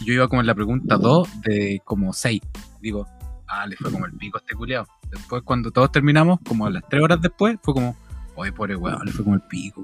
y 0.00 0.06
yo 0.06 0.14
iba 0.14 0.28
como 0.28 0.40
en 0.40 0.46
la 0.46 0.54
pregunta 0.54 0.96
2 0.96 1.42
de 1.42 1.80
como 1.84 2.12
6. 2.12 2.40
Digo, 2.80 3.06
ah, 3.46 3.66
le 3.66 3.76
fue 3.76 3.90
como 3.90 4.06
el 4.06 4.12
pico 4.12 4.38
a 4.38 4.40
este 4.40 4.54
culeado. 4.54 4.86
Después, 5.10 5.42
cuando 5.42 5.70
todos 5.70 5.92
terminamos, 5.92 6.38
como 6.46 6.66
a 6.66 6.70
las 6.70 6.82
3 6.88 7.02
horas 7.02 7.20
después, 7.20 7.58
fue 7.62 7.74
como, 7.74 7.96
oye, 8.34 8.52
pobre 8.52 8.76
weón, 8.76 9.04
le 9.04 9.12
fue 9.12 9.24
como 9.24 9.36
el 9.36 9.42
pico. 9.42 9.82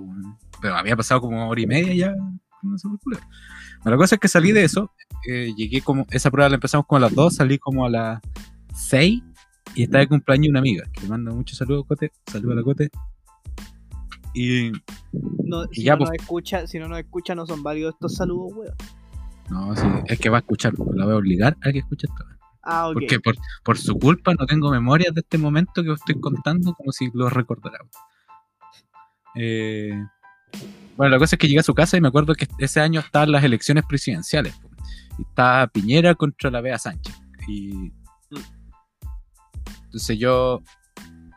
Pero 0.61 0.77
había 0.77 0.97
pasado 0.97 1.21
como 1.21 1.49
hora 1.49 1.61
y 1.61 1.67
media 1.67 1.95
ya. 1.95 2.15
No. 2.63 2.77
Bueno, 3.05 3.21
la 3.85 3.97
cosa 3.97 4.15
es 4.15 4.21
que 4.21 4.29
salí 4.29 4.53
de 4.53 4.63
eso, 4.63 4.93
eh, 5.29 5.53
llegué 5.57 5.81
como, 5.81 6.07
esa 6.11 6.31
prueba 6.31 6.49
la 6.49 6.55
empezamos 6.55 6.87
como 6.87 6.99
a 6.99 7.01
las 7.01 7.15
2, 7.15 7.35
salí 7.35 7.59
como 7.59 7.85
a 7.85 7.91
las 7.91 8.21
6 8.75 9.21
y 9.75 9.83
estaba 9.83 10.01
de 10.01 10.09
cumpleaños 10.09 10.51
una 10.51 10.61
amiga, 10.61 10.85
que 10.93 11.01
le 11.01 11.09
mando 11.09 11.35
muchos 11.35 11.59
saludos, 11.59 11.87
Cote, 11.89 12.13
saludos 12.27 12.53
a 12.53 12.57
la 12.57 12.63
Cote. 12.63 12.91
Y 14.35 14.73
No, 15.45 15.65
Y 15.71 15.75
si, 15.77 15.83
ya, 15.85 15.93
no 15.93 15.99
pues. 15.99 16.11
nos 16.11 16.21
escucha, 16.23 16.67
si 16.67 16.79
no 16.79 16.89
nos 16.89 16.99
escucha, 16.99 17.35
no 17.35 17.47
son 17.47 17.63
válidos 17.63 17.95
estos 17.95 18.15
saludos, 18.15 18.53
weón. 18.55 18.75
no, 19.51 19.77
sí, 19.77 19.87
es 20.07 20.19
que 20.19 20.31
va 20.31 20.39
a 20.39 20.41
escuchar, 20.41 20.73
la 20.95 21.05
voy 21.05 21.15
a 21.15 21.17
obligar 21.17 21.57
a 21.63 21.73
que 21.73 21.79
escuche 21.81 22.07
esto. 22.09 22.25
Ah, 22.63 22.89
ok. 22.89 22.95
Porque 22.95 23.21
por, 23.21 23.35
por 23.65 23.77
su 23.77 23.99
culpa 23.99 24.35
no 24.35 24.47
tengo 24.47 24.71
memorias 24.71 25.13
de 25.15 25.21
este 25.21 25.37
momento 25.37 25.83
que 25.83 25.91
os 25.91 25.99
estoy 26.01 26.21
contando 26.21 26.73
como 26.75 26.93
si 26.93 27.11
lo 27.13 27.29
recordara. 27.29 27.79
Eh, 29.35 29.93
bueno, 30.97 31.11
la 31.11 31.19
cosa 31.19 31.35
es 31.35 31.39
que 31.41 31.49
llegué 31.49 31.61
a 31.61 31.65
su 31.65 31.75
casa 31.75 31.97
y 31.97 32.01
me 32.01 32.09
acuerdo 32.09 32.35
que 32.35 32.47
ese 32.59 32.81
año 32.81 33.01
estaban 33.01 33.33
las 33.33 33.43
elecciones 33.45 33.85
presidenciales. 33.89 34.55
estaba 35.19 35.67
Piñera 35.67 36.15
contra 36.15 36.51
la 36.51 36.61
Bea 36.61 36.79
Sánchez. 36.79 37.15
Y 37.49 37.93
entonces 39.85 40.19
yo, 40.19 40.63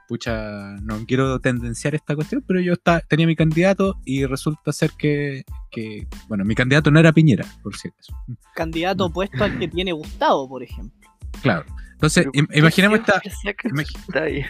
pucha, 0.07 0.75
no 0.81 1.05
quiero 1.05 1.39
tendenciar 1.39 1.95
esta 1.95 2.15
cuestión, 2.15 2.43
pero 2.47 2.59
yo 2.61 2.73
tenía 3.07 3.25
mi 3.27 3.35
candidato 3.35 3.99
y 4.05 4.25
resulta 4.25 4.71
ser 4.71 4.91
que, 4.97 5.43
que, 5.71 6.07
bueno, 6.27 6.45
mi 6.45 6.55
candidato 6.55 6.91
no 6.91 6.99
era 6.99 7.11
Piñera, 7.13 7.45
por 7.63 7.75
si 7.75 7.87
acaso. 7.89 8.13
Candidato 8.55 9.05
opuesto 9.05 9.43
al 9.43 9.57
que 9.59 9.67
tiene 9.67 9.91
Gustavo, 9.91 10.47
por 10.47 10.63
ejemplo. 10.63 11.09
Claro. 11.41 11.65
Entonces, 11.93 12.25
Pero, 12.31 12.31
im- 12.33 12.45
¿por 12.45 12.53
qué 12.53 12.59
imaginemos 12.59 12.99
esta? 12.99 13.21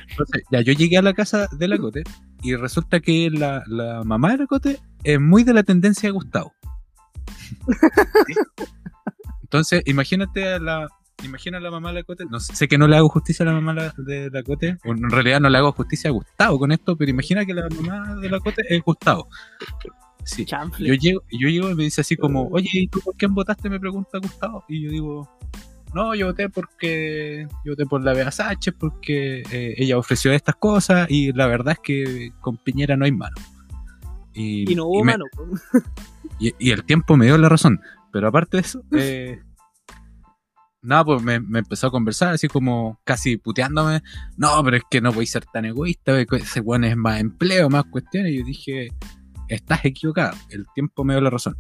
Entonces, 0.10 0.44
ya 0.52 0.62
yo 0.62 0.74
llegué 0.74 0.98
a 0.98 1.02
la 1.02 1.14
casa 1.14 1.48
de 1.52 1.68
la 1.68 1.78
Cote 1.78 2.04
y 2.42 2.56
resulta 2.56 3.00
que 3.00 3.30
la, 3.30 3.64
la 3.68 4.04
mamá 4.04 4.32
de 4.32 4.38
la 4.40 4.48
Cote 4.48 4.80
es 5.04 5.20
muy 5.20 5.44
de 5.44 5.54
la 5.54 5.64
tendencia 5.64 6.08
de 6.08 6.12
Gustavo. 6.12 6.54
¿Sí? 8.28 8.34
Entonces, 9.44 9.84
imagínate 9.86 10.54
a 10.54 10.60
la. 10.60 10.88
Imagina 11.26 11.58
a 11.58 11.62
la 11.62 11.72
mamá 11.72 11.90
de 11.90 11.96
la 11.96 12.04
Cote. 12.04 12.26
No 12.30 12.40
sé, 12.40 12.56
sé 12.56 12.68
que 12.68 12.78
no 12.78 12.88
le 12.88 12.96
hago 12.98 13.10
justicia 13.10 13.44
a 13.44 13.48
la 13.48 13.54
mamá 13.60 13.92
de 13.98 14.30
la 14.32 14.44
Cote. 14.44 14.78
o 14.86 14.92
en 14.92 15.10
realidad 15.10 15.40
no 15.42 15.50
le 15.50 15.58
hago 15.58 15.72
justicia 15.74 16.10
a 16.10 16.14
Gustavo 16.14 16.60
con 16.60 16.72
esto, 16.72 16.96
pero 16.96 17.10
imagina 17.12 17.46
que 17.46 17.54
la 17.54 17.68
mamá 17.70 18.16
de 18.16 18.30
la 18.30 18.40
Cote 18.40 18.62
es 18.70 18.82
Gustavo. 18.84 19.28
Sí. 20.24 20.46
Yo 20.80 20.94
llego, 20.96 21.22
yo 21.32 21.50
llego 21.50 21.70
y 21.70 21.76
me 21.76 21.84
dice 21.84 22.02
así 22.02 22.16
como, 22.16 22.48
oye, 22.50 22.68
¿y 22.74 22.88
tú 22.88 23.00
por 23.02 23.16
quién 23.16 23.34
votaste? 23.36 23.70
Me 23.70 23.80
pregunta 23.80 24.18
Gustavo. 24.18 24.64
Y 24.68 24.82
yo 24.84 24.90
digo, 24.90 25.30
no, 25.94 26.16
yo 26.16 26.28
voté 26.28 26.50
porque 26.50 27.48
yo 27.64 27.74
voté 27.74 27.86
por 27.86 28.04
la 28.04 28.14
Bea 28.14 28.32
Sánchez 28.32 28.74
porque 28.80 29.44
eh, 29.52 29.76
ella 29.78 29.98
ofreció 30.00 30.32
estas 30.34 30.56
cosas 30.56 31.08
y 31.12 31.32
la 31.32 31.46
verdad 31.48 31.74
es 31.74 31.80
que 31.84 32.32
con 32.42 32.58
Piñera 32.58 32.98
no 32.98 33.06
hay 33.06 33.12
mano. 33.12 33.36
Y, 34.34 34.72
Y 34.72 34.76
no 34.76 34.86
hubo 34.88 35.04
me- 35.04 35.12
mano. 35.14 35.26
y, 36.40 36.54
y 36.58 36.72
el 36.72 36.84
tiempo 36.84 37.16
me 37.18 37.26
dio 37.28 37.38
la 37.38 37.48
razón. 37.48 37.80
Pero 38.12 38.28
aparte 38.28 38.58
de 38.58 38.62
eso, 38.62 38.82
eh, 38.98 39.42
nada, 40.86 41.06
pues 41.06 41.22
me, 41.22 41.36
empezó 41.36 41.88
a 41.88 41.92
conversar 41.92 42.34
así 42.34 42.48
como 42.48 43.00
casi 43.04 43.38
puteándome. 43.38 44.02
No, 44.38 44.64
pero 44.64 44.78
es 44.78 44.84
que 44.90 45.02
no 45.02 45.12
podéis 45.12 45.32
ser 45.32 45.46
tan 45.46 45.66
egoísta, 45.66 46.20
ese 46.20 46.60
weón 46.62 46.84
es 46.84 46.96
más 46.98 47.20
empleo, 47.20 47.70
más 47.70 47.86
cuestiones. 47.86 48.32
Y 48.34 48.40
yo 48.40 48.46
dije, 48.46 48.88
estás 49.48 49.84
equivocado, 49.86 50.36
el 50.50 50.66
tiempo 50.74 51.04
me 51.04 51.14
dio 51.14 51.22
la 51.22 51.30
razón. 51.30 51.58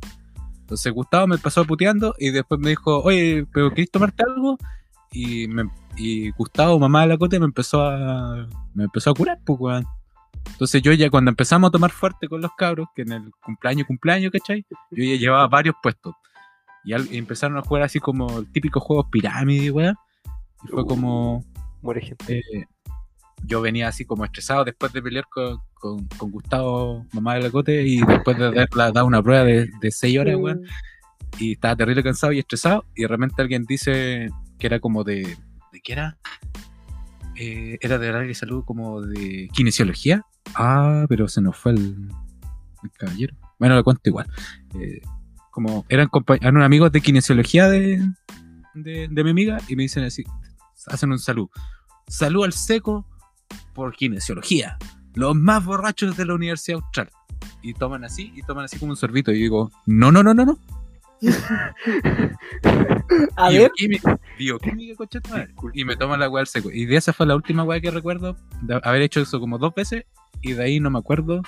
Entonces 0.61 0.91
Gustavo 0.93 1.27
me 1.27 1.37
pasó 1.37 1.63
puteando 1.65 2.15
y 2.17 2.31
después 2.31 2.59
me 2.59 2.69
dijo, 2.71 3.01
oye, 3.03 3.45
pero 3.53 3.69
¿querés 3.69 3.91
tomarte 3.91 4.23
algo? 4.23 4.57
Y, 5.11 5.47
me- 5.47 5.69
y 5.95 6.31
Gustavo, 6.31 6.79
mamá 6.79 7.01
de 7.01 7.07
la 7.07 7.17
cote, 7.17 7.39
me 7.39 7.45
empezó 7.45 7.81
a 7.83 8.47
me 8.73 8.85
empezó 8.85 9.11
a 9.11 9.13
curar, 9.13 9.39
pues, 9.45 9.59
weón. 9.59 9.85
Entonces 10.47 10.81
yo 10.81 10.91
ya 10.93 11.09
cuando 11.09 11.29
empezamos 11.29 11.69
a 11.69 11.71
tomar 11.71 11.91
fuerte 11.91 12.27
con 12.27 12.41
los 12.41 12.51
cabros, 12.57 12.87
que 12.95 13.03
en 13.03 13.11
el 13.13 13.31
cumpleaños, 13.43 13.87
cumpleaños, 13.87 14.31
¿cachai? 14.31 14.65
Yo 14.91 15.03
ya 15.03 15.15
llevaba 15.17 15.47
varios 15.47 15.75
puestos. 15.81 16.13
Y, 16.85 16.93
al- 16.93 17.11
y 17.11 17.17
empezaron 17.17 17.57
a 17.57 17.61
jugar 17.61 17.83
así 17.83 17.99
como 17.99 18.39
el 18.39 18.51
típico 18.51 18.79
juego 18.79 19.09
pirámide, 19.09 19.71
weón. 19.71 19.95
Y 20.63 20.67
fue 20.69 20.85
como, 20.85 21.43
Muere 21.81 22.01
gente. 22.01 22.39
eh, 22.39 22.65
yo 23.43 23.61
venía 23.61 23.87
así 23.87 24.05
como 24.05 24.23
estresado 24.25 24.63
después 24.63 24.91
de 24.93 25.01
pelear 25.01 25.25
con, 25.29 25.57
con, 25.73 26.05
con 26.17 26.31
Gustavo, 26.31 27.05
mamá 27.13 27.35
de 27.35 27.41
la 27.43 27.51
cote, 27.51 27.83
y 27.85 28.01
después 28.01 28.37
de 28.37 28.45
haberla 28.47 28.91
dado 28.91 29.05
una 29.05 29.21
prueba 29.21 29.43
de, 29.43 29.69
de 29.81 29.91
6 29.91 30.19
horas, 30.19 30.35
weón, 30.37 30.61
y 31.39 31.51
estaba 31.53 31.75
terrible 31.75 32.01
cansado 32.03 32.31
y 32.33 32.39
estresado, 32.39 32.85
y 32.95 33.01
de 33.03 33.07
repente 33.07 33.41
alguien 33.41 33.65
dice 33.65 34.29
que 34.57 34.67
era 34.67 34.79
como 34.79 35.03
de. 35.03 35.37
¿De 35.71 35.81
qué 35.83 35.93
era? 35.93 36.17
Eh, 37.35 37.77
era 37.81 37.97
de 37.97 38.07
área 38.09 38.21
de 38.21 38.33
salud 38.33 38.63
como 38.63 39.01
de 39.01 39.49
kinesiología. 39.53 40.23
Ah, 40.55 41.05
pero 41.09 41.27
se 41.27 41.41
nos 41.41 41.57
fue 41.57 41.73
el, 41.73 42.09
el 42.83 42.91
caballero. 42.91 43.35
Bueno, 43.59 43.75
lo 43.75 43.83
cuento 43.83 44.01
igual. 44.05 44.27
Eh, 44.79 45.01
como 45.55 45.85
eran, 45.87 46.09
eran 46.41 46.61
amigos 46.61 46.91
de 46.91 46.99
kinesiología 46.99 47.69
de, 47.69 48.05
de, 48.73 49.07
de 49.09 49.23
mi 49.23 49.29
amiga 49.29 49.57
y 49.69 49.77
me 49.77 49.83
dicen 49.83 50.03
así, 50.03 50.25
hacen 50.87 51.13
un 51.13 51.19
salud. 51.19 51.47
Salud 52.09 52.43
al 52.43 52.51
seco 52.51 53.05
por 53.73 53.95
kinesiología. 53.95 54.77
Los 55.13 55.33
más 55.33 55.63
borrachos 55.63 56.17
de 56.17 56.25
la 56.25 56.33
Universidad 56.33 56.81
Austral. 56.83 57.09
Y 57.61 57.73
toman 57.73 58.03
así, 58.03 58.33
y 58.35 58.41
toman 58.41 58.65
así 58.65 58.77
como 58.77 58.91
un 58.91 58.97
sorbito. 58.97 59.31
Y 59.31 59.35
yo 59.35 59.43
digo, 59.43 59.71
no, 59.85 60.11
no, 60.11 60.23
no, 60.23 60.33
no, 60.33 60.43
no. 60.43 60.59
A 63.37 63.49
ver. 63.49 63.71
Y 65.73 65.85
me 65.85 65.95
toman 65.95 66.19
la 66.19 66.29
weá 66.29 66.41
al 66.41 66.47
seco. 66.47 66.69
Y 66.69 66.85
de 66.85 66.97
esa 66.97 67.13
fue 67.13 67.27
la 67.27 67.35
última 67.35 67.63
weá 67.63 67.79
que 67.79 67.91
recuerdo. 67.91 68.35
De 68.61 68.81
haber 68.83 69.03
hecho 69.03 69.21
eso 69.21 69.39
como 69.39 69.57
dos 69.57 69.73
veces. 69.73 70.03
Y 70.41 70.51
de 70.51 70.65
ahí 70.65 70.81
no 70.81 70.89
me 70.89 70.99
acuerdo. 70.99 71.43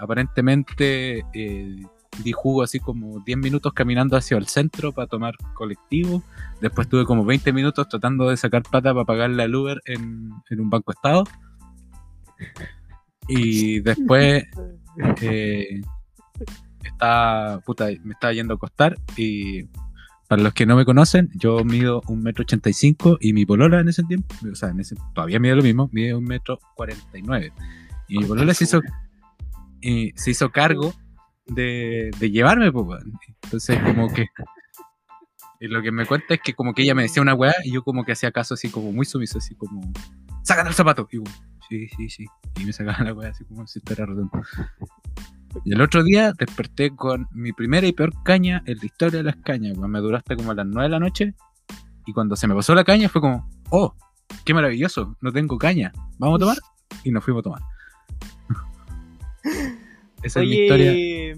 Aparentemente 0.00 1.24
eh, 1.32 1.84
di 2.22 2.32
jugo 2.32 2.62
así 2.62 2.80
como 2.80 3.20
10 3.20 3.38
minutos 3.38 3.72
caminando 3.72 4.16
hacia 4.16 4.36
el 4.36 4.46
centro 4.46 4.92
para 4.92 5.06
tomar 5.06 5.34
colectivo. 5.54 6.22
Después 6.60 6.88
tuve 6.88 7.04
como 7.04 7.24
20 7.24 7.52
minutos 7.52 7.88
tratando 7.88 8.28
de 8.28 8.36
sacar 8.36 8.62
plata 8.62 8.92
para 8.92 9.04
pagarle 9.04 9.42
al 9.42 9.54
Uber 9.54 9.80
en, 9.86 10.30
en 10.50 10.60
un 10.60 10.70
banco 10.70 10.92
estado. 10.92 11.24
Y 13.28 13.80
después 13.80 14.44
eh, 15.20 15.80
está, 16.82 17.60
puta, 17.64 17.88
me 18.04 18.12
estaba 18.12 18.32
yendo 18.32 18.54
a 18.54 18.56
acostar 18.56 18.98
y 19.16 19.64
para 20.28 20.42
los 20.42 20.54
que 20.54 20.64
no 20.64 20.76
me 20.76 20.84
conocen, 20.84 21.28
yo 21.34 21.64
mido 21.64 22.02
un 22.06 22.22
metro 22.22 22.42
ochenta 22.42 22.70
y 22.70 22.72
cinco 22.72 23.18
y 23.20 23.32
mi 23.32 23.44
polola 23.44 23.80
en 23.80 23.88
ese 23.88 24.04
tiempo, 24.04 24.32
o 24.48 24.54
sea, 24.54 24.68
en 24.68 24.78
ese, 24.78 24.94
todavía 25.12 25.40
mide 25.40 25.56
lo 25.56 25.62
mismo, 25.62 25.90
mide 25.92 26.14
un 26.14 26.22
metro 26.22 26.60
cuarenta 26.76 27.18
y 27.18 27.22
nueve. 27.22 27.52
Y 28.06 28.18
mi 28.18 28.26
polola 28.26 28.54
se 28.54 28.62
hizo, 28.62 28.80
y 29.80 30.12
se 30.14 30.30
hizo 30.30 30.50
cargo 30.50 30.94
de, 31.54 32.10
de 32.18 32.30
llevarme, 32.30 32.72
pues. 32.72 33.04
Entonces 33.44 33.78
como 33.82 34.12
que... 34.12 34.26
Y 35.62 35.68
lo 35.68 35.82
que 35.82 35.92
me 35.92 36.06
cuenta 36.06 36.34
es 36.34 36.40
que 36.40 36.54
como 36.54 36.72
que 36.72 36.82
ella 36.82 36.94
me 36.94 37.02
decía 37.02 37.20
una 37.20 37.34
weá 37.34 37.54
y 37.64 37.72
yo 37.72 37.82
como 37.82 38.04
que 38.04 38.12
hacía 38.12 38.32
caso 38.32 38.54
así 38.54 38.70
como 38.70 38.92
muy 38.92 39.04
sumiso, 39.04 39.38
así 39.38 39.54
como... 39.54 39.92
¡Sacan 40.42 40.66
el 40.66 40.72
zapato! 40.72 41.06
Y 41.12 41.18
yo, 41.18 41.22
sí, 41.68 41.88
sí, 41.88 42.08
sí. 42.08 42.26
Y 42.58 42.64
me 42.64 42.72
sacaban 42.72 43.04
la 43.04 43.12
weá 43.12 43.30
así 43.30 43.44
como 43.44 43.66
si 43.66 43.78
estuviera 43.78 44.06
rotundo. 44.06 44.40
Y 45.64 45.74
el 45.74 45.80
otro 45.80 46.02
día 46.02 46.32
desperté 46.32 46.94
con 46.94 47.28
mi 47.32 47.52
primera 47.52 47.86
y 47.86 47.92
peor 47.92 48.12
caña 48.22 48.62
en 48.66 48.78
la 48.78 48.84
historia 48.86 49.18
de 49.18 49.24
las 49.24 49.36
cañas. 49.36 49.76
weón. 49.76 49.90
Me 49.90 50.00
duró 50.00 50.16
hasta 50.16 50.36
como 50.36 50.52
a 50.52 50.54
las 50.54 50.66
9 50.66 50.84
de 50.84 50.88
la 50.88 51.00
noche. 51.00 51.34
Y 52.06 52.12
cuando 52.12 52.36
se 52.36 52.46
me 52.48 52.54
pasó 52.54 52.74
la 52.74 52.84
caña 52.84 53.08
fue 53.08 53.20
como, 53.20 53.48
oh, 53.70 53.94
qué 54.44 54.54
maravilloso, 54.54 55.16
no 55.20 55.32
tengo 55.32 55.58
caña. 55.58 55.92
¿Vamos 56.18 56.36
a 56.36 56.38
tomar? 56.40 56.56
Y 57.04 57.10
nos 57.10 57.22
fuimos 57.22 57.40
a 57.40 57.44
tomar. 57.44 57.62
Esa 60.22 60.40
es 60.42 60.48
mi 60.48 60.54
historia. 60.56 60.90
oye, 60.92 61.36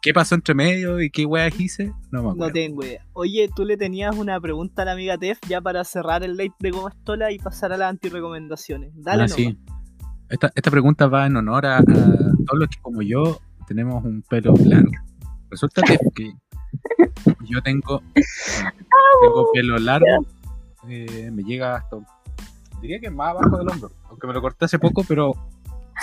¿Qué 0.00 0.12
pasó 0.14 0.36
entre 0.36 0.54
medio 0.54 1.00
y 1.00 1.10
qué 1.10 1.26
weas 1.26 1.58
hice? 1.58 1.92
No 2.12 2.22
me 2.22 2.28
acuerdo. 2.30 2.46
no 2.46 2.52
tengo 2.52 2.84
idea. 2.84 3.04
Oye, 3.14 3.50
tú 3.54 3.64
le 3.64 3.76
tenías 3.76 4.16
una 4.16 4.40
pregunta 4.40 4.82
a 4.82 4.84
la 4.84 4.92
amiga 4.92 5.18
Tef 5.18 5.38
ya 5.48 5.60
para 5.60 5.82
cerrar 5.84 6.22
el 6.22 6.36
live 6.36 6.54
de 6.60 6.70
Goma 6.70 6.90
Estola 6.90 7.32
y 7.32 7.38
pasar 7.38 7.72
a 7.72 7.76
las 7.76 7.90
antirecomendaciones. 7.90 8.92
Dale, 8.94 9.24
Ah, 9.24 9.28
sí. 9.28 9.58
Esta, 10.28 10.52
esta 10.54 10.70
pregunta 10.70 11.08
va 11.08 11.26
en 11.26 11.36
honor 11.36 11.66
a, 11.66 11.78
a 11.78 11.82
todos 11.82 12.58
los 12.58 12.68
que 12.68 12.80
como 12.80 13.02
yo 13.02 13.40
tenemos 13.66 14.04
un 14.04 14.22
pelo 14.22 14.54
largo. 14.64 14.92
Resulta 15.50 15.82
que, 15.82 15.98
que 16.14 16.32
yo 17.44 17.60
tengo, 17.62 18.02
tengo 18.14 19.50
pelo 19.52 19.78
largo, 19.78 20.06
eh, 20.88 21.30
me 21.32 21.42
llega 21.42 21.76
hasta, 21.76 21.96
diría 22.80 23.00
que 23.00 23.10
más 23.10 23.30
abajo 23.30 23.56
del 23.58 23.68
hombro, 23.68 23.90
aunque 24.10 24.26
me 24.26 24.32
lo 24.34 24.40
corté 24.42 24.66
hace 24.66 24.78
poco, 24.78 25.02
pero 25.08 25.32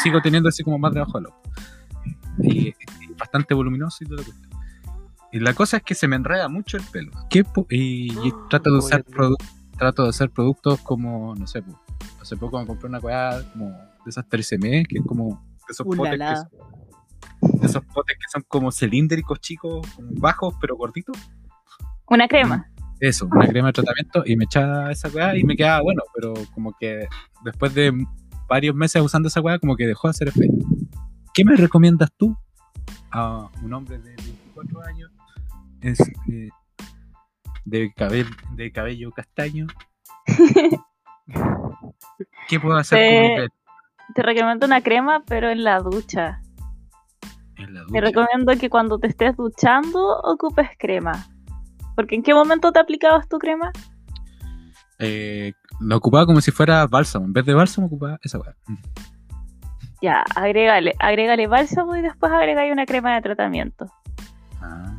sigo 0.04 0.22
teniendo 0.22 0.50
así 0.50 0.64
como 0.64 0.78
más 0.80 0.94
debajo 0.94 1.20
del 1.20 1.28
hombro. 1.28 1.42
Y, 2.42 2.70
y 2.70 2.74
bastante 3.18 3.54
voluminoso 3.54 4.04
y 4.04 4.08
todo 4.08 4.18
lo 4.18 4.24
cuestión. 4.24 4.52
Y 5.32 5.40
la 5.40 5.54
cosa 5.54 5.78
es 5.78 5.84
que 5.84 5.96
se 5.96 6.08
me 6.08 6.16
enreda 6.16 6.48
mucho 6.48 6.78
el 6.78 6.84
pelo. 6.84 7.12
¿Qué 7.30 7.44
po- 7.44 7.68
y, 7.70 8.12
y 8.12 8.34
trato 8.50 8.72
de 8.72 8.78
usar 8.78 9.04
trato 9.78 10.04
de 10.04 10.10
hacer 10.10 10.30
productos 10.30 10.80
como, 10.82 11.36
no 11.36 11.48
sé, 11.48 11.62
po, 11.62 11.78
hace 12.22 12.38
poco 12.38 12.60
me 12.60 12.66
compré 12.66 12.88
una 12.88 13.00
weá 13.00 13.44
como 13.52 13.68
de 13.70 14.10
esas 14.10 14.26
13M, 14.30 14.88
que 14.88 15.00
es 15.00 15.06
como 15.06 15.44
de 15.68 15.72
esos 15.72 15.86
potes 15.86 16.20
que 16.20 16.36
son, 16.36 17.60
de 17.60 17.68
esos 17.68 17.84
potes 17.86 18.16
que 18.16 18.32
son 18.32 18.44
como 18.48 18.72
cilíndricos 18.72 19.40
chicos, 19.40 19.86
como 19.96 20.10
bajos 20.14 20.56
pero 20.62 20.78
gorditos. 20.78 21.18
Una 22.08 22.28
crema. 22.28 22.72
Eso, 23.00 23.28
una 23.30 23.48
crema 23.48 23.68
de 23.68 23.74
tratamiento 23.74 24.24
y 24.26 24.38
me 24.38 24.46
echaba 24.46 24.92
esa 24.92 25.10
weá 25.10 25.36
y 25.36 25.44
me 25.44 25.58
quedaba 25.58 25.82
bueno, 25.82 26.04
pero 26.14 26.34
como 26.54 26.74
que 26.80 27.08
después 27.44 27.74
de 27.74 27.92
varios 28.48 28.74
meses 28.74 29.02
usando 29.02 29.28
esa 29.28 29.42
weá, 29.42 29.60
como 29.60 29.76
que 29.76 29.86
dejó 29.86 30.08
de 30.08 30.12
hacer 30.12 30.28
efecto. 30.30 30.66
¿Qué 31.36 31.44
me 31.44 31.58
recomiendas 31.58 32.12
tú 32.16 32.38
a 33.12 33.50
un 33.62 33.74
hombre 33.74 34.00
de 34.00 34.16
24 34.16 34.82
años 34.84 35.12
es, 35.82 36.00
eh, 36.32 36.48
de, 37.66 37.94
cabello, 37.94 38.30
de 38.54 38.72
cabello 38.72 39.12
castaño? 39.12 39.68
¿Qué 42.48 42.60
puedo 42.60 42.78
hacer 42.78 42.98
con 42.98 43.22
mi 43.22 43.36
pelo 43.36 43.48
Te 44.16 44.24
recomiendo 44.24 44.66
una 44.66 44.80
crema, 44.82 45.24
pero 45.28 45.50
en 45.50 45.66
la 45.66 45.80
ducha. 45.80 46.42
en 47.58 47.74
la 47.74 47.82
Te 47.82 47.88
ducha? 47.88 48.00
recomiendo 48.00 48.54
que 48.58 48.70
cuando 48.70 48.98
te 48.98 49.08
estés 49.08 49.36
duchando 49.36 50.22
ocupes 50.24 50.70
crema. 50.80 51.28
Porque 51.98 52.16
¿en 52.16 52.24
qué 52.24 52.34
momento 52.34 52.72
te 52.72 52.80
aplicabas 52.80 53.28
tu 53.28 53.40
crema? 53.40 53.74
Eh, 55.00 55.52
lo 55.82 55.98
ocupaba 55.98 56.26
como 56.26 56.40
si 56.40 56.52
fuera 56.52 56.88
bálsamo. 56.88 57.26
En 57.26 57.34
vez 57.34 57.46
de 57.46 57.54
bálsamo 57.54 57.88
ocupaba 57.88 58.18
esa 58.24 58.40
weá. 58.40 58.56
Ya, 60.06 60.24
agrégale, 60.36 60.94
agrégale 61.00 61.48
bálsamo 61.48 61.96
y 61.96 62.04
después 62.04 62.32
agregale 62.32 62.72
una 62.72 62.86
crema 62.86 63.16
de 63.16 63.24
tratamiento. 63.24 63.88
Ah. 64.62 64.96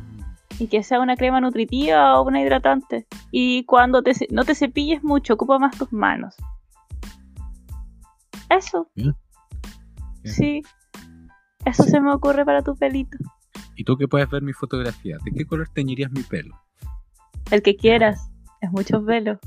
Y 0.59 0.67
que 0.67 0.83
sea 0.83 0.99
una 0.99 1.15
crema 1.15 1.39
nutritiva 1.39 2.19
o 2.19 2.27
una 2.27 2.41
hidratante. 2.41 3.07
Y 3.31 3.63
cuando 3.63 4.03
te, 4.03 4.11
no 4.31 4.43
te 4.43 4.53
cepilles 4.53 5.01
mucho, 5.05 5.35
ocupa 5.35 5.59
más 5.59 5.77
tus 5.77 5.93
manos. 5.93 6.35
Eso. 8.49 8.89
Bien. 8.95 9.15
Bien. 10.23 10.35
Sí. 10.35 10.61
Eso 11.63 11.83
se 11.83 12.01
me 12.01 12.11
ocurre 12.13 12.43
para 12.43 12.61
tu 12.61 12.75
pelito. 12.75 13.17
Y 13.77 13.85
tú 13.85 13.95
que 13.95 14.09
puedes 14.09 14.29
ver 14.29 14.41
mi 14.41 14.51
fotografía, 14.51 15.19
¿de 15.23 15.31
qué 15.31 15.45
color 15.45 15.69
teñirías 15.69 16.11
mi 16.11 16.23
pelo? 16.23 16.53
El 17.49 17.61
que 17.61 17.77
quieras. 17.77 18.29
Es 18.59 18.69
muchos 18.73 19.05
velos. 19.05 19.37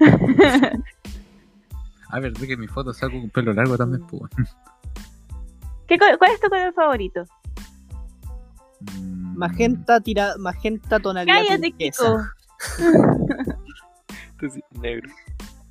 A 2.10 2.20
ver, 2.20 2.32
de 2.32 2.46
que 2.46 2.56
mi 2.56 2.66
foto 2.68 2.92
salgo 2.92 3.20
con 3.20 3.30
pelo 3.30 3.52
largo 3.52 3.76
también, 3.76 4.06
pues. 4.06 4.30
¿Qué 5.86 5.98
¿Cuál 5.98 6.30
es 6.32 6.40
tu 6.40 6.48
color 6.48 6.72
favorito? 6.72 7.24
Mm, 8.98 9.36
Magenta, 9.36 10.00
tira, 10.00 10.34
magenta 10.38 11.00
tonalidad 11.00 11.42
Cállate. 11.46 11.72
Kiko. 11.72 12.20
Entonces, 14.32 14.62
negro. 14.80 15.10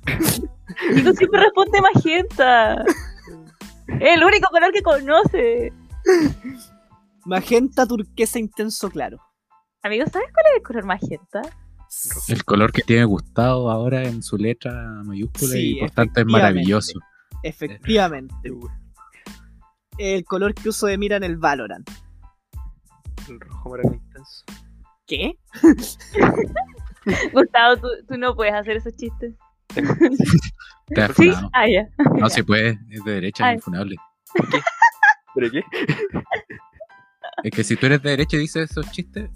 Kiko 0.04 1.12
siempre 1.12 1.40
responde 1.40 1.80
magenta. 1.80 2.84
Es 4.00 4.16
el 4.16 4.24
único 4.24 4.48
color 4.50 4.72
que 4.72 4.82
conoce. 4.82 5.72
Magenta 7.24 7.86
turquesa 7.86 8.38
intenso 8.38 8.90
claro. 8.90 9.18
Amigo, 9.82 10.04
¿sabes 10.06 10.28
cuál 10.32 10.46
es 10.50 10.56
el 10.56 10.62
color 10.62 10.84
magenta? 10.84 11.42
El 12.28 12.44
color 12.44 12.72
que 12.72 12.82
tiene 12.82 13.04
Gustavo 13.04 13.70
ahora 13.70 14.04
en 14.04 14.22
su 14.22 14.36
letra 14.36 14.72
mayúscula 15.04 15.52
Sí, 15.52 15.76
y 15.76 15.80
por 15.80 15.90
tanto 15.90 16.20
es 16.20 16.26
maravilloso. 16.26 16.98
Efectivamente. 17.42 18.50
Weón. 18.50 18.72
El 19.98 20.24
color 20.24 20.54
que 20.54 20.68
uso 20.68 20.86
de 20.86 20.98
mira 20.98 21.16
en 21.16 21.24
el 21.24 21.36
Valorant. 21.36 21.88
El 23.28 23.40
rojo 23.40 23.70
maraca 23.70 23.94
intenso. 23.94 24.44
¿Qué? 25.06 25.38
Gustavo, 27.32 27.76
tú, 27.76 27.88
tú 28.08 28.18
no 28.18 28.34
puedes 28.34 28.54
hacer 28.54 28.78
esos 28.78 28.94
chistes. 28.96 29.34
Te 30.86 31.02
has 31.02 31.12
¿Sí? 31.16 31.32
Ah, 31.52 31.68
ya. 31.68 31.88
No 32.18 32.28
se 32.28 32.42
puede, 32.44 32.78
es 32.90 33.04
de 33.04 33.12
derecha, 33.12 33.46
Ay. 33.46 33.54
es 33.54 33.58
infunable. 33.58 33.96
¿Pero 35.34 35.50
qué? 35.50 35.62
Es 37.42 37.50
que 37.50 37.64
si 37.64 37.76
tú 37.76 37.86
eres 37.86 38.02
de 38.02 38.10
derecha 38.10 38.36
y 38.36 38.40
dices 38.40 38.70
esos 38.70 38.90
chistes, 38.90 39.30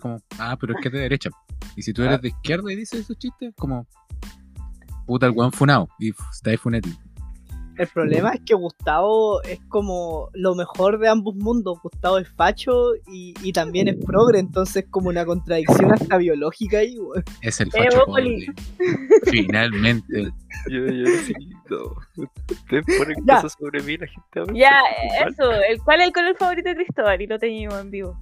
como, 0.00 0.18
ah, 0.38 0.56
pero 0.60 0.74
es 0.74 0.80
que 0.82 0.88
es 0.88 0.92
de 0.94 1.00
derecha. 1.08 1.30
Y 1.76 1.82
si 1.82 1.92
tú 1.92 2.02
eres 2.02 2.18
Ah. 2.18 2.20
de 2.22 2.28
izquierda 2.28 2.72
y 2.72 2.76
dices 2.76 3.00
esos 3.00 3.18
chistes, 3.18 3.54
como, 3.56 3.86
puta, 5.06 5.26
el 5.26 5.32
weón 5.32 5.52
funado. 5.52 5.88
Y 5.98 6.10
está 6.30 6.50
ahí 6.50 6.56
funeti. 6.56 6.92
El 7.78 7.88
problema 7.88 8.32
es 8.34 8.40
que 8.44 8.52
Gustavo 8.54 9.42
es 9.44 9.58
como 9.68 10.28
lo 10.34 10.54
mejor 10.54 10.98
de 10.98 11.08
ambos 11.08 11.34
mundos. 11.36 11.78
Gustavo 11.82 12.18
es 12.18 12.28
facho 12.28 12.94
y, 13.10 13.32
y 13.42 13.52
también 13.52 13.88
es 13.88 13.96
progre, 14.04 14.38
entonces 14.40 14.84
como 14.90 15.08
una 15.08 15.24
contradicción 15.24 15.90
hasta 15.90 16.18
biológica 16.18 16.78
ahí, 16.78 16.98
weón. 16.98 17.24
Es 17.40 17.60
el 17.62 17.68
Eh, 17.68 17.70
facho 17.90 18.04
pobre. 18.04 18.46
Finalmente. 19.24 20.30
Yo, 20.70 20.86
yo 20.86 21.06
sí, 21.26 21.32
no. 21.70 21.96
Ustedes 22.50 22.84
ponen 22.98 23.16
Ya. 23.26 23.36
cosas 23.36 23.56
sobre 23.58 23.82
mí, 23.82 23.96
la 23.96 24.06
gente 24.06 24.38
habla. 24.40 24.52
Ya, 24.54 25.26
eso. 25.26 25.50
El, 25.50 25.80
¿Cuál 25.82 26.02
es 26.02 26.06
el 26.08 26.12
color 26.12 26.36
favorito 26.36 26.68
de 26.68 26.76
Cristóbal? 26.76 27.20
Y 27.22 27.26
lo 27.26 27.38
teníamos 27.38 27.80
en 27.80 27.90
vivo. 27.90 28.20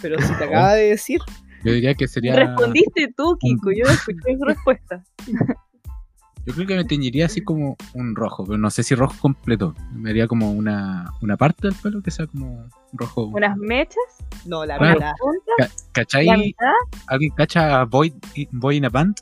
Pero 0.00 0.20
si 0.20 0.32
te 0.34 0.44
acaba 0.44 0.74
de 0.74 0.90
decir, 0.90 1.20
Yo 1.64 1.72
diría 1.72 1.94
que 1.94 2.06
sería. 2.08 2.34
Respondiste 2.36 3.12
tú, 3.16 3.36
Kiko. 3.40 3.70
Yo 3.72 3.84
escuché 3.90 4.36
su 4.38 4.44
respuesta. 4.44 5.02
Yo 6.46 6.54
creo 6.54 6.66
que 6.66 6.76
me 6.76 6.84
teñiría 6.84 7.26
así 7.26 7.42
como 7.42 7.76
un 7.92 8.16
rojo, 8.16 8.44
pero 8.46 8.56
no 8.56 8.70
sé 8.70 8.82
si 8.82 8.94
rojo 8.94 9.14
completo. 9.20 9.74
Me 9.92 10.08
haría 10.10 10.26
como 10.26 10.50
una, 10.52 11.12
una 11.20 11.36
parte 11.36 11.68
del 11.68 11.76
pelo 11.76 12.00
que 12.00 12.10
sea 12.10 12.26
como 12.26 12.64
rojo. 12.94 13.26
Unas 13.26 13.54
mechas, 13.58 13.98
no, 14.46 14.64
la 14.64 14.78
Claro. 14.78 14.98
verdad. 14.98 15.12
punta, 15.20 15.52
Ca- 15.58 15.68
¿Cachai? 15.92 16.24
la 16.24 16.36
mitad. 16.38 16.72
¿Alguien 17.06 17.32
cacha 17.36 17.80
a 17.80 17.84
Boy, 17.84 18.14
Boy 18.52 18.76
in 18.76 18.86
a 18.86 18.88
Band? 18.88 19.16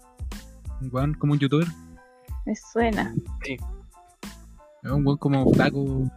Un 0.81 0.91
weón 0.93 1.15
como 1.15 1.33
un 1.33 1.41
youtuber. 1.41 1.67
Me 2.45 2.55
suena. 2.55 3.13
Es 4.85 4.91
un 4.93 5.05
weón 5.05 5.19
como 5.19 5.53
flaco, 5.53 6.09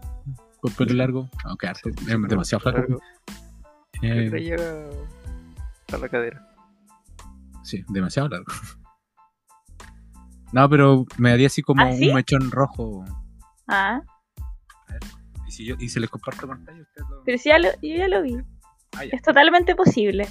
con 0.61 0.73
pelo 0.77 0.93
largo. 0.93 1.27
Aunque 1.45 1.67
es 1.71 1.81
demasiado 2.27 2.59
flaco. 2.59 2.77
Largo. 2.77 2.99
Creo 4.11 4.31
que 4.31 4.37
Eh, 4.37 4.41
llega 4.41 4.89
a 5.93 5.97
la 5.97 6.09
cadera. 6.09 6.47
sí, 7.63 7.83
demasiado 7.89 8.29
largo. 8.29 8.51
No, 10.51 10.67
pero 10.69 11.05
me 11.17 11.31
haría 11.31 11.47
así 11.47 11.61
como 11.61 11.83
¿Ah, 11.83 11.91
sí? 11.93 12.09
un 12.09 12.15
mechón 12.15 12.49
rojo. 12.51 13.05
Ah, 13.67 14.01
Y 15.47 15.51
si, 15.51 15.65
yo, 15.65 15.75
y 15.79 15.89
si 15.89 15.99
les 15.99 16.09
comparto 16.09 16.47
pantalla, 16.47 16.81
ustedes 16.81 17.07
lo. 17.09 17.23
pero 17.23 17.37
sí, 17.37 17.49
ya 17.49 17.59
lo, 17.59 17.69
yo 17.81 17.95
ya 17.95 18.07
lo 18.07 18.21
vi. 18.23 18.37
Ah, 18.97 19.05
ya. 19.05 19.11
Es 19.13 19.21
totalmente 19.21 19.75
posible. 19.75 20.27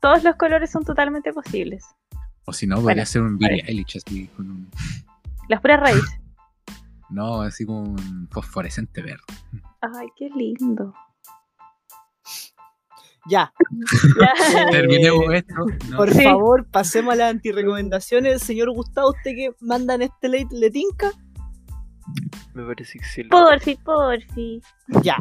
Todos 0.00 0.24
los 0.24 0.36
colores 0.36 0.70
son 0.70 0.84
totalmente 0.84 1.32
posibles. 1.32 1.84
O 2.46 2.52
si 2.52 2.66
no, 2.66 2.76
podría 2.76 2.94
Bueno, 2.94 3.06
ser 3.06 3.22
un 3.22 3.38
Billie. 3.38 3.62
Eilish 3.66 3.98
así 3.98 4.26
con 4.28 4.50
un. 4.50 4.70
Las 5.48 5.60
puras 5.60 5.80
raíces. 5.80 6.10
No, 7.12 7.40
así 7.42 7.66
como 7.66 7.80
un 7.80 8.28
fosforescente 8.30 9.02
verde. 9.02 9.24
Ay, 9.80 10.06
qué 10.16 10.28
lindo. 10.30 10.94
Ya, 13.30 13.52
Ya. 14.20 14.32
Eh, 14.60 14.70
Terminemos 14.72 15.24
esto. 15.32 15.54
No, 15.90 15.96
por 15.96 16.12
Sí. 16.12 16.24
favor, 16.24 16.66
pasemos 16.70 17.14
a 17.14 17.16
las 17.16 17.30
antirecomendaciones. 17.30 18.42
Señor 18.42 18.70
Gustavo, 18.72 19.10
¿usted 19.10 19.32
que 19.34 19.50
manda 19.60 19.94
en 19.94 20.02
este 20.02 20.28
late 20.28 20.48
le 20.50 20.70
tinca? 20.70 21.12
Me 22.54 22.64
parece 22.64 22.98
excelente. 22.98 23.36
Porfi, 23.36 23.76
porfi. 23.76 24.60
Ya. 25.02 25.16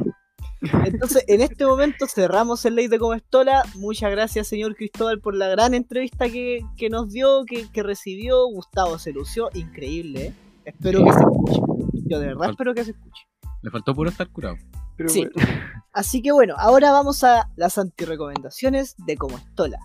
Entonces, 0.84 1.23
en 1.27 1.40
este 1.41 1.65
momento 1.65 2.06
cerramos 2.07 2.65
el 2.65 2.76
late 2.76 2.90
de 2.90 2.99
Comestola. 2.99 3.64
Muchas 3.76 4.11
gracias, 4.11 4.48
señor 4.48 4.76
Cristóbal, 4.76 5.19
por 5.22 5.36
la 5.36 5.48
gran 5.48 5.73
entrevista 5.73 6.27
que, 6.30 6.60
que 6.76 6.90
nos 6.90 7.11
dio, 7.14 7.45
que, 7.45 7.69
que 7.72 7.84
recibió. 7.84 8.45
Gustavo 8.48 8.98
se 8.99 9.14
lució, 9.14 9.49
increíble. 9.53 10.26
¿eh? 10.27 10.34
Espero 10.65 11.06
que 11.06 11.14
se 11.14 11.19
escuche. 11.19 11.61
Yo 12.07 12.19
de 12.19 12.27
verdad 12.27 12.49
espero 12.49 12.73
que 12.73 12.84
se 12.84 12.91
escuche. 12.91 13.23
Le 13.61 13.72
faltó 13.72 13.94
puro 13.94 14.10
estar 14.10 14.27
curado. 14.30 14.57
Pero 15.00 15.10
Sí. 15.10 15.28
bueno, 15.34 15.50
Así 15.94 16.22
que 16.22 16.32
bueno, 16.34 16.56
ahora 16.58 16.92
vamos 16.92 17.24
a 17.24 17.50
las 17.56 17.78
antirecomendaciones 17.78 18.96
de 19.08 19.16
Comestola. 19.16 19.80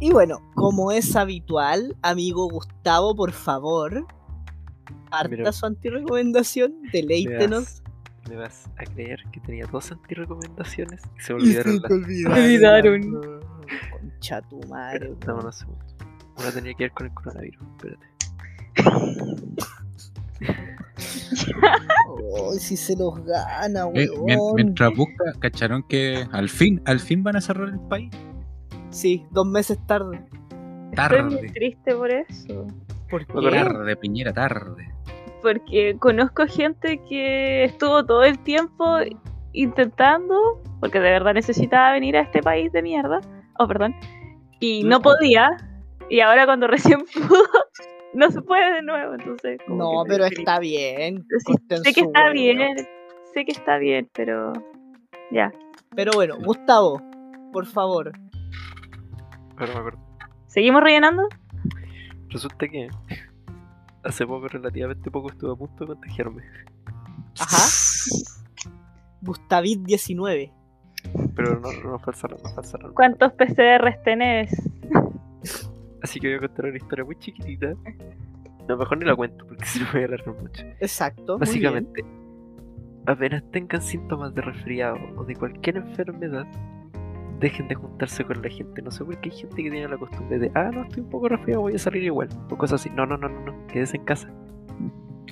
Y 0.00 0.10
bueno, 0.10 0.40
como 0.54 0.90
es 0.90 1.14
habitual, 1.14 1.96
amigo 2.02 2.48
Gustavo, 2.50 3.14
por 3.14 3.30
favor, 3.30 4.04
parta 5.10 5.28
Mira. 5.28 5.52
su 5.52 5.64
antirecomendación, 5.66 6.80
me 6.82 6.90
deleítenos. 6.90 7.64
vas, 7.64 8.28
me 8.28 8.36
vas 8.36 8.70
a 8.78 8.84
creer 8.84 9.20
que 9.32 9.38
tenía 9.40 9.66
dos 9.70 9.92
antirecomendaciones 9.92 11.02
se 11.18 11.34
me 11.34 11.40
Y 11.40 11.42
olvidaron 11.44 11.74
se 11.76 11.80
las 11.82 11.90
olvidaron. 11.92 13.00
Me. 13.12 13.42
Concha 14.10 14.42
tu 14.42 14.60
madre. 14.68 15.14
Dame 15.20 15.40
unos 15.40 15.56
segundos. 15.56 15.91
Una 16.38 16.50
tenía 16.52 16.74
que 16.74 16.84
ver 16.84 16.92
con 16.92 17.06
el 17.06 17.14
coronavirus. 17.14 17.62
Espérate. 17.76 18.06
Ay, 22.50 22.58
si 22.58 22.76
se 22.76 22.96
los 22.96 23.24
gana, 23.24 23.86
Eh, 23.94 24.08
weón. 24.10 24.54
mientras 24.54 24.94
busca, 24.96 25.24
cacharon 25.38 25.82
que 25.84 26.26
al 26.32 26.48
fin, 26.48 26.82
al 26.86 27.00
fin 27.00 27.22
van 27.22 27.36
a 27.36 27.40
cerrar 27.40 27.68
el 27.68 27.80
país. 27.80 28.10
Sí, 28.90 29.24
dos 29.30 29.46
meses 29.46 29.78
tarde. 29.86 30.16
Estoy 30.92 31.22
muy 31.22 31.36
Tarde. 31.36 31.50
triste 31.54 31.94
por 31.94 32.10
eso. 32.10 32.66
¿Por 33.10 33.26
qué? 33.26 33.32
Tarde, 33.50 33.96
Piñera, 33.96 34.32
tarde. 34.32 34.92
Porque 35.40 35.96
conozco 35.98 36.46
gente 36.46 37.00
que 37.08 37.64
estuvo 37.64 38.04
todo 38.04 38.22
el 38.24 38.38
tiempo 38.38 38.98
intentando, 39.54 40.62
porque 40.80 41.00
de 41.00 41.10
verdad 41.10 41.34
necesitaba 41.34 41.92
venir 41.92 42.16
a 42.16 42.20
este 42.22 42.42
país 42.42 42.70
de 42.72 42.82
mierda. 42.82 43.20
Oh, 43.58 43.66
perdón. 43.66 43.94
Y 44.60 44.84
no 44.84 45.00
podía. 45.00 45.56
Y 46.12 46.20
ahora 46.20 46.44
cuando 46.44 46.66
recién 46.66 47.00
pudo, 47.14 47.46
no 48.12 48.30
se 48.30 48.42
puede 48.42 48.70
de 48.74 48.82
nuevo. 48.82 49.14
Entonces, 49.14 49.58
como 49.66 49.78
No, 49.78 50.04
pero 50.06 50.26
está 50.26 50.58
bien. 50.58 51.26
Sí, 51.46 51.54
sé 51.82 51.94
que 51.94 52.02
está 52.02 52.28
bien. 52.28 52.76
Sé 53.32 53.46
que 53.46 53.52
está 53.52 53.78
bien, 53.78 54.10
pero. 54.12 54.52
Ya. 55.30 55.50
Pero 55.96 56.12
bueno, 56.14 56.36
Gustavo, 56.38 57.00
por 57.50 57.64
favor. 57.64 58.12
Ahora 59.56 59.72
me 59.72 59.78
acuerdo. 59.78 59.98
¿Seguimos 60.48 60.82
rellenando? 60.82 61.26
Resulta 62.28 62.68
que 62.68 62.90
hace 64.04 64.26
poco, 64.26 64.48
relativamente 64.48 65.10
poco, 65.10 65.30
estuve 65.30 65.52
a 65.52 65.56
punto 65.56 65.84
de 65.86 65.94
contagiarme. 65.94 66.42
Ajá. 67.40 67.64
Gustavid 69.22 69.78
19. 69.84 70.52
Pero 71.34 71.58
no, 71.58 71.72
no 71.72 71.98
falsaron, 72.00 72.38
no 72.42 72.50
falsaron. 72.50 72.92
¿Cuántos 72.92 73.32
PCRs 73.32 74.02
tenés? 74.04 74.52
Así 76.02 76.20
que 76.20 76.28
voy 76.28 76.36
a 76.36 76.40
contar 76.40 76.66
una 76.66 76.76
historia 76.76 77.04
muy 77.04 77.16
chiquitita. 77.16 77.74
No, 78.68 78.76
mejor 78.76 78.98
ni 78.98 79.04
la 79.04 79.16
cuento 79.16 79.46
porque 79.46 79.64
no 79.78 79.86
me 79.86 79.92
voy 79.92 80.02
a 80.02 80.04
alargar 80.06 80.42
mucho. 80.42 80.62
Exacto. 80.80 81.38
muy 81.38 81.48
bien. 81.58 81.72
Básicamente, 81.72 82.04
apenas 83.06 83.42
tengan 83.50 83.82
síntomas 83.82 84.34
de 84.34 84.42
resfriado 84.42 84.98
o 85.16 85.24
de 85.24 85.34
cualquier 85.34 85.76
enfermedad, 85.76 86.46
dejen 87.40 87.68
de 87.68 87.74
juntarse 87.74 88.24
con 88.24 88.42
la 88.42 88.48
gente. 88.48 88.82
No 88.82 88.90
sé 88.90 89.04
por 89.04 89.18
qué 89.20 89.30
hay 89.30 89.36
gente 89.36 89.56
que 89.56 89.70
tiene 89.70 89.88
la 89.88 89.96
costumbre 89.96 90.38
de, 90.38 90.50
ah, 90.54 90.70
no, 90.72 90.84
estoy 90.84 91.02
un 91.02 91.10
poco 91.10 91.28
resfriado, 91.28 91.62
voy 91.62 91.74
a 91.74 91.78
salir 91.78 92.04
igual. 92.04 92.28
O 92.50 92.56
cosas 92.56 92.80
así. 92.80 92.90
No, 92.90 93.06
no, 93.06 93.16
no, 93.16 93.28
no, 93.28 93.40
no. 93.40 93.66
Quédese 93.68 93.96
en 93.96 94.04
casa. 94.04 94.28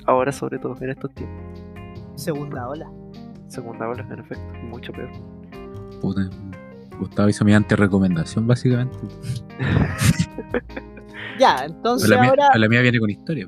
Ahora, 0.05 0.31
sobre 0.31 0.59
todo, 0.59 0.75
en 0.81 0.89
estos 0.89 1.13
tiempos. 1.13 1.63
Segunda 2.15 2.67
ola. 2.67 2.89
Segunda 3.47 3.87
ola, 3.87 4.05
en 4.09 4.19
efecto, 4.19 4.53
mucho 4.63 4.91
peor. 4.93 5.09
Puta. 6.01 6.29
Gustavo 7.01 7.29
hizo 7.29 7.43
mi 7.45 7.53
anti-recomendación, 7.53 8.47
básicamente. 8.47 8.97
Ya, 11.39 11.65
entonces 11.65 12.07
la, 12.09 12.21
mía, 12.21 12.29
ahora. 12.29 12.49
la 12.55 12.69
mía 12.69 12.81
viene 12.81 12.99
con 12.99 13.09
historia. 13.09 13.47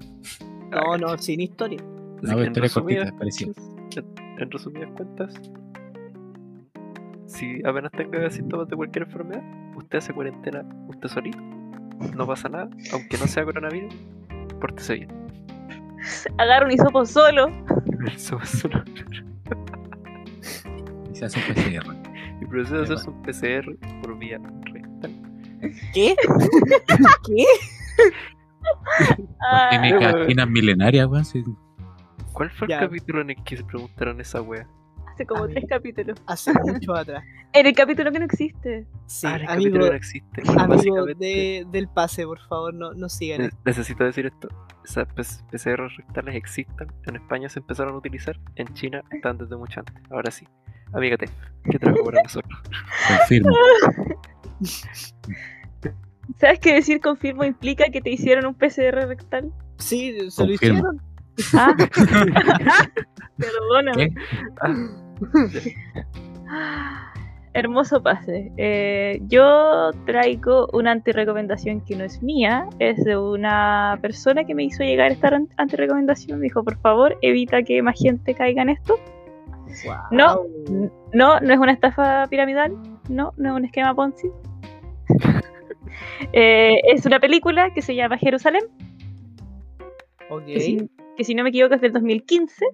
No, 0.72 0.98
no, 0.98 1.16
sin 1.20 1.40
historia. 1.42 1.78
No, 2.24 2.38
que 2.38 2.44
historia 2.46 2.62
resumidas- 2.64 3.12
cortita, 3.12 3.18
parecida. 3.20 3.52
en- 3.98 4.42
en 4.42 4.50
resumidas 4.52 4.90
cuentas, 4.96 5.34
si 7.28 7.62
apenas 7.64 7.92
tenga 7.92 8.28
síntomas 8.32 8.68
de 8.70 8.76
cualquier 8.76 9.04
enfermedad, 9.06 9.44
usted 9.76 10.00
hace 10.00 10.12
cuarentena 10.14 10.64
usted 10.88 11.08
solito, 11.08 11.38
no 12.16 12.26
pasa 12.26 12.50
nada, 12.50 12.70
aunque 12.94 13.18
no 13.20 13.28
sea 13.28 13.46
coronavirus, 13.46 13.94
pórtese 14.60 14.96
bien. 14.96 15.10
Agarra 16.40 16.66
un 16.66 16.72
hisopo 16.72 17.06
solo. 17.06 17.48
Eso 18.08 18.40
es 18.42 18.66
una- 18.66 18.84
Y 21.12 21.16
se 21.16 21.26
hace 21.26 21.40
un 21.40 21.54
PCR. 21.54 22.03
Y 22.44 22.46
procede 22.46 22.80
a 22.80 22.84
hacerse 22.84 23.10
un 23.10 23.22
PCR 23.22 23.78
por 24.02 24.18
vía 24.20 24.38
rectal. 24.74 25.12
¿Qué? 25.94 26.16
¿Qué? 27.26 27.46
Ah, 29.42 29.68
Tiene 29.72 29.98
weón. 29.98 30.14
caquinas 30.22 30.50
milenarias, 30.50 31.08
weón. 31.08 31.26
sí. 31.26 31.44
¿Cuál 32.34 32.50
fue 32.52 32.68
Ya. 32.68 32.80
el 32.80 32.86
capítulo 32.88 33.22
en 33.22 33.30
el 33.32 33.44
que 33.44 33.58
se 33.58 33.64
preguntaron 33.64 34.20
esa 34.20 34.42
wea? 34.42 34.68
Hace 35.14 35.26
como 35.28 35.44
A 35.44 35.48
mí- 35.48 35.54
tres 35.54 35.66
capítulos. 35.70 36.20
Hace 36.28 36.52
mucho 36.54 36.96
atrás. 36.96 37.24
En 37.56 37.68
el 37.68 37.74
capítulo 37.76 38.12
que 38.12 38.18
no 38.18 38.26
existe. 38.26 38.88
Sí, 39.06 39.28
ah, 39.28 39.36
el 39.36 39.42
amigo, 39.44 39.54
capítulo 39.76 39.86
no 39.86 39.94
existe. 39.94 40.42
Bueno, 40.44 40.62
amigo 40.64 40.76
básicamente, 40.76 41.24
de, 41.24 41.68
del 41.72 41.88
pase, 41.88 42.26
por 42.26 42.40
favor, 42.48 42.74
no, 42.74 42.94
no 42.94 43.10
sigan 43.10 43.42
ne- 43.42 43.46
esto. 43.50 43.60
necesito 43.64 44.04
decir 44.06 44.26
esto. 44.26 44.48
Esas 44.84 45.08
PCR 45.14 45.88
rectales 45.96 46.34
existen. 46.36 46.88
En 47.06 47.16
España 47.18 47.48
se 47.50 47.60
empezaron 47.60 47.94
a 47.94 47.98
utilizar. 47.98 48.40
En 48.56 48.74
China 48.74 49.04
están 49.12 49.38
desde 49.38 49.56
mucho 49.56 49.82
antes. 49.82 49.96
Ahora 50.10 50.32
sí. 50.32 50.48
Amígate. 50.94 51.30
¿Qué 51.70 51.80
trajo 51.80 52.04
para 52.04 52.22
nosotros? 52.24 52.60
Confirmo. 53.08 53.56
¿Sabes 56.38 56.60
que 56.60 56.74
decir 56.74 57.00
confirmo 57.00 57.44
implica 57.44 57.86
que 57.92 58.02
te 58.02 58.10
hicieron 58.10 58.46
un 58.46 58.56
PCR 58.56 59.08
rectal? 59.08 59.52
Sí, 59.78 60.16
se 60.30 60.46
lo 60.46 60.54
hicieron. 60.54 61.02
Ah. 61.54 61.76
Perdóname. 63.38 64.14
¿Qué? 64.14 65.76
Hermoso 67.56 68.02
pase. 68.02 68.52
Eh, 68.58 69.22
yo 69.28 69.92
traigo 70.08 70.68
una 70.74 70.92
antirecomendación 70.92 71.82
que 71.82 71.96
no 71.96 72.04
es 72.04 72.24
mía, 72.24 72.68
es 72.80 73.04
de 73.04 73.16
una 73.16 74.00
persona 74.02 74.44
que 74.44 74.56
me 74.56 74.64
hizo 74.64 74.84
llegar 74.84 75.12
esta 75.12 75.40
antirecomendación. 75.58 76.40
Me 76.40 76.46
dijo, 76.46 76.64
por 76.64 76.78
favor, 76.80 77.18
evita 77.22 77.62
que 77.62 77.82
más 77.84 78.00
gente 78.00 78.34
caiga 78.34 78.64
en 78.64 78.70
esto. 78.70 78.96
No. 80.12 80.46
No, 81.14 81.40
no 81.40 81.54
es 81.54 81.60
una 81.60 81.72
estafa 81.72 82.28
piramidal, 82.28 82.74
no, 83.10 83.34
no 83.38 83.50
es 83.50 83.56
un 83.56 83.66
esquema 83.66 83.94
Ponzi. 83.96 84.30
Eh, 86.32 86.78
es 86.92 87.06
una 87.06 87.20
película 87.20 87.72
que 87.74 87.82
se 87.84 87.94
llama 87.94 88.18
Jerusalén, 88.18 88.64
Ok. 90.30 90.46
que, 90.46 90.60
si, 90.60 90.90
que 91.16 91.24
si 91.24 91.36
no 91.36 91.44
me 91.44 91.50
equivoco 91.50 91.76
es 91.76 91.82
del 91.82 91.92
2015. 91.94 92.66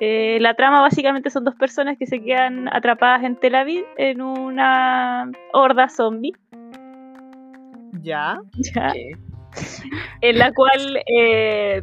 Eh, 0.00 0.38
la 0.40 0.54
trama 0.54 0.80
básicamente 0.80 1.30
son 1.30 1.44
dos 1.44 1.54
personas 1.54 1.96
que 1.96 2.06
se 2.06 2.20
quedan 2.20 2.68
atrapadas 2.74 3.22
en 3.22 3.36
Tel 3.36 3.54
Aviv 3.54 3.84
en 3.96 4.20
una 4.22 5.30
horda 5.52 5.88
zombie, 5.88 6.32
Ya. 8.02 8.40
¿ya? 8.74 8.92
en 10.20 10.38
la 10.38 10.52
cual 10.52 10.98
eh, 11.06 11.80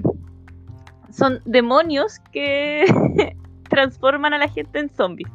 son 1.11 1.39
demonios 1.45 2.19
que 2.33 2.83
transforman 3.71 4.33
a 4.33 4.37
la 4.37 4.49
gente 4.49 4.79
en 4.79 4.89
zombies. 4.89 5.31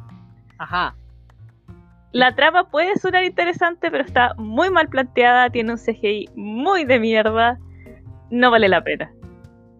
Ajá. 0.59 0.95
La 2.13 2.33
trama 2.35 2.69
puede 2.69 2.95
sonar 2.97 3.23
interesante, 3.25 3.91
pero 3.91 4.03
está 4.03 4.33
muy 4.37 4.69
mal 4.69 4.87
planteada, 4.87 5.49
tiene 5.49 5.73
un 5.73 5.77
CGI 5.77 6.29
muy 6.35 6.85
de 6.85 6.99
mierda, 6.99 7.59
no 8.29 8.49
vale 8.51 8.69
la 8.69 8.81
pena. 8.83 9.11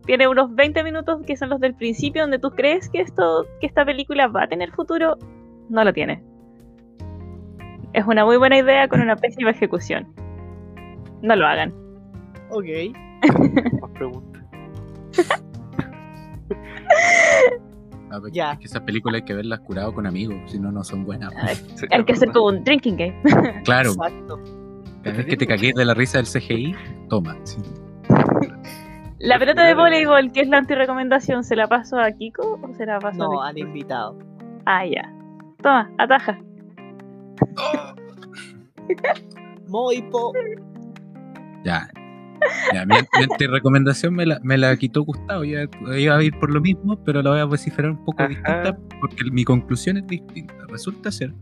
Tiene 0.05 0.27
unos 0.27 0.53
20 0.55 0.83
minutos 0.83 1.21
que 1.25 1.37
son 1.37 1.49
los 1.49 1.59
del 1.59 1.75
principio 1.75 2.23
donde 2.23 2.39
tú 2.39 2.51
crees 2.51 2.89
que 2.89 3.01
esto 3.01 3.45
que 3.59 3.67
esta 3.67 3.85
película 3.85 4.27
va 4.27 4.43
a 4.43 4.47
tener 4.47 4.71
futuro, 4.71 5.17
no 5.69 5.83
lo 5.83 5.93
tiene. 5.93 6.23
Es 7.93 8.05
una 8.05 8.25
muy 8.25 8.37
buena 8.37 8.57
idea 8.57 8.87
con 8.87 9.01
una 9.01 9.15
pésima 9.15 9.51
ejecución. 9.51 10.07
No 11.21 11.35
lo 11.35 11.45
hagan. 11.45 11.73
Ok. 12.49 12.65
Más 13.81 13.91
preguntas. 13.91 14.43
Ah, 18.09 18.17
porque 18.19 18.31
Ya. 18.35 18.51
Es 18.53 18.59
que 18.59 18.65
esas 18.65 18.81
películas 18.81 19.21
hay 19.21 19.25
que 19.25 19.33
verlas 19.33 19.59
curado 19.61 19.93
con 19.93 20.05
amigos, 20.07 20.35
si 20.51 20.59
no, 20.59 20.71
no 20.71 20.83
son 20.83 21.03
buenas. 21.05 21.33
Sí, 21.75 21.85
Hay 21.91 22.03
que 22.05 22.13
hacer 22.13 22.31
como 22.31 22.47
un 22.47 22.63
drinking 22.63 22.95
game. 22.97 23.21
Claro, 23.63 23.91
Exacto. 23.91 24.39
cada 25.03 25.17
vez 25.17 25.25
que 25.25 25.37
te 25.37 25.47
cagues 25.47 25.73
de 25.75 25.85
la 25.85 25.93
risa 25.93 26.17
del 26.19 26.27
CGI, 26.27 26.75
toma. 27.09 27.35
sí. 27.43 27.57
La 29.19 29.39
pelota 29.39 29.63
de 29.63 29.73
voleibol, 29.73 30.31
que 30.31 30.41
es 30.41 30.47
la 30.47 30.59
antirecomendación, 30.59 31.43
¿se 31.43 31.55
la 31.55 31.67
paso 31.67 31.97
a 31.99 32.11
Kiko 32.11 32.59
o 32.61 32.73
se 32.75 32.85
la 32.85 32.99
paso 32.99 33.17
No, 33.17 33.41
a 33.41 33.47
al 33.49 33.57
invitado. 33.57 34.15
Ah, 34.65 34.85
ya. 34.85 35.11
Toma, 35.63 35.89
ataja. 35.97 36.37
Moipo. 39.67 40.33
Ya. 41.63 41.89
Ya, 42.73 42.85
mi, 42.85 42.95
mi 43.39 43.47
recomendación 43.47 44.13
me 44.13 44.25
la, 44.25 44.39
me 44.43 44.57
la 44.57 44.75
quitó 44.77 45.03
Gustavo. 45.03 45.43
Ya 45.43 45.67
iba 45.97 46.17
a 46.17 46.23
ir 46.23 46.37
por 46.39 46.51
lo 46.51 46.61
mismo, 46.61 47.01
pero 47.03 47.21
la 47.21 47.31
voy 47.31 47.39
a 47.39 47.45
vociferar 47.45 47.91
un 47.91 48.03
poco 48.03 48.23
Ajá. 48.23 48.29
distinta 48.29 48.77
porque 48.99 49.23
mi 49.31 49.43
conclusión 49.43 49.97
es 49.97 50.07
distinta. 50.07 50.55
Resulta 50.69 51.11
ser 51.11 51.33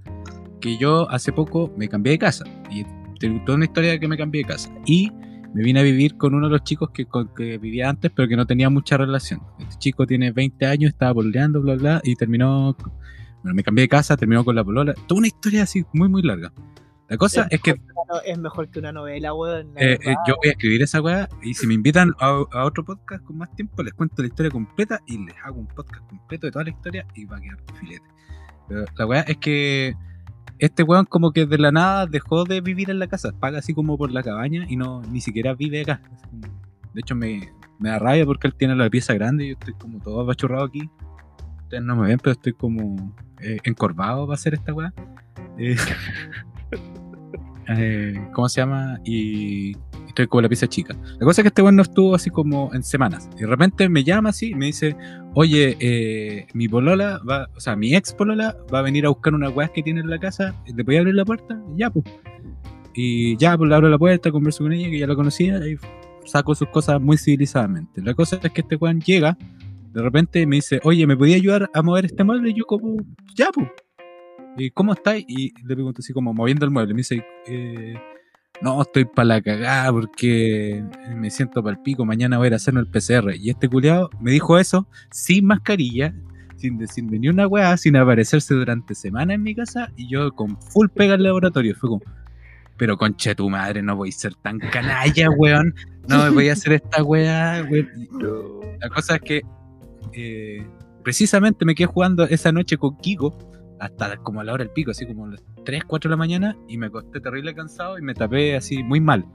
que 0.62 0.78
yo 0.78 1.10
hace 1.12 1.32
poco 1.32 1.74
me 1.78 1.88
cambié 1.88 2.14
de 2.14 2.20
casa. 2.20 2.46
Y 2.72 2.86
tengo 3.20 3.44
toda 3.46 3.58
una 3.58 3.66
historia 3.66 3.92
de 3.92 4.00
que 4.00 4.08
me 4.08 4.18
cambié 4.18 4.44
de 4.44 4.48
casa. 4.48 4.72
Y 4.86 5.12
me 5.54 5.64
vine 5.64 5.80
a 5.80 5.84
vivir 5.84 6.18
con 6.18 6.34
uno 6.34 6.48
de 6.48 6.52
los 6.52 6.64
chicos 6.64 6.90
que, 6.92 7.06
con 7.06 7.34
que 7.34 7.58
vivía 7.58 7.90
antes, 7.90 8.12
pero 8.14 8.28
que 8.28 8.36
no 8.36 8.46
tenía 8.46 8.70
mucha 8.70 8.98
relación. 8.98 9.42
Este 9.60 9.76
chico 9.78 10.06
tiene 10.06 10.32
20 10.32 10.66
años, 10.66 10.90
estaba 10.90 11.14
pololeando, 11.14 11.62
bla, 11.62 11.76
bla, 11.76 12.02
y 12.04 12.16
terminó. 12.16 12.76
Bueno, 13.42 13.56
me 13.56 13.64
cambié 13.64 13.84
de 13.84 13.90
casa, 13.90 14.18
terminó 14.18 14.44
con 14.44 14.56
la 14.56 14.64
polola. 14.64 14.94
Toda 15.08 15.20
una 15.20 15.28
historia 15.28 15.64
así 15.64 15.86
muy, 15.94 16.10
muy 16.10 16.24
larga. 16.24 16.52
La 17.16 17.18
cosa 17.18 17.48
es 17.50 17.62
que 17.62 17.76
es 18.26 18.38
mejor 18.38 18.70
que 18.70 18.80
una 18.80 18.92
novela, 18.92 19.34
weón. 19.34 19.70
eh, 19.78 19.98
eh, 20.04 20.16
yo 20.28 20.36
voy 20.36 20.50
a 20.50 20.52
escribir 20.52 20.84
esa 20.84 21.02
weá 21.02 21.30
y 21.42 21.54
si 21.54 21.66
me 21.66 21.74
invitan 21.74 22.14
a, 22.20 22.44
a 22.52 22.66
otro 22.66 22.84
podcast 22.84 23.24
con 23.24 23.38
más 23.38 23.54
tiempo, 23.56 23.82
les 23.84 23.94
cuento 23.94 24.22
la 24.22 24.28
historia 24.28 24.52
completa 24.52 25.00
y 25.08 25.26
les 25.26 25.36
hago 25.44 25.60
un 25.60 25.68
podcast 25.68 26.06
completo 26.10 26.48
de 26.48 26.52
toda 26.52 26.66
la 26.66 26.72
historia 26.72 27.08
y 27.16 27.24
va 27.26 27.38
a 27.38 27.42
quedar 27.42 27.58
filete. 27.80 28.06
Pero 28.68 28.86
la 28.98 29.06
weá 29.06 29.22
es 29.22 29.38
que 29.38 29.96
este 30.60 30.84
weón 30.84 31.06
como 31.06 31.32
que 31.32 31.46
de 31.46 31.58
la 31.58 31.72
nada 31.72 32.06
dejó 32.06 32.44
de 32.44 32.60
vivir 32.62 32.90
en 32.90 33.00
la 33.00 33.08
casa, 33.08 33.32
paga 33.32 33.60
así 33.60 33.74
como 33.74 33.98
por 33.98 34.12
la 34.12 34.24
cabaña 34.24 34.66
y 34.68 34.76
no 34.76 35.02
ni 35.04 35.22
siquiera 35.22 35.54
vive 35.54 35.82
acá. 35.82 36.02
De 36.94 37.00
hecho 37.00 37.16
me, 37.16 37.50
me 37.80 37.90
da 37.90 38.00
rabia 38.00 38.26
porque 38.26 38.48
él 38.48 38.56
tiene 38.56 38.76
la 38.76 38.90
pieza 38.90 39.14
grande 39.14 39.46
y 39.46 39.48
yo 39.50 39.54
estoy 39.54 39.74
como 39.76 40.00
todo 40.00 40.22
apachurrado 40.22 40.66
aquí. 40.66 40.90
Ustedes 41.64 41.84
no 41.84 41.96
me 41.96 42.08
ven, 42.08 42.20
pero 42.20 42.34
estoy 42.34 42.54
como 42.54 43.16
eh, 43.42 43.58
encorvado 43.64 44.26
para 44.28 44.36
hacer 44.36 44.54
esta 44.54 44.74
weá. 44.74 44.94
Eh, 45.58 45.76
eh, 47.68 48.14
¿Cómo 48.34 48.48
se 48.50 48.62
llama? 48.62 49.00
Y 49.04 49.76
estoy 50.08 50.28
con 50.28 50.44
la 50.44 50.50
pieza 50.50 50.68
chica. 50.68 50.96
La 51.20 51.26
cosa 51.26 51.42
es 51.42 51.44
que 51.44 51.48
este 51.50 51.62
weón 51.62 51.76
no 51.76 51.82
estuvo 51.82 52.16
así 52.16 52.30
como 52.30 52.74
en 52.74 52.84
semanas. 52.84 53.30
Y 53.36 53.42
de 53.42 53.48
repente 53.48 53.90
me 53.90 54.04
llama 54.04 54.30
así 54.30 54.52
y 54.52 54.56
me 54.56 54.68
dice, 54.68 54.96
oye, 55.34 55.76
eh, 55.80 56.48
mi 56.54 56.68
polola 56.68 57.20
va, 57.28 57.50
o 57.56 57.60
sea, 57.60 57.76
mi 57.76 57.96
ex 57.96 58.14
polola 58.14 58.56
va 58.74 58.80
a 58.80 58.82
venir 58.82 59.06
a 59.06 59.10
buscar 59.10 59.34
unas 59.34 59.56
weas 59.56 59.72
que 59.72 59.84
tiene 59.84 60.02
en 60.02 60.10
la 60.10 60.20
casa. 60.20 60.56
¿Le 60.74 60.84
voy 60.84 60.98
a 60.98 61.00
abrir 61.00 61.16
la 61.16 61.26
puerta? 61.26 61.60
Ya, 61.76 61.90
pues. 61.90 62.06
Y 62.94 63.36
ya, 63.38 63.58
pues 63.58 63.70
le 63.70 63.76
abro 63.76 63.90
la 63.90 63.98
puerta, 63.98 64.32
converso 64.32 64.64
con 64.64 64.72
ella, 64.72 64.90
que 64.90 65.00
ya 65.00 65.08
la 65.08 65.16
conocía, 65.16 65.58
y 65.68 65.78
saco 66.26 66.56
sus 66.56 66.70
cosas 66.70 67.02
muy 67.02 67.18
civilizadamente. 67.18 68.02
La 68.02 68.14
cosa 68.14 68.40
es 68.42 68.52
que 68.52 68.62
este 68.62 68.78
weón 68.78 69.02
llega, 69.02 69.38
de 69.94 70.02
repente 70.02 70.46
me 70.48 70.58
dice, 70.58 70.80
oye, 70.84 71.06
¿me 71.06 71.18
podía 71.18 71.36
ayudar 71.36 71.70
a 71.74 71.82
mover 71.82 72.06
este 72.06 72.24
mueble? 72.24 72.52
Y 72.52 72.54
yo 72.54 72.66
como, 72.66 72.96
ya, 73.36 73.50
pues. 73.54 73.68
¿Y 74.58 74.72
cómo 74.72 74.94
estáis? 74.94 75.26
Y 75.28 75.54
le 75.64 75.76
pregunto 75.76 76.02
así 76.02 76.14
como 76.14 76.34
moviendo 76.34 76.66
el 76.66 76.72
mueble. 76.72 76.94
Me 76.94 77.00
dice, 77.00 77.26
eh, 77.48 77.96
no, 78.62 78.82
estoy 78.82 79.06
para 79.06 79.26
la 79.26 79.42
cagada 79.42 79.92
porque 79.92 80.84
me 81.16 81.30
siento 81.30 81.62
para 81.62 81.76
el 81.76 81.82
pico. 81.82 82.06
Mañana 82.06 82.38
voy 82.38 82.46
a 82.46 82.48
ir 82.48 82.54
a 82.54 82.56
hacerme 82.58 82.80
el 82.80 82.88
PCR. 82.88 83.36
Y 83.36 83.50
este 83.50 83.68
culiado 83.68 84.10
me 84.20 84.32
dijo 84.32 84.58
eso 84.58 84.88
sin 85.12 85.46
mascarilla, 85.46 86.14
sin 86.58 86.78
decirme 86.78 87.20
ni 87.20 87.28
una 87.28 87.48
weá, 87.48 87.76
sin 87.78 87.98
aparecerse 87.98 88.54
durante 88.54 88.96
semanas 88.96 89.36
en 89.36 89.44
mi 89.44 89.56
casa. 89.56 89.92
Y 89.98 90.08
yo 90.08 90.32
con 90.32 90.60
full 90.62 90.88
pega 90.88 91.16
al 91.16 91.24
laboratorio. 91.24 91.76
Fue 91.76 91.90
como, 91.90 92.04
pero 92.78 92.98
conche 92.98 93.36
tu 93.36 93.50
madre, 93.50 93.82
no 93.82 93.96
voy 93.96 94.10
a 94.10 94.14
ser 94.14 94.36
tan 94.36 94.60
canalla, 94.60 95.30
weón. 95.32 95.76
No 96.08 96.24
me 96.24 96.30
voy 96.30 96.50
a 96.50 96.54
hacer 96.54 96.74
esta 96.74 97.04
weá, 97.04 97.68
weón. 97.70 98.78
La 98.80 98.90
cosa 98.90 99.16
es 99.16 99.22
que 99.22 99.42
eh, 100.14 100.66
precisamente 101.04 101.66
me 101.66 101.76
quedé 101.76 101.88
jugando 101.88 102.24
esa 102.24 102.54
noche 102.54 102.78
con 102.78 102.98
Kiko 102.98 103.38
hasta 103.80 104.18
como 104.18 104.42
a 104.42 104.44
la 104.44 104.54
hora 104.54 104.64
del 104.64 104.74
pico, 104.74 104.92
así 104.92 105.06
como 105.06 105.26
a 105.26 105.30
las 105.30 105.44
3, 105.66 105.84
4 105.86 106.10
de 106.10 106.14
la 106.14 106.18
mañana 106.18 106.58
y 106.68 106.78
me 106.78 106.88
acosté 106.88 107.20
terrible 107.20 107.54
cansado 107.54 107.98
y 107.98 108.02
me 108.02 108.14
tapé 108.14 108.56
así 108.56 108.84
muy 108.84 109.00
mal. 109.00 109.26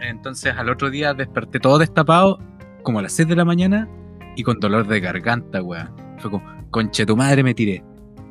Entonces 0.00 0.54
al 0.56 0.68
otro 0.68 0.90
día 0.90 1.14
desperté 1.14 1.60
todo 1.60 1.78
destapado 1.78 2.38
como 2.82 2.98
a 2.98 3.02
las 3.02 3.12
6 3.12 3.28
de 3.28 3.36
la 3.36 3.44
mañana 3.44 3.88
y 4.36 4.42
con 4.42 4.60
dolor 4.60 4.86
de 4.86 5.00
garganta, 5.00 5.62
weón. 5.62 5.90
Fue 6.18 6.30
como, 6.30 6.44
conche 6.70 7.06
tu 7.06 7.16
madre 7.16 7.42
me 7.42 7.54
tiré. 7.54 7.82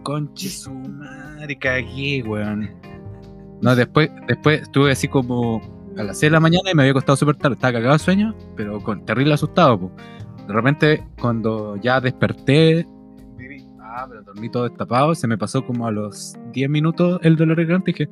Conche 0.03 0.49
su 0.49 0.71
madre, 0.71 1.57
cagué, 1.57 2.23
weón. 2.23 2.69
No, 3.61 3.75
después, 3.75 4.11
después 4.27 4.61
estuve 4.63 4.91
así 4.91 5.07
como 5.07 5.61
a 5.97 6.03
las 6.03 6.19
6 6.19 6.31
de 6.31 6.35
la 6.35 6.39
mañana 6.39 6.69
y 6.71 6.75
me 6.75 6.83
había 6.83 6.91
acostado 6.91 7.15
súper 7.15 7.37
tarde. 7.37 7.55
Estaba 7.55 7.73
cagado 7.73 7.93
de 7.93 7.99
sueño, 7.99 8.35
pero 8.55 8.81
con 8.81 9.05
terrible 9.05 9.33
asustado, 9.33 9.79
po. 9.79 9.91
De 10.47 10.53
repente, 10.53 11.07
cuando 11.19 11.77
ya 11.77 12.01
desperté, 12.01 12.85
ah, 13.93 14.05
pero 14.09 14.23
dormí 14.23 14.49
todo 14.49 14.67
destapado, 14.67 15.13
se 15.15 15.27
me 15.27 15.37
pasó 15.37 15.65
como 15.65 15.87
a 15.87 15.91
los 15.91 16.35
10 16.51 16.69
minutos 16.69 17.19
el 17.23 17.35
dolor 17.35 17.57
de 17.57 17.65
garganta 17.65 17.91
y 17.91 17.93
dije, 17.93 18.09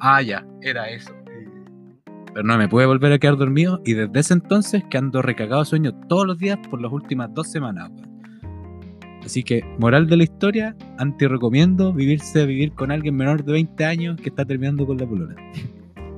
ah, 0.00 0.22
ya, 0.22 0.46
era 0.62 0.88
eso. 0.88 1.12
Pero 2.32 2.46
no 2.46 2.56
me 2.58 2.68
pude 2.68 2.86
volver 2.86 3.12
a 3.12 3.18
quedar 3.18 3.36
dormido 3.36 3.80
y 3.84 3.94
desde 3.94 4.20
ese 4.20 4.34
entonces 4.34 4.82
que 4.88 4.98
ando 4.98 5.22
recagado 5.22 5.64
sueño 5.64 5.92
todos 6.08 6.26
los 6.26 6.38
días 6.38 6.58
por 6.70 6.80
las 6.80 6.92
últimas 6.92 7.32
dos 7.34 7.50
semanas. 7.50 7.90
Así 9.24 9.42
que, 9.42 9.62
moral 9.78 10.06
de 10.06 10.16
la 10.16 10.22
historia, 10.22 10.76
anti 10.98 11.26
recomiendo 11.26 11.92
vivirse 11.92 12.46
vivir 12.46 12.72
con 12.72 12.90
alguien 12.90 13.16
menor 13.16 13.44
de 13.44 13.52
20 13.52 13.84
años 13.84 14.16
que 14.20 14.30
está 14.30 14.44
terminando 14.44 14.86
con 14.86 14.96
la 14.96 15.06
polola. 15.06 15.34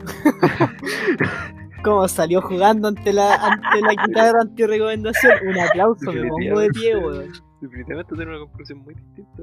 Como 1.82 2.06
salió 2.06 2.42
jugando 2.42 2.88
ante 2.88 3.12
la, 3.12 3.34
ante 3.34 3.80
la 3.80 4.06
guitarra 4.06 4.42
anti-recomendación. 4.42 5.32
Un 5.48 5.58
aplauso, 5.58 6.12
me 6.12 6.28
pongo 6.28 6.60
de 6.60 6.68
pie, 6.68 6.96
weón. 6.96 7.49
Definitivamente 7.60 8.14
tiene 8.14 8.30
una 8.30 8.40
conclusión 8.40 8.78
muy 8.80 8.94
distinta. 8.94 9.42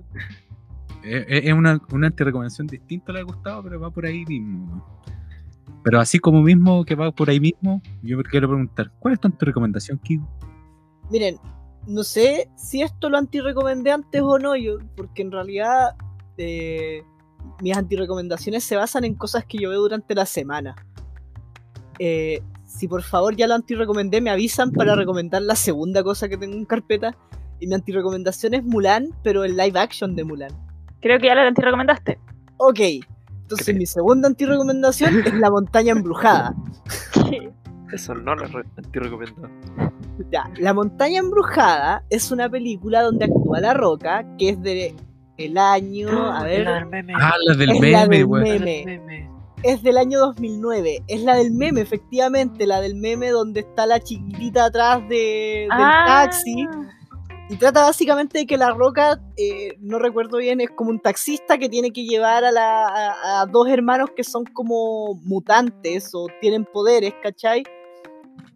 Es, 1.04 1.26
es- 1.28 1.46
es 1.46 1.54
una, 1.54 1.80
una 1.92 2.08
antirecomendación 2.08 2.68
distinta 2.68 3.12
a 3.12 3.14
la 3.14 3.20
de 3.20 3.26
Gustavo, 3.26 3.64
pero 3.64 3.80
va 3.80 3.92
por 3.92 4.06
ahí 4.06 4.26
mismo. 4.26 4.86
Pero 5.84 6.00
así 6.00 6.20
como 6.20 6.42
mismo 6.42 6.84
que 6.84 6.96
va 6.96 7.12
por 7.12 7.30
ahí 7.30 7.40
mismo, 7.40 7.82
yo 8.02 8.18
me 8.18 8.24
quiero 8.24 8.48
preguntar, 8.50 8.92
¿cuál 9.00 9.14
es 9.14 9.20
tu 9.20 9.28
antirecomendación, 9.28 10.00
Kiko? 10.00 10.28
Miren, 11.12 11.38
no 11.88 12.04
sé 12.04 12.50
si 12.58 12.82
esto 12.82 13.10
lo 13.10 13.18
anti-recomendé 13.18 13.92
antes 13.92 14.22
o 14.22 14.38
no, 14.40 14.56
yo, 14.58 14.80
porque 14.98 15.22
en 15.22 15.32
realidad 15.32 15.96
eh, 16.38 17.04
mis 17.62 17.78
anti-recomendaciones 17.78 18.64
se 18.66 18.76
basan 18.76 19.06
en 19.06 19.14
cosas 19.16 19.46
que 19.46 19.60
yo 19.60 19.70
veo 19.70 19.80
durante 19.80 20.14
la 20.16 20.26
semana. 20.26 20.76
Eh, 22.00 22.42
si 22.66 22.88
por 22.88 23.02
favor 23.04 23.36
ya 23.36 23.48
lo 23.48 23.54
anti-recomendé, 23.56 24.20
me 24.20 24.30
avisan 24.30 24.72
para 24.74 24.96
recomendar 24.96 25.42
la 25.44 25.56
segunda 25.56 26.04
cosa 26.04 26.28
que 26.28 26.38
tengo 26.38 26.56
en 26.58 26.66
carpeta. 26.66 27.16
Y 27.60 27.68
mi 27.68 27.76
anti-recomendación 27.76 28.54
es 28.54 28.64
Mulan, 28.64 29.10
pero 29.24 29.44
el 29.44 29.56
live 29.58 29.80
action 29.80 30.16
de 30.16 30.24
Mulan. 30.24 30.52
Creo 31.02 31.20
que 31.20 31.28
ya 31.28 31.36
la 31.36 31.50
recomendaste. 31.50 32.20
Ok, 32.58 32.80
entonces 33.42 33.66
Creo. 33.68 33.78
mi 33.78 33.86
segunda 33.86 34.28
anti-recomendación 34.28 35.20
es 35.26 35.34
La 35.36 35.50
montaña 35.50 35.92
embrujada. 35.92 36.54
Eso 37.94 38.14
no 38.16 38.36
lo 38.36 38.46
re- 38.48 38.66
anti-recomendado. 38.78 39.50
Ya, 40.32 40.50
La 40.58 40.74
montaña 40.74 41.20
embrujada 41.20 42.04
es 42.10 42.32
una 42.32 42.50
película 42.50 43.02
donde 43.04 43.26
actúa 43.26 43.60
La 43.62 43.74
Roca, 43.74 44.26
que 44.38 44.50
es 44.50 44.62
de 44.62 44.96
el 45.38 45.58
año, 45.58 46.10
a 46.32 46.44
ver, 46.44 46.68
Ah, 46.68 46.86
la 47.46 47.56
del 47.56 47.70
Es 47.70 47.80
la 47.80 48.00
meme, 48.08 48.18
del 48.18 48.26
weón. 48.26 48.44
meme. 48.44 49.30
es 49.64 49.84
del 49.84 49.98
año 49.98 50.20
2009. 50.20 51.04
Es 51.08 51.22
la 51.22 51.36
del 51.36 51.52
meme, 51.52 51.82
efectivamente, 51.82 52.66
la 52.66 52.82
del 52.82 52.96
meme 52.96 53.30
donde 53.30 53.60
está 53.62 53.86
la 53.86 54.00
chiquitita 54.00 54.66
atrás 54.66 55.02
de, 55.08 55.68
del 55.70 55.70
Ah. 55.72 56.04
taxi. 56.24 56.68
Y 57.50 57.56
trata 57.56 57.84
básicamente 57.84 58.40
de 58.40 58.46
que 58.46 58.58
La 58.58 58.72
Roca, 58.72 59.22
eh, 59.38 59.78
no 59.80 60.00
recuerdo 60.00 60.38
bien, 60.38 60.60
es 60.60 60.70
como 60.72 60.90
un 60.90 61.00
taxista 61.00 61.58
que 61.58 61.70
tiene 61.70 61.92
que 61.92 62.04
llevar 62.04 62.44
a, 62.44 62.52
la- 62.52 63.16
a- 63.42 63.46
dos 63.46 63.70
hermanos 63.70 64.10
que 64.16 64.24
son 64.26 64.44
como 64.44 65.16
mutantes 65.24 66.10
o 66.14 66.28
tienen 66.42 66.66
poderes, 66.66 67.14
¿cachai? 67.24 67.64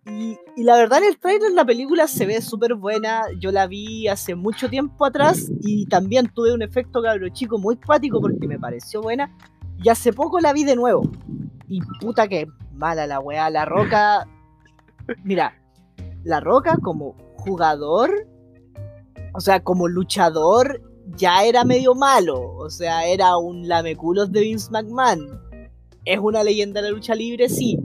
Y, 0.07 0.37
y 0.57 0.63
la 0.63 0.75
verdad 0.75 0.97
en 1.03 1.05
el 1.09 1.19
trailer 1.19 1.51
la 1.53 1.63
película 1.63 2.07
se 2.07 2.25
ve 2.25 2.41
súper 2.41 2.73
buena, 2.75 3.21
yo 3.39 3.51
la 3.53 3.65
vi 3.67 4.07
hace 4.09 4.35
mucho 4.35 4.67
tiempo 4.69 5.05
atrás 5.05 5.49
y 5.61 5.85
también 5.85 6.27
tuve 6.33 6.53
un 6.53 6.61
efecto 6.61 7.01
cabro 7.01 7.29
chico 7.29 7.57
muy 7.59 7.77
cuático 7.77 8.19
porque 8.19 8.45
me 8.47 8.59
pareció 8.59 9.01
buena 9.01 9.33
y 9.81 9.87
hace 9.89 10.11
poco 10.11 10.39
la 10.41 10.51
vi 10.53 10.63
de 10.65 10.75
nuevo 10.75 11.03
y 11.69 11.79
puta 12.01 12.27
que 12.27 12.45
mala 12.73 13.07
la 13.07 13.19
weá, 13.21 13.49
la 13.51 13.63
roca, 13.63 14.27
mira, 15.23 15.55
la 16.23 16.39
roca 16.41 16.77
como 16.81 17.15
jugador, 17.37 18.27
o 19.33 19.39
sea 19.39 19.61
como 19.63 19.87
luchador 19.87 20.81
ya 21.15 21.43
era 21.43 21.63
medio 21.63 21.95
malo, 21.95 22.55
o 22.55 22.69
sea 22.69 23.05
era 23.07 23.37
un 23.37 23.67
lameculos 23.67 24.31
de 24.31 24.41
Vince 24.41 24.69
McMahon, 24.71 25.39
es 26.05 26.19
una 26.19 26.43
leyenda 26.43 26.81
de 26.81 26.89
la 26.89 26.95
lucha 26.95 27.15
libre, 27.15 27.49
sí, 27.49 27.79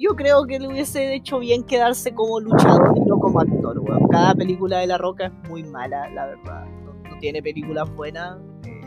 yo 0.00 0.16
creo 0.16 0.46
que 0.46 0.58
le 0.58 0.68
hubiese 0.68 1.14
hecho 1.14 1.38
bien 1.40 1.62
quedarse 1.62 2.14
como 2.14 2.40
luchador 2.40 2.92
y 2.96 3.00
no 3.00 3.18
como 3.18 3.40
actor, 3.40 3.78
weón. 3.80 4.08
Cada 4.08 4.34
película 4.34 4.78
de 4.78 4.86
La 4.86 4.96
Roca 4.96 5.26
es 5.26 5.50
muy 5.50 5.62
mala, 5.62 6.08
la 6.10 6.24
verdad. 6.26 6.64
No, 6.84 7.10
no 7.10 7.18
tiene 7.18 7.42
películas 7.42 7.94
buenas. 7.94 8.38
eh, 8.64 8.80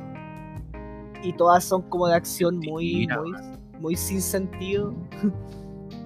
y 1.21 1.33
todas 1.33 1.63
son 1.63 1.83
como 1.83 2.07
de 2.07 2.15
acción 2.15 2.57
muy, 2.57 3.07
muy, 3.07 3.31
muy 3.79 3.95
sin 3.95 4.21
sentido. 4.21 4.93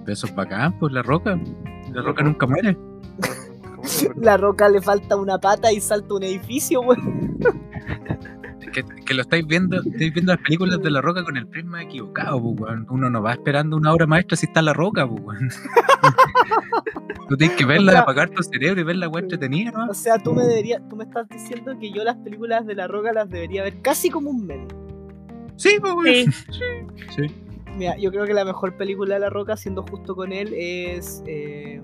Pero 0.04 0.12
eso 0.12 0.26
es 0.26 0.34
bacán, 0.34 0.78
pues 0.78 0.92
la 0.92 1.02
roca. 1.02 1.40
La 1.92 2.02
roca 2.02 2.22
nunca 2.22 2.46
muere. 2.46 2.76
La 4.16 4.36
Roca 4.36 4.68
le 4.68 4.80
falta 4.80 5.16
una 5.16 5.38
pata 5.38 5.72
y 5.72 5.80
salta 5.80 6.14
un 6.14 6.22
edificio, 6.24 6.80
weón. 6.80 7.38
Que, 8.72 8.84
que 9.06 9.14
lo 9.14 9.22
estáis 9.22 9.46
viendo, 9.46 9.78
estáis 9.80 10.12
viendo 10.12 10.32
las 10.34 10.42
películas 10.42 10.80
de 10.82 10.90
la 10.90 11.00
roca 11.00 11.24
con 11.24 11.36
el 11.38 11.46
prisma 11.46 11.82
equivocado, 11.82 12.40
pues, 12.42 12.60
weón. 12.60 12.86
Uno 12.90 13.08
no 13.08 13.22
va 13.22 13.32
esperando 13.32 13.76
una 13.76 13.92
obra 13.92 14.06
maestra 14.06 14.36
si 14.36 14.46
está 14.46 14.60
la 14.62 14.72
roca, 14.74 15.08
pues, 15.08 15.20
weón. 15.22 15.48
Tú 17.28 17.36
tienes 17.36 17.56
que 17.56 17.64
verla, 17.64 17.92
O 17.92 17.94
sea- 17.94 18.00
apagar 18.02 18.30
tu 18.30 18.42
cerebro 18.42 18.80
y 18.80 18.84
verla 18.84 19.08
weón 19.08 19.24
entretenida, 19.24 19.70
¿no? 19.72 19.86
O 19.90 19.94
sea, 19.94 20.18
tú 20.18 20.32
me 20.34 20.44
deberías, 20.44 20.80
tú 20.88 20.96
me 20.96 21.04
estás 21.04 21.28
diciendo 21.28 21.78
que 21.78 21.90
yo 21.92 22.04
las 22.04 22.16
películas 22.16 22.66
de 22.66 22.74
La 22.74 22.86
Roca 22.88 23.12
las 23.12 23.28
debería 23.28 23.62
ver 23.62 23.80
casi 23.82 24.10
como 24.10 24.30
un 24.30 24.46
meme. 24.46 24.66
Sí, 25.56 25.78
pues, 25.80 25.92
weón. 25.94 26.32
Sí. 26.32 26.62
Sí. 27.16 27.34
Mira, 27.76 27.96
yo 27.98 28.10
creo 28.10 28.24
que 28.26 28.34
la 28.34 28.44
mejor 28.44 28.76
película 28.76 29.14
de 29.14 29.20
La 29.20 29.30
Roca, 29.30 29.56
siendo 29.56 29.82
justo 29.82 30.14
con 30.16 30.32
él, 30.32 30.52
es. 30.54 31.22
eh, 31.26 31.80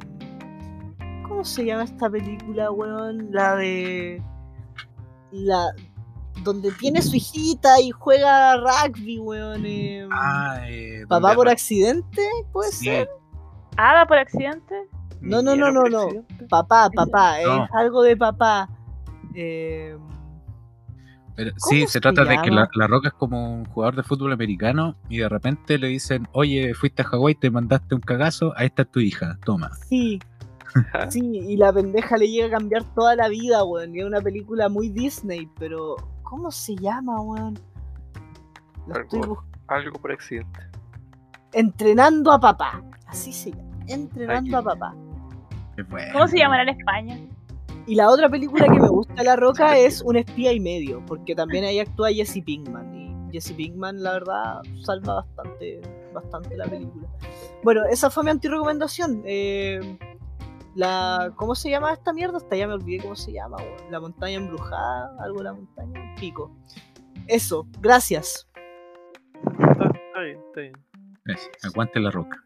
¿Cómo 1.28 1.44
se 1.44 1.64
llama 1.64 1.84
esta 1.84 2.08
película, 2.10 2.70
weón? 2.70 3.28
La 3.32 3.56
de. 3.56 4.22
La. 5.32 5.66
Donde 6.42 6.70
tiene 6.72 7.00
su 7.00 7.16
hijita 7.16 7.80
y 7.80 7.90
juega 7.90 8.56
rugby, 8.56 9.18
weón. 9.18 9.62
eh, 9.64 10.06
Ah, 10.12 10.58
eh, 10.68 11.04
Papá 11.08 11.34
por 11.34 11.48
accidente, 11.48 12.22
puede 12.52 12.70
Sí. 12.72 12.86
ser. 12.86 13.08
¿Ada 13.76 14.06
por 14.06 14.18
accidente? 14.18 14.74
No, 15.20 15.40
no, 15.42 15.56
no, 15.56 15.70
no, 15.72 15.82
no. 15.84 16.08
Papá, 16.50 16.90
papá, 16.94 17.36
No. 17.44 17.64
es 17.64 17.70
algo 17.72 18.02
de 18.02 18.16
papá. 18.16 18.68
Eh, 19.34 19.96
Pero 21.36 21.50
¿Cómo 21.58 21.70
sí, 21.70 21.86
se 21.88 22.00
trata 22.00 22.24
de 22.24 22.36
que 22.42 22.50
la 22.50 22.86
Roca 22.86 23.08
es 23.08 23.14
como 23.14 23.52
un 23.54 23.64
jugador 23.64 23.96
de 23.96 24.02
fútbol 24.04 24.32
americano 24.32 24.94
y 25.08 25.18
de 25.18 25.28
repente 25.28 25.78
le 25.78 25.88
dicen, 25.88 26.28
oye, 26.32 26.74
fuiste 26.74 27.02
a 27.02 27.06
Hawái, 27.06 27.34
te 27.34 27.50
mandaste 27.50 27.94
un 27.96 28.00
cagazo, 28.02 28.52
ahí 28.56 28.66
está 28.66 28.84
tu 28.84 29.00
hija, 29.00 29.36
toma. 29.44 29.70
sí. 29.88 30.20
Sí, 31.08 31.20
y 31.20 31.56
la 31.56 31.72
pendeja 31.72 32.16
le 32.16 32.28
llega 32.28 32.48
a 32.48 32.58
cambiar 32.58 32.82
toda 32.94 33.14
la 33.14 33.28
vida, 33.28 33.64
weón. 33.64 33.94
Y 33.94 34.00
es 34.00 34.06
una 34.06 34.20
película 34.20 34.68
muy 34.68 34.88
Disney, 34.88 35.48
pero. 35.58 35.96
¿Cómo 36.22 36.50
se 36.50 36.74
llama, 36.76 37.20
weón? 37.20 37.58
La 38.88 39.00
estoy 39.00 39.20
Algo. 39.20 39.34
buscando. 39.34 39.54
Algo 39.68 39.98
por 39.98 40.12
accidente. 40.12 40.60
Entrenando 41.52 42.32
a 42.32 42.40
papá. 42.40 42.82
Así 43.06 43.32
se 43.32 43.50
llama. 43.50 43.78
Entrenando 43.86 44.56
Ay, 44.56 44.62
a 44.62 44.64
papá. 44.64 44.94
Bueno. 45.88 46.12
¿Cómo 46.12 46.28
se 46.28 46.38
llamará 46.38 46.62
en 46.64 46.70
España? 46.70 47.18
Y 47.86 47.94
la 47.94 48.08
otra 48.08 48.28
película 48.28 48.66
que 48.66 48.80
me 48.80 48.88
gusta 48.88 49.14
de 49.14 49.24
La 49.24 49.36
Roca 49.36 49.76
es 49.76 50.02
Un 50.02 50.16
espía 50.16 50.52
y 50.52 50.60
medio, 50.60 51.04
porque 51.06 51.34
también 51.34 51.64
ahí 51.64 51.78
actúa 51.78 52.10
Jesse 52.10 52.42
Pinkman. 52.44 52.94
Y 52.94 53.32
Jesse 53.32 53.52
Pinkman, 53.52 54.02
la 54.02 54.12
verdad, 54.14 54.62
salva 54.82 55.16
bastante, 55.16 55.80
bastante 56.12 56.56
la 56.56 56.66
película. 56.66 57.08
Bueno, 57.62 57.84
esa 57.90 58.10
fue 58.10 58.24
mi 58.24 58.30
antirecomendación. 58.30 59.22
Eh, 59.26 59.98
la, 60.74 61.32
¿Cómo 61.36 61.54
se 61.54 61.70
llama 61.70 61.92
esta 61.92 62.12
mierda? 62.12 62.38
Hasta 62.38 62.56
ya 62.56 62.66
me 62.66 62.74
olvidé 62.74 63.02
cómo 63.02 63.16
se 63.16 63.32
llama. 63.32 63.56
weón. 63.58 63.90
La 63.90 64.00
montaña 64.00 64.36
embrujada, 64.36 65.16
algo 65.20 65.38
de 65.38 65.44
la 65.44 65.52
montaña, 65.52 66.14
pico. 66.18 66.56
Eso, 67.26 67.66
gracias. 67.80 68.48
Está, 69.34 69.86
está 69.86 70.20
bien, 70.20 70.38
está 70.48 70.60
bien. 70.60 70.72
Gracias, 71.24 71.64
Aguante 71.64 72.00
la 72.00 72.10
Roca. 72.10 72.44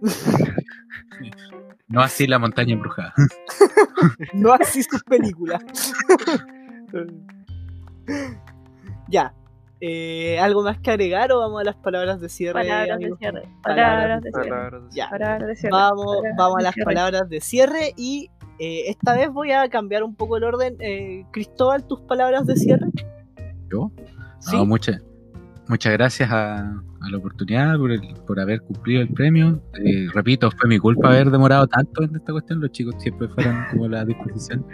no 1.88 2.00
así 2.00 2.26
la 2.26 2.38
montaña 2.38 2.74
embrujada. 2.74 3.12
No 4.34 4.52
así 4.52 4.82
sus 4.82 5.02
películas. 5.04 5.62
Ya. 9.08 9.34
Eh, 9.86 10.38
¿Algo 10.38 10.62
más 10.62 10.78
que 10.78 10.90
agregar 10.92 11.30
o 11.32 11.40
vamos 11.40 11.60
a 11.60 11.64
las 11.64 11.76
palabras 11.76 12.18
de 12.20 12.28
cierre? 12.30 12.54
Palabras 12.62 12.86
de 12.86 12.92
amigos? 12.94 13.18
cierre. 13.18 13.42
Palabras 13.62 14.22
Palabras 14.22 14.22
de 14.22 14.30
cierre. 14.32 14.48
Palabras 14.50 14.82
de 14.82 14.96
Ya. 14.96 15.10
Palabras 15.10 15.48
de 15.48 15.56
cierre. 15.56 15.70
Vamos, 16.36 16.58
a 16.58 16.62
las 16.62 16.74
palabras 16.84 17.28
de 17.28 17.40
cierre 17.40 17.92
y 17.96 18.30
eh, 18.58 18.82
esta 18.88 19.14
vez 19.14 19.28
voy 19.30 19.50
a 19.52 19.68
cambiar 19.68 20.02
un 20.02 20.14
poco 20.14 20.38
el 20.38 20.44
orden. 20.44 20.76
Eh, 20.80 21.24
Cristóbal, 21.32 21.86
tus 21.86 22.00
palabras 22.00 22.46
de 22.46 22.56
cierre. 22.56 22.86
¿Yo? 23.70 23.90
Sí. 24.38 24.56
No, 24.56 24.64
muchas, 24.64 25.02
muchas 25.68 25.92
gracias 25.92 26.30
a, 26.30 26.60
a 26.60 27.10
la 27.10 27.18
oportunidad 27.18 27.76
por, 27.76 27.90
el- 27.92 28.14
por 28.26 28.40
haber 28.40 28.62
cumplido 28.62 29.02
el 29.02 29.08
premio. 29.08 29.60
Eh, 29.84 30.06
repito, 30.14 30.50
fue 30.50 30.68
mi 30.68 30.78
culpa 30.78 31.08
haber 31.08 31.30
demorado 31.30 31.66
tanto 31.66 32.02
en 32.04 32.16
esta 32.16 32.32
cuestión. 32.32 32.60
Los 32.60 32.70
chicos 32.72 32.94
siempre 32.98 33.28
fueron 33.28 33.64
como 33.70 33.88
la 33.88 34.04
disposición. 34.04 34.64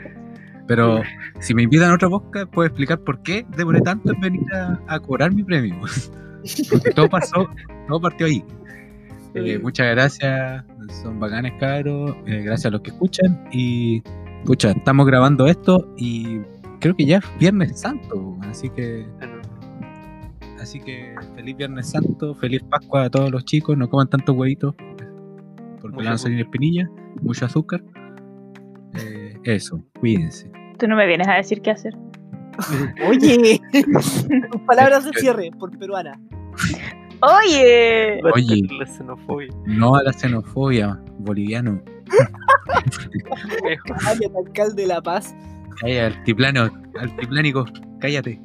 Pero 0.70 1.02
si 1.40 1.52
me 1.52 1.64
invitan 1.64 1.90
a 1.90 1.94
otra 1.94 2.08
podcast, 2.08 2.48
puedo 2.52 2.68
explicar 2.68 3.00
por 3.00 3.20
qué 3.24 3.44
demoré 3.56 3.80
tanto 3.80 4.12
en 4.12 4.20
venir 4.20 4.54
a, 4.54 4.80
a 4.86 5.00
cobrar 5.00 5.34
mi 5.34 5.42
premio. 5.42 5.74
Porque 6.70 6.90
todo 6.92 7.08
pasó, 7.08 7.48
todo 7.88 8.00
partió 8.00 8.26
ahí. 8.28 8.44
Eh, 9.34 9.58
muchas 9.58 9.90
gracias, 9.90 10.64
son 11.02 11.18
bacanes 11.18 11.54
cabros. 11.58 12.14
eh, 12.24 12.42
gracias 12.42 12.66
a 12.66 12.70
los 12.70 12.82
que 12.82 12.90
escuchan. 12.90 13.48
Y, 13.50 14.00
escucha, 14.42 14.70
estamos 14.70 15.08
grabando 15.08 15.48
esto 15.48 15.92
y 15.96 16.38
creo 16.78 16.94
que 16.94 17.04
ya 17.04 17.16
es 17.16 17.24
Viernes 17.40 17.80
Santo. 17.80 18.38
Así 18.42 18.70
que 18.70 19.08
Así 20.60 20.78
que 20.78 21.16
feliz 21.34 21.56
Viernes 21.56 21.90
Santo, 21.90 22.32
feliz 22.36 22.62
Pascua 22.62 23.06
a 23.06 23.10
todos 23.10 23.32
los 23.32 23.44
chicos, 23.44 23.76
no 23.76 23.90
coman 23.90 24.08
tantos 24.08 24.36
huevitos 24.36 24.76
porque 25.80 25.96
le 25.96 26.04
van 26.04 26.14
a 26.14 26.18
salir 26.18 26.38
espinillas, 26.38 26.88
mucho 27.22 27.44
azúcar. 27.46 27.82
Eh, 28.94 29.36
eso, 29.42 29.82
cuídense. 29.98 30.59
Tú 30.80 30.88
no 30.88 30.96
me 30.96 31.06
vienes 31.06 31.28
a 31.28 31.34
decir 31.34 31.60
qué 31.60 31.72
hacer. 31.72 31.94
Oye, 33.06 33.60
tus 33.70 34.60
palabras 34.66 35.04
de 35.04 35.12
cierre 35.12 35.50
por 35.58 35.76
peruana. 35.78 36.18
Oye, 37.20 38.18
Oye. 38.32 38.62
La 38.78 38.86
xenofobia. 38.86 39.48
No 39.66 39.94
a 39.94 40.02
la 40.02 40.12
xenofobia, 40.12 40.98
boliviano. 41.18 41.82
Cállate, 44.02 44.30
alcalde 44.34 44.82
de 44.82 44.88
La 44.88 45.02
Paz. 45.02 45.34
Calla, 45.80 46.06
altiplano, 46.06 46.70
altiplánico, 46.98 47.66
cállate. 48.00 48.40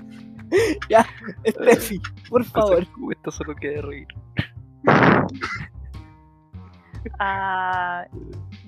Steffi, 1.47 2.01
por 2.29 2.43
favor. 2.43 2.85
Esto 3.11 3.31
solo 3.31 3.55
queda 3.55 3.81
reír. 3.81 4.07
ah, 7.19 8.05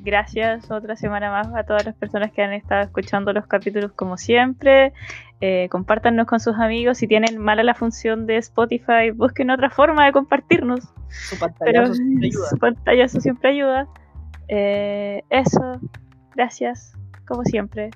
gracias 0.07 0.71
otra 0.71 0.95
semana 0.95 1.29
más 1.29 1.53
a 1.53 1.63
todas 1.65 1.85
las 1.85 1.93
personas 1.93 2.31
que 2.31 2.41
han 2.41 2.53
estado 2.53 2.81
escuchando 2.81 3.33
los 3.33 3.45
capítulos 3.45 3.91
como 3.91 4.17
siempre. 4.17 4.93
Eh, 5.41 5.67
compártanos 5.69 6.25
con 6.27 6.39
sus 6.39 6.55
amigos. 6.55 6.97
Si 6.97 7.07
tienen 7.07 7.37
mala 7.37 7.61
la 7.61 7.75
función 7.75 8.25
de 8.25 8.37
Spotify, 8.37 9.11
busquen 9.13 9.49
otra 9.51 9.69
forma 9.69 10.05
de 10.05 10.13
compartirnos. 10.13 10.79
Su 11.09 11.37
Pero 11.59 11.83
pantallazo 11.83 11.93
siempre 11.93 12.27
ayuda. 12.27 12.49
su 12.49 12.57
pantallazo 12.57 13.19
siempre 13.21 13.49
ayuda. 13.49 13.87
Eh, 14.47 15.23
eso, 15.29 15.81
gracias, 16.35 16.93
como 17.27 17.43
siempre. 17.43 17.89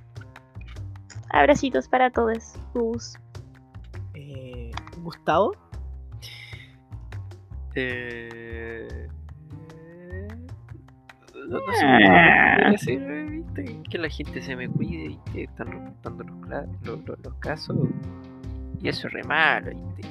Abracitos 1.30 1.88
para 1.88 2.10
todos. 2.10 2.56
Bus. 2.74 3.18
Eh, 4.16 4.72
Gustavo, 5.02 5.54
Eh... 7.76 9.08
No, 11.60 12.72
no 12.72 12.78
sé 12.78 12.94
eh, 12.94 13.26
¿viste? 13.30 13.80
Que 13.90 13.98
la 13.98 14.10
gente 14.10 14.41
se 14.41 14.56
me 14.56 14.69
cuide 14.69 15.06
y 15.11 15.19
que 15.32 15.44
están 15.44 15.68
reportando 15.72 16.23
los, 16.23 16.36
cla- 16.48 16.68
los, 16.84 17.06
los- 17.06 17.19
los 17.23 17.34
casos. 17.36 17.78
Y 18.82 18.88
eso 18.90 19.07
es 19.07 19.14
re 19.14 19.23
malo, 19.23 19.72
¿viste? 19.72 20.02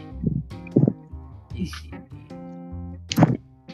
Y, 1.54 1.62
y- 1.64 1.70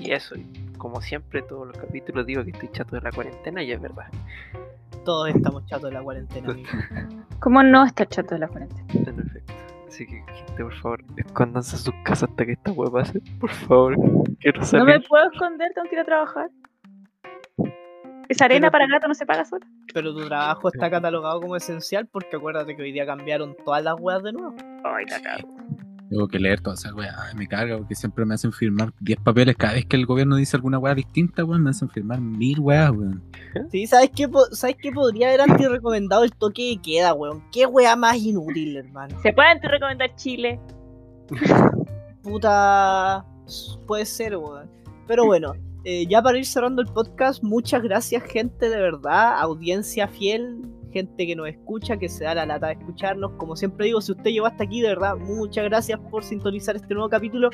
y 0.06 0.12
eso, 0.12 0.36
y 0.36 0.46
como 0.78 1.00
siempre, 1.00 1.42
todos 1.42 1.66
los 1.66 1.76
capítulos 1.76 2.26
digo 2.26 2.44
que 2.44 2.50
estoy 2.50 2.68
chato 2.70 2.96
de 2.96 3.02
la 3.02 3.10
cuarentena 3.10 3.62
y 3.62 3.72
es 3.72 3.80
verdad. 3.80 4.06
todos 5.04 5.28
estamos 5.30 5.64
chatos 5.66 5.90
de 5.90 5.94
la 5.96 6.02
cuarentena. 6.02 6.50
amigo. 6.52 6.68
¿Cómo 7.40 7.62
no 7.62 7.84
está 7.84 8.06
chato 8.06 8.34
de 8.34 8.40
la 8.40 8.48
cuarentena? 8.48 8.86
En 8.92 9.20
efecto. 9.20 9.52
Así 9.88 10.06
que, 10.06 10.22
gente, 10.32 10.62
por 10.62 10.74
favor, 10.74 11.04
escóndanse 11.16 11.76
en 11.76 11.82
sus 11.82 11.94
casas 12.04 12.28
hasta 12.30 12.44
que 12.46 12.52
esta 12.52 12.72
web 12.72 12.92
pase. 12.92 13.20
Por 13.40 13.50
favor, 13.50 13.96
quiero 14.40 14.60
No 14.72 14.84
me 14.84 15.00
puedo 15.00 15.30
esconder, 15.32 15.72
tengo 15.74 15.88
que 15.88 15.94
ir 15.96 16.00
a 16.00 16.04
trabajar. 16.04 16.50
Esa 18.28 18.44
arena 18.46 18.70
Pero- 18.70 18.72
para 18.72 18.86
gato 18.86 19.08
no 19.08 19.14
se 19.14 19.26
paga 19.26 19.44
sola. 19.44 19.66
Pero 19.92 20.14
tu 20.14 20.26
trabajo 20.26 20.68
está 20.68 20.90
catalogado 20.90 21.40
como 21.40 21.56
esencial 21.56 22.06
porque 22.06 22.36
acuérdate 22.36 22.76
que 22.76 22.82
hoy 22.82 22.92
día 22.92 23.06
cambiaron 23.06 23.56
todas 23.64 23.82
las 23.84 23.94
weas 23.98 24.22
de 24.22 24.32
nuevo. 24.32 24.54
Ay, 24.84 25.04
la 25.10 25.20
cago. 25.22 25.54
Tengo 26.08 26.28
que 26.28 26.38
leer 26.38 26.60
todas 26.60 26.78
esas 26.80 26.92
weas. 26.92 27.34
Me 27.34 27.48
carga 27.48 27.76
porque 27.78 27.96
siempre 27.96 28.24
me 28.24 28.34
hacen 28.34 28.52
firmar 28.52 28.92
10 29.00 29.18
papeles. 29.24 29.56
Cada 29.56 29.72
vez 29.72 29.86
que 29.86 29.96
el 29.96 30.06
gobierno 30.06 30.36
dice 30.36 30.56
alguna 30.56 30.78
wea 30.78 30.94
distinta, 30.94 31.44
weón, 31.44 31.64
me 31.64 31.70
hacen 31.70 31.88
firmar 31.90 32.20
mil 32.20 32.60
weas, 32.60 32.90
weón. 32.92 33.24
Sí, 33.72 33.88
¿sabes 33.88 34.10
qué, 34.14 34.28
¿sabes 34.52 34.76
qué 34.80 34.92
podría 34.92 35.26
haber 35.28 35.40
antes 35.40 35.68
recomendado 35.68 36.22
el 36.22 36.30
toque 36.32 36.62
de 36.76 36.80
queda, 36.80 37.12
weón? 37.12 37.42
¿Qué 37.50 37.66
wea 37.66 37.96
más 37.96 38.18
inútil, 38.18 38.76
hermano? 38.76 39.18
¿Se 39.20 39.32
pueden 39.32 39.58
te 39.60 39.66
recomendar 39.66 40.14
Chile? 40.14 40.60
Puta. 42.22 43.24
Puede 43.86 44.04
ser, 44.06 44.36
weón. 44.36 44.70
Pero 45.06 45.24
bueno, 45.26 45.54
eh, 45.88 46.04
ya 46.08 46.20
para 46.20 46.36
ir 46.36 46.44
cerrando 46.44 46.82
el 46.82 46.88
podcast, 46.88 47.44
muchas 47.44 47.80
gracias, 47.80 48.24
gente, 48.24 48.68
de 48.68 48.76
verdad. 48.76 49.38
Audiencia 49.38 50.08
fiel, 50.08 50.60
gente 50.90 51.24
que 51.24 51.36
nos 51.36 51.46
escucha, 51.48 51.96
que 51.96 52.08
se 52.08 52.24
da 52.24 52.34
la 52.34 52.44
lata 52.44 52.66
de 52.66 52.72
escucharnos. 52.72 53.30
Como 53.36 53.54
siempre 53.54 53.86
digo, 53.86 54.00
si 54.00 54.10
usted 54.10 54.30
llegó 54.30 54.46
hasta 54.46 54.64
aquí, 54.64 54.80
de 54.80 54.88
verdad, 54.88 55.16
muchas 55.16 55.64
gracias 55.66 56.00
por 56.10 56.24
sintonizar 56.24 56.74
este 56.74 56.92
nuevo 56.92 57.08
capítulo. 57.08 57.50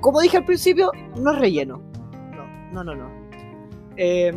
Como 0.00 0.22
dije 0.22 0.38
al 0.38 0.46
principio, 0.46 0.90
no 1.20 1.32
es 1.32 1.38
relleno. 1.38 1.82
No, 2.72 2.82
no, 2.82 2.84
no, 2.84 2.94
no. 2.94 3.10
Eh, 3.98 4.32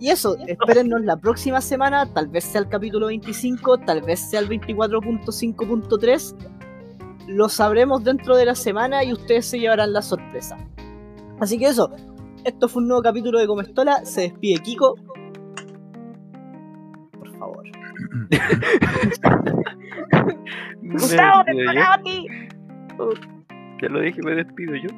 y 0.00 0.08
eso, 0.10 0.36
espérennos 0.48 1.02
la 1.02 1.16
próxima 1.16 1.60
semana, 1.60 2.12
tal 2.12 2.26
vez 2.26 2.42
sea 2.42 2.62
el 2.62 2.68
capítulo 2.68 3.06
25, 3.06 3.78
tal 3.78 4.02
vez 4.02 4.18
sea 4.18 4.40
el 4.40 4.48
24.5.3 4.48 6.34
lo 7.28 7.48
sabremos 7.50 8.02
dentro 8.02 8.36
de 8.36 8.46
la 8.46 8.54
semana 8.54 9.04
y 9.04 9.12
ustedes 9.12 9.46
se 9.46 9.60
llevarán 9.60 9.92
la 9.92 10.00
sorpresa. 10.00 10.56
Así 11.38 11.58
que 11.58 11.66
eso, 11.66 11.90
esto 12.48 12.68
fue 12.68 12.82
un 12.82 12.88
nuevo 12.88 13.02
capítulo 13.02 13.38
de 13.38 13.46
Comestola. 13.46 14.04
Se 14.04 14.22
despide 14.22 14.60
Kiko. 14.62 14.96
Por 17.12 17.38
favor. 17.38 17.64
Gustavo, 20.82 21.44
te 21.44 21.80
a 21.80 22.02
ti. 22.02 22.26
Ya 23.82 23.88
lo 23.88 24.00
dije, 24.00 24.20
me 24.22 24.34
despido 24.34 24.74
yo. 24.74 24.88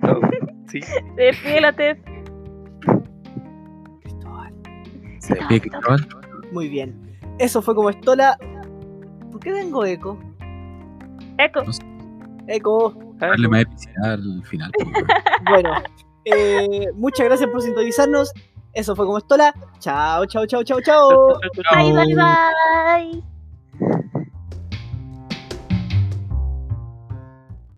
Sí. 0.68 0.82
Se 0.82 1.02
despide 1.16 1.62
la 1.62 1.72
Tef. 1.72 1.98
Cristóbal. 4.02 4.52
Se 5.18 5.34
despide 5.34 5.60
Cristóbal. 5.62 6.06
Muy 6.52 6.68
bien. 6.68 6.94
Eso 7.38 7.62
fue 7.62 7.74
Comestola. 7.74 8.36
¿Por 9.30 9.40
qué 9.40 9.54
tengo 9.54 9.86
eco? 9.86 10.18
Eco. 11.38 11.62
Eco. 12.48 12.94
Ah, 13.20 13.28
Darle 13.28 13.48
más 13.48 13.62
epicidad 13.62 14.12
al 14.12 14.42
final. 14.44 14.70
Bueno, 15.48 15.70
eh, 16.34 16.86
muchas 16.94 17.26
gracias 17.26 17.50
por 17.50 17.62
sintonizarnos. 17.62 18.32
Eso 18.72 18.94
fue 18.94 19.06
como 19.06 19.18
Estola. 19.18 19.54
Chao, 19.80 20.26
chao, 20.26 20.46
chao, 20.46 20.62
chao, 20.62 20.80
chao. 20.80 21.38
Bye, 21.74 21.92
bye, 21.92 22.14
bye. 22.14 24.08